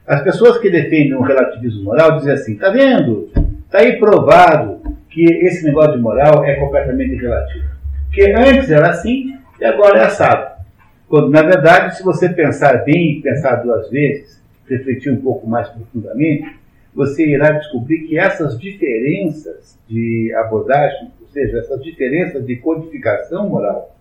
As 0.08 0.24
pessoas 0.24 0.58
que 0.58 0.70
defendem 0.70 1.14
o 1.14 1.22
relativismo 1.22 1.84
moral 1.84 2.18
dizem 2.18 2.34
assim: 2.34 2.54
está 2.54 2.70
vendo? 2.70 3.30
Está 3.66 3.80
aí 3.80 4.00
provado 4.00 4.80
que 5.10 5.24
esse 5.24 5.66
negócio 5.66 5.94
de 5.94 6.02
moral 6.02 6.44
é 6.46 6.56
completamente 6.56 7.16
relativo. 7.16 7.66
Porque 8.06 8.34
antes 8.36 8.72
era 8.72 8.90
assim 8.90 9.38
e 9.60 9.66
agora 9.66 10.00
é 10.00 10.06
assado. 10.06 10.60
Quando, 11.08 11.30
na 11.30 11.42
verdade, 11.42 11.98
se 11.98 12.04
você 12.04 12.30
pensar 12.30 12.84
bem, 12.86 13.22
pensar 13.22 13.58
duas 13.58 13.90
vezes, 13.90 14.42
refletir 14.68 15.12
um 15.12 15.22
pouco 15.22 15.48
mais 15.48 15.68
profundamente, 15.70 16.56
você 16.94 17.26
irá 17.28 17.52
descobrir 17.52 18.00
que 18.08 18.18
essas 18.18 18.60
diferenças 18.60 19.78
de 19.88 20.34
abordagem, 20.36 21.12
seja, 21.30 21.60
essas 21.60 21.82
diferenças 21.84 22.46
de 22.46 22.56
codificação 22.58 23.50
moral, 23.50 23.96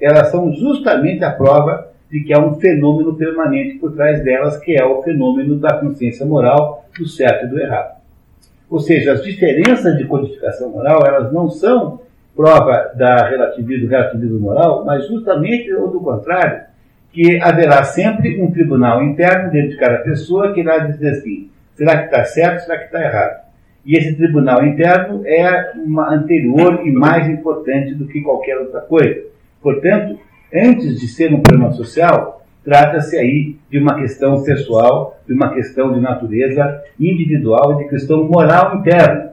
elas 0.00 0.28
são 0.30 0.52
justamente 0.52 1.22
a 1.24 1.30
prova 1.30 1.88
de 2.10 2.20
que 2.22 2.32
há 2.32 2.40
um 2.40 2.54
fenômeno 2.54 3.14
permanente 3.14 3.78
por 3.78 3.92
trás 3.92 4.22
delas, 4.24 4.58
que 4.58 4.74
é 4.74 4.84
o 4.84 5.02
fenômeno 5.02 5.58
da 5.58 5.74
consciência 5.74 6.26
moral 6.26 6.84
do 6.98 7.06
certo 7.06 7.46
e 7.46 7.48
do 7.48 7.60
errado. 7.60 8.00
Ou 8.68 8.80
seja, 8.80 9.12
as 9.12 9.22
diferenças 9.22 9.96
de 9.96 10.04
codificação 10.04 10.70
moral, 10.70 11.04
elas 11.06 11.32
não 11.32 11.48
são 11.48 12.00
prova 12.34 12.92
da 12.94 13.28
relativismo, 13.28 13.86
do 13.86 13.90
relativismo 13.90 14.40
moral, 14.40 14.84
mas 14.84 15.06
justamente 15.06 15.72
ou 15.72 15.88
do 15.90 16.00
contrário, 16.00 16.62
que 17.12 17.40
haverá 17.42 17.82
sempre 17.84 18.40
um 18.40 18.50
tribunal 18.50 19.02
interno 19.02 19.50
dentro 19.50 19.70
de 19.70 19.76
cada 19.76 19.98
pessoa 19.98 20.52
que 20.52 20.60
irá 20.60 20.78
dizer 20.78 21.10
assim, 21.10 21.50
será 21.74 21.98
que 21.98 22.04
está 22.04 22.24
certo, 22.24 22.64
será 22.64 22.78
que 22.78 22.84
está 22.84 23.00
errado? 23.00 23.49
E 23.84 23.96
esse 23.96 24.14
tribunal 24.14 24.64
interno 24.64 25.22
é 25.26 25.72
uma 25.76 26.14
anterior 26.14 26.86
e 26.86 26.92
mais 26.92 27.28
importante 27.28 27.94
do 27.94 28.06
que 28.06 28.20
qualquer 28.20 28.58
outra 28.58 28.80
coisa. 28.80 29.22
Portanto, 29.62 30.18
antes 30.54 31.00
de 31.00 31.08
ser 31.08 31.32
um 31.32 31.40
problema 31.40 31.72
social, 31.72 32.44
trata-se 32.64 33.16
aí 33.16 33.56
de 33.70 33.78
uma 33.78 33.94
questão 33.94 34.42
pessoal, 34.42 35.18
de 35.26 35.32
uma 35.32 35.52
questão 35.54 35.92
de 35.92 36.00
natureza 36.00 36.82
individual, 36.98 37.78
de 37.78 37.88
questão 37.88 38.24
moral 38.24 38.78
interna. 38.78 39.32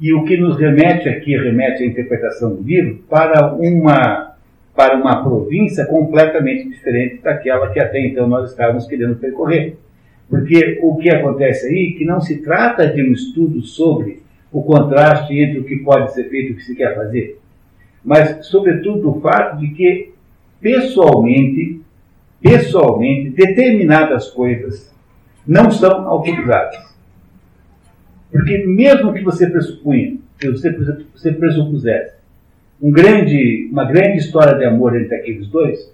E 0.00 0.12
o 0.12 0.24
que 0.24 0.36
nos 0.36 0.58
remete 0.58 1.08
aqui, 1.08 1.36
remete 1.36 1.82
à 1.82 1.86
interpretação 1.86 2.54
do 2.54 2.62
livro, 2.62 3.00
para 3.08 3.54
uma, 3.54 4.34
para 4.74 4.96
uma 4.96 5.22
província 5.22 5.86
completamente 5.86 6.68
diferente 6.68 7.20
daquela 7.22 7.70
que 7.70 7.78
até 7.78 8.00
então 8.00 8.26
nós 8.26 8.50
estávamos 8.50 8.86
querendo 8.86 9.16
percorrer. 9.16 9.76
Porque 10.28 10.80
o 10.82 10.96
que 10.96 11.10
acontece 11.10 11.66
aí 11.66 11.92
é 11.94 11.98
que 11.98 12.04
não 12.04 12.20
se 12.20 12.42
trata 12.42 12.86
de 12.86 13.02
um 13.02 13.12
estudo 13.12 13.62
sobre 13.62 14.22
o 14.50 14.62
contraste 14.62 15.38
entre 15.38 15.60
o 15.60 15.64
que 15.64 15.76
pode 15.76 16.12
ser 16.12 16.28
feito 16.28 16.50
e 16.50 16.52
o 16.52 16.56
que 16.56 16.64
se 16.64 16.74
quer 16.74 16.94
fazer, 16.94 17.40
mas, 18.04 18.46
sobretudo, 18.46 19.10
o 19.10 19.20
fato 19.20 19.58
de 19.58 19.68
que, 19.68 20.12
pessoalmente, 20.60 21.80
pessoalmente, 22.40 23.30
determinadas 23.30 24.30
coisas 24.30 24.94
não 25.46 25.70
são 25.70 26.06
autorizadas. 26.06 26.94
Porque 28.30 28.66
mesmo 28.66 29.12
que 29.14 29.22
você 29.22 29.48
pressupunha, 29.48 30.18
que 30.38 30.50
você, 30.50 30.70
você 31.14 31.32
pressupusesse 31.32 32.14
um 32.82 32.90
grande, 32.90 33.68
uma 33.72 33.84
grande 33.84 34.18
história 34.18 34.58
de 34.58 34.64
amor 34.64 34.94
entre 35.00 35.14
aqueles 35.14 35.46
dois, 35.46 35.90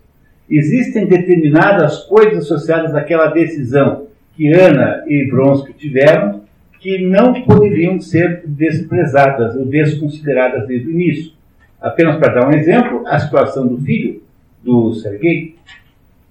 existem 0.49 1.07
determinadas 1.07 2.05
coisas 2.05 2.45
associadas 2.45 2.95
àquela 2.95 3.27
decisão 3.29 4.09
que 4.35 4.53
Ana 4.53 5.05
e 5.07 5.29
Vronsky 5.31 5.73
tiveram 5.75 6.43
que 6.81 7.07
não 7.07 7.43
poderiam 7.43 8.01
ser 8.01 8.43
desprezadas 8.47 9.55
ou 9.55 9.67
desconsideradas 9.67 10.67
desde 10.67 10.89
o 10.89 10.91
início. 10.91 11.33
Apenas 11.81 12.17
para 12.17 12.35
dar 12.35 12.49
um 12.49 12.53
exemplo, 12.53 13.07
a 13.07 13.19
situação 13.19 13.67
do 13.67 13.79
filho 13.79 14.23
do 14.63 14.95
Sergei, 14.95 15.57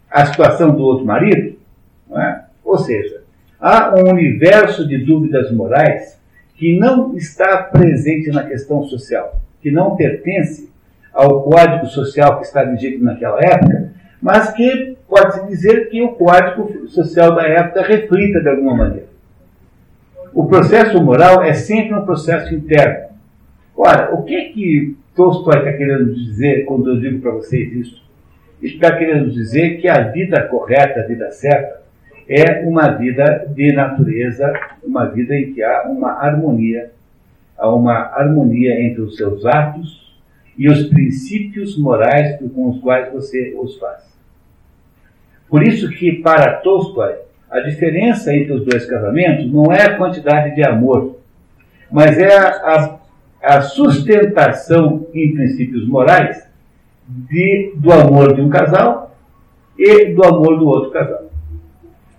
a 0.09 0.25
situação 0.25 0.75
do 0.75 0.81
outro 0.81 1.05
marido, 1.05 1.55
é? 2.11 2.41
ou 2.63 2.77
seja, 2.77 3.21
há 3.59 3.93
um 3.95 4.09
universo 4.11 4.87
de 4.87 4.97
dúvidas 4.97 5.51
morais 5.51 6.19
que 6.55 6.77
não 6.77 7.15
está 7.15 7.57
presente 7.63 8.29
na 8.29 8.43
questão 8.43 8.83
social, 8.83 9.39
que 9.61 9.71
não 9.71 9.95
pertence 9.95 10.69
ao 11.13 11.43
código 11.43 11.85
social 11.87 12.39
que 12.39 12.45
está 12.45 12.63
vigente 12.63 12.97
naquela 12.97 13.39
época, 13.39 13.88
mas 14.21 14.51
que 14.51 14.97
pode-se 15.07 15.47
dizer 15.47 15.89
que 15.89 16.01
o 16.01 16.09
código 16.09 16.87
social 16.87 17.35
da 17.35 17.47
época 17.47 17.81
reflita 17.81 18.41
de 18.41 18.49
alguma 18.49 18.75
maneira. 18.75 19.07
O 20.33 20.45
processo 20.45 21.01
moral 21.01 21.41
é 21.41 21.53
sempre 21.53 21.95
um 21.95 22.05
processo 22.05 22.53
interno. 22.53 23.09
Ora, 23.75 24.13
o 24.13 24.23
que 24.23 24.35
é 24.35 24.49
que 24.49 24.97
Tolstói 25.15 25.59
está 25.59 25.73
querendo 25.73 26.13
dizer 26.13 26.65
quando 26.65 26.89
eu 26.91 26.99
digo 26.99 27.19
para 27.19 27.31
vocês 27.31 27.73
isso? 27.73 28.09
está 28.61 28.95
querendo 28.97 29.31
dizer 29.31 29.79
que 29.79 29.87
a 29.87 30.01
vida 30.09 30.43
correta, 30.43 30.99
a 30.99 31.03
vida 31.03 31.31
certa, 31.31 31.81
é 32.27 32.61
uma 32.65 32.89
vida 32.89 33.47
de 33.55 33.71
natureza, 33.71 34.53
uma 34.83 35.05
vida 35.05 35.35
em 35.35 35.53
que 35.53 35.63
há 35.63 35.83
uma 35.83 36.11
harmonia, 36.11 36.91
há 37.57 37.73
uma 37.73 37.93
harmonia 37.93 38.81
entre 38.81 39.01
os 39.01 39.15
seus 39.15 39.45
atos 39.45 40.08
e 40.59 40.67
os 40.67 40.89
princípios 40.89 41.77
morais 41.77 42.37
com 42.53 42.69
os 42.69 42.81
quais 42.81 43.09
você 43.13 43.55
os 43.57 43.77
faz. 43.77 44.03
Por 45.47 45.63
isso 45.63 45.89
que, 45.89 46.11
para 46.21 46.55
Tolstói, 46.55 47.15
a 47.49 47.61
diferença 47.61 48.35
entre 48.35 48.51
os 48.51 48.65
dois 48.65 48.85
casamentos 48.85 49.49
não 49.49 49.71
é 49.71 49.83
a 49.83 49.95
quantidade 49.95 50.53
de 50.53 50.61
amor, 50.61 51.17
mas 51.89 52.19
é 52.19 52.37
a, 52.37 52.49
a, 52.49 52.99
a 53.41 53.61
sustentação 53.61 55.07
em 55.13 55.33
princípios 55.33 55.87
morais 55.87 56.45
de, 57.07 57.71
do 57.77 57.93
amor 57.93 58.35
de 58.35 58.41
um 58.41 58.49
casal 58.49 59.15
e 59.77 60.13
do 60.13 60.25
amor 60.25 60.59
do 60.59 60.67
outro 60.67 60.91
casal. 60.91 61.31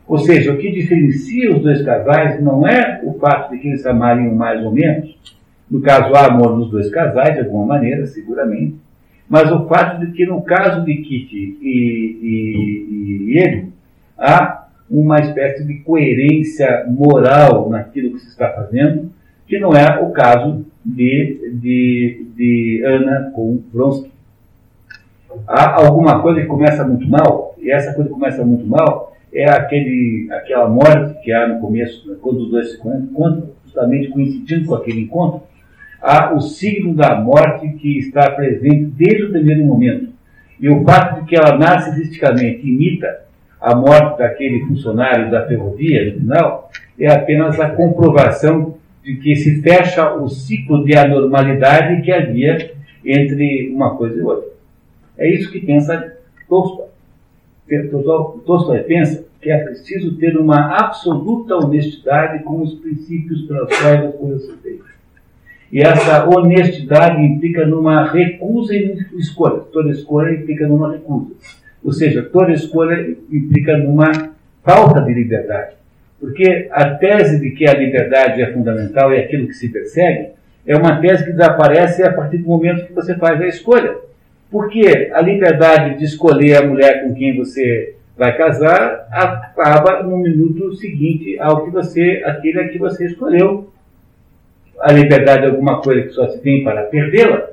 Ou 0.09 0.19
seja, 0.19 0.51
o 0.51 0.57
que 0.57 0.73
diferencia 0.73 1.55
os 1.55 1.63
dois 1.63 1.83
casais 1.83 2.43
não 2.43 2.67
é 2.67 3.03
o 3.05 3.13
fato 3.19 3.51
de 3.51 3.59
que 3.59 3.69
eles 3.69 3.85
amarem 3.85 4.35
mais 4.35 4.65
ou 4.65 4.73
menos, 4.73 5.15
no 5.71 5.81
caso 5.81 6.15
há 6.15 6.27
amor 6.27 6.59
nos 6.59 6.71
dois 6.71 6.91
casais, 6.91 7.35
de 7.35 7.41
alguma 7.41 7.67
maneira, 7.67 8.07
seguramente, 8.07 8.77
mas 9.29 9.51
o 9.53 9.67
fato 9.69 10.05
de 10.05 10.11
que 10.13 10.27
no 10.27 10.43
caso 10.43 10.85
de 10.85 10.97
Kitty 10.97 11.59
e, 11.63 12.19
e, 12.21 13.33
e 13.33 13.39
ele, 13.39 13.73
há 14.19 14.67
uma 14.91 15.21
espécie 15.21 15.65
de 15.65 15.75
coerência 15.75 16.85
moral 16.89 17.71
naquilo 17.71 18.13
que 18.15 18.19
se 18.19 18.29
está 18.29 18.51
fazendo, 18.51 19.13
que 19.47 19.59
não 19.61 19.73
é 19.73 20.01
o 20.01 20.11
caso 20.11 20.67
de, 20.85 21.53
de, 21.55 22.27
de 22.37 22.83
Ana 22.85 23.31
com 23.33 23.63
Vronsky. 23.73 24.11
Há 25.47 25.85
alguma 25.87 26.21
coisa 26.21 26.41
que 26.41 26.47
começa 26.47 26.85
muito 26.85 27.09
mal, 27.09 27.55
e 27.61 27.71
essa 27.71 27.95
coisa 27.95 28.09
que 28.09 28.15
começa 28.15 28.45
muito 28.45 28.67
mal 28.67 29.17
é 29.33 29.49
aquele, 29.49 30.27
aquela 30.33 30.69
morte 30.69 31.23
que 31.23 31.31
há 31.31 31.47
no 31.47 31.61
começo, 31.61 32.17
quando 32.21 32.41
os 32.41 32.51
dois 32.51 32.73
se 32.73 32.79
encontram, 32.79 33.51
justamente 33.65 34.09
coincidindo 34.09 34.67
com 34.67 34.75
aquele 34.75 35.03
encontro, 35.03 35.43
há 36.01 36.35
o 36.35 36.41
signo 36.41 36.95
da 36.95 37.21
morte 37.21 37.69
que 37.75 37.99
está 37.99 38.31
presente 38.31 38.87
desde 38.97 39.25
o 39.25 39.31
primeiro 39.31 39.65
momento. 39.65 40.11
E 40.59 40.69
o 40.69 40.85
fato 40.85 41.21
de 41.21 41.27
que 41.27 41.37
ela 41.37 41.57
narcisisticamente 41.57 42.69
imita 42.69 43.25
a 43.61 43.75
morte 43.75 44.19
daquele 44.19 44.67
funcionário 44.67 45.31
da 45.31 45.47
ferrovia, 45.47 46.13
no 46.13 46.21
final, 46.21 46.71
é 46.99 47.11
apenas 47.11 47.59
a 47.61 47.71
comprovação 47.71 48.75
de 49.03 49.17
que 49.17 49.35
se 49.37 49.63
fecha 49.63 50.15
o 50.15 50.29
ciclo 50.29 50.85
de 50.85 50.97
anormalidade 50.97 52.03
que 52.03 52.13
havia 52.13 52.73
entre 53.05 53.71
uma 53.75 53.97
coisa 53.97 54.19
e 54.19 54.23
outra. 54.23 54.51
É 55.17 55.29
isso 55.29 55.51
que 55.51 55.61
pensa 55.61 56.17
Tolstói. 56.49 56.89
Pensa 58.81 59.25
que 59.41 59.51
é 59.51 59.59
preciso 59.59 60.17
ter 60.17 60.37
uma 60.37 60.79
absoluta 60.79 61.57
honestidade 61.57 62.43
com 62.45 62.63
os 62.63 62.75
princípios 62.75 63.43
pelos 63.43 63.69
quais 63.69 64.05
as 64.05 64.15
coisas 64.17 64.47
são 64.47 64.57
feitas. 64.59 65.00
E 65.73 65.81
essa 65.81 66.29
honestidade 66.29 67.23
implica 67.23 67.65
numa 67.65 68.11
recusa 68.11 68.75
em 68.75 68.99
escolha. 69.17 69.61
Toda 69.73 69.91
escolha 69.91 70.33
implica 70.33 70.67
numa 70.67 70.93
recusa. 70.93 71.31
Ou 71.85 71.93
seja, 71.93 72.23
toda 72.23 72.53
escolha 72.53 73.17
implica 73.31 73.77
numa 73.77 74.11
falta 74.65 75.01
de 75.01 75.15
liberdade. 75.15 75.75
Porque 76.19 76.69
a 76.73 76.91
tese 76.97 77.41
de 77.41 77.51
que 77.53 77.67
a 77.67 77.75
liberdade 77.75 78.43
é 78.43 78.53
fundamental 78.53 79.13
e 79.13 79.17
é 79.17 79.21
aquilo 79.21 79.47
que 79.47 79.55
se 79.55 79.69
persegue 79.69 80.31
é 80.67 80.77
uma 80.77 81.01
tese 81.01 81.25
que 81.25 81.33
desaparece 81.33 82.03
a 82.03 82.13
partir 82.13 82.39
do 82.39 82.49
momento 82.49 82.87
que 82.87 82.93
você 82.93 83.15
faz 83.15 83.41
a 83.41 83.47
escolha. 83.47 83.97
Porque 84.51 85.11
a 85.13 85.23
liberdade 85.23 85.99
de 85.99 86.05
escolher 86.05 86.57
a 86.57 86.67
mulher 86.67 87.03
com 87.03 87.15
quem 87.15 87.37
você 87.37 87.95
vai 88.17 88.37
casar 88.37 89.07
acaba 89.11 90.03
no 90.03 90.19
minuto 90.19 90.75
seguinte 90.75 91.39
ao 91.39 91.65
que 91.65 91.71
você, 91.71 92.23
aquele 92.27 92.69
que 92.69 92.79
você 92.79 93.07
escolheu 93.07 93.70
a 94.81 94.93
liberdade 94.93 95.45
é 95.45 95.49
alguma 95.49 95.81
coisa 95.81 96.03
que 96.03 96.11
só 96.11 96.29
se 96.29 96.41
tem 96.41 96.65
para 96.65 96.85
perdê-la, 96.85 97.49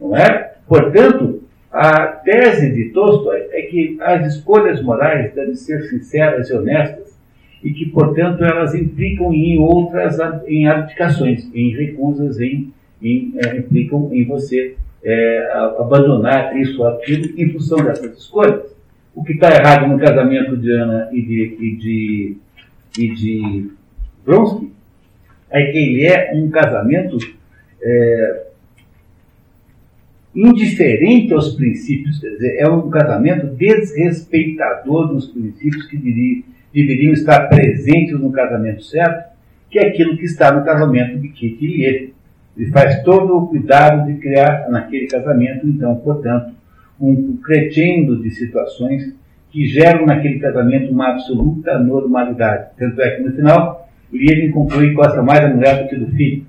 não 0.00 0.16
é? 0.16 0.54
Portanto, 0.66 1.42
a 1.70 2.06
tese 2.06 2.72
de 2.72 2.90
Tolstói 2.90 3.48
é 3.52 3.62
que 3.62 3.98
as 4.00 4.34
escolhas 4.34 4.82
morais 4.82 5.34
devem 5.34 5.54
ser 5.54 5.82
sinceras 5.82 6.48
e 6.48 6.54
honestas 6.54 7.18
e 7.62 7.72
que, 7.72 7.86
portanto, 7.86 8.44
elas 8.44 8.74
implicam 8.74 9.32
em 9.34 9.58
outras 9.58 10.18
em 10.46 10.68
abdicações, 10.68 11.48
em 11.54 11.74
recusas, 11.74 12.40
em, 12.40 12.72
em 13.02 13.34
é, 13.44 13.56
implicam 13.56 14.10
em 14.12 14.24
você 14.24 14.76
é, 15.02 15.52
abandonar 15.78 16.56
isso 16.56 16.80
ou 16.80 16.88
aquilo 16.88 17.28
em 17.36 17.50
função 17.50 17.84
dessas 17.84 18.16
escolhas. 18.18 18.76
O 19.14 19.24
que 19.24 19.32
está 19.32 19.50
errado 19.50 19.88
no 19.88 19.98
casamento 19.98 20.56
de 20.56 20.70
Ana 20.70 21.08
e 21.12 21.22
de, 21.22 21.56
e 21.60 21.76
de, 21.76 22.36
e 22.98 23.14
de 23.14 23.70
é 25.50 25.64
que 25.66 25.78
ele 25.78 26.06
é 26.06 26.32
um 26.34 26.50
casamento 26.50 27.16
é, 27.82 28.46
indiferente 30.34 31.32
aos 31.32 31.54
princípios, 31.54 32.20
quer 32.20 32.30
dizer, 32.30 32.56
é 32.58 32.68
um 32.68 32.88
casamento 32.90 33.46
desrespeitador 33.46 35.08
dos 35.08 35.26
princípios 35.26 35.86
que 35.86 36.44
deveriam 36.72 37.12
estar 37.12 37.48
presentes 37.48 38.18
no 38.18 38.30
casamento 38.30 38.82
certo, 38.82 39.28
que 39.70 39.78
é 39.78 39.88
aquilo 39.88 40.16
que 40.16 40.24
está 40.24 40.52
no 40.52 40.64
casamento 40.64 41.18
de 41.18 41.28
Kit 41.28 41.64
e 41.64 41.84
ele. 41.84 42.14
Ele 42.56 42.70
faz 42.72 43.02
todo 43.04 43.36
o 43.36 43.46
cuidado 43.46 44.12
de 44.12 44.18
criar 44.18 44.68
naquele 44.68 45.06
casamento, 45.06 45.64
então, 45.64 45.94
portanto, 45.96 46.52
um 47.00 47.36
crescendo 47.36 48.20
de 48.20 48.32
situações 48.32 49.14
que 49.50 49.66
geram 49.66 50.04
naquele 50.04 50.40
casamento 50.40 50.90
uma 50.90 51.10
absoluta 51.10 51.78
normalidade. 51.78 52.70
Tanto 52.76 53.00
é 53.00 53.10
que 53.12 53.22
no 53.22 53.32
final 53.32 53.87
Liebig 54.12 54.52
conclui 54.52 54.88
que 54.88 54.94
gosta 54.94 55.22
mais 55.22 55.40
da 55.40 55.48
mulher 55.48 55.82
do 55.82 55.88
que 55.88 55.96
do 55.96 56.08
filho, 56.12 56.46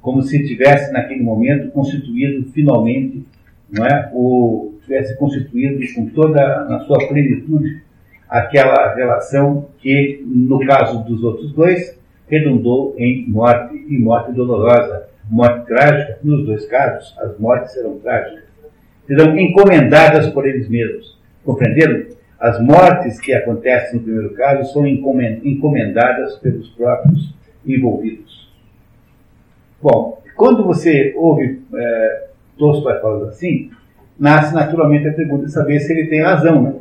como 0.00 0.22
se 0.22 0.46
tivesse 0.46 0.92
naquele 0.92 1.22
momento 1.22 1.70
constituído 1.70 2.50
finalmente, 2.52 3.24
não 3.70 3.86
é, 3.86 4.10
o 4.12 4.72
tivesse 4.82 5.16
constituído 5.16 5.80
com 5.94 6.06
toda 6.06 6.64
na 6.64 6.80
sua 6.80 6.98
plenitude 7.08 7.82
aquela 8.28 8.94
relação 8.94 9.68
que 9.78 10.22
no 10.26 10.58
caso 10.66 11.04
dos 11.04 11.22
outros 11.22 11.52
dois 11.52 11.98
redundou 12.28 12.94
em 12.98 13.28
morte 13.28 13.76
e 13.88 13.98
morte 13.98 14.32
dolorosa, 14.32 15.08
morte 15.30 15.66
trágica. 15.66 16.18
Nos 16.24 16.46
dois 16.46 16.64
casos, 16.66 17.14
as 17.18 17.38
mortes 17.38 17.72
serão 17.72 17.98
trágicas, 17.98 18.44
serão 19.06 19.38
encomendadas 19.38 20.30
por 20.30 20.46
eles 20.46 20.68
mesmos. 20.68 21.18
Compreenderam? 21.44 22.06
As 22.42 22.60
mortes 22.60 23.20
que 23.20 23.32
acontecem 23.32 24.00
no 24.00 24.02
primeiro 24.02 24.34
caso 24.34 24.72
são 24.72 24.84
encomendadas 24.84 26.34
pelos 26.38 26.68
próprios 26.70 27.32
envolvidos. 27.64 28.50
Bom, 29.80 30.20
quando 30.34 30.64
você 30.64 31.14
ouve 31.16 31.62
é, 31.72 32.24
Tolstói 32.58 33.00
falando 33.00 33.26
assim, 33.26 33.70
nasce 34.18 34.52
naturalmente 34.52 35.06
a 35.06 35.12
pergunta 35.12 35.46
de 35.46 35.52
saber 35.52 35.78
se 35.78 35.92
ele 35.92 36.08
tem 36.08 36.20
razão, 36.20 36.60
né? 36.60 36.74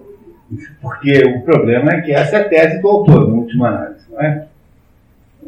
Porque 0.82 1.20
o 1.28 1.42
problema 1.44 1.92
é 1.92 2.02
que 2.02 2.12
essa 2.12 2.38
é 2.38 2.42
a 2.42 2.50
tese 2.50 2.82
do 2.82 2.88
autor, 2.88 3.30
no 3.30 3.36
último 3.36 3.64
análise, 3.64 4.12
não 4.12 4.20
é? 4.20 4.48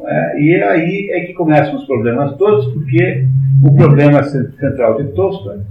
É? 0.06 0.40
E 0.40 0.62
aí 0.62 1.10
é 1.12 1.22
que 1.22 1.34
começam 1.34 1.76
os 1.76 1.86
problemas 1.86 2.38
todos, 2.38 2.72
porque 2.72 3.26
o 3.64 3.76
problema 3.76 4.22
central 4.22 4.96
de 5.02 5.12
Tolstói 5.14 5.62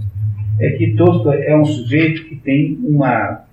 é 0.59 0.71
que 0.71 0.95
Tolstói 0.95 1.43
é 1.45 1.55
um 1.55 1.63
sujeito 1.63 2.25
que 2.25 2.35
tem 2.35 2.77
uma 2.83 3.45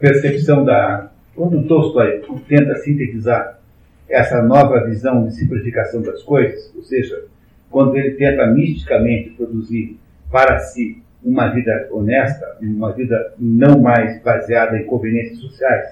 percepção 0.00 0.64
da. 0.64 1.10
Quando 1.34 1.62
Tolstói 1.66 2.22
tenta 2.48 2.74
sintetizar 2.76 3.60
essa 4.08 4.42
nova 4.42 4.84
visão 4.84 5.26
de 5.26 5.34
simplificação 5.34 6.02
das 6.02 6.22
coisas, 6.22 6.72
ou 6.74 6.82
seja, 6.82 7.24
quando 7.70 7.96
ele 7.96 8.12
tenta 8.12 8.46
misticamente 8.46 9.30
produzir 9.30 9.96
para 10.30 10.58
si 10.58 11.00
uma 11.24 11.48
vida 11.48 11.88
honesta, 11.92 12.56
uma 12.60 12.92
vida 12.92 13.32
não 13.38 13.80
mais 13.80 14.20
baseada 14.22 14.76
em 14.78 14.84
conveniências 14.84 15.38
sociais, 15.38 15.86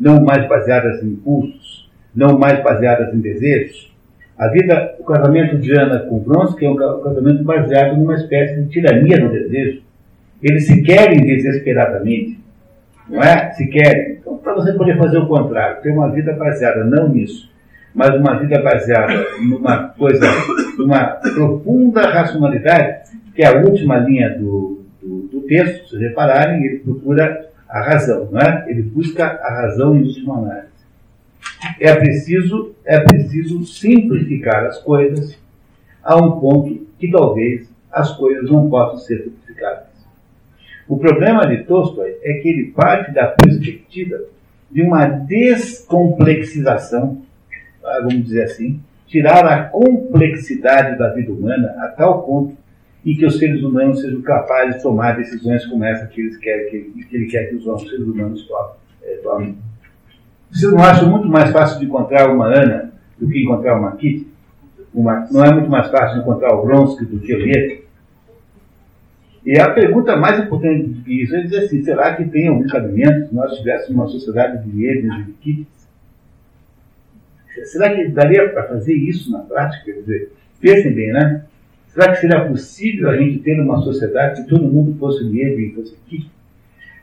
não 0.00 0.22
mais 0.22 0.48
baseadas 0.48 1.02
em 1.02 1.08
impulsos, 1.08 1.90
não 2.14 2.38
mais 2.38 2.62
baseadas 2.62 3.12
em 3.12 3.20
desejos. 3.20 3.94
A 4.38 4.48
vida, 4.48 4.96
o 4.98 5.04
casamento 5.04 5.58
de 5.58 5.72
Ana 5.72 6.00
com 6.00 6.20
Vronsky 6.20 6.64
é 6.64 6.70
um 6.70 6.76
casamento 6.76 7.42
baseado 7.42 7.96
numa 7.96 8.14
espécie 8.14 8.62
de 8.62 8.68
tirania 8.68 9.18
do 9.18 9.30
desejo. 9.30 9.82
Eles 10.40 10.66
se 10.66 10.80
querem 10.82 11.20
desesperadamente, 11.20 12.38
não 13.08 13.22
é? 13.22 13.52
Se 13.52 13.66
querem. 13.66 14.18
Então, 14.20 14.36
para 14.38 14.54
você 14.54 14.72
poder 14.72 14.96
fazer 14.98 15.18
o 15.18 15.26
contrário, 15.26 15.82
ter 15.82 15.90
uma 15.90 16.10
vida 16.10 16.32
baseada 16.32 16.84
não 16.84 17.08
nisso, 17.08 17.50
mas 17.94 18.14
uma 18.14 18.38
vida 18.38 18.60
baseada 18.62 19.26
numa 19.40 19.88
coisa, 19.88 20.26
numa 20.76 21.04
profunda 21.04 22.02
racionalidade, 22.02 23.10
que 23.34 23.42
é 23.42 23.46
a 23.46 23.60
última 23.60 23.98
linha 23.98 24.36
do, 24.38 24.84
do, 25.02 25.28
do 25.28 25.40
texto, 25.42 25.90
se 25.90 25.98
repararem, 25.98 26.64
ele 26.64 26.78
procura 26.78 27.48
a 27.68 27.82
razão, 27.82 28.28
não 28.30 28.40
é? 28.40 28.64
Ele 28.68 28.82
busca 28.82 29.24
a 29.24 29.62
razão 29.62 29.96
em 29.96 30.02
última 30.02 30.38
análise. 30.38 30.68
É 31.80 31.94
preciso, 31.94 32.74
é 32.84 33.00
preciso 33.00 33.64
simplificar 33.64 34.64
as 34.66 34.78
coisas 34.78 35.38
a 36.02 36.16
um 36.16 36.40
ponto 36.40 36.86
que 36.98 37.10
talvez 37.10 37.68
as 37.90 38.16
coisas 38.16 38.50
não 38.50 38.68
possam 38.68 38.98
ser 38.98 39.24
simplificadas. 39.24 39.87
O 40.88 40.96
problema 40.96 41.46
de 41.46 41.64
Tolstói 41.64 42.16
é 42.22 42.32
que 42.34 42.48
ele 42.48 42.72
parte 42.72 43.12
da 43.12 43.26
perspectiva 43.26 44.18
de 44.70 44.82
uma 44.82 45.06
descomplexização, 45.06 47.22
ah, 47.84 47.98
vamos 48.02 48.24
dizer 48.24 48.44
assim, 48.44 48.80
tirar 49.06 49.44
a 49.44 49.64
complexidade 49.64 50.96
da 50.98 51.12
vida 51.12 51.32
humana 51.32 51.74
a 51.78 51.88
tal 51.88 52.22
ponto 52.22 52.56
em 53.04 53.16
que 53.16 53.24
os 53.24 53.38
seres 53.38 53.62
humanos 53.62 54.00
sejam 54.00 54.20
capazes 54.22 54.76
de 54.76 54.82
tomar 54.82 55.16
decisões 55.16 55.64
como 55.66 55.84
essa 55.84 56.06
que, 56.06 56.30
que, 56.38 57.04
que 57.08 57.16
ele 57.16 57.26
quer 57.26 57.48
que 57.48 57.56
os 57.56 57.82
seres 57.82 58.06
humanos 58.06 58.46
eh, 59.02 59.20
tomem. 59.22 59.56
Você 60.50 60.66
não 60.68 60.82
acha 60.82 61.06
muito 61.06 61.28
mais 61.28 61.50
fácil 61.50 61.78
de 61.78 61.86
encontrar 61.86 62.30
uma 62.30 62.46
Ana 62.46 62.92
do 63.18 63.28
que 63.28 63.42
encontrar 63.42 63.78
uma 63.78 63.96
Kitty? 63.96 64.26
Uma, 64.92 65.26
não 65.30 65.44
é 65.44 65.52
muito 65.52 65.70
mais 65.70 65.88
fácil 65.88 66.20
encontrar 66.20 66.54
o 66.54 66.64
Bronsky 66.64 67.04
do 67.04 67.20
que 67.20 67.34
o 67.34 67.46
Yeti? 67.46 67.84
E 69.48 69.58
a 69.58 69.70
pergunta 69.70 70.14
mais 70.14 70.38
importante 70.38 70.88
do 70.88 71.02
que 71.02 71.22
isso 71.22 71.34
é 71.34 71.40
dizer 71.40 71.60
assim, 71.60 71.82
será 71.82 72.14
que 72.14 72.26
tem 72.26 72.48
algum 72.48 72.66
cabimento 72.66 73.28
se 73.28 73.34
nós 73.34 73.56
tivéssemos 73.56 73.94
uma 73.94 74.06
sociedade 74.06 74.62
de 74.62 74.84
Yetis 74.84 75.10
e 75.10 75.22
de 75.22 75.32
Kitties? 75.32 75.88
Será 77.64 77.96
que 77.96 78.08
daria 78.08 78.46
para 78.50 78.64
fazer 78.64 78.92
isso 78.92 79.32
na 79.32 79.38
prática? 79.38 79.86
Quer 79.86 80.00
dizer, 80.00 80.32
pensem 80.60 80.92
bem, 80.92 81.14
né? 81.14 81.44
Será 81.86 82.10
que 82.10 82.20
seria 82.20 82.44
possível 82.44 83.08
a 83.08 83.16
gente 83.16 83.38
ter 83.38 83.58
uma 83.58 83.78
sociedade 83.78 84.42
que 84.42 84.50
todo 84.50 84.68
mundo 84.68 84.94
fosse 84.98 85.24
Yeti 85.24 85.62
e 85.62 85.74
fosse 85.74 85.96
Kitty? 86.06 86.30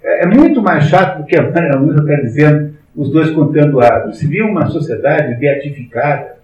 É, 0.03 0.25
é 0.25 0.27
muito 0.27 0.61
mais 0.61 0.83
chato 0.83 1.21
do 1.21 1.25
que 1.25 1.35
a 1.35 1.49
Maria 1.49 1.79
Luísa 1.79 2.01
está 2.01 2.15
dizendo, 2.21 2.75
os 2.95 3.09
dois 3.09 3.31
contando 3.31 3.81
água. 3.81 4.13
Se 4.13 4.27
viu 4.27 4.45
uma 4.45 4.67
sociedade 4.67 5.33
beatificada, 5.39 6.35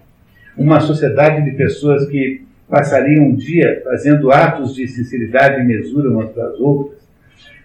uma 0.58 0.80
sociedade 0.80 1.46
de 1.46 1.52
pessoas 1.56 2.08
que 2.08 2.44
passariam 2.72 3.26
um 3.26 3.36
dia 3.36 3.82
fazendo 3.84 4.32
atos 4.32 4.74
de 4.74 4.88
sinceridade 4.88 5.62
e 5.62 5.66
mesura 5.66 6.10
umas 6.10 6.32
para 6.32 6.46
as 6.48 6.60
outras, 6.60 7.02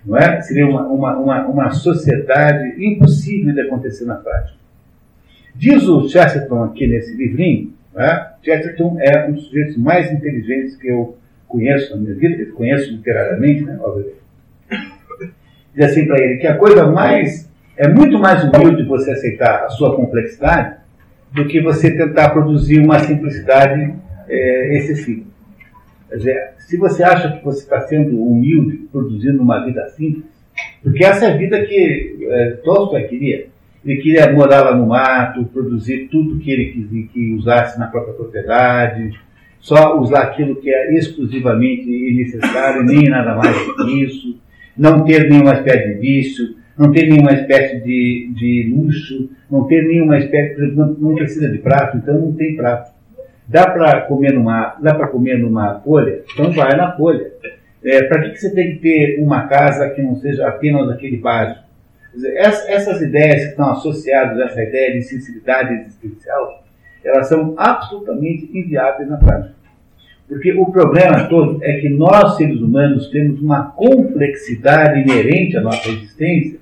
não 0.04 0.16
é? 0.16 0.40
Seria 0.42 0.66
uma, 0.66 0.82
uma, 0.88 1.16
uma, 1.16 1.46
uma 1.46 1.70
sociedade 1.70 2.84
impossível 2.84 3.54
de 3.54 3.60
acontecer 3.60 4.04
na 4.04 4.16
prática. 4.16 4.58
Diz 5.54 5.84
o 5.84 6.08
Chesterton 6.08 6.64
aqui 6.64 6.88
nesse 6.88 7.16
livrinho, 7.16 7.72
é? 7.96 8.26
Chesterton 8.42 8.98
é 9.00 9.28
um 9.28 9.32
dos 9.32 9.46
sujeitos 9.46 9.76
mais 9.78 10.12
inteligentes 10.12 10.76
que 10.76 10.88
eu 10.88 11.16
conheço 11.46 11.94
na 11.94 12.02
minha 12.02 12.14
vida, 12.14 12.42
eu 12.42 12.52
conheço 12.52 12.90
literariamente, 12.90 13.64
né, 13.64 13.78
obviamente. 13.80 14.16
Diz 15.72 15.84
assim 15.84 16.04
para 16.04 16.20
ele 16.22 16.38
que 16.38 16.48
a 16.48 16.56
coisa 16.56 16.84
mais, 16.86 17.48
é 17.76 17.88
muito 17.88 18.18
mais 18.18 18.42
humilde 18.42 18.82
você 18.82 19.12
aceitar 19.12 19.64
a 19.64 19.68
sua 19.68 19.94
complexidade 19.94 20.78
do 21.32 21.46
que 21.46 21.60
você 21.60 21.90
tentar 21.96 22.30
produzir 22.30 22.80
uma 22.80 22.98
simplicidade 22.98 23.94
é, 24.28 24.76
excessiva. 24.76 25.24
Quer 26.08 26.16
dizer, 26.16 26.50
se 26.58 26.76
você 26.76 27.02
acha 27.02 27.36
que 27.36 27.44
você 27.44 27.62
está 27.62 27.80
sendo 27.82 28.20
humilde, 28.22 28.88
produzindo 28.92 29.42
uma 29.42 29.64
vida 29.64 29.86
simples, 29.88 30.24
porque 30.82 31.04
essa 31.04 31.26
é 31.26 31.32
a 31.32 31.36
vida 31.36 31.64
que 31.64 32.16
é, 32.28 32.50
Tolstói 32.64 33.04
queria. 33.04 33.46
Ele 33.84 34.00
queria 34.00 34.32
morar 34.32 34.62
lá 34.62 34.76
no 34.76 34.86
mato, 34.86 35.44
produzir 35.46 36.08
tudo 36.10 36.38
que 36.38 36.50
ele 36.50 36.72
quis, 36.72 37.10
que 37.10 37.34
usasse 37.34 37.78
na 37.78 37.86
própria 37.86 38.14
propriedade, 38.14 39.12
só 39.60 39.98
usar 40.00 40.22
aquilo 40.22 40.56
que 40.56 40.70
é 40.70 40.94
exclusivamente 40.94 41.86
necessário, 42.14 42.84
nem 42.84 43.08
nada 43.08 43.34
mais 43.34 43.56
que 43.56 44.02
isso, 44.04 44.38
não 44.76 45.04
ter 45.04 45.28
nenhuma 45.28 45.54
espécie 45.54 45.94
de 45.94 46.00
vício, 46.00 46.56
não 46.78 46.92
ter 46.92 47.08
nenhuma 47.08 47.32
espécie 47.32 47.80
de, 47.82 48.32
de 48.34 48.74
luxo, 48.74 49.30
não 49.50 49.64
ter 49.64 49.82
nenhuma 49.86 50.18
espécie, 50.18 50.62
exemplo, 50.62 50.96
não 51.00 51.14
precisa 51.14 51.48
de 51.48 51.58
prato, 51.58 51.96
então 51.96 52.18
não 52.18 52.32
tem 52.32 52.54
prato. 52.54 52.95
Dá 53.48 53.70
para 53.70 54.02
comer 54.02 54.32
numa, 54.32 54.76
dá 54.80 54.94
para 54.94 55.06
comer 55.08 55.38
numa 55.38 55.80
folha? 55.80 56.22
Então 56.32 56.50
vai 56.52 56.76
na 56.76 56.96
folha. 56.96 57.30
É, 57.84 58.02
para 58.04 58.22
que, 58.22 58.30
que 58.30 58.40
você 58.40 58.52
tem 58.52 58.72
que 58.72 58.78
ter 58.80 59.22
uma 59.22 59.46
casa 59.46 59.90
que 59.90 60.02
não 60.02 60.16
seja 60.16 60.48
apenas 60.48 60.90
aquele 60.90 61.16
básico? 61.18 61.64
Dizer, 62.12 62.34
essas 62.36 63.00
ideias 63.00 63.42
que 63.42 63.50
estão 63.50 63.70
associadas 63.70 64.40
a 64.40 64.44
essa 64.46 64.62
ideia 64.62 64.94
de 64.94 65.02
sinceridade 65.02 65.74
existencial, 65.74 66.64
elas 67.04 67.28
são 67.28 67.54
absolutamente 67.56 68.50
inviáveis 68.52 69.08
na 69.08 69.18
prática. 69.18 69.54
Porque 70.28 70.52
o 70.52 70.66
problema 70.66 71.28
todo 71.28 71.62
é 71.62 71.74
que 71.78 71.88
nós, 71.88 72.36
seres 72.36 72.60
humanos, 72.60 73.08
temos 73.10 73.40
uma 73.40 73.70
complexidade 73.70 75.00
inerente 75.02 75.56
à 75.56 75.60
nossa 75.60 75.88
existência, 75.88 76.58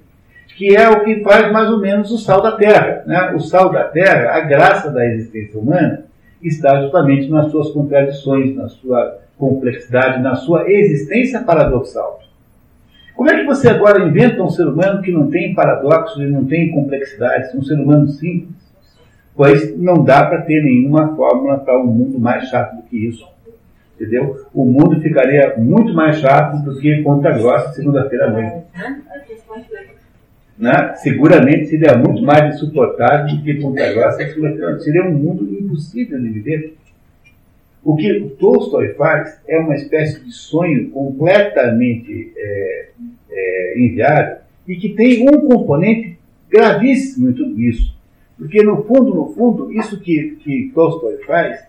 que 0.56 0.77
é 0.77 0.89
o 0.89 1.02
que 1.02 1.23
faz 1.23 1.51
mais 1.51 1.70
ou 1.70 1.81
menos 1.81 2.11
o 2.11 2.19
sal 2.19 2.43
da 2.43 2.52
terra. 2.52 3.02
Né? 3.06 3.32
O 3.35 3.40
sal 3.40 3.73
da 3.73 3.85
terra, 3.85 4.32
a 4.32 4.40
graça 4.40 4.90
da 4.90 5.06
existência 5.06 5.59
humana, 5.59 6.05
está 6.45 6.83
justamente 6.83 7.31
nas 7.31 7.51
suas 7.51 7.71
contradições, 7.71 8.55
na 8.55 8.69
sua 8.69 9.19
complexidade, 9.39 10.23
na 10.23 10.37
sua 10.37 10.71
existência 10.71 11.43
paradoxal. 11.43 12.21
Como 13.15 13.31
é 13.31 13.39
que 13.39 13.47
você 13.47 13.69
agora 13.69 14.05
inventa 14.05 14.43
um 14.43 14.51
ser 14.51 14.66
humano 14.66 15.01
que 15.01 15.11
não 15.11 15.29
tem 15.31 15.55
paradoxos 15.55 16.23
e 16.23 16.27
não 16.27 16.45
tem 16.45 16.71
complexidades, 16.71 17.55
um 17.55 17.62
ser 17.62 17.75
humano 17.75 18.09
simples? 18.09 18.55
Pois 19.37 19.77
não 19.79 20.05
dá 20.05 20.27
para 20.27 20.43
ter 20.43 20.62
nenhuma 20.62 21.15
fórmula 21.16 21.59
para 21.59 21.79
um 21.81 21.87
mundo 21.87 22.19
mais 22.19 22.49
chato 22.49 22.77
do 22.77 22.83
que 22.83 23.09
isso. 23.09 23.27
Entendeu? 23.95 24.45
O 24.53 24.65
mundo 24.65 25.01
ficaria 25.01 25.55
muito 25.57 25.95
mais 25.95 26.19
chato 26.19 26.62
do 26.65 26.79
que 26.79 27.03
Ponta 27.03 27.31
Grossa 27.31 27.73
segunda-feira 27.73 28.27
à 28.27 28.31
noite 28.31 28.65
né, 30.59 30.94
seguramente 30.97 31.66
seria 31.66 31.97
muito 31.97 32.22
mais 32.22 32.55
insuportável 32.55 33.36
do 33.36 33.43
que 33.43 33.55
Ponta 33.55 33.93
Grossa. 33.93 34.81
Seria 34.81 35.05
um 35.05 35.12
mundo 35.12 35.44
impossível 35.44 36.20
de 36.20 36.28
viver. 36.28 36.74
O 37.82 37.97
que 37.97 38.20
Tolstói 38.39 38.94
faz 38.94 39.40
é 39.47 39.59
uma 39.59 39.74
espécie 39.74 40.24
de 40.24 40.32
sonho 40.32 40.90
completamente 40.90 42.32
é, 42.36 42.89
é, 43.31 43.74
inviável 43.78 44.39
e 44.66 44.76
que 44.76 44.90
tem 44.90 45.28
um 45.28 45.47
componente 45.47 46.18
gravíssimo 46.48 47.31
em 47.31 47.32
tudo 47.35 47.60
isso. 47.60 47.94
Porque, 48.39 48.62
no 48.62 48.82
fundo, 48.85 49.14
no 49.14 49.28
fundo, 49.35 49.72
isso 49.72 50.01
que, 50.01 50.36
que 50.43 50.72
Tolstói 50.74 51.18
faz 51.26 51.62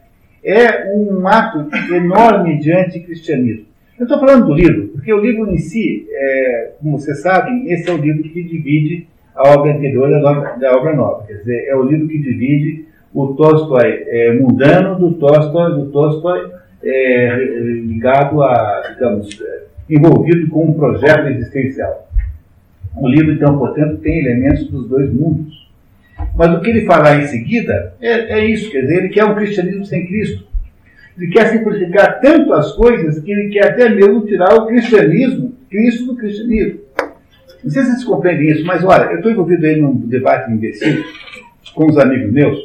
é 0.43 0.93
um 0.93 1.27
ato 1.27 1.67
enorme 1.93 2.59
de 2.59 2.71
anticristianismo. 2.71 3.65
Eu 3.97 4.03
estou 4.03 4.19
falando 4.19 4.47
do 4.47 4.53
livro, 4.53 4.89
porque 4.89 5.13
o 5.13 5.21
livro 5.21 5.49
em 5.49 5.57
si, 5.57 6.05
é, 6.11 6.71
como 6.81 6.99
vocês 6.99 7.21
sabem, 7.21 7.71
esse 7.71 7.89
é 7.89 7.93
o 7.93 7.97
livro 7.97 8.23
que 8.23 8.43
divide 8.43 9.07
a 9.33 9.53
obra 9.53 9.73
anterior 9.73 10.09
da 10.09 10.77
obra, 10.77 10.93
nova. 10.93 11.25
Quer 11.25 11.35
dizer, 11.35 11.65
é 11.67 11.75
o 11.75 11.83
livro 11.83 12.07
que 12.07 12.17
divide 12.17 12.85
o 13.13 13.27
Tolstói 13.35 14.03
é, 14.07 14.33
mundano 14.33 14.99
do 14.99 15.13
Tolstói, 15.13 15.71
do 15.75 15.91
Tolstói 15.91 16.51
é, 16.83 17.35
ligado 17.85 18.43
a, 18.43 18.83
digamos, 18.93 19.41
é, 19.41 19.63
envolvido 19.89 20.49
com 20.49 20.65
um 20.65 20.73
projeto 20.73 21.27
existencial. 21.29 22.09
O 22.97 23.07
livro, 23.07 23.31
então, 23.31 23.57
portanto, 23.57 23.97
tem 24.01 24.19
elementos 24.19 24.67
dos 24.67 24.89
dois 24.89 25.11
mundos. 25.13 25.69
Mas 26.35 26.53
o 26.53 26.59
que 26.59 26.69
ele 26.69 26.85
fala 26.85 27.15
em 27.15 27.27
seguida 27.27 27.93
é, 28.01 28.39
é 28.39 28.45
isso, 28.45 28.69
quer 28.71 28.81
dizer, 28.81 28.97
ele 28.97 29.09
quer 29.09 29.23
um 29.23 29.35
cristianismo 29.35 29.85
sem 29.85 30.05
Cristo. 30.05 30.45
Ele 31.17 31.31
quer 31.31 31.47
simplificar 31.47 32.19
tanto 32.19 32.53
as 32.53 32.73
coisas 32.73 33.19
que 33.19 33.31
ele 33.31 33.49
quer 33.49 33.71
até 33.71 33.89
mesmo 33.89 34.25
tirar 34.25 34.53
o 34.55 34.67
cristianismo, 34.67 35.53
Cristo 35.69 36.07
do 36.07 36.15
cristianismo. 36.15 36.81
Não 37.63 37.71
sei 37.71 37.83
se 37.83 37.91
vocês 37.91 38.03
compreendem 38.03 38.51
isso, 38.51 38.65
mas 38.65 38.83
olha, 38.83 39.05
eu 39.05 39.17
estou 39.17 39.31
envolvido 39.31 39.65
aí 39.65 39.81
num 39.81 39.95
debate 39.95 40.51
imbecil 40.51 41.03
com 41.73 41.89
os 41.89 41.97
amigos 41.97 42.31
meus 42.31 42.57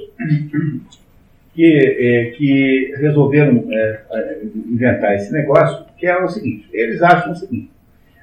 que, 1.55 1.65
é, 1.65 2.31
que 2.37 2.95
resolveram 2.99 3.67
é, 3.71 4.01
é 4.11 4.39
inventar 4.67 5.15
esse 5.15 5.33
negócio, 5.33 5.85
que 5.97 6.07
é 6.07 6.23
o 6.23 6.29
seguinte, 6.29 6.69
eles 6.73 7.03
acham 7.03 7.33
o 7.33 7.37
seguinte, 7.37 7.71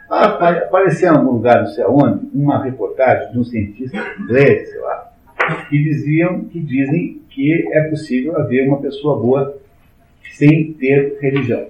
apareceu 0.10 1.12
em 1.12 1.18
algum 1.18 1.32
lugar, 1.32 1.62
não 1.62 1.68
sei 1.68 1.84
aonde, 1.84 2.28
uma 2.34 2.64
reportagem 2.64 3.32
de 3.32 3.40
um 3.40 3.44
cientista 3.44 3.98
inglês, 4.20 4.70
sei 4.70 4.80
lá, 4.80 5.12
que 5.70 5.84
diziam, 5.84 6.46
que 6.46 6.60
dizem 6.60 7.22
que 7.30 7.68
é 7.74 7.82
possível 7.90 8.38
haver 8.38 8.68
uma 8.68 8.82
pessoa 8.82 9.20
boa 9.20 9.58
sem 10.38 10.74
ter 10.74 11.18
religião. 11.20 11.66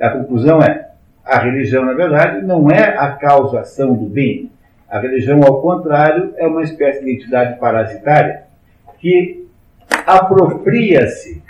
A 0.00 0.10
conclusão 0.10 0.62
é: 0.62 0.90
a 1.24 1.38
religião, 1.38 1.84
na 1.84 1.92
verdade, 1.92 2.44
não 2.46 2.70
é 2.70 2.96
a 2.96 3.08
causação 3.12 3.94
do 3.94 4.06
bem. 4.06 4.50
A 4.88 5.00
religião, 5.00 5.42
ao 5.42 5.60
contrário, 5.60 6.32
é 6.36 6.46
uma 6.46 6.62
espécie 6.62 7.04
de 7.04 7.12
entidade 7.12 7.58
parasitária 7.58 8.44
que 9.00 9.44
apropria-se 10.06 11.42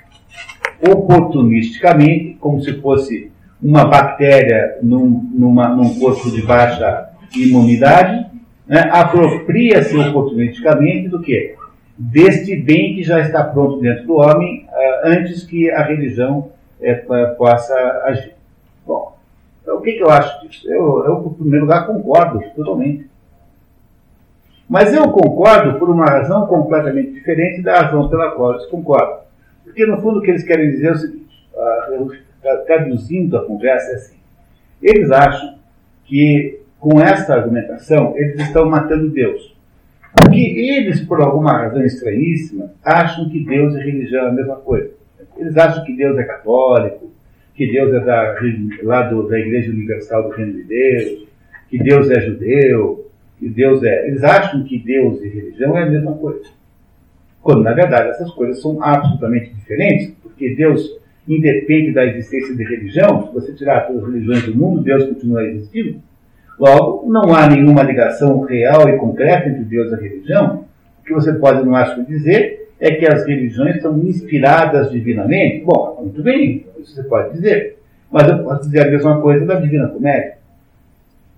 oportunisticamente, 0.81 2.37
como 2.41 2.61
se 2.63 2.81
fosse 2.81 3.31
uma 3.63 3.85
bactéria 3.85 4.79
num, 4.83 5.31
numa, 5.33 5.69
num 5.69 5.99
corpo 5.99 6.31
de 6.31 6.43
baixa 6.43 7.11
imunidade, 7.37 8.27
né? 8.67 8.89
apropria-se 8.91 9.97
oportunisticamente 9.97 11.09
do 11.09 11.21
que? 11.21 11.55
deste 11.97 12.57
bem 12.57 12.95
que 12.95 13.03
já 13.03 13.21
está 13.21 13.45
pronto 13.45 13.81
dentro 13.81 14.07
do 14.07 14.15
homem 14.17 14.64
antes 15.05 15.45
que 15.45 15.71
a 15.71 15.83
religião 15.83 16.51
é, 16.81 16.95
possa 17.37 17.75
agir. 18.05 18.35
Bom, 18.87 19.17
então, 19.63 19.79
o 19.79 19.81
que, 19.81 19.93
que, 19.93 20.03
eu 20.03 20.11
acho 20.11 20.47
disso? 20.47 20.71
Eu, 20.71 21.05
eu, 21.05 21.27
em 21.31 21.35
primeiro 21.35 21.65
lugar, 21.65 21.87
concordo 21.87 22.41
totalmente. 22.55 23.09
Mas 24.69 24.95
eu 24.95 25.11
concordo 25.11 25.79
por 25.79 25.91
uma 25.91 26.07
razão 26.07 26.47
completamente 26.47 27.13
diferente 27.13 27.63
da 27.63 27.81
razão 27.81 28.09
pela 28.09 28.33
qual 28.33 28.53
eles 28.53 28.67
concordam. 28.67 29.21
Porque, 29.63 29.87
no 29.87 30.01
fundo, 30.01 30.19
o 30.19 30.23
que 30.23 30.31
eles 30.31 30.45
querem 30.45 30.71
dizer 30.71 30.89
é 30.89 30.93
o 30.93 30.97
seguinte, 30.97 31.49
uh, 31.55 32.67
traduzindo 32.67 33.37
a 33.37 33.47
conversa 33.47 33.93
é 33.93 33.95
assim, 33.95 34.19
eles 34.83 35.11
acham 35.11 35.55
que 36.05 36.61
com 36.79 37.01
esta 37.01 37.35
argumentação 37.35 38.15
eles 38.17 38.39
estão 38.41 38.69
matando 38.69 39.09
Deus. 39.09 39.54
Porque 40.15 40.41
eles, 40.41 41.01
por 41.01 41.21
alguma 41.21 41.53
razão 41.53 41.85
estranhíssima, 41.85 42.73
acham 42.85 43.29
que 43.29 43.45
Deus 43.45 43.75
e 43.75 43.79
religião 43.79 44.27
é 44.27 44.29
a 44.29 44.33
mesma 44.33 44.57
coisa. 44.57 44.91
Eles 45.37 45.57
acham 45.57 45.85
que 45.85 45.97
Deus 45.97 46.17
é 46.19 46.23
católico, 46.23 47.11
que 47.55 47.71
Deus 47.71 47.93
é 47.95 48.01
da, 48.01 48.37
lá 48.83 49.03
do, 49.03 49.29
da 49.29 49.39
Igreja 49.39 49.71
Universal 49.71 50.25
do 50.25 50.35
Reino 50.35 50.53
de 50.53 50.65
Deus, 50.65 51.29
que 51.69 51.79
Deus 51.79 52.11
é 52.11 52.21
judeu, 52.21 53.11
que 53.39 53.49
Deus 53.49 53.83
é. 53.83 54.09
Eles 54.09 54.23
acham 54.23 54.63
que 54.65 54.79
Deus 54.79 55.21
e 55.23 55.29
religião 55.29 55.77
é 55.77 55.83
a 55.83 55.91
mesma 55.91 56.13
coisa. 56.15 56.49
Quando, 57.43 57.63
na 57.63 57.73
verdade, 57.73 58.11
essas 58.11 58.31
coisas 58.31 58.61
são 58.63 58.83
absolutamente 58.83 59.53
diferentes, 59.53 60.15
porque 60.23 60.55
Deus 60.55 60.99
independe 61.29 61.93
da 61.93 62.05
existência 62.07 62.55
de 62.55 62.65
religião. 62.65 63.27
Se 63.27 63.35
você 63.35 63.53
tirar 63.53 63.87
todas 63.87 64.03
as 64.03 64.13
religiões 64.13 64.47
do 64.47 64.57
mundo, 64.57 64.83
Deus 64.83 65.05
continua 65.05 65.45
existindo. 65.45 66.01
Logo, 66.59 67.11
não 67.11 67.35
há 67.35 67.49
nenhuma 67.49 67.83
ligação 67.83 68.41
real 68.43 68.89
e 68.89 68.97
concreta 68.97 69.49
entre 69.49 69.65
Deus 69.65 69.91
e 69.91 69.95
a 69.95 69.99
religião. 69.99 70.65
O 71.01 71.05
que 71.05 71.13
você 71.13 71.33
pode, 71.33 71.65
no 71.65 71.73
máximo, 71.73 72.07
dizer 72.07 72.71
é 72.81 72.93
que 72.93 73.07
as 73.07 73.27
religiões 73.27 73.81
são 73.83 73.99
inspiradas 73.99 74.91
divinamente. 74.91 75.65
Bom, 75.65 75.99
muito 76.03 76.23
bem, 76.23 76.67
isso 76.79 76.95
você 76.95 77.03
pode 77.05 77.33
dizer. 77.33 77.79
Mas 78.11 78.29
eu 78.29 78.39
posso 78.45 78.63
dizer 78.63 78.87
a 78.87 78.91
mesma 78.91 79.21
coisa 79.21 79.45
da 79.45 79.55
Divina 79.57 79.89
Comédia. 79.89 80.35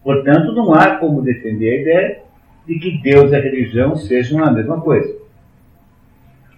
Portanto, 0.02 0.52
não 0.52 0.74
há 0.74 0.96
como 0.96 1.22
defender 1.22 1.70
a 1.70 1.80
ideia 1.80 2.18
de 2.66 2.78
que 2.78 3.00
Deus 3.02 3.32
e 3.32 3.36
a 3.36 3.40
religião 3.40 3.96
sejam 3.96 4.44
a 4.44 4.50
mesma 4.50 4.80
coisa. 4.80 5.14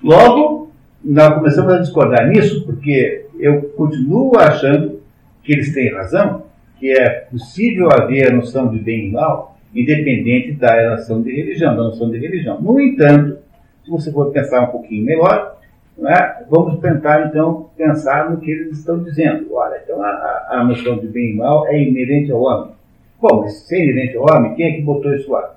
Logo, 0.02 0.70
nós 1.04 1.34
começamos 1.34 1.72
a 1.72 1.78
discordar 1.78 2.28
nisso, 2.28 2.64
porque 2.64 3.26
eu 3.38 3.62
continuo 3.76 4.38
achando 4.38 5.00
que 5.42 5.52
eles 5.52 5.72
têm 5.72 5.92
razão, 5.92 6.44
que 6.78 6.90
é 6.90 7.08
possível 7.30 7.88
haver 7.92 8.28
a 8.28 8.34
noção 8.34 8.68
de 8.68 8.78
bem 8.78 9.08
e 9.08 9.12
mal, 9.12 9.56
independente 9.74 10.52
da 10.52 10.74
relação 10.74 11.22
de 11.22 11.34
religião, 11.34 11.76
da 11.76 11.82
noção 11.84 12.10
de 12.10 12.18
religião. 12.18 12.60
No 12.60 12.80
entanto, 12.80 13.38
se 13.84 13.90
você 13.90 14.12
for 14.12 14.30
pensar 14.32 14.62
um 14.62 14.72
pouquinho 14.72 15.04
melhor, 15.04 15.58
é? 16.06 16.44
vamos 16.48 16.80
tentar 16.80 17.26
então 17.26 17.70
pensar 17.76 18.30
no 18.30 18.38
que 18.38 18.50
eles 18.50 18.78
estão 18.78 19.02
dizendo. 19.02 19.52
Olha, 19.52 19.80
então 19.82 20.00
a, 20.00 20.46
a 20.50 20.64
noção 20.64 20.98
de 20.98 21.08
bem 21.08 21.32
e 21.32 21.36
mal 21.36 21.66
é 21.66 21.82
inerente 21.82 22.30
ao 22.30 22.40
homem. 22.40 22.72
Bom, 23.20 23.48
se 23.48 23.74
é 23.74 23.82
inerente 23.82 24.16
ao 24.16 24.24
homem, 24.24 24.54
quem 24.54 24.66
é 24.66 24.72
que 24.76 24.82
botou 24.82 25.12
isso 25.12 25.30
lá? 25.30 25.56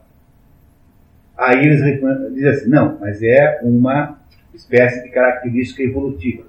Aí 1.37 1.59
eles 1.59 1.81
dizem 2.33 2.49
assim, 2.49 2.69
não, 2.69 2.97
mas 2.99 3.21
é 3.21 3.59
uma 3.63 4.19
espécie 4.53 5.03
de 5.03 5.09
característica 5.09 5.83
evolutiva. 5.83 6.43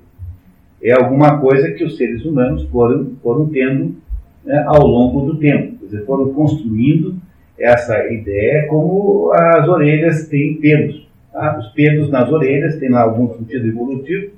É 0.83 0.93
alguma 0.93 1.41
coisa 1.41 1.71
que 1.71 1.85
os 1.85 1.97
seres 1.97 2.25
humanos 2.25 2.65
foram, 2.71 3.15
foram 3.23 3.49
tendo 3.49 3.97
né, 4.45 4.65
ao 4.67 4.87
longo 4.87 5.27
do 5.27 5.37
tempo. 5.39 5.79
Quer 5.79 5.85
dizer, 5.85 6.07
foram 6.07 6.33
construindo 6.33 7.17
essa 7.59 8.13
ideia 8.13 8.67
como 8.67 9.31
as 9.33 9.69
orelhas 9.69 10.29
têm 10.29 10.57
pelos. 10.57 11.07
Tá? 11.33 11.59
Os 11.59 11.69
pelos 11.69 12.11
nas 12.11 12.31
orelhas 12.31 12.77
têm 12.77 12.91
lá 12.91 13.03
algum 13.03 13.33
sentido 13.35 13.67
evolutivo 13.67 14.33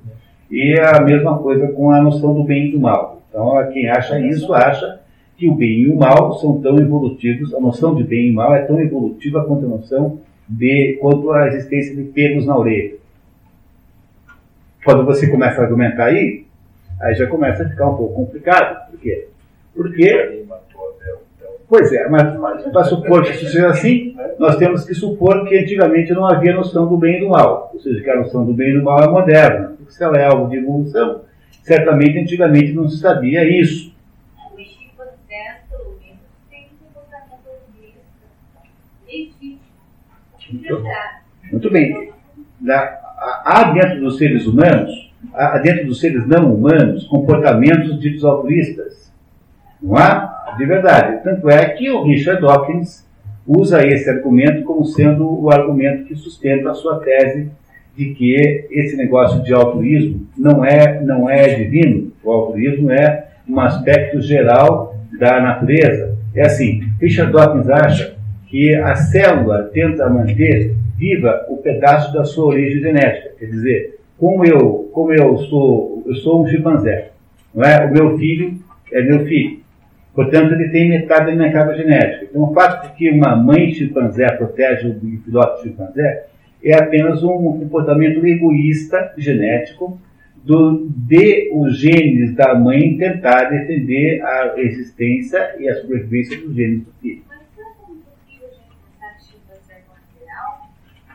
e 0.49 0.79
a 0.79 1.01
mesma 1.01 1.37
coisa 1.39 1.67
com 1.69 1.91
a 1.91 2.01
noção 2.01 2.33
do 2.33 2.43
bem 2.43 2.69
e 2.69 2.71
do 2.71 2.79
mal. 2.79 3.23
Então, 3.29 3.51
quem 3.73 3.89
acha 3.89 4.19
isso 4.19 4.53
acha 4.53 5.01
que 5.37 5.49
o 5.49 5.55
bem 5.55 5.81
e 5.81 5.89
o 5.89 5.97
mal 5.97 6.33
são 6.39 6.61
tão 6.61 6.77
evolutivos, 6.77 7.53
a 7.53 7.59
noção 7.59 7.95
de 7.95 8.03
bem 8.03 8.29
e 8.29 8.31
mal 8.31 8.55
é 8.55 8.61
tão 8.61 8.79
evolutiva 8.79 9.43
quanto 9.43 9.65
a 9.65 9.69
noção 9.69 10.19
de 10.47 10.97
quanto 11.01 11.31
a 11.31 11.47
existência 11.47 11.95
de 11.95 12.03
pelos 12.03 12.45
na 12.45 12.57
orelha. 12.57 12.95
Quando 14.83 15.03
você 15.03 15.27
começa 15.29 15.59
a 15.59 15.63
argumentar 15.63 16.05
aí, 16.05 16.45
aí 17.01 17.15
já 17.15 17.27
começa 17.27 17.63
a 17.63 17.69
ficar 17.69 17.89
um 17.89 17.97
pouco 17.97 18.13
complicado. 18.13 18.91
Por 18.91 18.99
quê? 18.99 19.27
Porque. 19.75 20.45
Pois 21.67 21.91
é, 21.91 22.07
mas, 22.09 22.37
para 22.71 22.83
supor 22.83 23.23
que 23.23 23.31
isso 23.31 23.47
seja 23.47 23.69
assim, 23.69 24.15
nós 24.37 24.55
temos 24.57 24.85
que 24.85 24.93
supor 24.93 25.47
que 25.47 25.57
antigamente 25.57 26.13
não 26.13 26.25
havia 26.25 26.53
noção 26.53 26.87
do 26.87 26.95
bem 26.95 27.17
e 27.17 27.19
do 27.21 27.29
mal. 27.29 27.71
Ou 27.73 27.79
seja, 27.79 28.03
que 28.03 28.09
a 28.09 28.17
noção 28.17 28.45
do 28.45 28.53
bem 28.53 28.69
e 28.69 28.77
do 28.77 28.83
mal 28.83 29.03
é 29.03 29.07
moderna. 29.09 29.73
Porque 29.75 29.91
se 29.91 30.03
ela 30.03 30.17
é 30.17 30.25
algo 30.25 30.47
de 30.47 30.57
evolução, 30.57 31.21
certamente 31.63 32.19
antigamente 32.19 32.71
não 32.71 32.87
se 32.87 32.99
sabia 32.99 33.43
isso. 33.43 33.91
Muito 41.51 41.71
bem. 41.71 42.13
Há 42.67 43.71
dentro 43.73 44.01
dos 44.01 44.17
seres 44.17 44.45
humanos, 44.45 45.11
há 45.33 45.57
dentro 45.57 45.87
dos 45.87 45.99
seres 45.99 46.27
não 46.27 46.53
humanos, 46.53 47.05
comportamentos 47.07 47.99
ditos 47.99 48.23
altruístas. 48.23 49.04
Não 49.85 49.95
há? 49.97 50.55
De 50.57 50.65
verdade. 50.65 51.23
Tanto 51.23 51.47
é 51.47 51.69
que 51.69 51.91
o 51.91 52.03
Richard 52.03 52.41
Dawkins 52.41 53.05
usa 53.45 53.85
esse 53.85 54.09
argumento 54.09 54.63
como 54.63 54.83
sendo 54.83 55.43
o 55.43 55.51
argumento 55.51 56.05
que 56.05 56.15
sustenta 56.15 56.71
a 56.71 56.73
sua 56.73 56.99
tese 56.99 57.51
de 57.95 58.13
que 58.15 58.65
esse 58.71 58.97
negócio 58.97 59.43
de 59.43 59.53
altruísmo 59.53 60.27
não 60.35 60.65
é, 60.65 60.99
não 61.01 61.29
é 61.29 61.53
divino. 61.53 62.11
O 62.23 62.31
altruísmo 62.31 62.91
é 62.91 63.27
um 63.47 63.59
aspecto 63.59 64.19
geral 64.21 64.97
da 65.19 65.39
natureza. 65.39 66.17
É 66.33 66.41
assim, 66.47 66.81
Richard 66.99 67.31
Dawkins 67.31 67.69
acha 67.69 68.15
que 68.47 68.73
a 68.73 68.95
célula 68.95 69.69
tenta 69.71 70.09
manter 70.09 70.75
viva 70.97 71.45
o 71.47 71.57
pedaço 71.57 72.11
da 72.11 72.23
sua 72.23 72.47
origem 72.47 72.81
genética. 72.81 73.31
Quer 73.37 73.45
dizer, 73.45 73.99
como 74.17 74.43
eu, 74.43 74.89
como 74.91 75.13
eu 75.13 75.37
sou, 75.37 76.03
eu 76.07 76.15
sou 76.15 76.43
um 76.43 76.47
chimpanzé, 76.47 77.11
não 77.53 77.63
é? 77.63 77.85
O 77.85 77.93
meu 77.93 78.17
filho 78.17 78.57
é 78.91 79.01
meu 79.03 79.25
filho. 79.25 79.64
Portanto, 80.15 80.53
ele 80.53 80.69
tem 80.69 80.89
metade 80.89 81.25
da 81.25 81.35
minha 81.35 81.51
carga 81.51 81.75
genética. 81.75 82.25
Então, 82.29 82.43
o 82.43 82.53
fato 82.53 82.87
de 82.87 82.95
que 82.95 83.11
uma 83.11 83.35
mãe 83.35 83.71
chimpanzé 83.71 84.25
protege 84.31 84.87
o 84.87 84.99
filhote 85.23 85.63
chimpanzé 85.63 86.27
é 86.63 86.73
apenas 86.73 87.21
um 87.21 87.59
comportamento 87.59 88.25
egoísta 88.25 89.13
genético 89.17 89.99
do, 90.45 90.87
de 90.89 91.51
os 91.53 91.77
genes 91.77 92.33
da 92.33 92.55
mãe 92.55 92.97
tentar 92.97 93.49
defender 93.49 94.21
a 94.23 94.53
existência 94.57 95.55
e 95.59 95.67
a 95.67 95.75
sobrevivência 95.75 96.39
dos 96.39 96.55
genes 96.55 96.85
do 96.85 96.91
filho. 97.01 97.23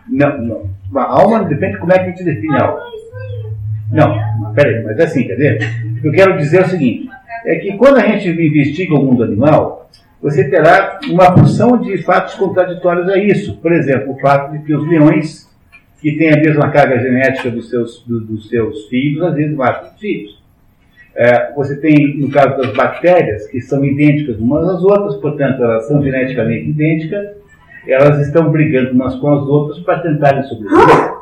Não, 0.09 0.43
não. 0.43 0.70
A 1.01 1.20
alma 1.20 1.44
depende 1.44 1.74
de 1.74 1.78
como 1.78 1.93
é 1.93 1.98
que 1.98 2.05
a 2.05 2.09
gente 2.09 2.24
define 2.24 2.55
a 2.56 2.64
alma. 2.64 2.81
Não, 3.93 4.52
peraí, 4.55 4.85
mas 4.85 4.98
é 4.98 5.05
assim, 5.05 5.27
quer 5.27 5.35
dizer? 5.35 5.59
Eu 6.02 6.12
quero 6.12 6.36
dizer 6.36 6.59
é 6.59 6.62
o 6.62 6.68
seguinte: 6.68 7.09
é 7.44 7.56
que 7.56 7.76
quando 7.76 7.98
a 7.98 8.06
gente 8.06 8.28
investiga 8.28 8.94
o 8.94 9.04
mundo 9.04 9.24
animal, 9.24 9.88
você 10.20 10.48
terá 10.48 11.00
uma 11.08 11.32
porção 11.32 11.78
de 11.78 11.98
fatos 12.02 12.34
contraditórios 12.34 13.08
a 13.08 13.16
isso. 13.18 13.56
Por 13.56 13.72
exemplo, 13.72 14.12
o 14.12 14.20
fato 14.20 14.52
de 14.52 14.64
que 14.64 14.74
os 14.74 14.86
leões, 14.88 15.48
que 16.00 16.12
têm 16.12 16.32
a 16.32 16.36
mesma 16.36 16.70
carga 16.70 16.98
genética 16.98 17.50
dos 17.50 17.70
seus, 17.70 18.04
do, 18.06 18.20
dos 18.20 18.48
seus 18.48 18.86
filhos, 18.88 19.22
às 19.22 19.34
vezes 19.34 19.56
matam 19.56 19.90
os 19.90 20.00
filhos. 20.00 20.40
É, 21.14 21.52
você 21.54 21.76
tem, 21.76 22.18
no 22.18 22.30
caso 22.30 22.56
das 22.58 22.72
bactérias, 22.72 23.46
que 23.48 23.60
são 23.60 23.84
idênticas 23.84 24.38
umas 24.38 24.68
às 24.68 24.82
outras, 24.82 25.16
portanto, 25.16 25.62
elas 25.62 25.86
são 25.88 26.02
geneticamente 26.02 26.70
idênticas, 26.70 27.36
elas 27.86 28.26
estão 28.26 28.50
brigando 28.50 28.92
umas 28.92 29.14
com 29.16 29.32
as 29.32 29.42
outras 29.42 29.80
para 29.80 30.00
tentarem 30.00 30.42
sobreviver. 30.44 31.12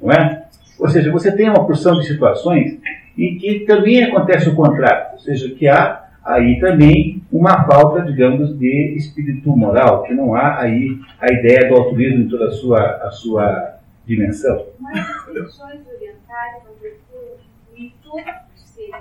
Não 0.00 0.12
é? 0.12 0.42
Ou 0.78 0.88
seja, 0.88 1.10
você 1.10 1.32
tem 1.32 1.48
uma 1.48 1.66
porção 1.66 1.98
de 1.98 2.06
situações 2.06 2.78
em 3.16 3.38
que 3.38 3.60
também 3.60 4.04
acontece 4.04 4.48
o 4.48 4.56
contrário, 4.56 5.12
ou 5.12 5.18
seja, 5.18 5.54
que 5.54 5.68
há 5.68 6.08
aí 6.24 6.58
também 6.60 7.22
uma 7.30 7.64
falta, 7.64 8.02
digamos, 8.02 8.56
de 8.58 8.94
espírito 8.96 9.54
moral, 9.56 10.04
que 10.04 10.14
não 10.14 10.34
há 10.34 10.60
aí 10.60 10.98
a 11.20 11.32
ideia 11.32 11.68
do 11.68 11.76
altruísmo 11.76 12.22
em 12.22 12.28
toda 12.28 12.46
a 12.46 12.50
sua, 12.50 12.80
a 12.80 13.10
sua 13.10 13.78
dimensão. 14.06 14.66
Mas 14.78 14.98
as 14.98 15.26
religiões 15.26 15.86
orientais, 15.86 16.62
incluir 16.64 17.94
todos 18.02 18.24
os 18.54 18.68
seres 18.68 18.94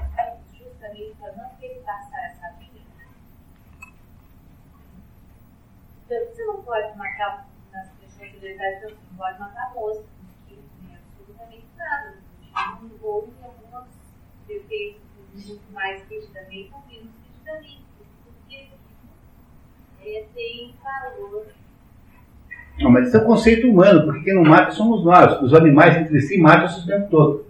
justamente 0.58 1.14
para 1.20 1.34
não 1.34 1.50
ter 1.60 1.82
passar 1.86 2.26
essa 2.26 2.56
vida. 2.60 2.80
Então, 6.06 6.18
você 6.26 6.46
não 6.46 6.62
pode 6.64 6.98
matar 6.98 7.48
nas 7.72 7.90
religiões 8.00 8.36
orientais, 8.42 8.82
você 8.82 8.88
não 8.88 9.18
pode 9.18 9.40
matar 9.40 9.74
moças, 9.76 10.06
que 10.48 10.56
não 10.84 10.94
é 10.94 10.98
absolutamente 10.98 11.68
nada. 11.78 12.16
Não 12.82 12.88
envolve 12.88 13.32
algumas 14.42 14.48
defeitos 14.48 15.02
muito 15.34 15.62
mais 15.74 16.02
ou 16.02 16.84
menos 16.90 17.10
rigidamente. 17.24 17.82
Porque 18.26 18.68
é, 20.06 20.24
tem 20.34 20.74
valor. 20.84 21.46
Não, 22.80 22.90
mas 22.90 23.08
isso 23.08 23.18
é 23.18 23.22
um 23.22 23.26
conceito 23.26 23.70
humano, 23.70 24.04
porque 24.06 24.24
quem 24.24 24.34
não 24.34 24.44
mata 24.44 24.72
somos 24.72 25.06
nós. 25.06 25.42
Os 25.42 25.54
animais 25.54 25.98
entre 25.98 26.20
si 26.22 26.38
matam-se 26.40 26.84
o 26.84 26.88
tempo 26.88 27.10
todo. 27.10 27.46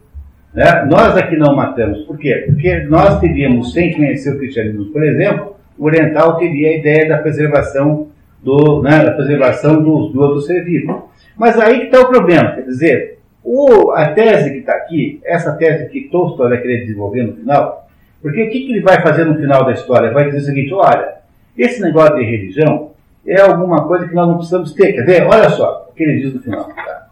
Né? 0.54 0.86
Nós 0.86 1.16
aqui 1.16 1.38
não 1.38 1.56
matamos. 1.56 2.02
Por 2.04 2.18
quê? 2.18 2.44
Porque 2.48 2.82
nós 2.82 3.20
teríamos, 3.20 3.72
sem 3.72 3.94
conhecer 3.94 4.36
o 4.36 4.38
cristianismo, 4.38 4.92
por 4.92 5.04
exemplo, 5.04 5.56
o 5.78 5.86
oriental 5.86 6.38
teria 6.38 6.70
a 6.70 6.78
ideia 6.78 7.08
da 7.08 7.20
preservação 7.20 8.10
do, 8.44 8.82
né, 8.82 9.04
da 9.06 9.12
preservação 9.12 9.82
do, 9.82 10.10
do 10.10 10.20
outro 10.20 10.42
ser 10.42 10.64
vivo. 10.66 11.10
Mas 11.38 11.58
aí 11.58 11.80
que 11.80 11.86
está 11.86 12.02
o 12.02 12.10
problema. 12.10 12.52
Quer 12.52 12.66
dizer, 12.66 13.11
o, 13.44 13.92
a 13.92 14.14
tese 14.14 14.52
que 14.52 14.60
está 14.60 14.74
aqui, 14.74 15.20
essa 15.24 15.54
tese 15.54 15.90
que 15.90 16.10
Tolstói 16.10 16.50
vai 16.50 16.62
querer 16.62 16.82
desenvolver 16.82 17.24
no 17.24 17.34
final, 17.34 17.90
porque 18.22 18.44
o 18.44 18.52
que, 18.52 18.60
que 18.60 18.72
ele 18.72 18.82
vai 18.82 19.02
fazer 19.02 19.26
no 19.26 19.36
final 19.36 19.66
da 19.66 19.72
história? 19.72 20.12
Vai 20.12 20.26
dizer 20.26 20.38
o 20.38 20.42
seguinte: 20.42 20.74
olha, 20.74 21.16
Esse 21.58 21.82
negócio 21.82 22.16
de 22.16 22.24
religião 22.24 22.92
é 23.26 23.42
alguma 23.42 23.88
coisa 23.88 24.08
que 24.08 24.14
nós 24.14 24.28
não 24.28 24.38
precisamos 24.38 24.74
ter. 24.74 24.94
Quer 24.94 25.06
ver? 25.06 25.24
Olha 25.24 25.50
só 25.50 25.88
o 25.90 25.94
que 25.94 26.04
ele 26.04 26.22
diz 26.22 26.34
no 26.34 26.42
final. 26.42 26.66
Tá? 26.66 27.08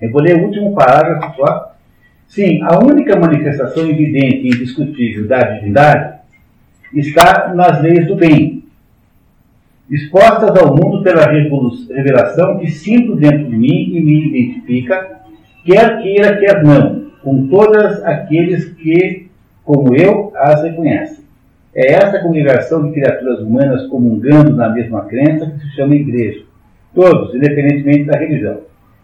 Eu 0.00 0.10
vou 0.10 0.22
ler 0.22 0.36
o 0.36 0.44
último 0.44 0.74
parágrafo 0.74 1.36
só. 1.36 1.74
Sim, 2.26 2.60
a 2.62 2.78
única 2.78 3.18
manifestação 3.18 3.88
evidente 3.88 4.38
e 4.38 4.48
indiscutível 4.48 5.28
da 5.28 5.38
divindade 5.38 6.20
está 6.92 7.52
nas 7.54 7.80
leis 7.80 8.06
do 8.06 8.16
bem, 8.16 8.63
expostas 9.90 10.56
ao 10.56 10.74
mundo 10.74 11.02
pela 11.02 11.26
revelação 11.26 12.58
que 12.58 12.70
sinto 12.70 13.16
dentro 13.16 13.46
de 13.46 13.56
mim 13.56 13.90
e 13.94 14.00
me 14.00 14.28
identifica, 14.28 15.20
quer 15.64 16.02
queira, 16.02 16.36
quer 16.38 16.62
não, 16.62 17.04
com 17.22 17.46
todas 17.48 18.02
aqueles 18.04 18.72
que, 18.74 19.28
como 19.64 19.94
eu, 19.94 20.32
as 20.36 20.62
reconhecem. 20.62 21.24
É 21.74 21.92
essa 21.94 22.20
congregação 22.20 22.86
de 22.86 22.92
criaturas 22.92 23.40
humanas 23.40 23.86
comungando 23.88 24.54
na 24.54 24.68
mesma 24.70 25.06
crença 25.06 25.50
que 25.50 25.60
se 25.60 25.74
chama 25.74 25.96
igreja. 25.96 26.44
Todos, 26.94 27.34
independentemente 27.34 28.04
da 28.04 28.16
religião. 28.16 28.60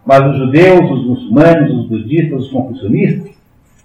Mas 0.07 0.25
os 0.25 0.39
judeus, 0.39 0.91
os 0.91 1.07
muçulmanos, 1.07 1.75
os 1.75 1.89
budistas, 1.89 2.45
os 2.45 2.51
confucionistas, 2.51 3.33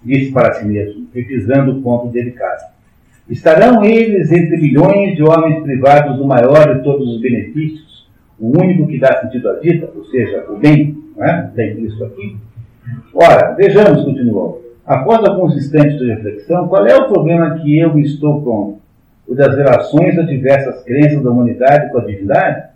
disse 0.04 0.30
para 0.30 0.54
si 0.54 0.64
mesmo, 0.64 1.08
revisando 1.12 1.72
o 1.72 1.82
ponto 1.82 2.08
delicado. 2.12 2.75
Estarão 3.28 3.84
eles 3.84 4.30
entre 4.30 4.56
milhões 4.56 5.16
de 5.16 5.22
homens 5.22 5.62
privados 5.62 6.16
do 6.16 6.24
maior 6.24 6.76
de 6.76 6.84
todos 6.84 7.08
os 7.08 7.20
benefícios, 7.20 8.06
o 8.38 8.56
único 8.56 8.86
que 8.86 8.98
dá 8.98 9.20
sentido 9.20 9.48
à 9.48 9.54
vida, 9.54 9.90
ou 9.96 10.04
seja, 10.04 10.44
o 10.48 10.56
bem, 10.56 10.96
não 11.16 11.24
é? 11.24 11.50
Tem 11.54 11.84
isso 11.84 12.04
aqui. 12.04 12.36
Ora, 13.12 13.54
vejamos, 13.54 14.04
continuou. 14.04 14.62
Após 14.86 15.26
alguns 15.26 15.56
instantes 15.56 15.98
de 15.98 16.06
reflexão, 16.06 16.68
qual 16.68 16.86
é 16.86 16.94
o 16.94 17.08
problema 17.08 17.58
que 17.58 17.76
eu 17.76 17.98
estou 17.98 18.42
com 18.42 18.78
o 19.26 19.34
das 19.34 19.56
relações 19.56 20.14
das 20.14 20.28
diversas 20.28 20.84
crenças 20.84 21.20
da 21.22 21.30
humanidade 21.30 21.90
com 21.90 21.98
a 21.98 22.04
divindade? 22.04 22.68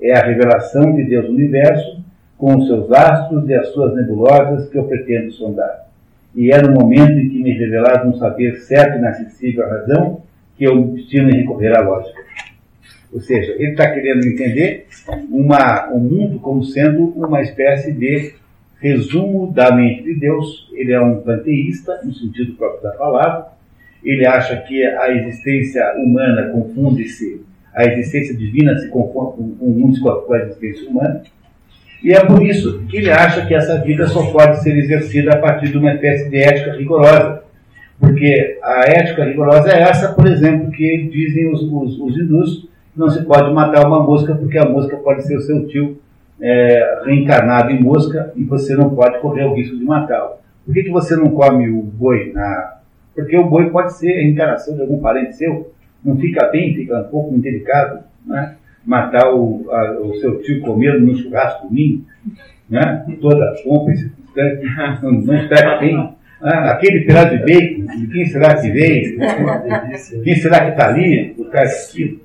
É 0.00 0.18
a 0.18 0.26
revelação 0.26 0.96
de 0.96 1.04
Deus 1.04 1.26
no 1.26 1.34
universo, 1.34 2.02
com 2.36 2.56
os 2.56 2.66
seus 2.66 2.90
astros 2.90 3.48
e 3.48 3.54
as 3.54 3.68
suas 3.68 3.94
nebulosas 3.94 4.68
que 4.68 4.76
eu 4.76 4.84
pretendo 4.84 5.30
sondar. 5.30 5.83
E 6.34 6.50
é 6.50 6.60
no 6.60 6.72
momento 6.72 7.12
em 7.12 7.28
que 7.28 7.42
me 7.42 7.52
revelar 7.52 8.06
um 8.06 8.14
saber 8.14 8.56
certo 8.60 8.96
e 8.96 8.98
inacessível 8.98 9.64
à 9.64 9.68
razão 9.68 10.22
que 10.56 10.64
eu 10.64 10.82
destino 10.88 11.30
em 11.30 11.40
recorrer 11.40 11.76
à 11.76 11.80
lógica. 11.80 12.20
Ou 13.12 13.20
seja, 13.20 13.52
ele 13.52 13.70
está 13.70 13.92
querendo 13.92 14.26
entender 14.26 14.86
uma, 15.30 15.88
o 15.92 16.00
mundo 16.00 16.40
como 16.40 16.64
sendo 16.64 17.10
uma 17.10 17.40
espécie 17.42 17.92
de 17.92 18.34
resumo 18.80 19.52
da 19.52 19.74
mente 19.74 20.02
de 20.02 20.14
Deus. 20.16 20.68
Ele 20.72 20.92
é 20.92 21.00
um 21.00 21.20
panteísta, 21.20 22.00
no 22.02 22.12
sentido 22.12 22.54
próprio 22.54 22.82
da 22.82 22.90
palavra. 22.90 23.46
Ele 24.02 24.26
acha 24.26 24.56
que 24.62 24.84
a 24.84 25.10
existência 25.10 25.82
humana 25.96 26.50
confunde-se, 26.50 27.40
a 27.72 27.84
existência 27.84 28.36
divina 28.36 28.76
se 28.78 28.88
confunde 28.88 30.00
com 30.00 30.32
a 30.32 30.38
existência 30.40 30.90
humana. 30.90 31.22
E 32.04 32.12
é 32.12 32.22
por 32.22 32.44
isso 32.44 32.84
que 32.86 32.98
ele 32.98 33.10
acha 33.10 33.46
que 33.46 33.54
essa 33.54 33.80
vida 33.80 34.06
só 34.06 34.30
pode 34.30 34.62
ser 34.62 34.76
exercida 34.76 35.32
a 35.32 35.38
partir 35.38 35.70
de 35.70 35.78
uma 35.78 35.94
espécie 35.94 36.28
de 36.28 36.36
ética 36.36 36.76
rigorosa. 36.76 37.42
Porque 37.98 38.58
a 38.62 38.80
ética 38.90 39.24
rigorosa 39.24 39.70
é 39.70 39.80
essa, 39.80 40.12
por 40.12 40.26
exemplo, 40.26 40.70
que 40.70 41.08
dizem 41.10 41.50
os, 41.50 41.62
os, 41.62 41.98
os 41.98 42.18
hindus, 42.18 42.68
não 42.94 43.08
se 43.08 43.24
pode 43.24 43.50
matar 43.54 43.86
uma 43.86 44.02
mosca 44.02 44.34
porque 44.34 44.58
a 44.58 44.68
mosca 44.68 44.98
pode 44.98 45.26
ser 45.26 45.38
o 45.38 45.40
seu 45.40 45.66
tio 45.66 45.98
é, 46.38 47.04
reencarnado 47.06 47.70
em 47.70 47.82
mosca 47.82 48.34
e 48.36 48.44
você 48.44 48.76
não 48.76 48.94
pode 48.94 49.18
correr 49.20 49.44
o 49.44 49.54
risco 49.54 49.74
de 49.74 49.84
matá-lo. 49.84 50.34
Por 50.66 50.74
que, 50.74 50.82
que 50.82 50.90
você 50.90 51.16
não 51.16 51.30
come 51.30 51.70
o 51.70 51.80
boi? 51.80 52.32
Na... 52.34 52.80
Porque 53.14 53.34
o 53.34 53.48
boi 53.48 53.70
pode 53.70 53.94
ser 53.94 54.12
a 54.12 54.16
reencarnação 54.16 54.74
de 54.74 54.82
algum 54.82 55.00
parente 55.00 55.36
seu, 55.36 55.72
não 56.04 56.18
fica 56.18 56.48
bem, 56.48 56.74
fica 56.74 57.00
um 57.00 57.04
pouco 57.04 57.34
indelicado, 57.34 58.00
né? 58.26 58.56
Matar 58.84 59.34
o, 59.34 59.66
a, 59.70 60.00
o 60.00 60.14
seu 60.16 60.42
tio 60.42 60.60
comendo 60.60 61.00
no 61.00 61.16
churrasco 61.16 61.68
domingo, 61.68 62.04
né? 62.68 63.04
toda 63.20 63.52
e 63.52 63.96
circunstância, 63.96 64.98
não, 65.02 65.34
está 65.34 65.78
bem. 65.78 66.14
Ah, 66.42 66.72
aquele 66.72 67.00
pedaço 67.06 67.38
de 67.38 67.38
bacon, 67.38 67.86
de 67.86 68.06
quem 68.08 68.26
será 68.26 68.60
que 68.60 68.70
veio? 68.70 69.18
Quem 70.22 70.36
será 70.36 70.64
que 70.64 70.70
está 70.72 70.88
ali 70.88 71.32
por 71.34 71.48
trás 71.48 71.86
daquilo? 71.86 72.20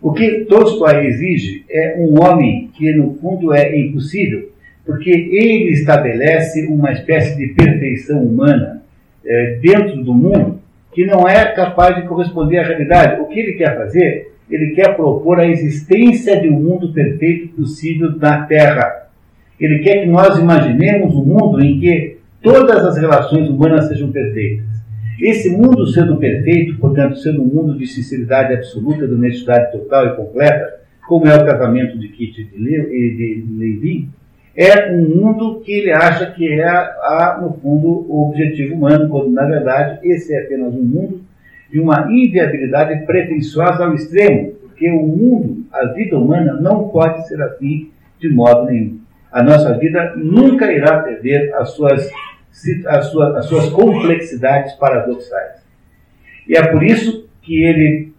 O 0.00 0.12
que 0.12 0.46
Tolstói 0.46 1.06
exige 1.06 1.64
é 1.68 1.96
um 1.98 2.22
homem 2.22 2.70
que, 2.72 2.90
no 2.92 3.14
fundo, 3.14 3.52
é 3.52 3.78
impossível, 3.78 4.50
porque 4.86 5.10
ele 5.10 5.72
estabelece 5.72 6.66
uma 6.68 6.92
espécie 6.92 7.36
de 7.36 7.48
perfeição 7.52 8.22
humana 8.22 8.82
é, 9.26 9.58
dentro 9.60 10.02
do 10.02 10.14
mundo 10.14 10.60
que 10.92 11.04
não 11.04 11.28
é 11.28 11.52
capaz 11.52 11.96
de 11.96 12.08
corresponder 12.08 12.58
à 12.58 12.62
realidade. 12.62 13.20
O 13.20 13.26
que 13.26 13.38
ele 13.38 13.52
quer 13.54 13.76
fazer 13.76 14.32
ele 14.50 14.74
quer 14.74 14.96
propor 14.96 15.40
a 15.40 15.46
existência 15.46 16.40
de 16.40 16.48
um 16.48 16.60
mundo 16.60 16.92
perfeito 16.92 17.48
possível 17.48 18.16
na 18.16 18.42
Terra. 18.42 19.08
Ele 19.60 19.80
quer 19.80 20.02
que 20.02 20.06
nós 20.06 20.38
imaginemos 20.38 21.14
um 21.14 21.24
mundo 21.24 21.62
em 21.62 21.78
que 21.78 22.18
todas 22.42 22.84
as 22.84 22.96
relações 22.96 23.48
humanas 23.48 23.88
sejam 23.88 24.10
perfeitas. 24.10 24.66
Esse 25.20 25.50
mundo 25.50 25.86
sendo 25.88 26.16
perfeito, 26.16 26.78
portanto, 26.78 27.18
sendo 27.18 27.42
um 27.42 27.46
mundo 27.46 27.76
de 27.76 27.86
sinceridade 27.86 28.54
absoluta, 28.54 29.06
de 29.06 29.14
honestidade 29.14 29.72
total 29.72 30.06
e 30.06 30.16
completa, 30.16 30.78
como 31.08 31.26
é 31.26 31.36
o 31.36 31.44
casamento 31.44 31.98
de 31.98 32.08
Kitty 32.08 32.48
e 32.54 33.16
de 33.16 33.46
Levi, 33.58 34.08
é 34.54 34.92
um 34.92 35.08
mundo 35.08 35.60
que 35.60 35.72
ele 35.72 35.92
acha 35.92 36.30
que 36.32 36.52
é, 36.52 36.68
a, 36.68 37.38
no 37.40 37.52
fundo, 37.54 38.06
o 38.08 38.28
objetivo 38.28 38.74
humano, 38.74 39.08
quando 39.08 39.30
na 39.30 39.44
verdade 39.44 40.00
esse 40.02 40.34
é 40.34 40.44
apenas 40.44 40.74
um 40.74 40.82
mundo 40.82 41.20
de 41.70 41.80
uma 41.80 42.06
inviabilidade 42.10 43.04
pretensiosa 43.04 43.84
ao 43.84 43.94
extremo, 43.94 44.52
porque 44.62 44.90
o 44.90 45.02
mundo, 45.02 45.66
a 45.72 45.86
vida 45.86 46.16
humana, 46.16 46.54
não 46.54 46.88
pode 46.88 47.26
ser 47.28 47.40
assim 47.42 47.90
de 48.18 48.28
modo 48.28 48.64
nenhum. 48.66 49.00
A 49.30 49.42
nossa 49.42 49.74
vida 49.74 50.14
nunca 50.16 50.72
irá 50.72 51.02
perder 51.02 51.54
as 51.54 51.70
suas, 51.70 52.10
as 52.86 53.06
suas, 53.06 53.36
as 53.36 53.46
suas 53.46 53.68
complexidades 53.70 54.72
paradoxais. 54.74 55.62
E 56.48 56.56
é 56.56 56.66
por 56.66 56.82
isso 56.82 57.28
que 57.42 57.62
ele 57.62 58.12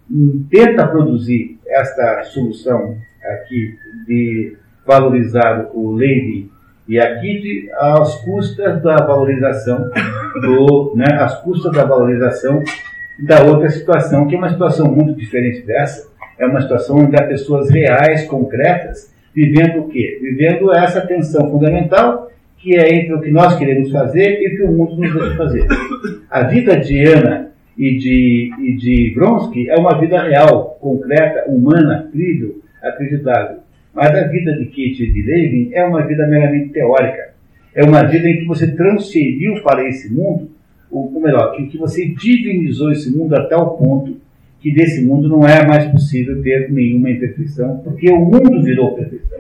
tenta 0.50 0.88
produzir 0.88 1.60
esta 1.68 2.24
solução 2.26 2.96
aqui 3.24 3.76
de 4.08 4.58
valorizar 4.86 5.70
o 5.74 5.92
Levi 5.92 6.50
e 6.88 7.00
a 7.00 7.20
Kid 7.20 7.70
às 7.74 8.16
custas 8.24 8.82
da 8.82 8.98
valorização 8.98 9.90
do, 10.42 10.94
né, 10.96 11.06
às 11.20 11.40
custas 11.42 11.72
da 11.72 11.86
valorização 11.86 12.64
da 13.24 13.44
outra 13.44 13.70
situação, 13.70 14.28
que 14.28 14.36
é 14.36 14.38
uma 14.38 14.50
situação 14.50 14.92
muito 14.92 15.14
diferente 15.14 15.66
dessa, 15.66 16.10
é 16.38 16.46
uma 16.46 16.62
situação 16.62 16.98
onde 16.98 17.16
há 17.16 17.24
pessoas 17.24 17.70
reais, 17.70 18.26
concretas, 18.26 19.14
vivendo 19.34 19.80
o 19.80 19.90
quê? 19.90 20.20
Vivendo 20.22 20.74
essa 20.74 21.02
tensão 21.02 21.50
fundamental 21.52 22.30
que 22.60 22.76
é 22.76 22.94
entre 22.94 23.14
o 23.14 23.22
que 23.22 23.32
nós 23.32 23.58
queremos 23.58 23.90
fazer 23.92 24.42
e 24.42 24.48
o 24.48 24.58
que 24.58 24.64
o 24.64 24.72
mundo 24.72 24.98
nos 24.98 25.14
deixa 25.14 25.36
fazer. 25.36 25.66
A 26.30 26.44
vida 26.44 26.78
de 26.78 27.08
Ana 27.08 27.52
e 27.78 27.98
de, 27.98 28.52
e 28.60 28.76
de 28.76 29.14
Vronsky 29.16 29.70
é 29.70 29.76
uma 29.78 29.98
vida 29.98 30.22
real, 30.22 30.78
concreta, 30.82 31.50
humana, 31.50 32.10
crível, 32.12 32.62
acreditável. 32.84 33.60
Mas 33.94 34.14
a 34.14 34.28
vida 34.28 34.54
de 34.54 34.66
Kate 34.66 35.04
e 35.04 35.14
de 35.14 35.22
Levin 35.24 35.70
é 35.74 35.84
uma 35.86 36.06
vida 36.06 36.28
meramente 36.28 36.70
teórica. 36.70 37.30
É 37.74 37.84
uma 37.84 38.04
vida 38.04 38.28
em 38.28 38.40
que 38.40 38.46
você 38.46 38.76
transferiu 38.76 39.62
para 39.64 39.88
esse 39.88 40.14
mundo 40.14 40.52
ou 40.92 41.12
melhor, 41.22 41.56
que, 41.56 41.68
que 41.68 41.78
você 41.78 42.08
divinizou 42.08 42.92
esse 42.92 43.16
mundo 43.16 43.36
a 43.36 43.46
tal 43.48 43.78
ponto 43.78 44.18
que 44.60 44.74
desse 44.74 45.04
mundo 45.04 45.30
não 45.30 45.48
é 45.48 45.66
mais 45.66 45.86
possível 45.92 46.42
ter 46.42 46.70
nenhuma 46.72 47.10
imperfeição, 47.10 47.78
porque 47.84 48.12
o 48.12 48.20
mundo 48.20 48.62
virou 48.62 48.94
perfeição. 48.94 49.40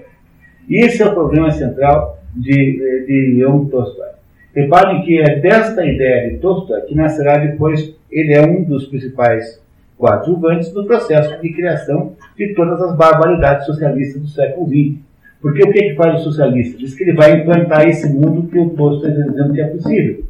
Esse 0.69 1.01
é 1.01 1.05
o 1.05 1.13
problema 1.13 1.51
central 1.51 2.21
de, 2.35 3.05
de 3.05 3.33
Leon 3.35 3.65
Tolstói. 3.65 4.09
Reparem 4.55 5.03
que 5.03 5.19
é 5.19 5.39
desta 5.39 5.85
ideia 5.85 6.31
de 6.31 6.37
Tolstói 6.37 6.81
que 6.81 6.95
nascerá 6.95 7.37
depois, 7.37 7.95
ele 8.11 8.33
é 8.33 8.41
um 8.41 8.63
dos 8.63 8.87
principais 8.87 9.61
coadjuvantes 9.97 10.71
do 10.71 10.85
processo 10.85 11.41
de 11.41 11.53
criação 11.53 12.13
de 12.37 12.53
todas 12.53 12.81
as 12.81 12.95
barbaridades 12.95 13.65
socialistas 13.65 14.21
do 14.21 14.27
século 14.29 14.67
XX. 14.67 14.97
Porque 15.41 15.63
o 15.63 15.71
que, 15.71 15.89
que 15.89 15.95
faz 15.95 16.21
o 16.21 16.23
socialista? 16.23 16.77
Diz 16.77 16.95
que 16.95 17.03
ele 17.03 17.13
vai 17.13 17.41
implantar 17.41 17.87
esse 17.87 18.07
mundo 18.07 18.47
que 18.47 18.57
o 18.57 18.69
Tolstói 18.69 19.11
está 19.11 19.23
dizendo 19.23 19.53
que 19.53 19.61
é 19.61 19.67
possível. 19.67 20.23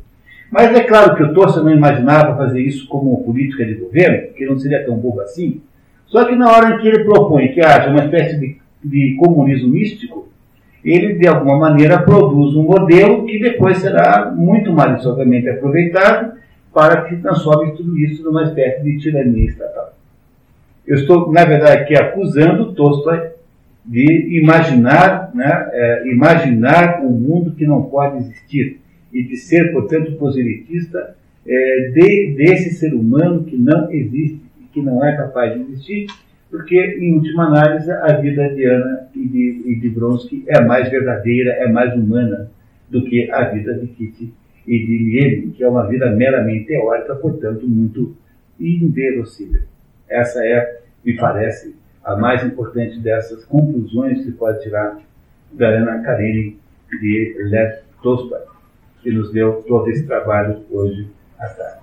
Mas 0.51 0.76
é 0.76 0.84
claro 0.84 1.15
que 1.15 1.23
o 1.23 1.34
Torça 1.34 1.61
não 1.61 1.71
imaginava 1.71 2.35
fazer 2.35 2.61
isso 2.61 2.88
como 2.88 3.23
política 3.23 3.65
de 3.65 3.76
governo, 3.76 4.34
que 4.34 4.45
não 4.45 4.57
seria 4.57 4.84
tão 4.85 4.97
bobo 4.97 5.21
assim. 5.21 5.61
Só 6.07 6.26
que 6.26 6.35
na 6.35 6.51
hora 6.51 6.76
em 6.76 6.80
que 6.80 6.88
ele 6.88 7.03
propõe 7.03 7.49
que 7.49 7.61
haja 7.61 7.89
uma 7.89 8.03
espécie 8.03 8.39
de, 8.39 8.57
de 8.84 9.15
comunismo 9.17 9.69
místico, 9.69 10.27
ele 10.84 11.13
de 11.13 11.27
alguma 11.27 11.57
maneira 11.57 12.01
produz 12.01 12.55
um 12.55 12.63
modelo 12.63 13.26
que 13.26 13.39
depois 13.39 13.77
será 13.77 14.31
muito 14.35 14.71
maliciosamente 14.73 15.49
aproveitado 15.49 16.39
para 16.73 17.03
que 17.03 17.17
transforme 17.17 17.73
tudo 17.73 17.97
isso 17.99 18.23
numa 18.23 18.43
espécie 18.43 18.84
de 18.84 18.97
tirania 18.97 19.45
estatal. 19.45 19.93
Eu 20.88 20.95
estou, 20.95 21.31
na 21.31 21.45
verdade, 21.45 21.84
aqui 21.84 21.95
acusando 21.95 22.73
Tolstói 22.73 23.30
de 23.85 24.39
imaginar, 24.39 25.30
né, 25.34 25.69
é, 25.71 26.07
imaginar 26.11 27.01
um 27.01 27.09
mundo 27.09 27.51
que 27.51 27.65
não 27.65 27.84
pode 27.84 28.17
existir 28.17 28.80
e 29.11 29.23
de 29.23 29.38
ser, 29.38 29.72
portanto, 29.72 30.14
proselitista 30.14 31.15
é, 31.45 31.91
de, 31.94 32.36
desse 32.36 32.76
ser 32.76 32.94
humano 32.94 33.44
que 33.44 33.57
não 33.57 33.91
existe, 33.91 34.41
que 34.72 34.81
não 34.81 35.03
é 35.03 35.15
capaz 35.18 35.53
de 35.53 35.61
existir, 35.61 36.07
porque, 36.49 36.80
em 36.99 37.14
última 37.14 37.48
análise, 37.48 37.91
a 37.91 38.14
vida 38.14 38.49
de 38.49 38.65
Ana 38.65 39.07
e 39.15 39.27
de, 39.27 39.61
e 39.65 39.76
de 39.80 39.94
é 40.48 40.61
mais 40.61 40.90
verdadeira, 40.90 41.52
é 41.52 41.72
mais 41.72 41.94
humana 41.94 42.49
do 42.90 43.03
que 43.03 43.30
a 43.31 43.44
vida 43.45 43.76
de 43.76 43.88
Kitty 43.88 44.34
e 44.65 44.80
de 44.80 45.03
Miele, 45.03 45.52
que 45.52 45.64
é 45.64 45.69
uma 45.69 45.88
vida 45.88 46.10
meramente 46.11 46.65
teórica, 46.65 47.15
portanto, 47.15 47.68
muito 47.68 48.15
inverossímil. 48.60 49.61
Essa 50.07 50.44
é, 50.44 50.81
me 51.06 51.15
parece, 51.15 51.76
a 52.03 52.15
mais 52.15 52.44
importante 52.44 52.99
dessas 52.99 53.45
conclusões 53.45 54.23
que 54.26 54.31
pode 54.31 54.64
tirar 54.64 54.99
da 55.52 55.68
Ana 55.68 56.02
Karenina 56.02 56.53
de 56.99 57.36
Lev 57.44 57.73
Tolstoy, 58.02 58.40
que 59.01 59.11
nos 59.11 59.31
deu 59.31 59.63
todo 59.67 59.89
esse 59.89 60.05
trabalho 60.05 60.65
hoje 60.71 61.07
à 61.39 61.47
tarde. 61.47 61.80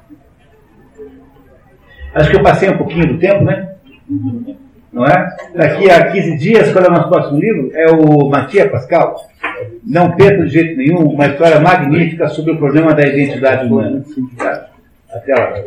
Acho 2.14 2.30
que 2.30 2.36
eu 2.36 2.42
passei 2.42 2.70
um 2.70 2.78
pouquinho 2.78 3.08
do 3.08 3.18
tempo, 3.18 3.44
né? 3.44 3.74
Não 4.92 5.04
é? 5.04 5.36
Daqui 5.54 5.90
a 5.90 6.10
15 6.10 6.38
dias, 6.38 6.72
qual 6.72 6.84
é 6.84 6.88
o 6.88 6.92
nosso 6.92 7.08
próximo 7.10 7.38
livro? 7.38 7.70
É 7.74 7.90
o 7.90 8.28
Matia 8.30 8.70
Pascal. 8.70 9.16
Não 9.84 10.16
perca 10.16 10.44
de 10.44 10.48
jeito 10.48 10.76
nenhum 10.76 11.10
uma 11.10 11.26
história 11.26 11.60
magnífica 11.60 12.28
sobre 12.28 12.52
o 12.52 12.58
problema 12.58 12.94
da 12.94 13.06
identidade 13.06 13.66
humana. 13.66 14.02
Até 15.10 15.34
lá. 15.34 15.62